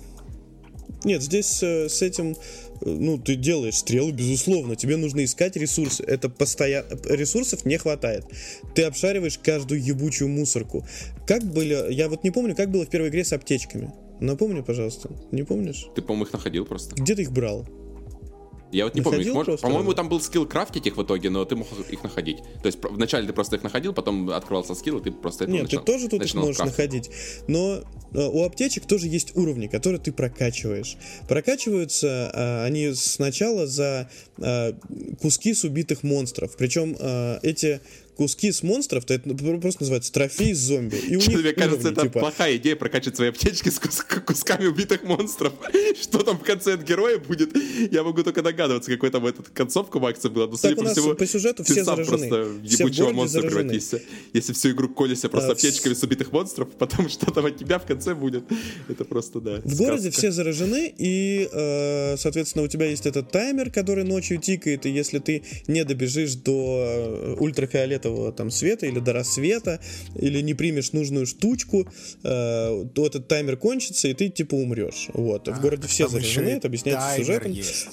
Нет, 1.05 1.23
здесь 1.23 1.63
э, 1.63 1.89
с 1.89 2.03
этим 2.03 2.37
ну, 2.81 3.19
ты 3.19 3.35
делаешь 3.35 3.77
стрелы, 3.77 4.13
безусловно, 4.13 4.77
тебе 4.77 4.97
нужно 4.97 5.25
искать 5.25 5.57
ресурсы. 5.57 6.03
Это 6.03 6.29
постоянно... 6.29 6.89
Ресурсов 7.09 7.65
не 7.65 7.77
хватает. 7.79 8.25
Ты 8.75 8.85
обшариваешь 8.85 9.39
каждую 9.39 9.83
ебучую 9.83 10.29
мусорку. 10.29 10.87
Как 11.27 11.45
были... 11.45 11.93
Я 11.93 12.09
вот 12.09 12.25
не 12.25 12.31
помню, 12.31 12.55
как 12.55 12.71
было 12.71 12.87
в 12.87 12.91
первой 12.91 13.09
игре 13.09 13.25
с 13.25 13.33
аптечками. 13.33 13.93
Напомни, 14.21 14.61
пожалуйста. 14.61 15.11
Не 15.31 15.45
помнишь? 15.45 15.87
Ты, 15.95 16.03
по-моему, 16.03 16.25
их 16.27 16.33
находил 16.33 16.67
просто. 16.67 16.95
Где 16.95 17.15
ты 17.15 17.23
их 17.23 17.33
брал? 17.33 17.67
Я 18.73 18.85
вот 18.85 18.95
не 18.95 19.01
находил 19.01 19.35
помню, 19.35 19.35
может, 19.35 19.61
по-моему, 19.61 19.95
там 19.95 20.09
был 20.09 20.21
скилл 20.21 20.47
крафтить 20.47 20.87
их 20.87 20.97
в 20.97 21.03
итоге, 21.03 21.31
но 21.31 21.45
ты 21.45 21.57
мог 21.57 21.67
их 21.91 22.03
находить. 22.03 22.39
То 22.63 22.67
есть 22.67 22.79
вначале 22.83 23.27
ты 23.27 23.33
просто 23.33 23.57
их 23.57 23.63
находил, 23.63 23.93
потом 23.93 24.31
открывался 24.31 24.75
скилл, 24.75 24.99
и 24.99 25.03
ты 25.03 25.13
просто 25.13 25.45
это 25.45 25.53
Нет, 25.53 25.63
начал, 25.65 25.81
ты 25.81 25.93
тоже 25.93 26.09
тут 26.09 26.25
их 26.25 26.35
можешь 26.35 26.57
крафтить. 26.57 26.79
находить. 26.79 27.11
Но 27.49 27.83
э, 28.13 28.27
у 28.27 28.45
аптечек 28.45 28.87
тоже 28.87 29.09
есть 29.09 29.37
уровни, 29.37 29.67
которые 29.67 30.01
ты 30.01 30.13
прокачиваешь. 30.13 30.97
Прокачиваются 31.29 32.31
а, 32.33 32.65
они 32.65 32.93
сначала 32.95 33.67
за 33.67 34.09
а, 34.39 34.73
куски 35.21 35.55
с 35.55 35.65
убитых 35.65 36.03
монстров. 36.03 36.57
Причем 36.57 36.97
а, 36.99 37.39
эти 37.43 37.81
куски 38.21 38.53
с 38.53 38.63
монстров, 38.63 39.07
то 39.07 39.15
это 39.15 39.35
просто 39.35 39.81
называется 39.81 40.13
трофей 40.13 40.53
зомби. 40.53 40.97
И 40.97 41.17
у 41.17 41.23
Что, 41.23 41.31
них 41.31 41.41
мне 41.41 41.53
кажется, 41.55 41.89
уровни, 41.89 41.93
это 41.93 42.03
типа... 42.03 42.21
плохая 42.21 42.57
идея 42.59 42.77
прокачивать 42.77 43.17
свои 43.17 43.31
аптечки 43.31 43.71
с 43.71 43.79
кус 43.79 44.05
кусками 44.27 44.67
убитых 44.67 45.05
монстров. 45.05 45.55
Что 46.03 46.19
там 46.19 46.39
в 46.39 46.43
конце 46.43 46.75
от 46.75 46.83
героя 46.83 47.17
будет, 47.17 47.57
я 47.91 48.03
могу 48.03 48.23
только 48.23 48.43
догадываться, 48.43 48.91
какой 48.91 49.09
там 49.09 49.27
этот 49.27 49.49
концовка 49.49 49.99
Макса 50.01 50.29
была. 50.29 50.49
Но, 50.49 50.57
так 50.59 50.77
по 50.77 50.85
всему, 50.85 51.15
по 51.15 51.27
сюжету 51.27 51.65
все 51.65 51.83
заражены. 51.83 52.29
просто 52.29 52.53
ебучего 52.63 53.11
монстра 53.13 53.41
превратишься. 53.41 54.03
Если 54.35 54.53
всю 54.53 54.73
игру 54.73 54.91
колешься 54.91 55.31
просто 55.31 55.49
а, 55.49 55.53
аптечками 55.53 55.95
с 55.95 56.03
убитых 56.03 56.31
монстров, 56.31 56.69
потом 56.79 57.09
что 57.09 57.25
там 57.33 57.47
от 57.47 57.57
тебя 57.57 57.79
в 57.79 57.87
конце 57.87 58.15
будет. 58.15 58.45
Это 58.91 59.07
просто, 59.07 59.41
да, 59.41 59.63
В 59.65 59.79
городе 59.79 60.11
все 60.11 60.31
заражены, 60.31 60.93
и, 60.99 61.49
э, 61.51 62.19
соответственно, 62.19 62.67
у 62.67 62.69
тебя 62.69 62.85
есть 62.85 63.07
этот 63.07 63.31
таймер, 63.33 63.71
который 63.71 64.05
ночью 64.05 64.37
тикает, 64.37 64.85
и 64.85 64.91
если 64.91 65.21
ты 65.21 65.43
не 65.69 65.85
добежишь 65.85 66.35
до 66.35 66.85
э, 66.85 67.37
ультрафиолетового 67.39 68.10
этого 68.11 68.33
там 68.33 68.51
света 68.51 68.87
или 68.87 68.99
до 68.99 69.13
рассвета, 69.13 69.81
или 70.15 70.41
не 70.41 70.55
примешь 70.55 70.93
нужную 70.93 71.27
штучку, 71.27 71.89
э, 72.23 72.87
то 72.95 73.07
этот 73.07 73.29
таймер 73.29 73.57
кончится, 73.57 74.09
и 74.09 74.15
ты 74.15 74.29
типа 74.29 74.55
умрешь. 74.55 75.09
Вот. 75.13 75.49
В 75.49 75.53
а, 75.53 75.61
городе 75.61 75.89
все 75.89 76.09
заражены, 76.09 76.51
это 76.51 76.69
объясняется 76.69 77.17
сюжетом. 77.17 77.53
Есть. 77.53 77.89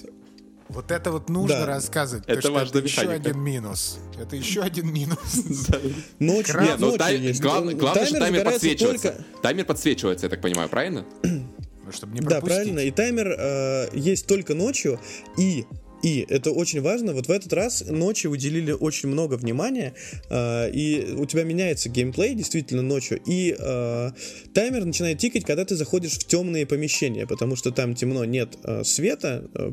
Вот 0.70 0.92
это 0.92 1.12
вот 1.12 1.30
нужно 1.30 1.60
да. 1.60 1.66
рассказывать. 1.66 2.26
Это 2.28 2.42
что 2.42 2.52
важно 2.52 2.80
это 2.80 2.88
еще 2.88 3.02
один 3.10 3.40
минус. 3.40 4.00
Это 4.20 4.36
еще 4.36 4.62
один 4.62 4.92
минус. 4.92 5.18
Ночью, 6.20 6.62
Нет, 6.62 6.78
ну, 6.80 6.98
главное, 6.98 7.74
главное, 7.74 8.06
что 8.06 8.20
таймер 8.20 8.44
подсвечивается. 8.44 9.26
Таймер 9.42 9.66
подсвечивается, 9.66 10.26
я 10.26 10.30
так 10.30 10.42
понимаю, 10.42 10.68
правильно? 10.68 11.06
Ну, 11.24 11.94
чтобы 11.94 12.16
не 12.16 12.20
Да, 12.20 12.42
правильно. 12.42 12.80
И 12.80 12.92
таймер 12.92 13.34
э, 13.40 13.88
есть 13.94 14.28
только 14.28 14.56
ночью, 14.56 15.00
и 15.38 15.66
и 16.04 16.26
это 16.30 16.52
очень 16.52 16.82
важно, 16.82 17.14
вот 17.14 17.28
в 17.28 17.32
этот 17.32 17.52
раз 17.54 17.84
ночью 17.88 18.32
уделили 18.32 18.72
очень 18.72 19.10
много 19.10 19.36
внимания, 19.36 19.94
э, 20.30 20.72
и 20.72 21.14
у 21.18 21.26
тебя 21.26 21.44
меняется 21.44 21.90
геймплей 21.90 22.36
действительно 22.36 22.82
ночью, 22.82 23.20
и 23.26 23.56
э, 23.58 24.12
таймер 24.54 24.86
начинает 24.86 25.18
тикать, 25.18 25.46
когда 25.46 25.66
ты 25.66 25.76
заходишь 25.76 26.14
в 26.14 26.26
темные 26.26 26.66
помещения, 26.66 27.26
потому 27.26 27.56
что 27.56 27.72
там 27.72 27.96
темно, 27.96 28.26
нет 28.26 28.58
э, 28.64 28.84
света, 28.84 29.50
э, 29.54 29.72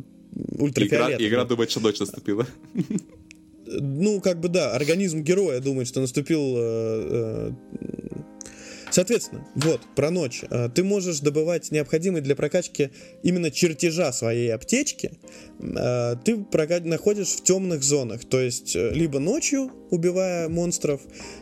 ультрафиолета. 0.59 1.23
Игра, 1.23 1.29
игра 1.29 1.45
думает, 1.45 1.71
что 1.71 1.81
ночь 1.81 2.01
наступила. 2.01 2.47
Ну, 3.67 4.21
как 4.21 4.41
бы 4.41 4.49
да, 4.49 4.75
организм 4.75 5.23
героя 5.23 5.61
думает, 5.61 5.89
что 5.89 6.01
наступил 6.01 6.55
э, 6.57 7.53
э, 7.81 8.05
Соответственно, 8.95 9.45
вот, 9.57 9.81
про 9.97 10.13
ночь. 10.13 10.45
А, 10.51 10.69
ты 10.69 10.85
можешь 10.85 11.19
добывать 11.19 11.73
необходимые 11.73 12.23
для 12.23 12.37
прокачки 12.37 12.91
именно 13.25 13.51
чертежа 13.51 14.13
своей 14.13 14.55
аптечки. 14.55 15.19
А, 15.61 16.15
ты 16.15 16.37
находишь 16.85 17.31
в 17.31 17.43
темных 17.43 17.83
зонах, 17.83 18.25
то 18.25 18.39
есть 18.39 18.77
э, 18.77 18.91
либо 18.91 19.19
ночью, 19.19 19.73
убивая 19.91 20.49
монстров, 20.49 21.01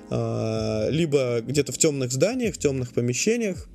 либо 0.08 1.40
где-то 1.42 1.72
в 1.72 1.78
темных 1.78 2.10
зданиях, 2.10 2.54
в 2.54 2.58
темных 2.58 2.94
помещениях. 2.94 3.68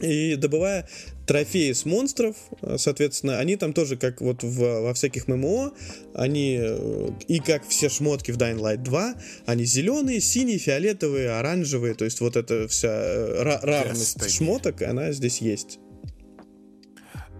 И 0.00 0.36
добывая 0.36 0.88
трофеи 1.26 1.72
с 1.72 1.84
монстров, 1.84 2.36
э, 2.62 2.76
соответственно, 2.78 3.38
они 3.38 3.56
там 3.56 3.72
тоже, 3.72 3.96
как 3.96 4.20
вот 4.20 4.42
в, 4.42 4.58
во 4.82 4.94
всяких 4.94 5.28
ММО, 5.28 5.72
они, 6.14 6.58
э, 6.60 7.08
и 7.28 7.38
как 7.40 7.66
все 7.66 7.88
шмотки 7.88 8.30
в 8.32 8.36
Dying 8.38 8.58
Light 8.58 8.82
2, 8.82 9.14
они 9.46 9.64
зеленые, 9.64 10.20
синие, 10.20 10.58
фиолетовые, 10.58 11.30
оранжевые, 11.30 11.94
то 11.94 12.04
есть 12.04 12.20
вот 12.20 12.36
эта 12.36 12.68
вся 12.68 12.88
э, 12.92 13.42
ра- 13.42 13.60
равность 13.62 14.14
Господи. 14.18 14.32
шмоток, 14.32 14.82
она 14.82 15.12
здесь 15.12 15.38
есть. 15.40 15.78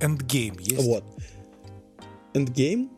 Эндгейм 0.01 0.59
есть? 0.59 0.83
Вот. 0.83 1.05
Endgame 2.35 2.89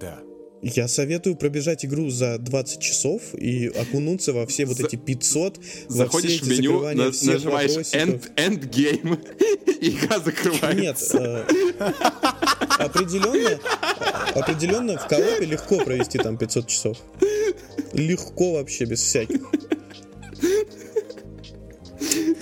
Да. 0.00 0.18
Я 0.62 0.86
советую 0.86 1.34
пробежать 1.34 1.84
игру 1.84 2.08
за 2.08 2.38
20 2.38 2.80
часов 2.80 3.34
и 3.34 3.66
окунуться 3.66 4.32
во 4.32 4.46
все 4.46 4.64
вот 4.64 4.78
эти 4.78 4.94
500, 4.94 5.56
во 5.58 5.62
все 5.64 5.84
Заходишь 5.88 6.36
эти 6.36 6.44
в 6.44 6.48
меню, 6.48 6.82
на- 6.82 7.10
нажимаешь 7.32 7.70
end, 7.92 8.70
game, 8.70 9.18
и 9.80 9.88
игра 9.90 10.16
Нет, 10.18 10.24
закрывается. 10.24 11.18
э, 11.48 11.92
определенно, 12.78 13.58
определенно 14.36 14.98
в 14.98 15.08
коопе 15.08 15.46
легко 15.46 15.84
провести 15.84 16.18
там 16.18 16.36
500 16.38 16.66
часов. 16.68 16.96
Легко 17.92 18.52
вообще, 18.52 18.84
без 18.84 19.02
всяких. 19.02 19.40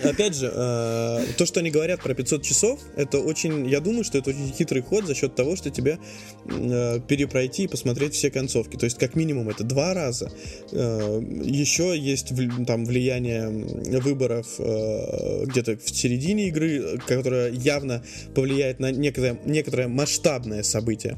Опять 0.03 0.35
же, 0.35 0.51
э, 0.53 1.25
то, 1.37 1.47
что 1.47 1.61
они 1.61 1.71
говорят 1.71 2.03
про 2.03 2.15
500 2.15 2.43
часов, 2.43 2.81
это 2.97 3.19
очень, 3.19 3.69
я 3.69 3.81
думаю, 3.81 4.05
что 4.05 4.19
это 4.19 4.31
очень 4.31 4.53
хитрый 4.53 4.83
ход 4.83 5.07
за 5.07 5.15
счет 5.15 5.35
того, 5.35 5.57
что 5.57 5.71
тебе 5.71 5.99
э, 6.47 7.01
перепройти 7.07 7.65
и 7.65 7.69
посмотреть 7.69 8.15
все 8.15 8.31
концовки. 8.31 8.77
То 8.77 8.85
есть, 8.85 8.99
как 8.99 9.15
минимум, 9.15 9.49
это 9.49 9.65
два 9.65 9.95
раза. 9.95 10.31
Э, 10.73 11.21
еще 11.43 11.97
есть 11.99 12.33
там 12.67 12.85
влияние 12.85 13.49
выборов 14.01 14.47
где-то 14.59 15.77
в 15.77 15.91
середине 15.91 16.49
игры, 16.49 16.99
которое 17.07 17.53
явно 17.53 18.03
повлияет 18.35 18.81
на 18.81 18.91
некоторое, 18.91 19.39
некоторое 19.45 19.89
масштабное 19.89 20.63
событие. 20.63 21.17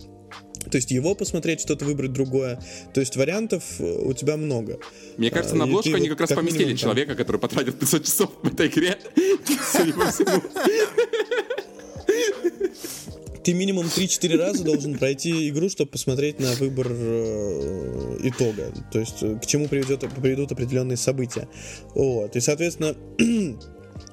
То 0.71 0.77
есть 0.77 0.91
его 0.91 1.15
посмотреть, 1.15 1.61
что-то 1.61 1.85
выбрать 1.85 2.13
другое. 2.13 2.61
То 2.95 3.01
есть 3.01 3.17
вариантов 3.17 3.63
э, 3.79 3.85
у 3.85 4.13
тебя 4.13 4.37
много. 4.37 4.79
Мне 5.17 5.31
кажется, 5.31 5.55
А, 5.55 5.59
на 5.59 5.65
и 5.65 5.67
обложку 5.67 5.95
они 5.95 6.09
вот 6.09 6.11
как 6.11 6.21
раз 6.21 6.29
как 6.31 6.39
поместили 6.39 6.65
минимум 6.65 6.79
там- 6.79 6.91
человека, 6.91 7.15
который 7.15 7.39
потратил 7.39 7.73
500 7.73 8.05
часов 8.05 8.31
в 8.43 8.47
этой 8.53 8.69
игре. 8.69 8.99
Ты 13.45 13.55
минимум 13.55 13.87
3-4 13.87 14.37
раза 14.37 14.63
должен 14.63 14.97
пройти 14.99 15.49
игру, 15.49 15.69
чтобы 15.69 15.91
посмотреть 15.91 16.39
на 16.39 16.53
выбор 16.53 16.87
э, 16.91 18.19
итога. 18.23 18.73
То 18.93 19.01
есть 19.01 19.21
э, 19.23 19.37
к 19.43 19.47
чему 19.47 19.67
приведет, 19.67 20.01
приведут 20.21 20.53
определенные 20.53 20.97
события. 20.97 21.49
Вот. 21.95 22.37
И, 22.37 22.41
соответственно, 22.41 22.95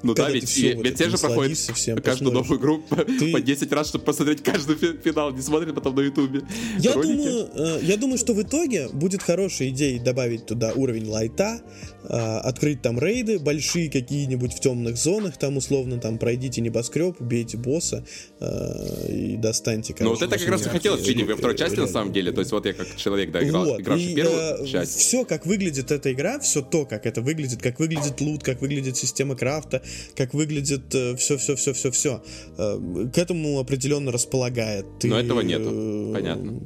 Ну 0.02 0.14
да, 0.14 0.24
Когда 0.24 0.40
ты 0.40 0.40
ведь, 0.46 0.58
и- 0.58 0.74
вот 0.76 0.86
ведь 0.86 0.96
те 0.96 1.10
же 1.10 1.18
проходят 1.18 1.58
каждую 1.58 2.02
посмотришь. 2.02 2.32
новую 2.34 2.60
игру 2.60 2.78
по- 2.90 2.96
Ты- 3.06 3.32
по 3.32 3.42
10 3.42 3.72
раз, 3.74 3.90
чтобы 3.90 4.06
посмотреть 4.06 4.42
каждый 4.44 4.76
фи- 4.76 4.98
финал, 5.04 5.32
не 5.32 5.42
смотрят 5.42 5.76
потом 5.76 5.96
на 5.96 6.02
ютубе. 6.02 6.42
Я 6.80 6.94
ролики. 6.94 7.12
думаю, 7.18 7.50
э, 7.56 7.80
я 7.84 7.98
думаю, 7.98 8.18
что 8.18 8.34
в 8.34 8.42
итоге 8.42 8.88
будет 8.90 9.22
хорошей 9.24 9.70
идеей 9.70 10.00
добавить 10.00 10.46
туда 10.46 10.72
уровень 10.74 11.08
лайта, 11.08 11.62
открыть 12.08 12.82
там 12.82 13.00
рейды 13.00 13.40
большие 13.40 13.90
какие-нибудь 13.90 14.54
в 14.54 14.60
темных 14.60 14.98
зонах, 14.98 15.38
там 15.38 15.58
условно 15.58 16.00
там 16.00 16.18
пройдите 16.18 16.62
небоскреб, 16.62 17.20
убейте 17.20 17.58
босса 17.58 18.06
э, 18.40 19.12
и 19.12 19.38
достаньте. 19.38 19.96
Ну 20.00 20.10
вот 20.10 20.20
короче, 20.20 20.36
это 20.36 20.44
как 20.46 20.54
раз 20.54 20.66
и 20.66 20.70
хотелось 20.70 21.08
видеть 21.08 21.28
во 21.28 21.36
второй 21.36 21.56
э, 21.56 21.58
части, 21.58 21.76
на 21.80 21.88
самом 21.88 22.14
деле. 22.14 22.32
То 22.32 22.40
есть 22.40 22.52
вот 22.52 22.66
я 22.66 22.74
как 22.74 22.96
человек, 22.96 23.32
да, 23.32 23.44
играл, 23.44 23.66
Вот, 23.66 23.82
игравший 23.82 24.12
и, 24.12 24.16
первую 24.16 24.68
часть. 24.68 24.98
все, 24.98 25.26
как 25.26 25.46
выглядит 25.46 25.92
эта 25.92 26.12
игра, 26.14 26.40
все 26.40 26.62
то, 26.62 26.86
как 26.86 27.06
это 27.06 27.22
выглядит, 27.22 27.62
как 27.62 27.80
выглядит 27.80 28.22
лут, 28.22 28.44
как 28.44 28.62
выглядит 28.62 28.98
система 28.98 29.36
крафта, 29.36 29.82
как 30.16 30.34
выглядит 30.34 30.86
все, 31.18 31.38
все, 31.38 31.56
все, 31.56 31.74
все, 31.74 31.92
все, 31.92 32.24
к 32.58 33.18
этому 33.18 33.60
определенно 33.60 34.12
располагает. 34.12 34.86
Но 35.04 35.20
этого 35.20 35.42
нету, 35.42 35.70
э, 35.72 36.14
понятно. 36.14 36.62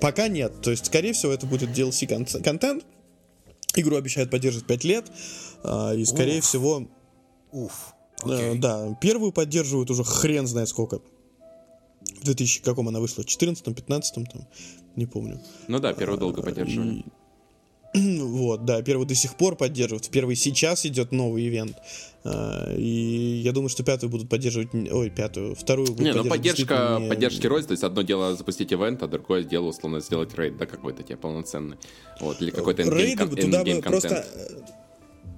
Пока 0.00 0.28
нет. 0.28 0.52
То 0.62 0.70
есть, 0.70 0.86
скорее 0.86 1.12
всего, 1.12 1.32
это 1.32 1.46
будет 1.46 1.70
DLC 1.70 2.06
кон- 2.06 2.42
контент. 2.42 2.84
Игру 3.76 3.96
обещают 3.96 4.30
поддерживать 4.30 4.66
5 4.66 4.84
лет. 4.84 5.10
а, 5.64 5.92
И, 5.94 6.04
скорее 6.04 6.38
Уф. 6.38 6.44
всего, 6.44 6.88
Уф. 7.52 7.94
э, 8.24 8.26
Окей. 8.34 8.58
да, 8.58 8.94
первую 9.00 9.32
поддерживают 9.32 9.90
уже 9.90 10.04
хрен 10.04 10.46
знает 10.46 10.68
сколько. 10.68 11.00
В 12.20 12.24
2000 12.24 12.62
каком 12.62 12.88
она 12.88 13.00
вышла? 13.00 13.24
14 13.24 13.64
15 13.74 14.14
там, 14.14 14.46
не 14.96 15.06
помню. 15.06 15.40
Ну 15.68 15.78
да, 15.78 15.92
первую 15.92 16.18
долго 16.18 16.42
поддерживали. 16.42 17.04
И- 17.94 18.18
Вот, 18.22 18.64
да, 18.64 18.80
первый 18.82 19.06
до 19.06 19.14
сих 19.14 19.36
пор 19.36 19.54
поддерживают. 19.56 20.06
В 20.06 20.10
первый 20.10 20.34
сейчас 20.36 20.86
идет 20.86 21.12
новый 21.12 21.46
ивент. 21.46 21.76
А, 22.24 22.74
И 22.76 23.40
я 23.44 23.52
думаю, 23.52 23.68
что 23.68 23.82
пятую 23.82 24.10
будут 24.10 24.28
поддерживать... 24.28 24.68
Ой, 24.74 25.10
пятую, 25.10 25.54
вторую 25.54 25.88
будут 25.88 26.02
Не, 26.02 26.12
ну 26.14 26.24
поддержка, 26.24 26.98
не- 27.00 27.08
поддержки 27.08 27.46
рознь, 27.46 27.66
то 27.66 27.72
есть 27.72 27.82
одно 27.82 28.02
дело 28.02 28.36
запустить 28.36 28.72
ивент, 28.72 29.02
а 29.02 29.08
другое 29.08 29.42
дело, 29.42 29.66
условно, 29.66 30.00
сделать 30.00 30.36
рейд, 30.38 30.56
да, 30.56 30.66
какой-то 30.66 31.02
тебе 31.02 31.16
полноценный. 31.16 31.78
Вот, 32.20 32.40
или 32.40 32.50
какой-то 32.50 32.82
эндгейм, 32.82 32.98
Рейды 33.06 33.18
кон- 33.18 33.28
туда 33.30 33.64
бы 33.64 33.70
эндгейм 33.70 33.82
просто... 33.82 34.26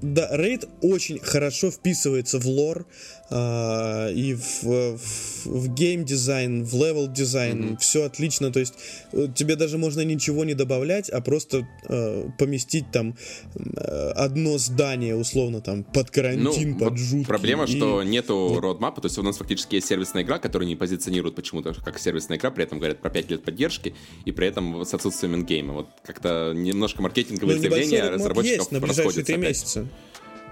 э, 0.05 0.15
Да, 0.15 0.29
рейд 0.37 0.69
очень 0.83 1.19
хорошо 1.19 1.71
вписывается 1.71 2.39
в 2.39 2.47
лор 2.47 2.87
а, 3.31 4.11
и 4.11 4.35
в, 4.35 4.63
в, 4.65 5.47
в 5.47 5.69
гейм-дизайн, 5.75 6.65
в 6.65 6.75
левел-дизайн. 6.75 7.77
Все 7.79 8.05
отлично. 8.05 8.53
То 8.53 8.61
есть 8.61 8.75
э, 9.13 9.29
тебе 9.35 9.57
даже 9.57 9.79
можно 9.79 10.03
ничего 10.03 10.45
не 10.45 10.55
добавлять, 10.55 11.09
а 11.11 11.21
просто 11.21 11.67
э, 11.89 12.29
поместить 12.39 12.91
там 12.93 13.17
э, 13.57 14.11
одно 14.15 14.59
здание, 14.59 15.17
условно, 15.17 15.61
там, 15.61 15.85
под 15.85 16.11
карантин, 16.11 16.73
Ну, 16.73 16.79
под 16.79 16.91
вот 16.91 16.99
жуткий. 16.99 17.27
проблема, 17.27 17.65
и- 17.65 17.77
что 17.77 18.03
нету 18.03 18.61
родмапа, 18.61 19.01
то 19.01 19.07
есть 19.07 19.19
у 19.19 19.23
нас 19.23 19.37
фактически 19.39 19.77
есть 19.77 19.89
сервисная 19.89 20.23
игра, 20.23 20.39
которую 20.39 20.69
не 20.69 20.77
позиционируют 20.77 21.35
почему-то 21.35 21.73
как 21.75 21.99
сервисная 21.99 22.39
игра, 22.39 22.51
при 22.51 22.65
этом 22.65 22.79
говорят 22.79 23.01
про 23.01 23.11
5 23.11 23.31
лет 23.31 23.43
поддержки, 23.45 23.95
и 24.25 24.33
при 24.33 24.47
этом 24.49 24.85
с 24.85 24.93
отсутствием 24.95 25.35
ингейма. 25.35 25.73
Вот 25.73 25.89
как-то 26.05 26.53
немножко 26.55 26.99
Ну, 26.99 27.05
маркетинговые 27.05 27.59
небольшой 27.59 27.85
заявления 27.89 28.03
родмап 28.11 28.21
разработчиков 28.21 28.59
есть 28.59 28.73
на 28.73 28.81
ближайшие 28.81 29.07
расходятся 29.07 29.25
три 29.33 29.35
опять. 29.35 29.49
месяца. 29.49 29.89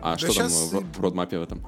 А 0.03 0.19
что 0.19 0.27
там 0.29 0.49
щас- 0.49 0.53
в, 0.73 0.99
в 0.99 1.01
родмапе 1.01 1.39
в 1.39 1.43
этом? 1.43 1.66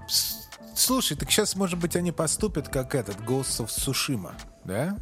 Слушай, 0.74 1.16
так 1.16 1.30
сейчас, 1.30 1.54
может 1.54 1.78
быть, 1.78 1.94
они 1.96 2.10
поступят 2.12 2.68
как 2.68 2.94
этот 2.94 3.16
Ghost 3.20 3.64
of 3.64 3.66
Tsushima, 3.68 4.32
да? 4.64 4.98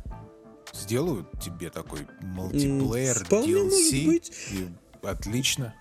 Сделают 0.73 1.29
тебе 1.41 1.71
такой 1.71 2.07
мультиплеер, 2.21 3.25
вполне 3.25 3.53
DLC. 3.53 3.59
может 3.63 4.07
быть. 4.07 4.33
и 4.53 4.69
отлично. 5.03 5.75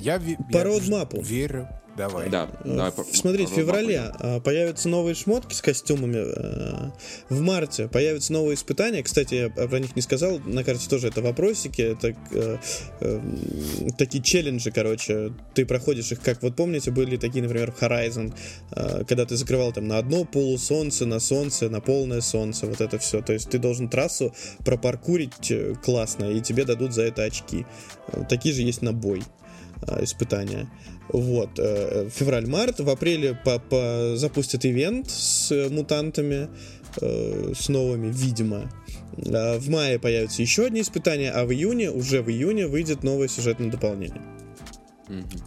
Я, 0.00 0.18
По 0.52 0.58
я 0.58 0.64
родмапу. 0.64 1.20
верю. 1.20 1.68
Давай. 1.96 2.30
Да, 2.30 2.48
давай 2.64 2.92
по- 2.92 3.04
Смотрите, 3.04 3.52
в 3.52 3.56
феврале 3.56 3.98
родмапу. 4.00 4.18
а, 4.22 4.40
появятся 4.40 4.88
новые 4.88 5.14
шмотки 5.14 5.52
с 5.54 5.60
костюмами. 5.60 6.18
а, 6.24 6.92
В 7.28 7.40
марте 7.40 7.88
появятся 7.88 8.32
новые 8.32 8.54
испытания. 8.54 9.02
Кстати, 9.02 9.34
я 9.34 9.50
про 9.66 9.78
них 9.80 9.96
не 9.96 10.00
сказал. 10.02 10.38
На 10.38 10.62
карте 10.64 10.88
тоже 10.88 11.08
это 11.08 11.20
вопросики. 11.20 11.82
Это 11.82 12.14
э, 12.32 12.56
э, 13.00 13.20
такие 13.98 14.22
челленджи, 14.22 14.70
короче. 14.70 15.32
Ты 15.54 15.66
проходишь 15.66 16.12
их, 16.12 16.20
как 16.22 16.40
вот 16.42 16.56
помните, 16.56 16.90
были 16.90 17.16
такие, 17.16 17.42
например, 17.42 17.72
в 17.72 17.82
Horizon, 17.82 18.32
а, 18.70 19.04
когда 19.04 19.26
ты 19.26 19.36
закрывал 19.36 19.72
там 19.72 19.88
на 19.88 19.98
одно 19.98 20.24
полусолнце, 20.24 21.04
на 21.06 21.18
солнце, 21.20 21.68
на 21.68 21.80
полное 21.80 22.20
солнце. 22.20 22.66
Вот 22.66 22.80
это 22.80 22.98
все. 22.98 23.20
То 23.20 23.32
есть 23.34 23.50
ты 23.50 23.58
должен 23.58 23.88
трассу 23.90 24.32
пропаркурить 24.64 25.50
э, 25.50 25.74
классно, 25.84 26.26
и 26.30 26.40
тебе 26.40 26.64
дадут 26.64 26.94
за 26.94 27.02
это 27.02 27.24
очки. 27.24 27.66
Э, 28.12 28.22
Такие 28.28 28.54
же 28.54 28.62
есть 28.62 28.80
на 28.80 28.92
бой 28.92 29.22
испытания. 30.02 30.68
Вот, 31.08 31.58
э, 31.58 32.08
февраль-март. 32.10 32.80
В 32.80 32.88
апреле 32.90 33.34
по 33.34 33.58
по 33.58 34.12
запустят 34.16 34.64
ивент 34.64 35.10
с 35.10 35.50
э, 35.50 35.68
мутантами, 35.68 36.48
э, 37.00 37.52
с 37.58 37.68
новыми, 37.68 38.12
видимо. 38.12 38.70
А 39.26 39.58
В 39.58 39.68
мае 39.68 39.98
появятся 39.98 40.42
еще 40.42 40.66
одни 40.66 40.80
испытания, 40.82 41.30
а 41.30 41.44
в 41.44 41.52
июне, 41.52 41.90
уже 41.90 42.22
в 42.22 42.30
июне, 42.30 42.66
выйдет 42.66 43.02
новое 43.02 43.28
сюжетное 43.28 43.70
дополнение. 43.70 44.22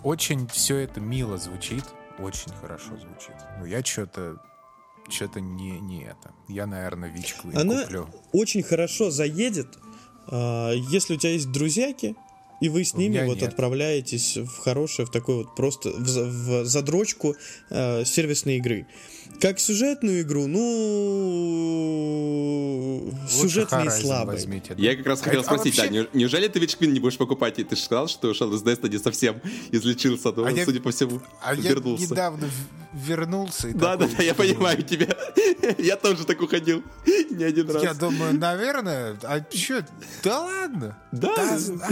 Очень 0.04 0.48
все 0.48 0.78
это 0.78 1.00
мило 1.00 1.38
звучит. 1.38 1.84
Очень 2.20 2.52
хорошо 2.62 2.98
звучит. 2.98 3.36
Ну, 3.60 3.66
я 3.66 3.84
что-то 3.84 4.38
что-то 5.10 5.42
не, 5.42 5.80
не 5.80 6.04
это. 6.04 6.32
Я, 6.48 6.66
наверное, 6.66 7.10
Вичку 7.10 7.50
и 7.50 7.56
Она 7.56 7.84
куплю. 7.84 8.08
очень 8.32 8.64
хорошо 8.64 9.12
заедет, 9.12 9.68
а, 10.28 10.72
если 10.72 11.16
у 11.16 11.18
тебя 11.18 11.34
есть 11.34 11.52
друзьяки, 11.52 12.16
и 12.64 12.70
вы 12.70 12.84
с 12.84 12.94
ними 12.94 13.24
вот 13.26 13.42
нет. 13.42 13.50
отправляетесь 13.50 14.38
в 14.38 14.58
хорошее, 14.60 15.06
в 15.06 15.12
такой 15.12 15.36
вот 15.36 15.56
просто 15.56 15.90
в, 15.90 16.04
в 16.04 16.66
задрочку 16.66 17.36
э, 17.70 18.06
сервисной 18.06 18.58
игры. 18.58 18.88
Как 19.42 19.60
сюжетную 19.60 20.22
игру, 20.22 20.48
ну 20.48 20.60
Лучше 23.22 23.38
сюжетные 23.42 23.88
Horizon 23.88 24.02
слабые. 24.02 24.36
возьмите, 24.38 24.76
да. 24.76 24.84
Я 24.84 24.96
как 24.96 25.06
раз 25.08 25.22
хотел 25.22 25.42
А 25.42 25.44
спросить, 25.44 25.78
вообще- 25.78 25.92
да, 25.92 25.98
неу- 26.04 26.10
неужели 26.14 26.48
ты 26.48 26.60
Вичквин 26.60 26.94
не 26.94 27.00
будешь 27.00 27.18
покупать? 27.18 27.60
И 27.60 27.64
Ты 27.64 27.76
же 27.76 27.82
сказал, 27.82 28.08
что 28.08 28.30
ушел 28.30 28.54
из 28.54 28.62
Destiny 28.64 29.00
совсем 29.02 29.42
излечился, 29.72 30.32
но, 30.32 30.46
А 30.46 30.52
я- 30.52 30.66
судя 30.66 30.82
по 30.82 30.92
всему, 30.92 31.22
А 31.42 31.54
я 31.56 31.70
вернулся. 31.72 32.04
недавно 32.12 32.48
в- 32.48 33.08
вернулся. 33.08 33.70
и 33.70 33.74
Да, 33.74 33.96
да, 33.98 34.08
такой 34.08 34.18
да, 34.18 34.24
я 34.24 34.34
думаю, 34.34 34.54
понимаю 34.56 34.84
тебя. 34.84 35.08
Я 35.78 35.96
тоже 35.96 36.26
так 36.26 36.42
уходил 36.42 36.84
не 37.32 37.44
один 37.46 37.70
раз. 37.70 37.82
Я 37.84 37.94
думаю, 37.94 38.38
наверное, 38.38 39.18
а 39.24 39.40
что? 39.54 39.86
Да 40.24 40.42
ладно. 40.42 40.98
Да. 41.14 41.58
зна- 41.58 41.88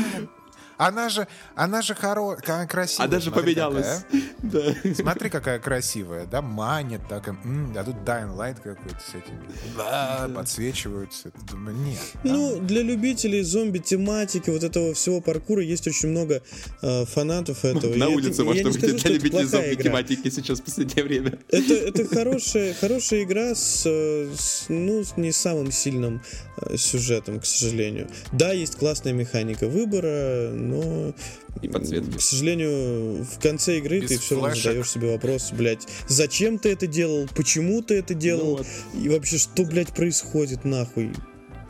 Она 0.81 1.09
же, 1.09 1.27
она 1.53 1.83
же 1.83 1.93
хоро... 1.93 2.35
красивая. 2.35 3.05
А 3.05 3.07
даже 3.07 3.29
смотри, 3.29 3.53
поменялась. 3.53 4.03
какая. 4.09 4.21
Да. 4.41 4.95
Смотри, 4.95 5.29
какая 5.29 5.59
красивая, 5.59 6.25
да, 6.25 6.41
манит, 6.41 7.01
так, 7.07 7.27
а 7.27 7.83
тут 7.83 7.95
Dying 8.03 8.35
Light 8.35 8.55
какой-то 8.55 8.99
с 8.99 9.09
этим, 9.09 9.39
да, 9.77 10.27
подсвечиваются. 10.35 11.31
Думаю, 11.51 11.77
нет. 11.77 11.99
Ну, 12.23 12.59
для 12.59 12.81
любителей 12.81 13.43
зомби-тематики, 13.43 14.49
вот 14.49 14.63
этого 14.63 14.95
всего 14.95 15.21
паркура, 15.21 15.61
есть 15.61 15.87
очень 15.87 16.09
много 16.09 16.41
э, 16.81 17.05
фанатов 17.05 17.63
этого. 17.63 17.95
На 17.95 18.09
улице 18.09 18.43
можно 18.43 18.71
выйти 18.71 18.91
для 18.91 19.11
любителей 19.11 19.45
зомби-тематики 19.45 20.29
сейчас 20.31 20.61
в 20.61 20.63
последнее 20.63 21.03
время. 21.03 21.37
Это, 21.49 21.73
это 21.75 22.05
хорошая, 22.05 22.73
хорошая 22.73 23.23
игра 23.23 23.53
с, 23.53 23.83
э, 23.85 24.31
с, 24.35 24.65
ну, 24.69 25.03
с 25.03 25.15
не 25.15 25.31
самым 25.31 25.71
сильным 25.71 26.23
э, 26.57 26.75
сюжетом, 26.75 27.39
к 27.39 27.45
сожалению. 27.45 28.09
Да, 28.31 28.51
есть 28.51 28.77
классная 28.77 29.13
механика 29.13 29.67
выбора, 29.67 30.49
но, 30.71 31.13
И 31.61 31.67
подсветки. 31.67 32.17
к 32.17 32.21
сожалению, 32.21 33.23
в 33.23 33.39
конце 33.39 33.77
игры 33.77 33.99
Без 33.99 34.09
ты 34.09 34.17
все 34.19 34.35
равно 34.39 34.55
задаешь 34.55 34.89
себе 34.89 35.11
вопрос, 35.11 35.51
блядь, 35.51 35.87
зачем 36.07 36.57
ты 36.57 36.69
это 36.71 36.87
делал, 36.87 37.27
почему 37.35 37.81
ты 37.81 37.95
это 37.95 38.13
делал, 38.13 38.57
вот. 38.57 38.67
и 38.93 39.09
вообще, 39.09 39.37
что, 39.37 39.63
блядь, 39.65 39.93
происходит, 39.93 40.63
нахуй. 40.65 41.11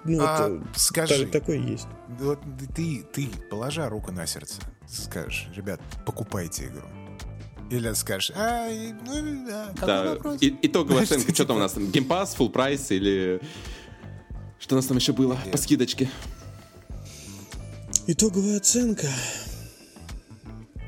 Ну, 0.04 0.18
А, 0.22 0.50
вот, 0.50 0.62
скажи. 0.78 1.26
та- 1.28 1.40
такое 1.40 1.58
есть. 1.60 1.86
Вот 2.20 2.40
ты, 2.76 3.04
ты, 3.14 3.28
положа 3.50 3.88
руку 3.90 4.12
на 4.12 4.26
сердце, 4.26 4.56
скажешь, 4.88 5.48
ребят, 5.56 5.80
покупайте 6.06 6.66
игру. 6.66 6.82
Или 7.70 7.94
скажешь, 7.94 8.32
а, 8.36 8.68
ну, 9.06 9.46
да, 9.48 9.68
какой 9.76 9.88
Да, 9.88 10.04
вопрос? 10.16 10.42
и- 10.42 10.58
итоговая 10.64 11.04
оценка, 11.04 11.34
что 11.34 11.46
там 11.46 11.58
у 11.58 11.60
типа- 11.60 11.64
нас? 11.64 11.72
там? 11.74 11.92
Геймпас, 11.92 12.36
full 12.38 12.50
прайс 12.50 12.92
или... 12.92 13.40
Что 14.60 14.76
у 14.76 14.78
нас 14.78 14.86
там 14.88 14.98
еще 14.98 15.14
было 15.14 15.38
по 15.52 15.58
скидочке? 15.58 16.10
Итоговая 18.12 18.58
оценка. 18.58 19.08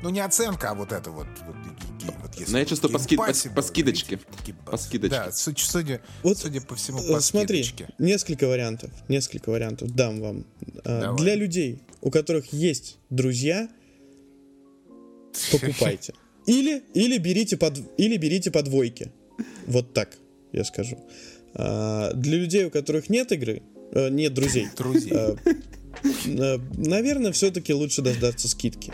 Ну, 0.02 0.10
не 0.10 0.20
оценка, 0.20 0.70
а 0.70 0.74
вот 0.74 0.92
это 0.92 1.10
вот. 1.10 1.26
вот, 1.46 1.56
и- 1.56 2.04
и- 2.06 2.10
вот 2.20 2.34
если 2.38 2.52
Ну, 2.52 2.58
я 2.58 2.66
чувствую, 2.66 2.92
по 2.92 2.98
ски- 2.98 3.16
по- 3.16 3.24
по 3.54 3.62
скидочке. 3.62 4.18
По 4.66 4.76
скидочке. 4.76 5.08
Да, 5.16 5.32
суд- 5.32 5.58
судя, 5.58 6.02
Вот, 6.22 6.36
судя 6.36 6.60
по 6.60 6.74
всему, 6.74 6.98
Э, 6.98 7.14
по 7.14 7.20
Смотри, 7.20 7.64
скидочке. 7.64 7.94
несколько 7.98 8.46
вариантов, 8.46 8.90
несколько 9.08 9.48
вариантов 9.48 9.94
дам 9.94 10.20
вам. 10.20 10.46
А, 10.84 11.00
Давай. 11.00 11.18
Для 11.22 11.34
людей, 11.34 11.82
у 12.02 12.10
которых 12.10 12.52
есть 12.52 12.98
друзья, 13.08 13.70
покупайте. 15.50 16.12
Или, 16.46 16.82
или, 16.92 17.16
берите 17.16 17.56
под, 17.56 17.78
или 17.96 18.18
берите 18.18 18.50
по 18.50 18.62
двойке. 18.62 19.10
Вот 19.66 19.94
так, 19.94 20.10
я 20.52 20.62
скажу. 20.64 21.02
А, 21.54 22.12
Для 22.12 22.36
людей, 22.36 22.66
у 22.66 22.70
которых 22.70 23.08
нет 23.08 23.32
игры, 23.32 23.62
э, 23.92 24.10
нет 24.10 24.34
друзей, 24.34 24.68
Друзей. 24.76 25.14
Наверное, 26.76 27.32
все-таки 27.32 27.72
лучше 27.72 28.02
дождаться 28.02 28.48
скидки. 28.48 28.92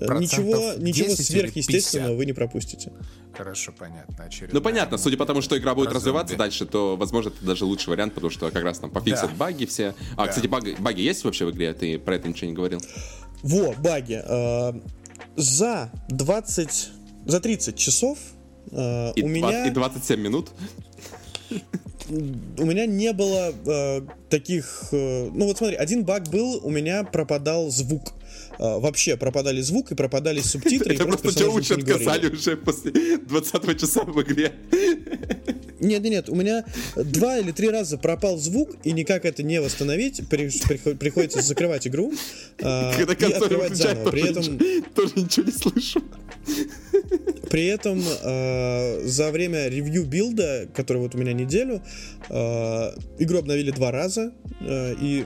Ничего, 0.00 0.72
ничего 0.78 1.08
10 1.08 1.18
или 1.20 1.24
сверхъестественного 1.26 2.08
50. 2.08 2.18
вы 2.18 2.26
не 2.26 2.32
пропустите. 2.32 2.92
Хорошо, 3.36 3.72
понятно. 3.78 4.24
очередная 4.24 4.54
Ну, 4.54 4.60
понятно, 4.60 4.98
судя 4.98 5.16
по 5.16 5.26
тому, 5.26 5.42
что 5.42 5.56
игра 5.56 5.74
будет 5.74 5.90
про 5.90 5.96
развиваться 5.96 6.30
зомби. 6.32 6.38
дальше, 6.38 6.66
то, 6.66 6.96
возможно, 6.96 7.28
это 7.30 7.44
даже 7.44 7.64
лучший 7.64 7.90
вариант, 7.90 8.14
потому 8.14 8.30
что 8.30 8.50
как 8.50 8.62
раз 8.64 8.78
там 8.78 8.90
пофиксят 8.90 9.30
Да. 9.30 9.36
баги 9.36 9.64
все. 9.66 9.94
А, 10.16 10.24
Да. 10.24 10.28
кстати, 10.28 10.46
баги, 10.48 10.76
баги 10.78 11.02
есть 11.02 11.24
вообще 11.24 11.44
в 11.46 11.50
игре? 11.50 11.72
Ты 11.72 11.98
про 11.98 12.16
это 12.16 12.28
ничего 12.28 12.48
не 12.50 12.54
говорил? 12.56 12.80
Во, 13.42 13.72
баги. 13.78 14.20
Э, 14.24 14.72
За 15.36 15.90
20, 16.08 16.90
за 17.26 17.40
30 17.40 17.76
часов 17.76 18.18
э, 18.70 19.12
И, 19.14 19.22
у, 19.22 19.26
два- 19.26 19.50
меня, 19.50 19.66
и 19.66 19.70
27 19.70 20.20
минут? 20.20 20.50
У 22.08 22.64
меня 22.64 22.86
не 22.86 23.12
было 23.12 23.52
э, 23.66 24.00
таких... 24.28 24.88
э, 24.92 25.30
ну 25.32 25.46
вот 25.46 25.58
смотри, 25.58 25.76
один 25.76 26.04
баг 26.04 26.28
был, 26.28 26.60
у 26.62 26.70
меня 26.70 27.04
пропадал 27.04 27.70
звук. 27.70 28.12
Э, 28.58 28.78
вообще 28.78 29.16
пропадали 29.16 29.60
звук 29.60 29.92
и 29.92 29.94
пропадали 29.94 30.40
субтитры. 30.44 30.94
Это 30.94 31.04
просто 31.04 31.28
говорили. 31.44 31.82
отказали 31.82 32.28
уже 32.28 32.56
после 32.56 32.92
20 33.18 33.80
часа 33.80 34.02
в 34.04 34.20
игре. 34.22 34.52
Нет, 35.80 36.02
нет, 36.02 36.12
нет, 36.12 36.28
у 36.28 36.36
меня 36.36 36.64
два 36.94 37.38
или 37.38 37.50
три 37.50 37.68
раза 37.68 37.98
пропал 37.98 38.38
звук, 38.38 38.76
и 38.84 38.92
никак 38.92 39.24
это 39.24 39.42
не 39.42 39.60
восстановить. 39.60 40.22
При- 40.28 40.48
приход- 40.48 40.98
приходится 40.98 41.42
закрывать 41.42 41.88
игру 41.88 42.12
а, 42.62 42.94
Когда 42.96 43.14
и 43.14 43.32
открывать 43.32 43.74
заново. 43.76 44.10
При 44.10 44.30
этом 44.30 44.58
тоже 44.94 45.12
ничего 45.16 45.46
не 45.46 45.52
слышу. 45.52 46.02
При 47.50 47.66
этом 47.66 48.00
э, 48.00 49.00
за 49.04 49.30
время 49.30 49.68
ревью 49.68 50.04
билда, 50.04 50.68
который 50.74 50.98
вот 50.98 51.14
у 51.14 51.18
меня 51.18 51.32
неделю, 51.32 51.82
э, 52.30 52.92
игру 53.18 53.38
обновили 53.38 53.70
два 53.70 53.90
раза, 53.90 54.32
э, 54.60 54.94
и 55.00 55.24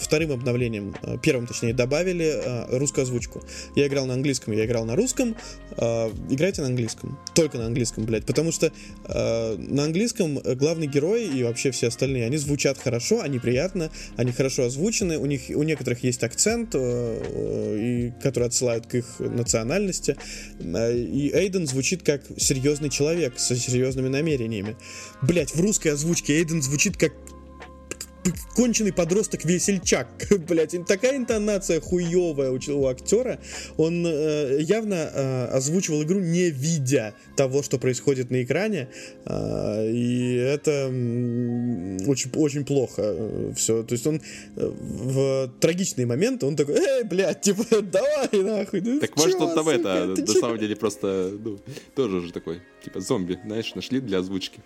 вторым 0.00 0.32
обновлением, 0.32 0.94
э, 1.02 1.16
первым 1.22 1.46
точнее, 1.46 1.74
добавили 1.74 2.26
э, 2.26 2.78
русскую 2.78 3.02
озвучку. 3.04 3.42
Я 3.76 3.86
играл 3.86 4.06
на 4.06 4.14
английском, 4.14 4.54
я 4.54 4.64
играл 4.64 4.84
на 4.84 4.96
русском. 4.96 5.36
э, 5.76 6.10
играйте 6.30 6.62
на 6.62 6.68
английском. 6.68 7.18
Только 7.34 7.58
на 7.58 7.66
английском, 7.66 8.04
блядь. 8.04 8.24
Потому 8.24 8.50
что 8.50 8.72
э, 9.04 9.56
на 9.56 9.84
английском 9.84 10.38
главный 10.38 10.86
герой 10.86 11.26
и 11.26 11.44
вообще 11.44 11.70
все 11.70 11.88
остальные, 11.88 12.26
они 12.26 12.36
звучат 12.38 12.78
хорошо, 12.78 13.20
они 13.20 13.38
приятно, 13.38 13.90
они 14.16 14.32
хорошо 14.32 14.64
озвучены, 14.64 15.18
у 15.18 15.26
них 15.26 15.42
у 15.50 15.62
некоторых 15.62 16.02
есть 16.02 16.24
акцент, 16.24 16.74
э, 16.74 16.78
э, 16.78 17.78
и, 17.78 18.12
который 18.22 18.48
отсылают 18.48 18.86
к 18.86 18.94
их 18.94 19.06
национальности. 19.20 20.16
Э, 20.60 21.07
И 21.08 21.30
Эйден 21.32 21.66
звучит 21.66 22.02
как 22.02 22.22
серьезный 22.36 22.90
человек 22.90 23.38
со 23.38 23.56
серьезными 23.56 24.08
намерениями. 24.08 24.76
Блять, 25.22 25.54
в 25.54 25.60
русской 25.60 25.88
озвучке 25.88 26.34
Эйден 26.34 26.62
звучит 26.62 26.96
как 26.96 27.12
конченый 28.54 28.92
подросток 28.92 29.44
весельчак. 29.44 30.08
Блять, 30.48 30.74
такая 30.86 31.16
интонация 31.16 31.80
хуевая 31.80 32.50
у, 32.50 32.58
у 32.58 32.86
актера. 32.86 33.40
Он 33.76 34.04
э, 34.06 34.58
явно 34.60 35.10
э, 35.12 35.44
озвучивал 35.46 36.02
игру 36.02 36.20
не 36.20 36.50
видя 36.50 37.14
того, 37.36 37.62
что 37.62 37.78
происходит 37.78 38.30
на 38.30 38.42
экране. 38.42 38.88
А, 39.24 39.84
и 39.86 40.34
это 40.34 40.86
очень, 42.06 42.30
очень 42.34 42.64
плохо 42.64 43.52
все. 43.56 43.82
То 43.82 43.92
есть 43.92 44.06
он 44.06 44.20
э, 44.56 44.66
в 44.66 45.52
трагичные 45.60 46.06
моменты, 46.06 46.46
он 46.46 46.56
такой, 46.56 46.76
эй, 46.76 47.04
блядь, 47.04 47.40
типа, 47.40 47.64
давай 47.82 48.28
нахуй. 48.32 48.80
ну 48.80 49.00
Так 49.00 49.16
может 49.16 49.40
он 49.40 49.54
там 49.54 49.68
это, 49.68 50.06
на 50.06 50.16
чё?» 50.16 50.40
самом 50.40 50.58
деле 50.58 50.76
просто, 50.76 51.32
ну, 51.42 51.58
тоже 51.94 52.16
уже 52.16 52.32
такой, 52.32 52.60
типа 52.88 53.00
зомби, 53.00 53.38
знаешь, 53.44 53.74
нашли 53.74 54.00
для 54.00 54.18
озвучки. 54.18 54.60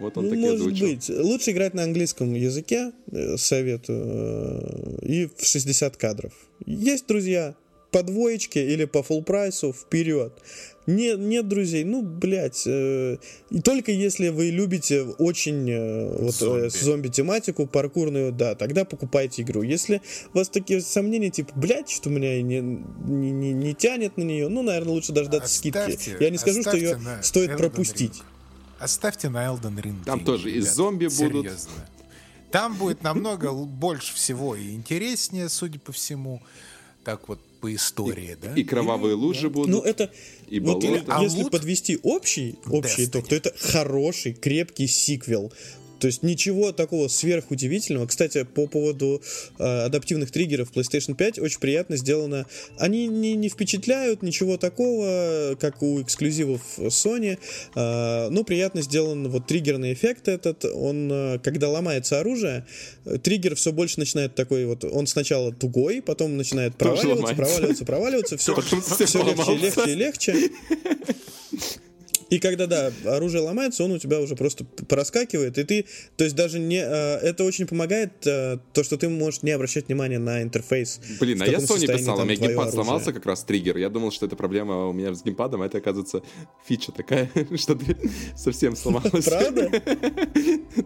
Вот 0.00 0.16
он 0.16 0.28
так 0.28 0.38
и 0.38 0.40
может 0.40 0.60
озвучил. 0.60 0.86
быть. 0.88 1.08
Лучше 1.08 1.50
играть 1.52 1.74
на 1.74 1.84
английском 1.84 2.34
языке, 2.34 2.92
э, 3.12 3.36
советую, 3.36 5.00
э, 5.02 5.06
и 5.06 5.26
в 5.26 5.46
60 5.46 5.96
кадров. 5.96 6.32
Есть 6.66 7.06
друзья, 7.06 7.54
по 7.96 8.02
двоечке 8.02 8.62
или 8.74 8.84
по 8.84 8.98
full 8.98 9.22
прайсу 9.22 9.72
вперед. 9.72 10.30
Нет, 10.86 11.18
нет 11.18 11.48
друзей, 11.48 11.82
ну, 11.84 12.02
блядь. 12.02 12.64
э, 12.66 13.16
и 13.48 13.60
только 13.60 13.90
если 13.90 14.28
вы 14.28 14.50
любите 14.50 15.00
очень 15.02 15.66
э, 15.70 16.14
вот, 16.22 16.34
Зомби. 16.34 16.66
э, 16.66 16.68
зомби-тематику, 16.70 17.66
паркурную, 17.66 18.32
да, 18.32 18.54
тогда 18.54 18.84
покупайте 18.84 19.40
игру. 19.42 19.62
Если 19.62 20.02
у 20.34 20.38
вас 20.38 20.50
такие 20.50 20.82
сомнения, 20.82 21.30
типа, 21.30 21.52
блядь, 21.56 21.88
что 21.88 22.10
меня 22.10 22.42
не, 22.42 22.60
не, 22.60 23.30
не- 23.30 23.52
не 23.54 23.74
тянет 23.74 24.18
на 24.18 24.22
нее, 24.24 24.48
ну, 24.48 24.62
наверное, 24.62 24.92
лучше 24.92 25.12
дождаться 25.12 25.52
скидки. 25.54 25.78
Оставьте- 25.78 26.16
Я 26.20 26.28
не 26.28 26.36
скажу, 26.36 26.60
что 26.60 26.76
ее 26.76 26.98
стоит 27.22 27.50
Elden 27.52 27.56
пропустить. 27.56 28.12
Ring. 28.12 28.22
Оставьте 28.78 29.30
на 29.30 29.46
Elden 29.46 29.80
Ring. 29.80 30.04
Там 30.04 30.16
деньги, 30.18 30.26
тоже 30.26 30.50
и 30.50 30.54
ребят. 30.56 30.68
зомби 30.74 31.06
будут. 31.06 31.46
Серьезно. 31.46 31.70
Там 32.52 32.76
будет 32.76 33.02
намного 33.02 33.50
больше 33.64 34.14
всего 34.14 34.54
и 34.54 34.72
интереснее, 34.72 35.48
судя 35.48 35.78
по 35.80 35.92
всему. 35.92 36.42
Так 37.04 37.28
вот, 37.28 37.38
по 37.66 37.74
истории, 37.74 38.36
да? 38.40 38.54
И 38.54 38.62
кровавые 38.62 39.14
лужи 39.14 39.50
будут. 39.50 39.70
Ну, 39.70 39.80
это... 39.80 40.10
и 40.48 40.60
вот 40.60 40.80
болото. 40.80 41.04
А 41.08 41.22
если 41.22 41.42
лут? 41.42 41.50
подвести 41.50 41.98
общий, 42.02 42.58
общий 42.66 43.02
Destiny. 43.02 43.06
итог, 43.06 43.28
то 43.28 43.34
это 43.34 43.52
хороший, 43.58 44.34
крепкий 44.34 44.86
сиквел. 44.86 45.52
То 45.98 46.06
есть 46.06 46.22
ничего 46.22 46.72
такого 46.72 47.08
сверхудивительного. 47.08 48.06
Кстати, 48.06 48.44
по 48.44 48.66
поводу 48.66 49.22
э, 49.58 49.64
адаптивных 49.64 50.30
триггеров 50.30 50.72
PlayStation 50.72 51.14
5 51.14 51.38
очень 51.38 51.60
приятно 51.60 51.96
сделано. 51.96 52.46
Они 52.78 53.06
не, 53.06 53.34
не 53.34 53.48
впечатляют 53.48 54.22
ничего 54.22 54.56
такого, 54.56 55.56
как 55.60 55.82
у 55.82 56.00
эксклюзивов 56.02 56.60
Sony, 56.78 57.38
э, 57.74 58.28
но 58.28 58.44
приятно 58.44 58.82
сделан 58.82 59.28
вот 59.28 59.46
триггерный 59.46 59.92
эффект 59.92 60.28
этот. 60.28 60.64
Он, 60.64 61.10
э, 61.10 61.38
когда 61.42 61.68
ломается 61.68 62.20
оружие, 62.20 62.66
триггер 63.22 63.54
все 63.54 63.72
больше 63.72 63.98
начинает 63.98 64.34
такой 64.34 64.66
вот. 64.66 64.84
Он 64.84 65.06
сначала 65.06 65.52
тугой, 65.52 66.02
потом 66.02 66.36
начинает 66.36 66.76
проваливаться, 66.76 67.34
проваливаться, 67.34 67.84
проваливаться, 67.84 68.36
все, 68.36 68.54
все 68.60 69.22
легче 69.22 69.54
и 69.54 69.58
легче 69.58 69.90
и 69.90 69.94
легче. 69.94 70.50
И 72.28 72.38
когда, 72.40 72.66
да, 72.66 72.92
оружие 73.04 73.42
ломается, 73.42 73.84
он 73.84 73.92
у 73.92 73.98
тебя 73.98 74.20
уже 74.20 74.34
просто 74.34 74.64
проскакивает, 74.64 75.58
и 75.58 75.64
ты, 75.64 75.84
то 76.16 76.24
есть 76.24 76.34
даже 76.34 76.58
не, 76.58 76.78
э, 76.78 77.18
это 77.18 77.44
очень 77.44 77.66
помогает, 77.66 78.26
э, 78.26 78.58
то, 78.72 78.82
что 78.82 78.96
ты 78.96 79.08
можешь 79.08 79.42
не 79.42 79.52
обращать 79.52 79.86
внимания 79.86 80.18
на 80.18 80.42
интерфейс. 80.42 81.00
Блин, 81.20 81.40
а 81.42 81.46
я 81.46 81.58
Sony 81.58 81.86
писал, 81.86 82.18
у 82.18 82.24
меня 82.24 82.34
геймпад 82.36 82.68
оружие. 82.68 82.72
сломался 82.72 83.12
как 83.12 83.26
раз 83.26 83.44
триггер. 83.44 83.76
Я 83.76 83.90
думал, 83.90 84.10
что 84.10 84.26
это 84.26 84.34
проблема 84.34 84.88
у 84.88 84.92
меня 84.92 85.14
с 85.14 85.22
геймпадом, 85.22 85.62
а 85.62 85.66
это, 85.66 85.78
оказывается, 85.78 86.22
фича 86.66 86.90
такая, 86.92 87.30
что 87.56 87.76
ты 87.76 87.96
совсем 88.36 88.74
сломалась. 88.76 89.24
Правда? 89.24 89.70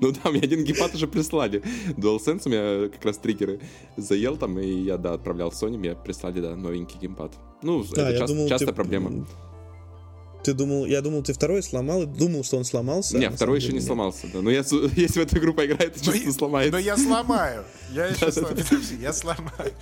Ну 0.01 0.13
да, 0.13 0.31
мне 0.31 0.41
один 0.43 0.65
геймпад 0.65 0.95
уже 0.95 1.09
прислали. 1.09 1.63
DualSense 1.97 2.43
у 2.47 2.49
меня 2.49 2.89
как 2.89 3.05
раз 3.05 3.19
триггеры 3.19 3.61
заел 3.97 4.37
там, 4.37 4.59
и 4.59 4.83
я, 4.85 4.97
да, 4.97 5.15
отправлял 5.15 5.51
Sony, 5.51 5.77
мне 5.79 5.95
прислали, 5.95 6.41
да, 6.41 6.55
новенький 6.55 6.99
геймпад. 7.01 7.33
Ну, 7.63 7.83
это 7.83 8.49
часто- 8.49 8.73
проблема. 8.73 9.27
Ты 10.43 10.55
думал, 10.55 10.87
я 10.87 11.01
думал, 11.03 11.23
ты 11.23 11.33
второй 11.33 11.63
сломал, 11.63 12.03
и 12.03 12.07
думал, 12.07 12.45
что 12.45 12.57
он 12.57 12.65
сломался. 12.65 13.17
а 13.17 13.21
Не, 13.21 13.29
на 13.29 13.37
второй 13.37 13.59
еще 13.59 13.69
не 13.69 13.75
нет. 13.75 13.85
сломался, 13.85 14.27
да. 14.33 14.41
Но 14.41 14.51
я, 14.51 14.61
если 14.97 15.21
в 15.21 15.23
эту 15.25 15.39
игру 15.39 15.53
поиграет, 15.55 15.95
то 15.95 16.07
Но 16.07 16.13
чувство 16.13 16.29
я- 16.29 16.33
сломается. 16.33 16.73
Но 16.73 16.79
я 16.79 16.97
сломаю. 16.97 17.65
Я 17.93 18.07
еще 18.07 18.33
сломаю. 18.33 18.57
Я 19.01 19.13
сломаю. 19.13 19.73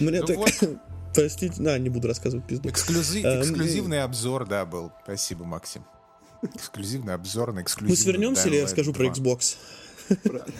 Мне 0.00 0.20
Ну 0.20 0.26
так... 0.26 0.38
Простите, 1.14 1.54
да, 1.58 1.76
не 1.78 1.88
буду 1.88 2.06
рассказывать 2.06 2.46
пизду. 2.46 2.68
Эм, 2.68 2.72
Эксклюзивный 2.74 4.02
обзор, 4.04 4.46
да, 4.46 4.64
был. 4.64 4.92
Спасибо, 5.02 5.44
Максим. 5.44 5.84
Эксклюзивный 6.54 7.14
обзор 7.14 7.48
на 7.48 7.54
Мы 7.56 7.62
эксклюзивный 7.62 7.96
свернемся 7.96 8.48
или 8.48 8.56
я 8.56 8.68
скажу 8.68 8.92
про 8.92 9.04
2. 9.10 9.12
Xbox? 9.12 9.56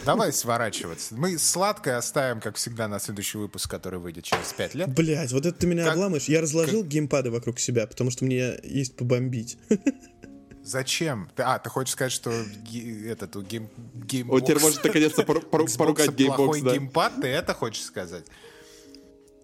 Давай 0.05 0.31
сворачиваться. 0.33 1.15
Мы 1.15 1.37
сладкое 1.37 1.97
оставим, 1.97 2.39
как 2.41 2.55
всегда, 2.55 2.87
на 2.87 2.99
следующий 2.99 3.37
выпуск, 3.37 3.69
который 3.69 3.99
выйдет 3.99 4.23
через 4.23 4.53
пять 4.53 4.75
лет. 4.75 4.89
Блять, 4.93 5.31
вот 5.31 5.45
это 5.45 5.57
ты 5.57 5.67
меня 5.67 5.83
Как- 5.83 5.93
обламываешь. 5.93 6.25
Я 6.25 6.41
разложил 6.41 6.83
геймпады 6.83 7.31
вокруг 7.31 7.59
себя, 7.59 7.85
потому 7.87 8.11
что 8.11 8.25
мне 8.25 8.59
есть 8.63 8.95
побомбить. 8.95 9.57
Зачем? 10.63 11.29
Ты- 11.35 11.43
а, 11.43 11.57
ты 11.59 11.69
хочешь 11.69 11.93
сказать, 11.93 12.11
что 12.11 12.31
этот 12.31 13.35
у 13.35 13.41
гейм, 13.41 13.67
Он 14.29 14.41
теперь 14.41 14.59
может 14.59 14.83
наконец-то 14.83 15.23
поругать 15.23 16.11
Xbox, 16.15 16.37
плохой 16.37 16.61
да. 16.61 16.71
геймпад, 16.73 17.13
ты 17.21 17.27
это 17.27 17.53
хочешь 17.53 17.83
сказать? 17.83 18.25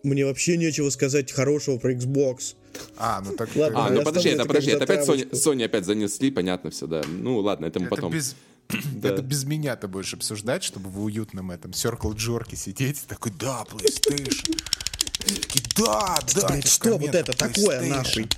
Мне 0.03 0.25
вообще 0.25 0.57
нечего 0.57 0.89
сказать 0.91 1.31
хорошего 1.31 1.79
про 1.79 1.91
Xbox. 1.93 2.53
А, 2.97 3.21
ну 3.25 3.35
так... 3.35 3.49
Ладно, 3.55 3.85
А, 3.87 3.89
Я 3.89 3.95
ну 3.95 4.03
подожди, 4.03 4.29
это 4.29 4.45
подожди, 4.45 4.71
как 4.73 4.81
это 4.83 4.93
опять 4.93 5.07
Sony. 5.09 5.31
Sony 5.31 5.65
опять 5.65 5.85
занесли, 5.85 6.29
понятно 6.29 6.69
все, 6.69 6.85
да. 6.85 7.01
Ну 7.07 7.39
ладно, 7.39 7.65
это 7.65 7.79
мы 7.79 7.87
Это 7.87 7.95
потом. 7.95 8.13
без... 8.13 8.35
Это 9.03 9.21
без 9.21 9.43
меня 9.45 9.75
ты 9.75 9.87
будешь 9.87 10.13
обсуждать, 10.13 10.63
чтобы 10.63 10.89
в 10.89 11.01
уютном 11.01 11.51
этом 11.51 11.71
circle 11.71 12.15
jerk'е 12.15 12.55
сидеть 12.55 13.03
и 13.03 13.07
такой, 13.07 13.31
да, 13.31 13.63
PlayStation. 13.69 14.59
Да, 15.77 16.19
да. 16.35 16.47
Блядь, 16.47 16.63
тебе 16.63 16.69
что 16.69 16.97
вот 16.97 17.15
это 17.15 17.33
такое, 17.33 17.81
PlayStation, 17.81 17.89
нахуй? 17.89 18.29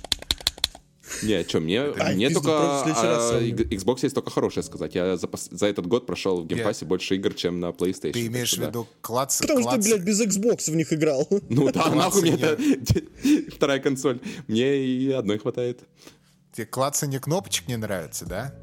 Не, 1.22 1.42
что, 1.42 1.60
мне, 1.60 1.80
Ай, 1.80 2.14
мне 2.14 2.30
только 2.30 2.50
а, 2.52 3.40
Xbox 3.42 3.98
есть 4.02 4.14
только 4.14 4.30
хорошее 4.30 4.62
сказать. 4.64 4.94
Я 4.94 5.16
за, 5.16 5.28
за 5.50 5.66
этот 5.66 5.86
год 5.86 6.06
прошел 6.06 6.42
в 6.42 6.46
геймпассе 6.46 6.84
больше 6.84 7.16
игр, 7.16 7.34
чем 7.34 7.60
на 7.60 7.70
PlayStation. 7.70 8.12
Ты 8.12 8.26
имеешь 8.26 8.50
в 8.50 8.52
что 8.52 8.60
да. 8.62 8.68
виду 8.68 8.88
клац... 9.00 9.40
Потому 9.40 9.60
что, 9.60 9.70
клац- 9.70 9.82
блядь, 9.82 10.02
без 10.02 10.20
Xbox 10.20 10.70
в 10.70 10.76
них 10.76 10.92
играл. 10.92 11.28
Ну 11.48 11.70
да, 11.72 11.92
нахуй 11.92 12.22
мне 12.22 12.34
это 12.34 12.56
вторая 13.54 13.80
консоль. 13.80 14.20
Мне 14.46 14.84
и 14.84 15.10
одной 15.10 15.38
хватает. 15.38 15.80
Тебе 16.52 16.66
клацанье 16.66 17.20
кнопочек 17.20 17.68
не 17.68 17.76
нравится, 17.76 18.24
да? 18.24 18.54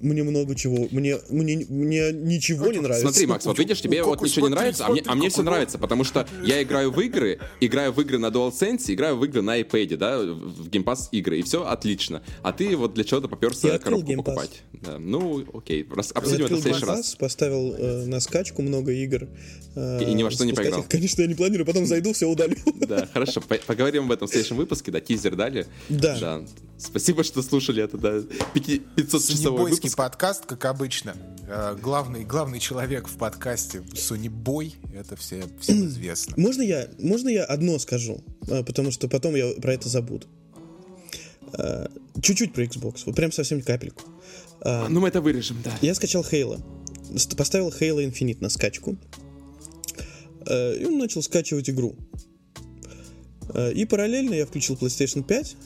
Мне 0.00 0.22
много 0.22 0.54
чего. 0.54 0.88
Мне, 0.90 1.18
мне, 1.28 1.66
мне 1.68 2.12
ничего 2.12 2.68
не 2.72 2.78
нравится. 2.80 3.06
Смотри, 3.08 3.26
Макс, 3.26 3.44
вот 3.44 3.58
видишь, 3.58 3.80
тебе 3.82 4.02
вот 4.02 4.20
ничего 4.22 4.48
не 4.48 4.54
нравится, 4.54 4.86
а 4.86 4.90
мне, 4.90 5.02
а 5.06 5.14
мне 5.14 5.28
все 5.28 5.42
нравится, 5.42 5.78
потому 5.78 6.04
что 6.04 6.26
я 6.42 6.62
играю 6.62 6.90
в 6.90 7.00
игры, 7.00 7.38
играю 7.60 7.92
в 7.92 8.00
игры 8.00 8.18
на 8.18 8.26
DualSense, 8.26 8.84
играю 8.94 9.16
в 9.16 9.24
игры 9.24 9.42
на 9.42 9.60
iPad, 9.60 9.96
да, 9.96 10.18
в 10.18 10.68
Game 10.68 10.84
Pass 10.84 11.08
игры, 11.12 11.38
и 11.38 11.42
все 11.42 11.64
отлично. 11.66 12.22
А 12.42 12.52
ты 12.52 12.76
вот 12.76 12.94
для 12.94 13.04
чего-то 13.04 13.28
поперся 13.28 13.68
Я 13.68 13.78
коробку 13.78 14.10
Game 14.10 14.14
Pass. 14.16 14.24
покупать. 14.24 14.62
Да. 14.72 14.98
Ну, 14.98 15.44
окей, 15.52 15.86
обсудим 16.14 16.46
это 16.46 16.54
в 16.56 16.60
следующий 16.60 16.84
Game 16.84 16.88
раз. 16.88 17.14
Pass, 17.14 17.18
поставил 17.18 17.74
э, 17.76 18.04
на 18.06 18.20
скачку 18.20 18.62
много 18.62 18.92
игр. 18.92 19.28
э, 19.76 20.02
И 20.10 20.14
ни 20.14 20.22
во 20.22 20.30
что 20.30 20.44
не 20.46 20.52
поиграл. 20.54 20.80
их, 20.80 20.88
Конечно, 20.88 21.20
я 21.22 21.28
не 21.28 21.34
планирую, 21.34 21.66
потом 21.66 21.84
зайду, 21.86 22.12
все 22.14 22.26
удалю. 22.26 22.56
Да, 22.88 23.06
хорошо, 23.12 23.40
по- 23.42 23.56
поговорим 23.66 24.04
об 24.04 24.12
этом 24.12 24.28
в 24.28 24.30
следующем 24.30 24.56
выпуске, 24.56 24.90
да, 24.90 25.00
тизер 25.00 25.36
дали. 25.36 25.66
Да. 25.90 26.42
Спасибо, 26.78 27.22
что 27.24 27.42
слушали 27.42 27.82
это, 27.82 27.98
да, 27.98 28.22
500-часовой 28.54 29.20
Сонибойский 29.20 29.89
выпуск. 29.90 29.96
подкаст, 29.98 30.46
как 30.46 30.64
обычно. 30.66 31.16
Э, 31.48 31.76
Главный, 31.80 32.24
главный 32.24 32.58
человек 32.60 33.08
в 33.08 33.16
подкасте 33.16 33.82
Сонибой, 33.94 34.74
это 34.94 35.16
все, 35.16 35.44
всем 35.60 35.84
известно. 35.86 36.34
Можно 36.36 36.62
я, 36.62 36.88
можно 36.98 37.28
я 37.28 37.44
одно 37.44 37.78
скажу? 37.78 38.22
А, 38.48 38.62
Потому 38.62 38.90
что 38.90 39.08
потом 39.08 39.34
я 39.34 39.52
про 39.60 39.74
это 39.74 39.88
забуду. 39.88 40.26
А, 41.54 41.90
Чуть-чуть 42.22 42.52
про 42.52 42.64
Xbox, 42.64 43.02
вот 43.06 43.14
прям 43.16 43.32
совсем 43.32 43.62
капельку. 43.62 44.02
Ну, 44.62 45.00
мы 45.00 45.08
это 45.08 45.22
вырежем, 45.22 45.56
да. 45.64 45.72
Я 45.80 45.94
скачал 45.94 46.22
Halo. 46.22 46.60
Ст- 47.16 47.34
Поставил 47.34 47.70
Halo 47.70 48.06
Infinite 48.06 48.38
на 48.40 48.50
скачку. 48.50 48.96
Э, 50.46 50.76
И 50.76 50.84
он 50.84 50.98
начал 50.98 51.22
скачивать 51.22 51.70
игру. 51.70 51.96
Э, 53.54 53.72
И 53.72 53.86
параллельно 53.86 54.34
я 54.34 54.44
включил 54.46 54.76
PlayStation 54.76 55.22
5 55.24 55.56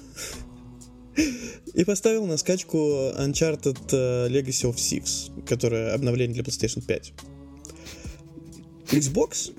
и 1.75 1.85
поставил 1.85 2.27
на 2.27 2.37
скачку 2.37 2.79
Uncharted 3.19 3.79
э, 3.93 4.29
Legacy 4.29 4.71
of 4.71 4.77
Six, 4.77 5.45
которое 5.45 5.95
обновление 5.95 6.35
для 6.35 6.45
PlayStation 6.45 6.85
5. 6.85 7.13
Xbox 8.93 9.53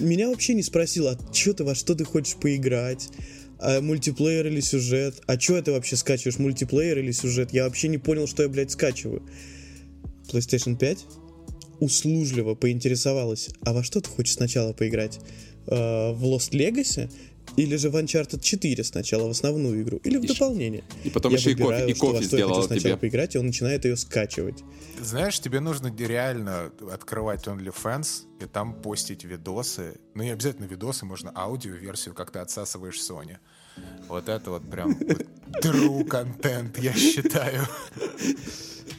меня 0.00 0.28
вообще 0.28 0.54
не 0.54 0.62
спросил, 0.62 1.08
а 1.08 1.18
что 1.32 1.54
ты 1.54 1.64
во 1.64 1.74
что 1.74 1.94
ты 1.94 2.04
хочешь 2.04 2.36
поиграть? 2.36 3.08
А 3.58 3.80
мультиплеер 3.80 4.46
или 4.46 4.60
сюжет? 4.60 5.22
А 5.26 5.40
что 5.40 5.60
ты 5.62 5.72
вообще 5.72 5.96
скачиваешь, 5.96 6.38
мультиплеер 6.38 6.98
или 6.98 7.10
сюжет? 7.10 7.52
Я 7.52 7.64
вообще 7.64 7.88
не 7.88 7.98
понял, 7.98 8.26
что 8.26 8.42
я, 8.42 8.48
блядь, 8.48 8.70
скачиваю. 8.70 9.22
PlayStation 10.28 10.76
5 10.76 11.06
услужливо 11.80 12.54
поинтересовалась, 12.54 13.50
а 13.62 13.72
во 13.72 13.82
что 13.82 14.00
ты 14.00 14.08
хочешь 14.08 14.34
сначала 14.34 14.72
поиграть? 14.72 15.20
Э, 15.66 16.12
в 16.12 16.24
Lost 16.24 16.52
Legacy? 16.52 17.10
Или 17.56 17.76
же 17.76 17.90
в 17.90 17.96
Uncharted 17.96 18.40
4 18.40 18.84
сначала, 18.84 19.26
в 19.26 19.30
основную 19.30 19.82
игру? 19.82 19.98
Или 20.04 20.18
в 20.18 20.22
Ещё- 20.22 20.34
дополнение? 20.34 20.84
И 21.04 21.10
потом 21.10 21.32
Я 21.32 21.38
еще 21.38 21.50
и 21.50 21.54
выбираю, 21.54 21.82
кофе, 21.82 21.92
и 21.92 21.94
что 21.94 22.06
во 22.06 22.12
кофе 22.12 22.24
что 22.26 22.36
я 22.36 22.46
хочу 22.48 22.62
сначала 22.62 22.80
тебе. 22.80 22.96
поиграть, 22.96 23.34
и 23.34 23.38
он 23.38 23.46
начинает 23.46 23.84
ее 23.84 23.96
скачивать. 23.96 24.62
Знаешь, 25.00 25.40
тебе 25.40 25.60
нужно 25.60 25.94
реально 25.96 26.70
открывать 26.92 27.46
OnlyFans 27.46 28.24
и 28.42 28.46
там 28.46 28.74
постить 28.82 29.24
видосы. 29.24 29.94
Ну, 30.14 30.22
не 30.22 30.30
обязательно 30.30 30.66
видосы, 30.66 31.04
можно 31.06 31.32
аудио-версию, 31.34 32.14
как 32.14 32.30
ты 32.30 32.38
отсасываешь 32.40 32.98
Sony. 33.00 33.36
Вот 34.08 34.28
это 34.28 34.50
вот 34.50 34.70
прям 34.70 34.92
true 35.62 36.04
контент, 36.04 36.78
я 36.78 36.92
считаю. 36.94 37.66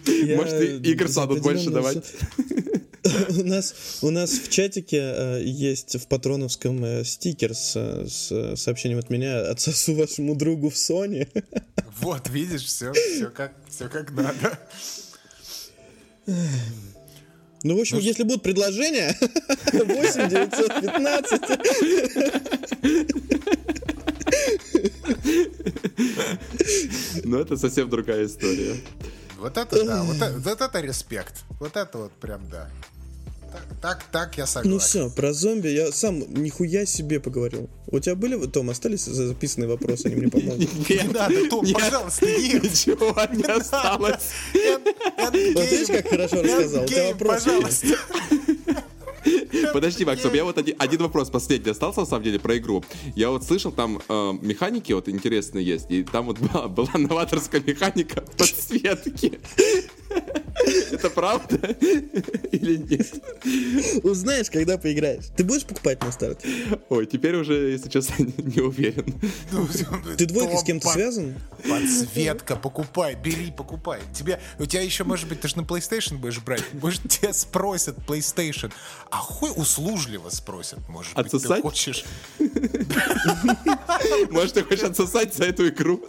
Я 0.06 0.38
Может, 0.38 0.62
и 0.62 0.92
игр 0.92 1.08
станут 1.08 1.42
больше 1.42 1.70
давать? 1.70 2.04
У 3.30 3.44
нас, 3.44 3.74
у 4.02 4.10
нас 4.10 4.32
в 4.32 4.50
чатике 4.50 4.98
э, 4.98 5.42
есть 5.44 5.96
в 5.96 6.08
патроновском 6.08 6.84
э, 6.84 7.04
стикер 7.04 7.54
с, 7.54 7.74
с 7.76 8.56
сообщением 8.56 9.00
от 9.00 9.10
меня 9.10 9.50
«Отсосу 9.50 9.96
вашему 9.96 10.36
другу 10.36 10.70
в 10.70 10.76
Sony». 10.76 11.28
Вот, 12.00 12.30
видишь, 12.30 12.64
все, 12.66 12.94
все 12.94 13.32
как, 13.32 13.54
все 13.68 13.90
как 13.90 14.12
надо. 14.12 14.60
Ну, 17.64 17.76
в 17.76 17.80
общем, 17.80 17.98
если 17.98 18.22
будут 18.22 18.44
предложения, 18.44 19.18
8 19.74 20.30
915. 20.30 21.42
Ну, 27.24 27.40
это 27.40 27.58
совсем 27.58 27.90
другая 27.90 28.28
история. 28.28 28.76
Вот 29.38 29.58
это 29.58 29.86
да, 29.86 30.04
вот 30.04 30.18
это, 30.18 30.38
вот 30.38 30.62
это 30.62 30.82
респект. 30.82 31.44
Вот 31.60 31.76
это 31.76 31.98
вот 31.98 32.12
прям 32.14 32.48
да. 32.50 32.70
Так, 33.52 33.66
так, 33.82 34.04
так 34.12 34.38
я 34.38 34.46
согласен. 34.46 34.72
Ну 34.72 34.80
все, 34.80 35.10
про 35.10 35.34
зомби 35.34 35.70
я 35.70 35.92
сам 35.92 36.20
нихуя 36.34 36.86
себе 36.86 37.20
поговорил. 37.20 37.70
У 37.88 38.00
тебя 38.00 38.16
были, 38.16 38.46
Том, 38.48 38.70
остались 38.70 39.06
за- 39.06 39.28
записанные 39.28 39.70
вопросы, 39.70 40.08
они 40.08 40.16
мне 40.16 40.28
помогут? 40.30 40.60
Не 40.90 41.04
надо, 41.14 41.50
Том, 41.50 41.66
пожалуйста. 41.74 42.26
Ничего 42.28 43.16
не 43.34 43.44
осталось. 43.44 44.30
Вот 45.54 45.72
видишь, 45.72 45.88
как 45.88 46.08
хорошо 46.10 46.42
рассказал? 46.44 46.84
У 46.84 46.88
тебя 46.88 47.10
Endgame, 47.10 47.14
вопросы 47.14 47.50
есть. 47.50 47.84
пожалуйста. 47.86 48.84
Подожди, 49.74 50.06
Макс, 50.06 50.24
у 50.26 50.32
меня 50.32 50.44
вот 50.44 50.58
один, 50.58 50.76
один 50.80 51.02
вопрос 51.02 51.30
последний 51.30 51.72
остался, 51.72 52.02
на 52.02 52.06
самом 52.06 52.24
деле, 52.24 52.40
про 52.40 52.58
игру. 52.58 52.84
Я 53.16 53.30
вот 53.30 53.44
слышал, 53.44 53.72
там 53.72 54.02
э, 54.08 54.34
механики 54.42 54.94
вот 54.94 55.10
интересные 55.10 55.66
есть, 55.66 55.86
и 55.90 56.04
там 56.04 56.28
вот 56.28 56.40
была, 56.40 56.68
была 56.68 56.90
новаторская 56.94 57.62
механика 57.66 58.22
подсветки. 58.38 59.40
Это 60.92 61.10
правда 61.10 61.58
или 62.52 62.78
нет? 62.78 64.04
Узнаешь, 64.04 64.50
когда 64.50 64.78
поиграешь. 64.78 65.26
Ты 65.36 65.44
будешь 65.44 65.66
покупать 65.66 66.02
на 66.04 66.12
старте? 66.12 66.48
Ой, 66.90 67.06
теперь 67.06 67.36
уже, 67.36 67.72
если 67.72 67.90
честно, 67.90 68.16
не 68.38 68.62
уверен. 68.62 69.14
Ты 70.18 70.26
двойкой 70.26 70.58
с 70.58 70.64
кем-то 70.64 70.90
связан? 70.90 71.36
Подсветка, 71.68 72.56
покупай, 72.56 73.16
бери, 73.16 73.52
покупай. 73.52 74.02
Тебе, 74.14 74.40
у 74.60 74.66
тебя 74.66 74.82
еще, 74.82 75.04
может 75.04 75.28
быть, 75.30 75.42
ты 75.42 75.48
же 75.48 75.58
на 75.58 75.62
PlayStation 75.62 76.18
будешь 76.18 76.40
брать. 76.40 76.64
Может, 76.74 77.08
тебя 77.10 77.34
спросят 77.34 77.98
PlayStation. 78.08 78.72
А 79.10 79.18
хуй 79.18 79.52
услужливо 79.56 80.30
спросят, 80.30 80.80
может 80.90 81.16
быть, 81.16 81.32
ты 81.32 81.62
хочешь. 81.62 82.06
Может, 84.30 84.54
ты 84.54 84.64
хочешь 84.64 84.84
отсосать 84.84 85.34
за 85.34 85.46
эту 85.46 85.68
игру? 85.68 86.02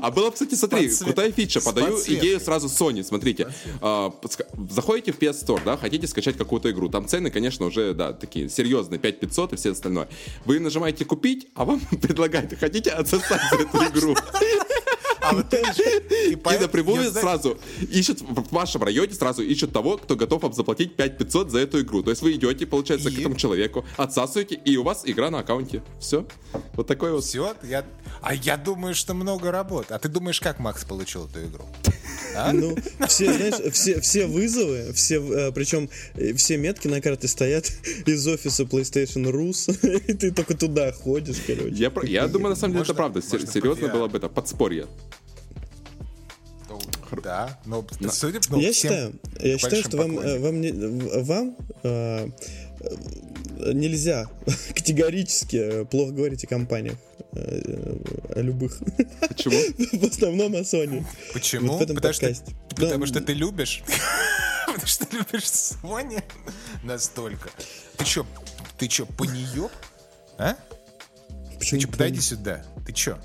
А 0.00 0.10
было, 0.10 0.30
кстати, 0.30 0.54
смотри, 0.54 0.88
крутая 0.88 1.32
фича. 1.32 1.60
Подаю 1.60 1.98
идею 1.98 2.40
сразу 2.40 2.68
Sony. 2.68 3.02
Смотрите, 3.02 3.48
а, 3.80 4.12
заходите 4.70 5.12
в 5.12 5.18
PS 5.18 5.44
Store, 5.44 5.60
да, 5.64 5.76
хотите 5.76 6.06
скачать 6.06 6.36
какую-то 6.36 6.70
игру. 6.70 6.88
Там 6.88 7.06
цены, 7.06 7.30
конечно, 7.30 7.66
уже, 7.66 7.94
да, 7.94 8.12
такие 8.12 8.48
серьезные, 8.48 8.98
5500 8.98 9.52
и 9.52 9.56
все 9.56 9.72
остальное. 9.72 10.08
Вы 10.44 10.60
нажимаете 10.60 11.04
купить, 11.04 11.48
а 11.54 11.64
вам 11.64 11.80
предлагают, 12.02 12.58
хотите 12.58 12.90
отсосать 12.90 13.40
за 13.50 13.56
эту 13.56 13.78
игру. 13.90 14.16
А 15.20 15.34
вот 15.34 15.54
и 15.54 16.58
напрямую 16.60 17.10
сразу 17.10 17.58
ищут, 17.80 18.20
в 18.20 18.52
вашем 18.52 18.82
районе 18.82 19.14
сразу 19.14 19.42
ищут 19.42 19.72
того, 19.72 19.96
кто 19.96 20.16
готов 20.16 20.42
вам 20.42 20.52
заплатить 20.52 20.96
5500 20.96 21.50
за 21.50 21.58
эту 21.60 21.80
игру. 21.80 22.02
То 22.02 22.10
есть 22.10 22.22
вы 22.22 22.34
идете, 22.34 22.66
получается, 22.66 23.10
к 23.10 23.14
И? 23.14 23.20
этому 23.20 23.36
человеку, 23.36 23.84
отсасываете, 23.96 24.56
и 24.56 24.76
у 24.76 24.82
вас 24.82 25.02
игра 25.04 25.30
на 25.30 25.38
аккаунте. 25.38 25.82
Все. 25.98 26.26
Вот 26.74 26.86
такой 26.86 27.12
вот. 27.12 27.24
Все, 27.24 27.54
я... 27.62 27.84
А 28.20 28.34
я 28.34 28.56
думаю, 28.56 28.94
что 28.94 29.14
много 29.14 29.50
работ. 29.50 29.86
А 29.90 29.98
ты 29.98 30.08
думаешь, 30.08 30.40
как 30.40 30.58
Макс 30.58 30.84
получил 30.84 31.26
эту 31.26 31.44
игру? 31.46 31.64
А? 32.36 32.52
Ну, 32.52 32.76
все, 33.08 33.32
знаешь, 33.32 33.72
все, 33.72 34.00
все 34.00 34.26
вызовы, 34.26 34.92
все, 34.92 35.16
э, 35.16 35.52
причем 35.52 35.88
э, 36.14 36.32
все 36.34 36.56
метки 36.56 36.88
на 36.88 37.00
карте 37.00 37.28
стоят 37.28 37.70
из 38.06 38.26
офиса 38.26 38.64
PlayStation 38.64 39.24
Rus, 39.30 39.70
и 40.06 40.14
ты 40.14 40.30
только 40.30 40.56
туда 40.56 40.92
ходишь, 40.92 41.36
короче. 41.46 41.74
Я, 41.74 41.92
я 42.04 42.28
думаю, 42.28 42.50
на 42.50 42.56
самом 42.56 42.74
деле, 42.74 42.84
это 42.84 42.94
правда. 42.94 43.20
Можно 43.20 43.46
Серьезно 43.50 43.88
было 43.88 44.08
бы 44.08 44.18
это 44.18 44.28
подспорье. 44.28 44.86
Да, 47.22 47.60
но 47.64 47.86
судя 48.10 48.40
по 48.40 48.56
я 48.56 48.72
считаю, 48.72 49.14
я 49.40 49.58
считаю, 49.58 49.84
что 49.84 49.96
вам, 49.96 50.18
э, 50.18 50.38
вам, 50.38 51.24
вам 51.24 51.56
э, 51.84 52.28
нельзя 53.72 54.28
категорически 54.74 55.56
э, 55.56 55.84
плохо 55.84 56.12
говорить 56.12 56.44
о 56.44 56.46
компаниях 56.46 56.96
э, 57.32 57.96
о 58.34 58.40
любых, 58.40 58.78
Почему? 59.28 59.56
в 60.00 60.04
основном 60.04 60.54
о 60.54 60.60
Sony. 60.60 61.04
Почему? 61.32 61.72
Вот 61.72 61.80
в 61.80 61.82
этом 61.82 61.96
потому 61.96 62.14
что, 62.14 62.32
потому 62.70 62.98
Ну, 63.00 63.06
что 63.06 63.20
ты 63.20 63.32
любишь. 63.32 63.82
Потому 64.66 64.86
что 64.88 65.06
ты 65.06 65.16
любишь 65.18 65.44
Sony 65.44 66.22
настолько. 66.82 67.50
Ты 67.96 68.04
чё, 68.04 68.26
ты 68.76 68.88
чё, 68.88 69.06
пониёб? 69.06 69.70
А? 70.36 70.54
Ты 71.52 71.58
Почему 71.58 71.80
чё, 71.80 71.88
подойди 71.88 72.20
сюда. 72.20 72.64
Ты 72.84 72.92
чё? 72.92 73.18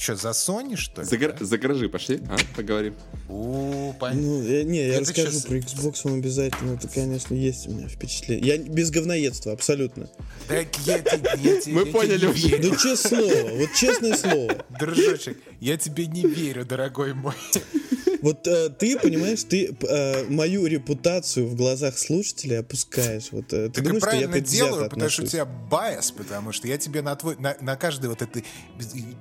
Чё, 0.00 0.16
за 0.16 0.30
Sony, 0.30 0.76
что 0.76 1.02
ли? 1.02 1.06
За, 1.06 1.18
гар- 1.18 1.36
да? 1.38 1.44
за 1.44 1.58
гаражи 1.58 1.86
пошли, 1.90 2.20
а? 2.30 2.36
Поговорим. 2.56 2.94
У, 3.28 3.92
понятно. 4.00 4.22
Ну, 4.22 4.42
э, 4.42 4.62
не, 4.62 4.78
я 4.86 4.94
Это 4.94 5.00
расскажу 5.00 5.30
щас- 5.32 5.42
про 5.44 5.56
Xbox 5.58 6.00
вам 6.04 6.14
обязательно. 6.14 6.72
Это, 6.72 6.88
конечно, 6.88 7.34
есть 7.34 7.68
у 7.68 7.72
меня 7.72 7.86
впечатление. 7.86 8.46
Я 8.46 8.56
без 8.56 8.90
говноедства, 8.90 9.52
абсолютно. 9.52 10.08
Так 10.48 10.68
я 10.86 10.96
я 10.96 11.60
Мы 11.66 11.84
поняли 11.84 12.24
уже. 12.26 12.48
Ну, 12.62 12.74
честное 12.76 12.96
слово, 12.96 13.50
вот 13.58 13.68
честное 13.78 14.16
слово. 14.16 14.64
Дружочек, 14.78 15.36
я 15.60 15.76
тебе 15.76 16.06
не 16.06 16.22
верю, 16.22 16.64
дорогой 16.64 17.12
мой. 17.12 17.34
Вот 18.22 18.46
э, 18.46 18.68
ты, 18.70 18.98
понимаешь, 18.98 19.42
ты 19.44 19.74
э, 19.88 20.24
мою 20.28 20.66
репутацию 20.66 21.46
в 21.46 21.54
глазах 21.54 21.98
слушателей 21.98 22.58
опускаешь. 22.60 23.28
Вот, 23.32 23.52
э, 23.52 23.68
ты 23.68 23.70
Так 23.70 23.84
и 23.84 23.86
думаешь, 23.86 24.02
что 24.02 24.16
я 24.16 24.28
правильно 24.28 24.40
делаю, 24.40 24.90
потому 24.90 25.08
что 25.08 25.22
у 25.22 25.24
отношусь. 25.24 25.30
тебя 25.30 25.44
байс, 25.44 26.10
потому 26.10 26.52
что 26.52 26.68
я 26.68 26.78
тебе 26.78 27.02
на 27.02 27.16
твой, 27.16 27.36
на, 27.36 27.56
на 27.60 27.76
каждый 27.76 28.10
вот 28.10 28.22
это 28.22 28.42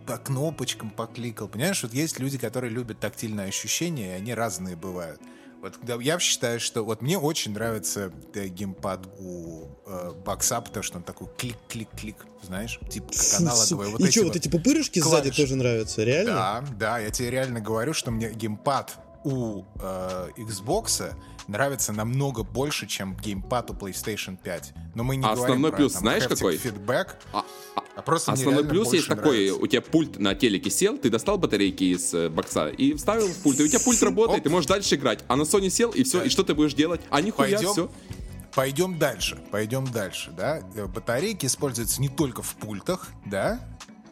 по 0.06 0.18
кнопочкам 0.18 0.90
покликал, 0.90 1.48
понимаешь? 1.48 1.82
Вот 1.84 1.94
есть 1.94 2.20
люди, 2.20 2.38
которые 2.38 2.72
любят 2.72 3.00
тактильные 3.00 3.48
ощущения, 3.48 4.14
и 4.14 4.16
они 4.16 4.34
разные 4.34 4.76
бывают. 4.76 5.22
Вот 5.62 5.76
когда 5.76 5.96
я 5.96 6.20
считаю, 6.20 6.60
что 6.60 6.84
вот 6.84 7.02
мне 7.02 7.18
очень 7.18 7.54
нравится 7.54 8.12
э, 8.34 8.48
геймпад 8.48 9.08
у 9.20 9.66
э, 9.86 10.14
бокса, 10.26 10.62
потому 10.62 10.84
что 10.84 10.98
он 10.98 11.04
такой 11.04 11.28
клик-клик-клик, 11.38 12.16
знаешь, 12.44 12.80
типа 12.90 13.08
аналоговый. 13.38 13.90
Вот 13.90 14.00
И 14.02 14.10
что, 14.10 14.24
вот 14.24 14.36
эти 14.38 14.48
пупырышки 14.48 15.00
сзади 15.00 15.32
тоже 15.32 15.56
нравятся? 15.56 16.04
Реально? 16.04 16.34
Да, 16.34 16.66
да, 16.80 17.00
я 17.00 17.10
тебе 17.10 17.30
реально 17.30 17.60
говорю, 17.60 17.94
что 17.94 18.10
мне 18.12 18.32
геймпад 18.32 18.98
у 19.26 19.64
э, 19.82 20.30
Xbox 20.38 21.14
нравится 21.50 21.92
намного 21.92 22.44
больше, 22.44 22.88
чем 22.88 23.16
геймпад 23.18 23.72
у 23.72 23.74
PlayStation 23.74 24.38
5. 24.42 24.74
Но 24.96 25.04
мы 25.04 25.16
не 25.18 25.24
А 25.26 25.30
говорим 25.36 25.44
основной 25.44 25.72
про, 25.72 25.78
плюс 25.78 25.94
там, 25.94 26.02
знаешь 26.04 26.28
какой? 26.28 26.58
Фидбэк, 26.58 27.18
А, 27.34 27.44
а- 27.76 27.84
а 27.96 28.02
просто 28.02 28.32
Основной 28.32 28.64
плюс 28.64 28.94
есть 28.94 29.08
больше 29.08 29.22
такой, 29.22 29.38
нравится. 29.46 29.64
у 29.64 29.68
тебя 29.68 29.82
пульт 29.82 30.20
на 30.20 30.36
телеке 30.36 30.70
сел, 30.70 30.98
ты 30.98 31.10
достал 31.10 31.38
батарейки 31.38 31.84
из 31.96 32.14
э, 32.14 32.30
бокса 32.30 32.70
и 32.70 32.94
вставил 32.94 33.28
в 33.28 33.36
пульт, 33.38 33.60
и 33.60 33.64
у 33.64 33.68
тебя 33.68 33.80
пульт 33.80 34.02
работает, 34.04 34.38
Оп. 34.40 34.44
ты 34.44 34.50
можешь 34.50 34.68
дальше 34.68 34.96
играть. 34.96 35.24
А 35.28 35.36
на 35.36 35.42
Sony 35.42 35.70
сел, 35.70 35.90
и 35.92 36.04
все, 36.04 36.24
и 36.24 36.30
что 36.30 36.44
ты 36.44 36.54
будешь 36.54 36.74
делать? 36.76 37.02
А 37.10 37.20
нихуя, 37.22 37.50
Пойдем, 37.58 37.72
все. 37.72 37.92
пойдем 38.56 38.98
дальше, 39.00 39.38
пойдем 39.52 39.86
дальше, 39.92 40.32
да. 40.38 40.62
Э, 40.76 40.86
Батарейки 40.86 41.46
используются 41.46 42.00
не 42.02 42.10
только 42.10 42.42
в 42.42 42.56
пультах, 42.56 43.08
да, 43.26 43.60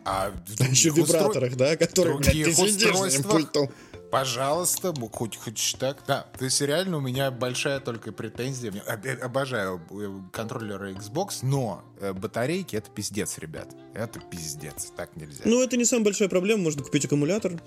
а 0.06 0.32
в 0.32 0.62
А 0.62 0.66
еще 0.66 0.90
вибраторах, 0.90 1.56
да, 1.56 1.76
которые, 1.76 2.18
блядь, 2.18 2.34
других 2.34 2.48
этим 2.48 2.64
устройствах. 2.64 3.32
пультом. 3.32 3.70
Пожалуйста, 4.12 4.94
хоть 5.12 5.36
хоть 5.38 5.76
так. 5.80 6.04
Да, 6.08 6.28
то 6.38 6.46
есть 6.46 6.62
реально 6.62 6.98
у 6.98 7.02
меня 7.02 7.30
большая 7.30 7.80
только 7.80 8.12
претензия. 8.12 8.72
Я 8.72 8.82
об- 8.94 9.24
обожаю 9.24 9.82
э, 9.92 10.20
контроллеры 10.32 10.94
Xbox, 10.94 11.40
но 11.42 11.84
э, 12.00 12.14
батарейки 12.14 12.76
это 12.76 12.90
пиздец, 12.90 13.38
ребят. 13.38 13.68
Это 13.94 14.20
пиздец. 14.20 14.92
Так 14.96 15.16
нельзя. 15.16 15.42
Ну, 15.46 15.62
это 15.62 15.76
не 15.78 15.86
самая 15.86 16.06
большая 16.06 16.30
проблема, 16.30 16.64
можно 16.64 16.84
купить 16.84 17.06
аккумулятор. 17.06 17.62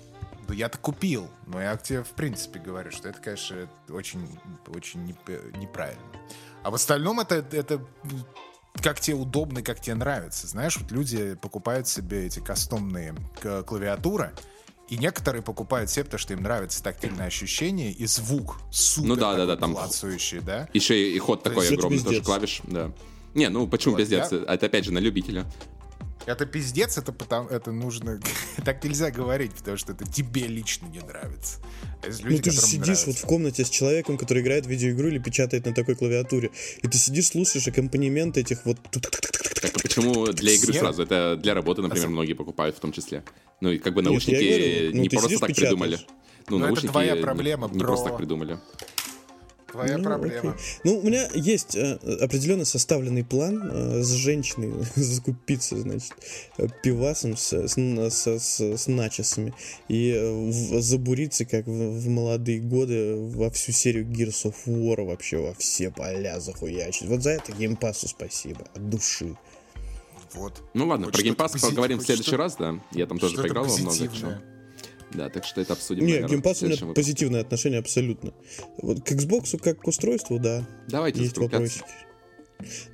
Ну, 0.47 0.53
я-то 0.53 0.77
купил, 0.79 1.29
но 1.45 1.61
я 1.61 1.77
тебе 1.77 2.03
в 2.03 2.09
принципе 2.09 2.59
говорю, 2.59 2.91
что 2.91 3.09
это, 3.09 3.21
конечно, 3.21 3.69
очень, 3.89 4.27
очень 4.67 5.01
неп- 5.07 5.57
неправильно. 5.57 6.01
А 6.63 6.71
в 6.71 6.75
остальном 6.75 7.19
это, 7.19 7.35
это 7.35 7.79
как 8.81 8.99
тебе 8.99 9.15
удобно, 9.15 9.61
как 9.61 9.79
тебе 9.79 9.95
нравится. 9.95 10.47
Знаешь, 10.47 10.77
вот 10.77 10.91
люди 10.91 11.35
покупают 11.35 11.87
себе 11.87 12.25
эти 12.25 12.39
кастомные 12.39 13.15
к- 13.39 13.63
клавиатуры, 13.63 14.33
и 14.91 14.97
некоторые 14.97 15.41
покупают 15.41 15.89
себе, 15.89 16.03
потому 16.03 16.19
что 16.19 16.33
им 16.33 16.43
нравится 16.43 16.83
тактильное 16.83 17.27
ощущение 17.27 17.93
и 17.93 18.05
звук 18.05 18.57
супер 18.71 19.07
Ну 19.07 19.15
да, 19.15 19.35
да, 19.37 19.45
да, 19.45 19.55
там- 19.55 19.73
клацающий, 19.73 20.41
да? 20.41 20.67
Еще 20.73 21.13
и 21.13 21.17
ход 21.17 21.43
такой 21.43 21.63
есть 21.65 21.77
огромный, 21.77 22.03
тоже 22.03 22.21
клавиш, 22.21 22.59
да. 22.63 22.91
Не, 23.33 23.47
ну 23.47 23.67
почему 23.67 23.93
Вот, 23.93 23.99
пиздец? 24.01 24.33
я- 24.33 24.39
Это 24.53 24.65
опять 24.65 24.83
же 24.83 24.91
на 24.91 24.99
любителя. 24.99 25.45
Это 26.25 26.45
пиздец, 26.45 26.97
это 26.97 27.13
потому, 27.13 27.47
это 27.47 27.71
нужно, 27.71 28.19
так 28.65 28.83
нельзя 28.83 29.11
говорить, 29.11 29.53
потому 29.53 29.77
что 29.77 29.93
это 29.93 30.05
тебе 30.05 30.45
лично 30.47 30.87
не 30.87 30.99
нравится. 30.99 31.59
А 32.03 32.07
есть 32.07 32.21
люди, 32.23 32.35
ну, 32.35 32.41
ты 32.43 32.51
же 32.51 32.59
сидишь 32.59 32.81
нравится. 32.81 33.05
вот 33.07 33.15
в 33.15 33.21
комнате 33.25 33.63
с 33.63 33.69
человеком, 33.69 34.17
который 34.17 34.43
играет 34.43 34.65
в 34.65 34.69
видеоигру 34.69 35.07
или 35.07 35.19
печатает 35.19 35.65
на 35.65 35.73
такой 35.73 35.95
клавиатуре, 35.95 36.51
и 36.81 36.87
ты 36.89 36.97
сидишь, 36.97 37.27
слушаешь 37.27 37.65
аккомпанемент 37.65 38.37
этих 38.37 38.65
вот... 38.65 38.77
Так 38.91 39.71
а 39.73 39.79
почему 39.79 40.27
для 40.27 40.51
игры 40.51 40.73
Все- 40.73 40.81
сразу? 40.81 41.03
Это 41.03 41.37
для 41.41 41.53
работы, 41.53 41.81
например, 41.81 42.09
многие 42.09 42.33
покупают 42.33 42.75
в 42.75 42.79
том 42.81 42.91
числе. 42.91 43.23
Ну 43.61 43.71
и 43.71 43.77
как 43.77 43.93
бы 43.93 44.01
Нет, 44.01 44.09
наушники 44.11 44.35
говорю, 44.35 44.95
ну, 44.95 45.01
не 45.03 45.09
просто 45.09 45.29
так 45.39 45.49
печатаешь. 45.49 45.69
придумали. 45.69 45.99
Ну, 46.49 46.57
Ну, 46.57 46.57
это 46.57 46.65
наушники 46.67 46.91
твоя 46.91 47.15
не- 47.15 47.21
проблема, 47.21 47.69
не, 47.71 47.79
просто 47.79 48.03
бро. 48.05 48.09
так 48.09 48.17
придумали. 48.17 48.57
Твоя 49.71 49.97
Ну, 49.99 50.03
проблема. 50.03 50.37
окей. 50.51 50.51
Ну, 50.83 50.97
у 50.99 51.03
меня 51.03 51.29
есть 51.33 51.75
э, 51.77 51.93
определенно 52.19 52.65
составленный 52.65 53.23
план 53.23 53.61
э, 53.71 54.01
с 54.03 54.09
женщиной 54.11 54.73
закупиться, 54.95 55.77
значит, 55.79 56.11
пивасом 56.83 57.37
с, 57.37 57.53
с, 57.53 57.77
с, 57.77 58.39
с- 58.39 58.59
с 58.59 58.87
начосами 58.87 59.53
и 59.87 60.09
э, 60.11 60.29
в- 60.49 60.81
забуриться, 60.81 61.45
как 61.45 61.67
в, 61.67 61.71
в 62.01 62.07
молодые 62.09 62.59
годы, 62.59 63.15
во 63.15 63.49
всю 63.49 63.71
серию 63.71 64.05
Gears 64.05 64.43
of 64.51 64.55
War 64.65 65.05
вообще 65.05 65.37
во 65.37 65.53
все 65.53 65.89
поля 65.89 66.39
захуячить. 66.41 67.07
Вот 67.07 67.23
за 67.23 67.29
это 67.29 67.53
геймпасу 67.53 68.09
спасибо, 68.09 68.65
от 68.75 68.89
души. 68.89 69.37
Вот. 70.33 70.61
Ну 70.73 70.87
ладно, 70.87 71.05
Хоть 71.07 71.15
про 71.15 71.23
геймпас 71.23 71.51
поговорим 71.61 71.99
в 71.99 72.03
следующий 72.05 72.35
раз, 72.35 72.55
да. 72.55 72.79
Я 72.91 73.05
там 73.05 73.19
тоже 73.19 73.37
поиграл 73.37 73.65
во 73.65 73.77
много 73.77 73.97
чего. 74.07 74.33
Да, 75.13 75.27
так 75.29 75.43
что 75.43 75.59
это 75.59 75.73
обсудим. 75.73 76.05
Не, 76.05 76.21
геймпас 76.21 76.61
у 76.61 76.65
меня 76.67 76.75
выпуске. 76.77 76.93
позитивное 76.95 77.41
отношение 77.41 77.79
абсолютно. 77.79 78.33
Вот 78.81 79.01
к 79.03 79.11
Xbox 79.11 79.57
как 79.57 79.79
к 79.81 79.87
устройству, 79.87 80.39
да. 80.39 80.65
Давайте 80.87 81.21
Есть 81.23 81.37
вопросики. 81.37 81.83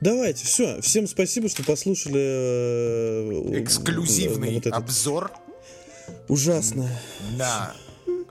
Давайте, 0.01 0.45
все. 0.45 0.81
Всем 0.81 1.07
спасибо, 1.07 1.47
что 1.49 1.63
послушали. 1.63 3.53
э, 3.53 3.61
Эксклюзивный 3.61 4.55
вот 4.55 4.65
это. 4.67 4.75
обзор 4.75 5.31
Ужасно. 6.27 6.89
на 7.37 7.73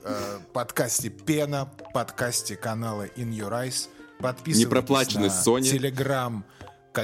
э, 0.03 0.39
подкасте 0.51 1.09
Пена, 1.09 1.71
подкасте 1.93 2.55
канала 2.55 3.05
In 3.15 3.29
Your 3.29 3.51
Eyes. 3.51 3.87
Подписывайтесь 4.19 4.65
Непроплаченный 4.65 5.27
на 5.27 5.31
Sony. 5.31 5.61
Telegram. 5.61 6.41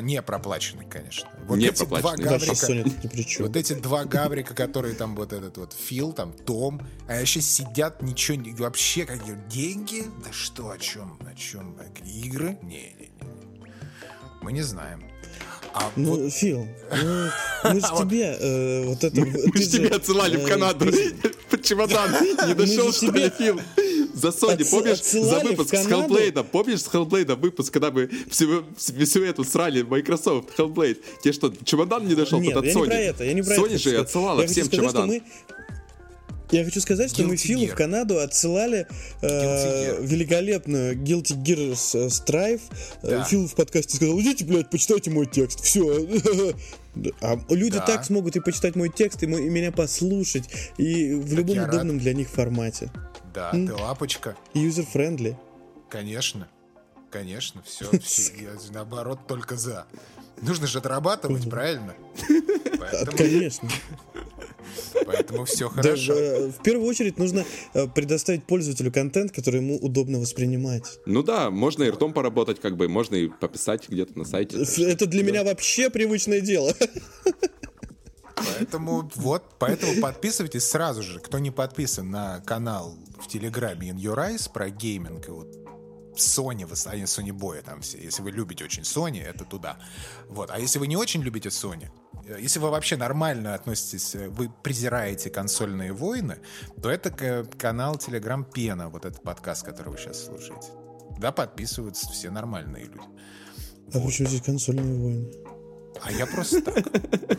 Не 0.02 0.22
проплаченный, 0.22 0.86
конечно. 0.86 1.30
Вот 1.48 1.58
Не 1.58 1.68
эти 1.68 1.86
два. 1.86 2.02
Да, 2.02 2.16
гаврика, 2.16 2.56
чем. 3.26 3.46
вот 3.46 3.56
эти 3.56 3.74
два 3.74 4.06
гаврика, 4.06 4.54
которые 4.54 4.96
там 4.96 5.16
вот 5.16 5.34
этот 5.34 5.58
вот 5.58 5.74
Фил, 5.74 6.14
там 6.14 6.34
Том, 6.34 6.82
а 7.08 7.20
вообще 7.20 7.42
сидят, 7.42 8.02
ничего, 8.02 8.38
не- 8.38 8.54
вообще 8.54 9.06
какие 9.06 9.36
деньги? 9.50 10.04
Да 10.26 10.32
что, 10.32 10.70
о 10.72 10.78
чем, 10.78 11.18
о 11.30 11.36
чем? 11.36 11.76
Игры? 12.06 12.58
Не-не-не. 12.62 13.12
Мы 14.42 14.52
не 14.52 14.62
знаем. 14.62 15.10
А 15.76 15.92
Ну, 15.96 16.18
вот 16.24 16.34
Фил, 16.34 16.68
ну, 16.92 17.30
мы 17.64 17.80
же 17.80 17.88
тебе 17.98 18.38
э, 18.40 18.86
вот 18.86 19.04
это... 19.04 19.22
Мы 19.22 19.58
же 19.58 19.68
тебя 19.70 19.96
отсылали 19.96 20.38
в 20.38 20.48
Канаду. 20.48 20.86
Под 21.50 21.64
чемодан. 21.64 22.12
Не 22.48 22.54
дошел, 22.54 22.92
что 22.94 23.12
ли, 23.12 23.32
Фил? 23.36 23.60
За 24.14 24.28
Sony, 24.30 24.64
помнишь, 24.70 25.02
за 25.04 25.40
выпуск 25.40 25.74
с? 25.76 25.88
Hellblade, 25.88 26.44
помнишь 26.44 26.82
с 26.82 26.88
Hellblade 26.88 27.36
выпуск, 27.36 27.74
когда 27.74 27.90
мы 27.92 28.10
всю, 28.30 28.64
всю 28.78 29.24
эту 29.24 29.44
срали 29.44 29.82
Microsoft, 29.82 30.50
Hellblade, 30.58 30.98
тебе 31.24 31.34
что, 31.34 31.52
чемодан 31.66 32.08
не 32.08 32.14
дошел 32.16 32.40
Нет, 32.40 32.56
от 32.58 32.66
я 32.66 32.72
Sony? 32.74 32.82
не 32.82 32.86
про 32.88 32.96
это, 32.96 33.24
я 33.24 33.34
не 33.34 33.42
про 33.42 33.56
Sony 33.56 33.66
это. 33.68 33.78
же 33.80 33.90
хочу 33.90 34.02
отсылала. 34.02 34.42
Я 34.42 34.48
всем 34.48 34.66
сказать, 34.66 34.86
чемодан. 34.92 35.08
мы- 35.08 35.24
Я 36.52 36.64
хочу 36.66 36.82
сказать, 36.82 37.10
что 37.10 37.24
мы 37.24 37.34
Guilty 37.34 37.38
Филу 37.38 37.64
Gear. 37.64 37.72
в 37.72 37.76
Канаду 37.76 38.20
отсылали 38.20 38.86
э, 39.22 40.02
великолепную 40.06 40.96
Guilty 40.96 41.36
Gear 41.44 41.72
э, 41.72 42.08
Strife. 42.10 42.62
Э, 43.02 43.10
Да. 43.10 43.24
Фил 43.24 43.48
в 43.48 43.56
подкасте 43.56 43.96
сказал, 43.96 44.20
идите, 44.22 44.46
блядь, 44.46 44.70
почитайте 44.70 45.10
мой 45.10 45.26
текст, 45.26 45.62
все. 45.64 46.08
А 47.22 47.40
люди 47.50 47.78
Да. 47.80 47.86
так 47.88 48.06
смогут 48.06 48.36
и 48.36 48.40
почитать 48.40 48.76
мой 48.76 48.92
текст, 48.96 49.24
и, 49.24 49.26
мой- 49.26 49.48
и 49.48 49.50
меня 49.50 49.72
послушать, 49.72 50.44
и 50.78 51.16
в 51.16 51.34
любом 51.34 51.56
я 51.56 51.66
рад. 51.66 51.74
удобном 51.74 51.98
для 51.98 52.14
них 52.14 52.30
формате. 52.30 52.92
Да, 53.34 53.52
ты 53.52 53.74
лапочка. 53.74 54.36
User-friendly. 54.54 55.36
Конечно. 55.90 56.48
Конечно, 57.12 57.62
все, 57.66 57.86
я 58.42 58.52
наоборот 58.72 59.20
только 59.28 59.56
за. 59.56 59.86
Нужно 60.42 60.66
же 60.68 60.80
отрабатывать, 60.80 61.50
правильно? 61.50 61.94
А, 62.74 62.86
Поэтому, 62.92 63.18
Конечно. 63.18 63.70
поэтому 65.06 65.46
все 65.46 65.70
Да, 65.70 65.82
хорошо. 65.84 66.14
э, 66.14 66.48
в 66.50 66.62
первую 66.64 66.90
очередь 66.90 67.18
нужно 67.18 67.46
э, 67.74 67.88
предоставить 67.88 68.44
пользователю 68.44 68.92
контент, 68.92 69.32
который 69.32 69.62
ему 69.62 69.78
удобно 69.78 70.20
воспринимать. 70.20 70.84
Ну 71.06 71.24
да, 71.24 71.50
можно 71.50 71.84
и 71.84 71.90
ртом 71.90 72.12
поработать, 72.12 72.60
как 72.60 72.76
бы, 72.76 72.90
можно 72.90 73.16
и 73.16 73.30
пописать 73.30 73.88
где-то 73.88 74.18
на 74.20 74.26
сайте. 74.26 74.58
Это 74.84 75.06
для 75.06 75.24
меня 75.24 75.46
вообще 75.46 75.90
привычное 75.90 76.42
дело. 76.42 76.74
Поэтому 78.36 79.10
вот, 79.16 79.44
поэтому 79.60 80.02
подписывайтесь 80.02 80.68
сразу 80.68 81.04
же. 81.04 81.20
Кто 81.20 81.40
не 81.40 81.52
подписан 81.52 82.10
на 82.10 82.40
канал 82.42 82.96
в 83.20 83.28
Телеграме 83.28 83.90
In 83.90 83.96
Your 83.98 84.18
Eyes 84.18 84.52
про 84.52 84.70
гейминг 84.70 85.28
и 85.28 85.32
вот 85.32 85.48
Sony, 86.16 86.66
в 86.66 86.72
основном 86.72 87.06
Sony 87.06 87.32
Boy 87.32 87.62
там 87.64 87.82
все. 87.82 87.98
Если 88.00 88.22
вы 88.22 88.32
любите 88.32 88.64
очень 88.64 88.84
Sony, 88.84 89.22
это 89.24 89.46
туда. 89.46 89.78
Вот. 90.30 90.52
А 90.52 90.60
если 90.60 90.80
вы 90.80 90.88
не 90.88 90.96
очень 90.98 91.22
любите 91.24 91.50
Sony, 91.50 91.88
э, 92.28 92.38
если 92.40 92.60
вы 92.60 92.70
вообще 92.70 92.98
нормально 92.98 93.56
относитесь, 93.56 94.14
э, 94.16 94.30
вы 94.30 94.52
презираете 94.64 95.30
консольные 95.30 95.92
войны, 95.94 96.38
то 96.82 96.90
это 96.90 97.10
к- 97.10 97.46
канал 97.58 97.96
Telegram 97.96 98.44
Пена, 98.52 98.90
вот 98.90 99.06
этот 99.06 99.24
подкаст, 99.24 99.64
который 99.66 99.90
вы 99.90 99.98
сейчас 99.98 100.26
слушаете. 100.26 100.68
Да, 101.20 101.32
подписываются 101.32 102.08
все 102.12 102.30
нормальные 102.30 102.86
люди. 102.86 103.08
А 103.94 104.00
почему 104.00 104.28
здесь 104.28 104.42
консольные 104.42 105.00
войны? 105.00 105.32
А 106.06 106.12
я 106.12 106.26
просто 106.26 106.62
так. 106.62 106.86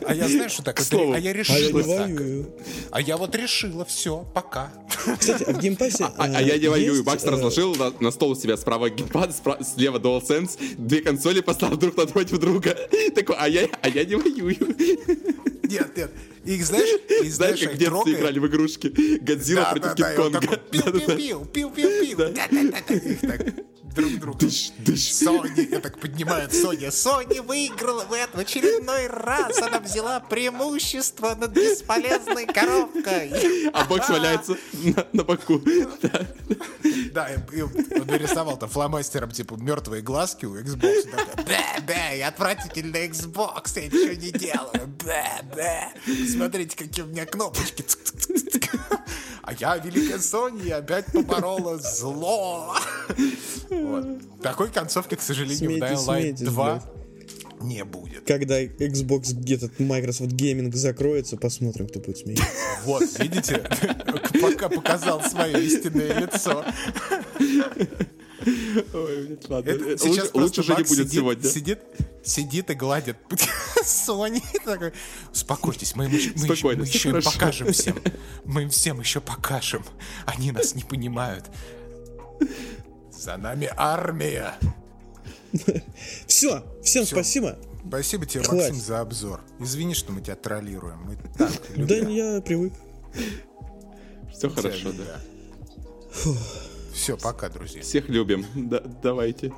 А 0.07 0.15
я 0.15 0.29
знаю, 0.29 0.49
что 0.49 0.63
так. 0.63 0.81
А 0.81 0.83
я 0.97 1.15
А 1.15 1.19
я 1.19 1.33
решила 1.33 1.83
не 1.83 1.97
так. 1.97 2.09
воюю. 2.09 2.47
А 2.91 3.01
я 3.01 3.17
вот 3.17 3.35
решила, 3.35 3.85
все, 3.85 4.25
пока. 4.35 4.73
Кстати, 5.19 5.45
а 5.45 5.53
в 5.53 5.61
геймпассе... 5.61 6.05
А, 6.05 6.15
а 6.19 6.43
э, 6.43 6.47
я 6.47 6.59
не 6.59 6.69
воюю. 6.69 6.95
есть, 6.95 7.07
Макс 7.07 7.25
э, 7.25 7.31
разложил 7.31 7.75
на, 7.75 7.93
на 8.01 8.11
стол 8.11 8.31
у 8.31 8.35
себя 8.35 8.57
справа 8.57 8.89
геймпад, 8.89 9.35
слева 9.75 9.99
DualSense, 9.99 10.77
две 10.79 11.03
консоли 11.03 11.41
поставил 11.41 11.77
друг 11.77 11.97
напротив 11.97 12.39
друга. 12.39 12.77
Такой, 13.15 13.37
а 13.39 13.49
я, 13.49 13.69
а 13.83 13.89
я 13.89 14.05
не 14.05 14.15
воюю. 14.17 14.57
Нет, 15.65 15.97
нет. 15.97 16.11
Их 16.45 16.65
знаешь, 16.65 16.89
и 17.09 17.29
Знаешь, 17.29 17.33
знаешь, 17.35 17.61
как 17.61 17.69
в 17.75 17.79
детстве 17.79 17.87
трогает. 17.89 18.19
играли 18.19 18.39
в 18.39 18.47
игрушки? 18.47 19.19
Годзилла 19.21 19.63
Да, 19.63 19.71
против 19.71 19.83
да, 19.83 19.95
да, 19.97 20.15
и 20.15 20.19
он 20.19 20.33
Кинг-Конга. 20.33 20.57
такой 20.57 21.17
пиу-пиу-пиу, 21.17 21.47
пиу-пиу-пиу. 21.53 22.17
Да-да-да-да. 22.17 22.95
Их 22.95 23.21
так 23.21 23.55
друг 23.95 24.19
другу. 24.19 24.39
Sony, 24.39 25.71
я 25.71 25.81
так 25.81 25.99
поднимает 25.99 26.53
Sony. 26.55 26.89
Sony 26.89 27.41
выиграла 27.43 28.05
в 28.05 28.13
этом 28.13 28.41
очередной 28.41 29.07
раз. 29.07 29.61
Она 29.63 29.81
взяла 29.81 30.21
преимущество 30.21 31.35
над 31.35 31.53
бесполезной 31.53 32.47
коробкой. 32.47 33.33
А 33.73 33.85
бокс 33.85 34.09
валяется 34.09 34.57
на, 34.73 35.07
на 35.13 35.25
боку. 35.25 35.61
Да. 37.13 37.29
И, 37.29 37.57
и 37.57 37.63
он 37.63 38.07
нарисовал 38.07 38.57
там 38.57 38.69
фломастером, 38.69 39.31
типа, 39.31 39.55
мертвые 39.55 40.03
глазки 40.03 40.45
у 40.47 40.57
Xbox. 40.57 41.11
Такой, 41.11 41.45
Бэ, 41.45 41.61
бэ, 41.87 42.19
я 42.19 42.29
отвратительный 42.29 43.09
Xbox, 43.09 43.73
я 43.77 43.87
ничего 43.87 44.15
не 44.15 44.31
делаю. 44.33 44.87
Бэ, 45.05 45.25
бэ. 45.55 46.27
Смотрите, 46.29 46.77
какие 46.77 47.05
у 47.05 47.09
меня 47.09 47.27
кнопочки. 47.27 47.85
А 49.47 49.53
я, 49.53 49.77
великая 49.77 50.17
Sony, 50.17 50.73
опять 50.73 51.07
поборола 51.13 51.79
зло. 51.79 52.75
Вот. 53.69 54.41
Такой 54.43 54.71
концовки, 54.71 55.17
к 55.17 55.21
сожалению, 55.21 55.57
в 55.57 55.75
Смейтесь, 55.75 55.99
Dying 55.99 56.07
Light 56.07 56.21
смейтесь, 56.21 56.47
2 56.47 56.83
не 57.61 57.85
будет. 57.85 58.27
Когда 58.27 58.63
Xbox 58.63 59.35
где-то 59.35 59.71
Microsoft 59.79 60.33
Gaming 60.33 60.73
закроется, 60.75 61.37
посмотрим, 61.37 61.89
кто 61.89 62.01
будет 62.01 62.19
смеяться. 62.19 62.47
Вот, 62.85 63.03
видите, 63.19 63.69
пока 64.41 64.69
показал 64.69 65.23
свое 65.23 65.65
истинное 65.65 66.21
лицо. 66.21 66.65
Ой, 68.45 69.27
блядь, 69.27 69.49
ладно. 69.49 69.71
Это 69.71 69.99
сейчас 69.99 70.03
Лучше, 70.05 70.33
просто 70.33 70.39
лучше 70.41 70.63
же 70.63 70.73
не 70.73 70.83
будет 70.83 70.89
сидит, 70.89 71.13
сегодня. 71.13 71.51
Сидит, 71.51 71.79
сидит 72.25 72.71
и 72.71 72.75
гладит 72.75 73.17
Сони. 73.85 74.43
Такой, 74.65 74.93
Успокойтесь, 75.33 75.95
мы, 75.97 76.07
им 76.07 76.13
еще- 76.13 76.33
мы 76.37 76.47
мы 77.13 77.19
им 77.19 77.23
покажем 77.23 77.73
всем. 77.73 77.99
Мы 78.45 78.63
им 78.63 78.71
всем 78.71 79.01
еще 79.01 79.21
покажем. 79.21 79.85
Они 80.27 80.53
нас 80.53 80.75
не 80.75 80.83
понимают. 80.83 81.45
За 83.13 83.37
нами 83.37 83.71
армия. 83.77 84.55
Все, 86.27 86.65
всем 86.83 87.05
спасибо. 87.07 87.59
Спасибо 87.87 88.27
тебе, 88.27 88.43
Хватит. 88.43 88.71
Максим, 88.71 88.85
за 88.85 89.01
обзор. 89.01 89.41
Извини, 89.61 89.95
что 89.95 90.13
мы 90.13 90.21
тебя 90.21 90.37
троллируем. 90.37 91.01
Мы 91.05 91.17
так 91.37 91.53
Да 91.77 91.95
я 91.95 92.41
привык. 92.41 92.73
Все 94.33 94.49
хорошо, 94.51 94.93
да. 94.93 95.21
Все, 96.95 97.17
пока, 97.17 97.49
друзья. 97.49 97.83
Всех 97.83 98.09
любим. 98.09 98.47
Да, 98.55 98.81
давайте. 99.03 99.53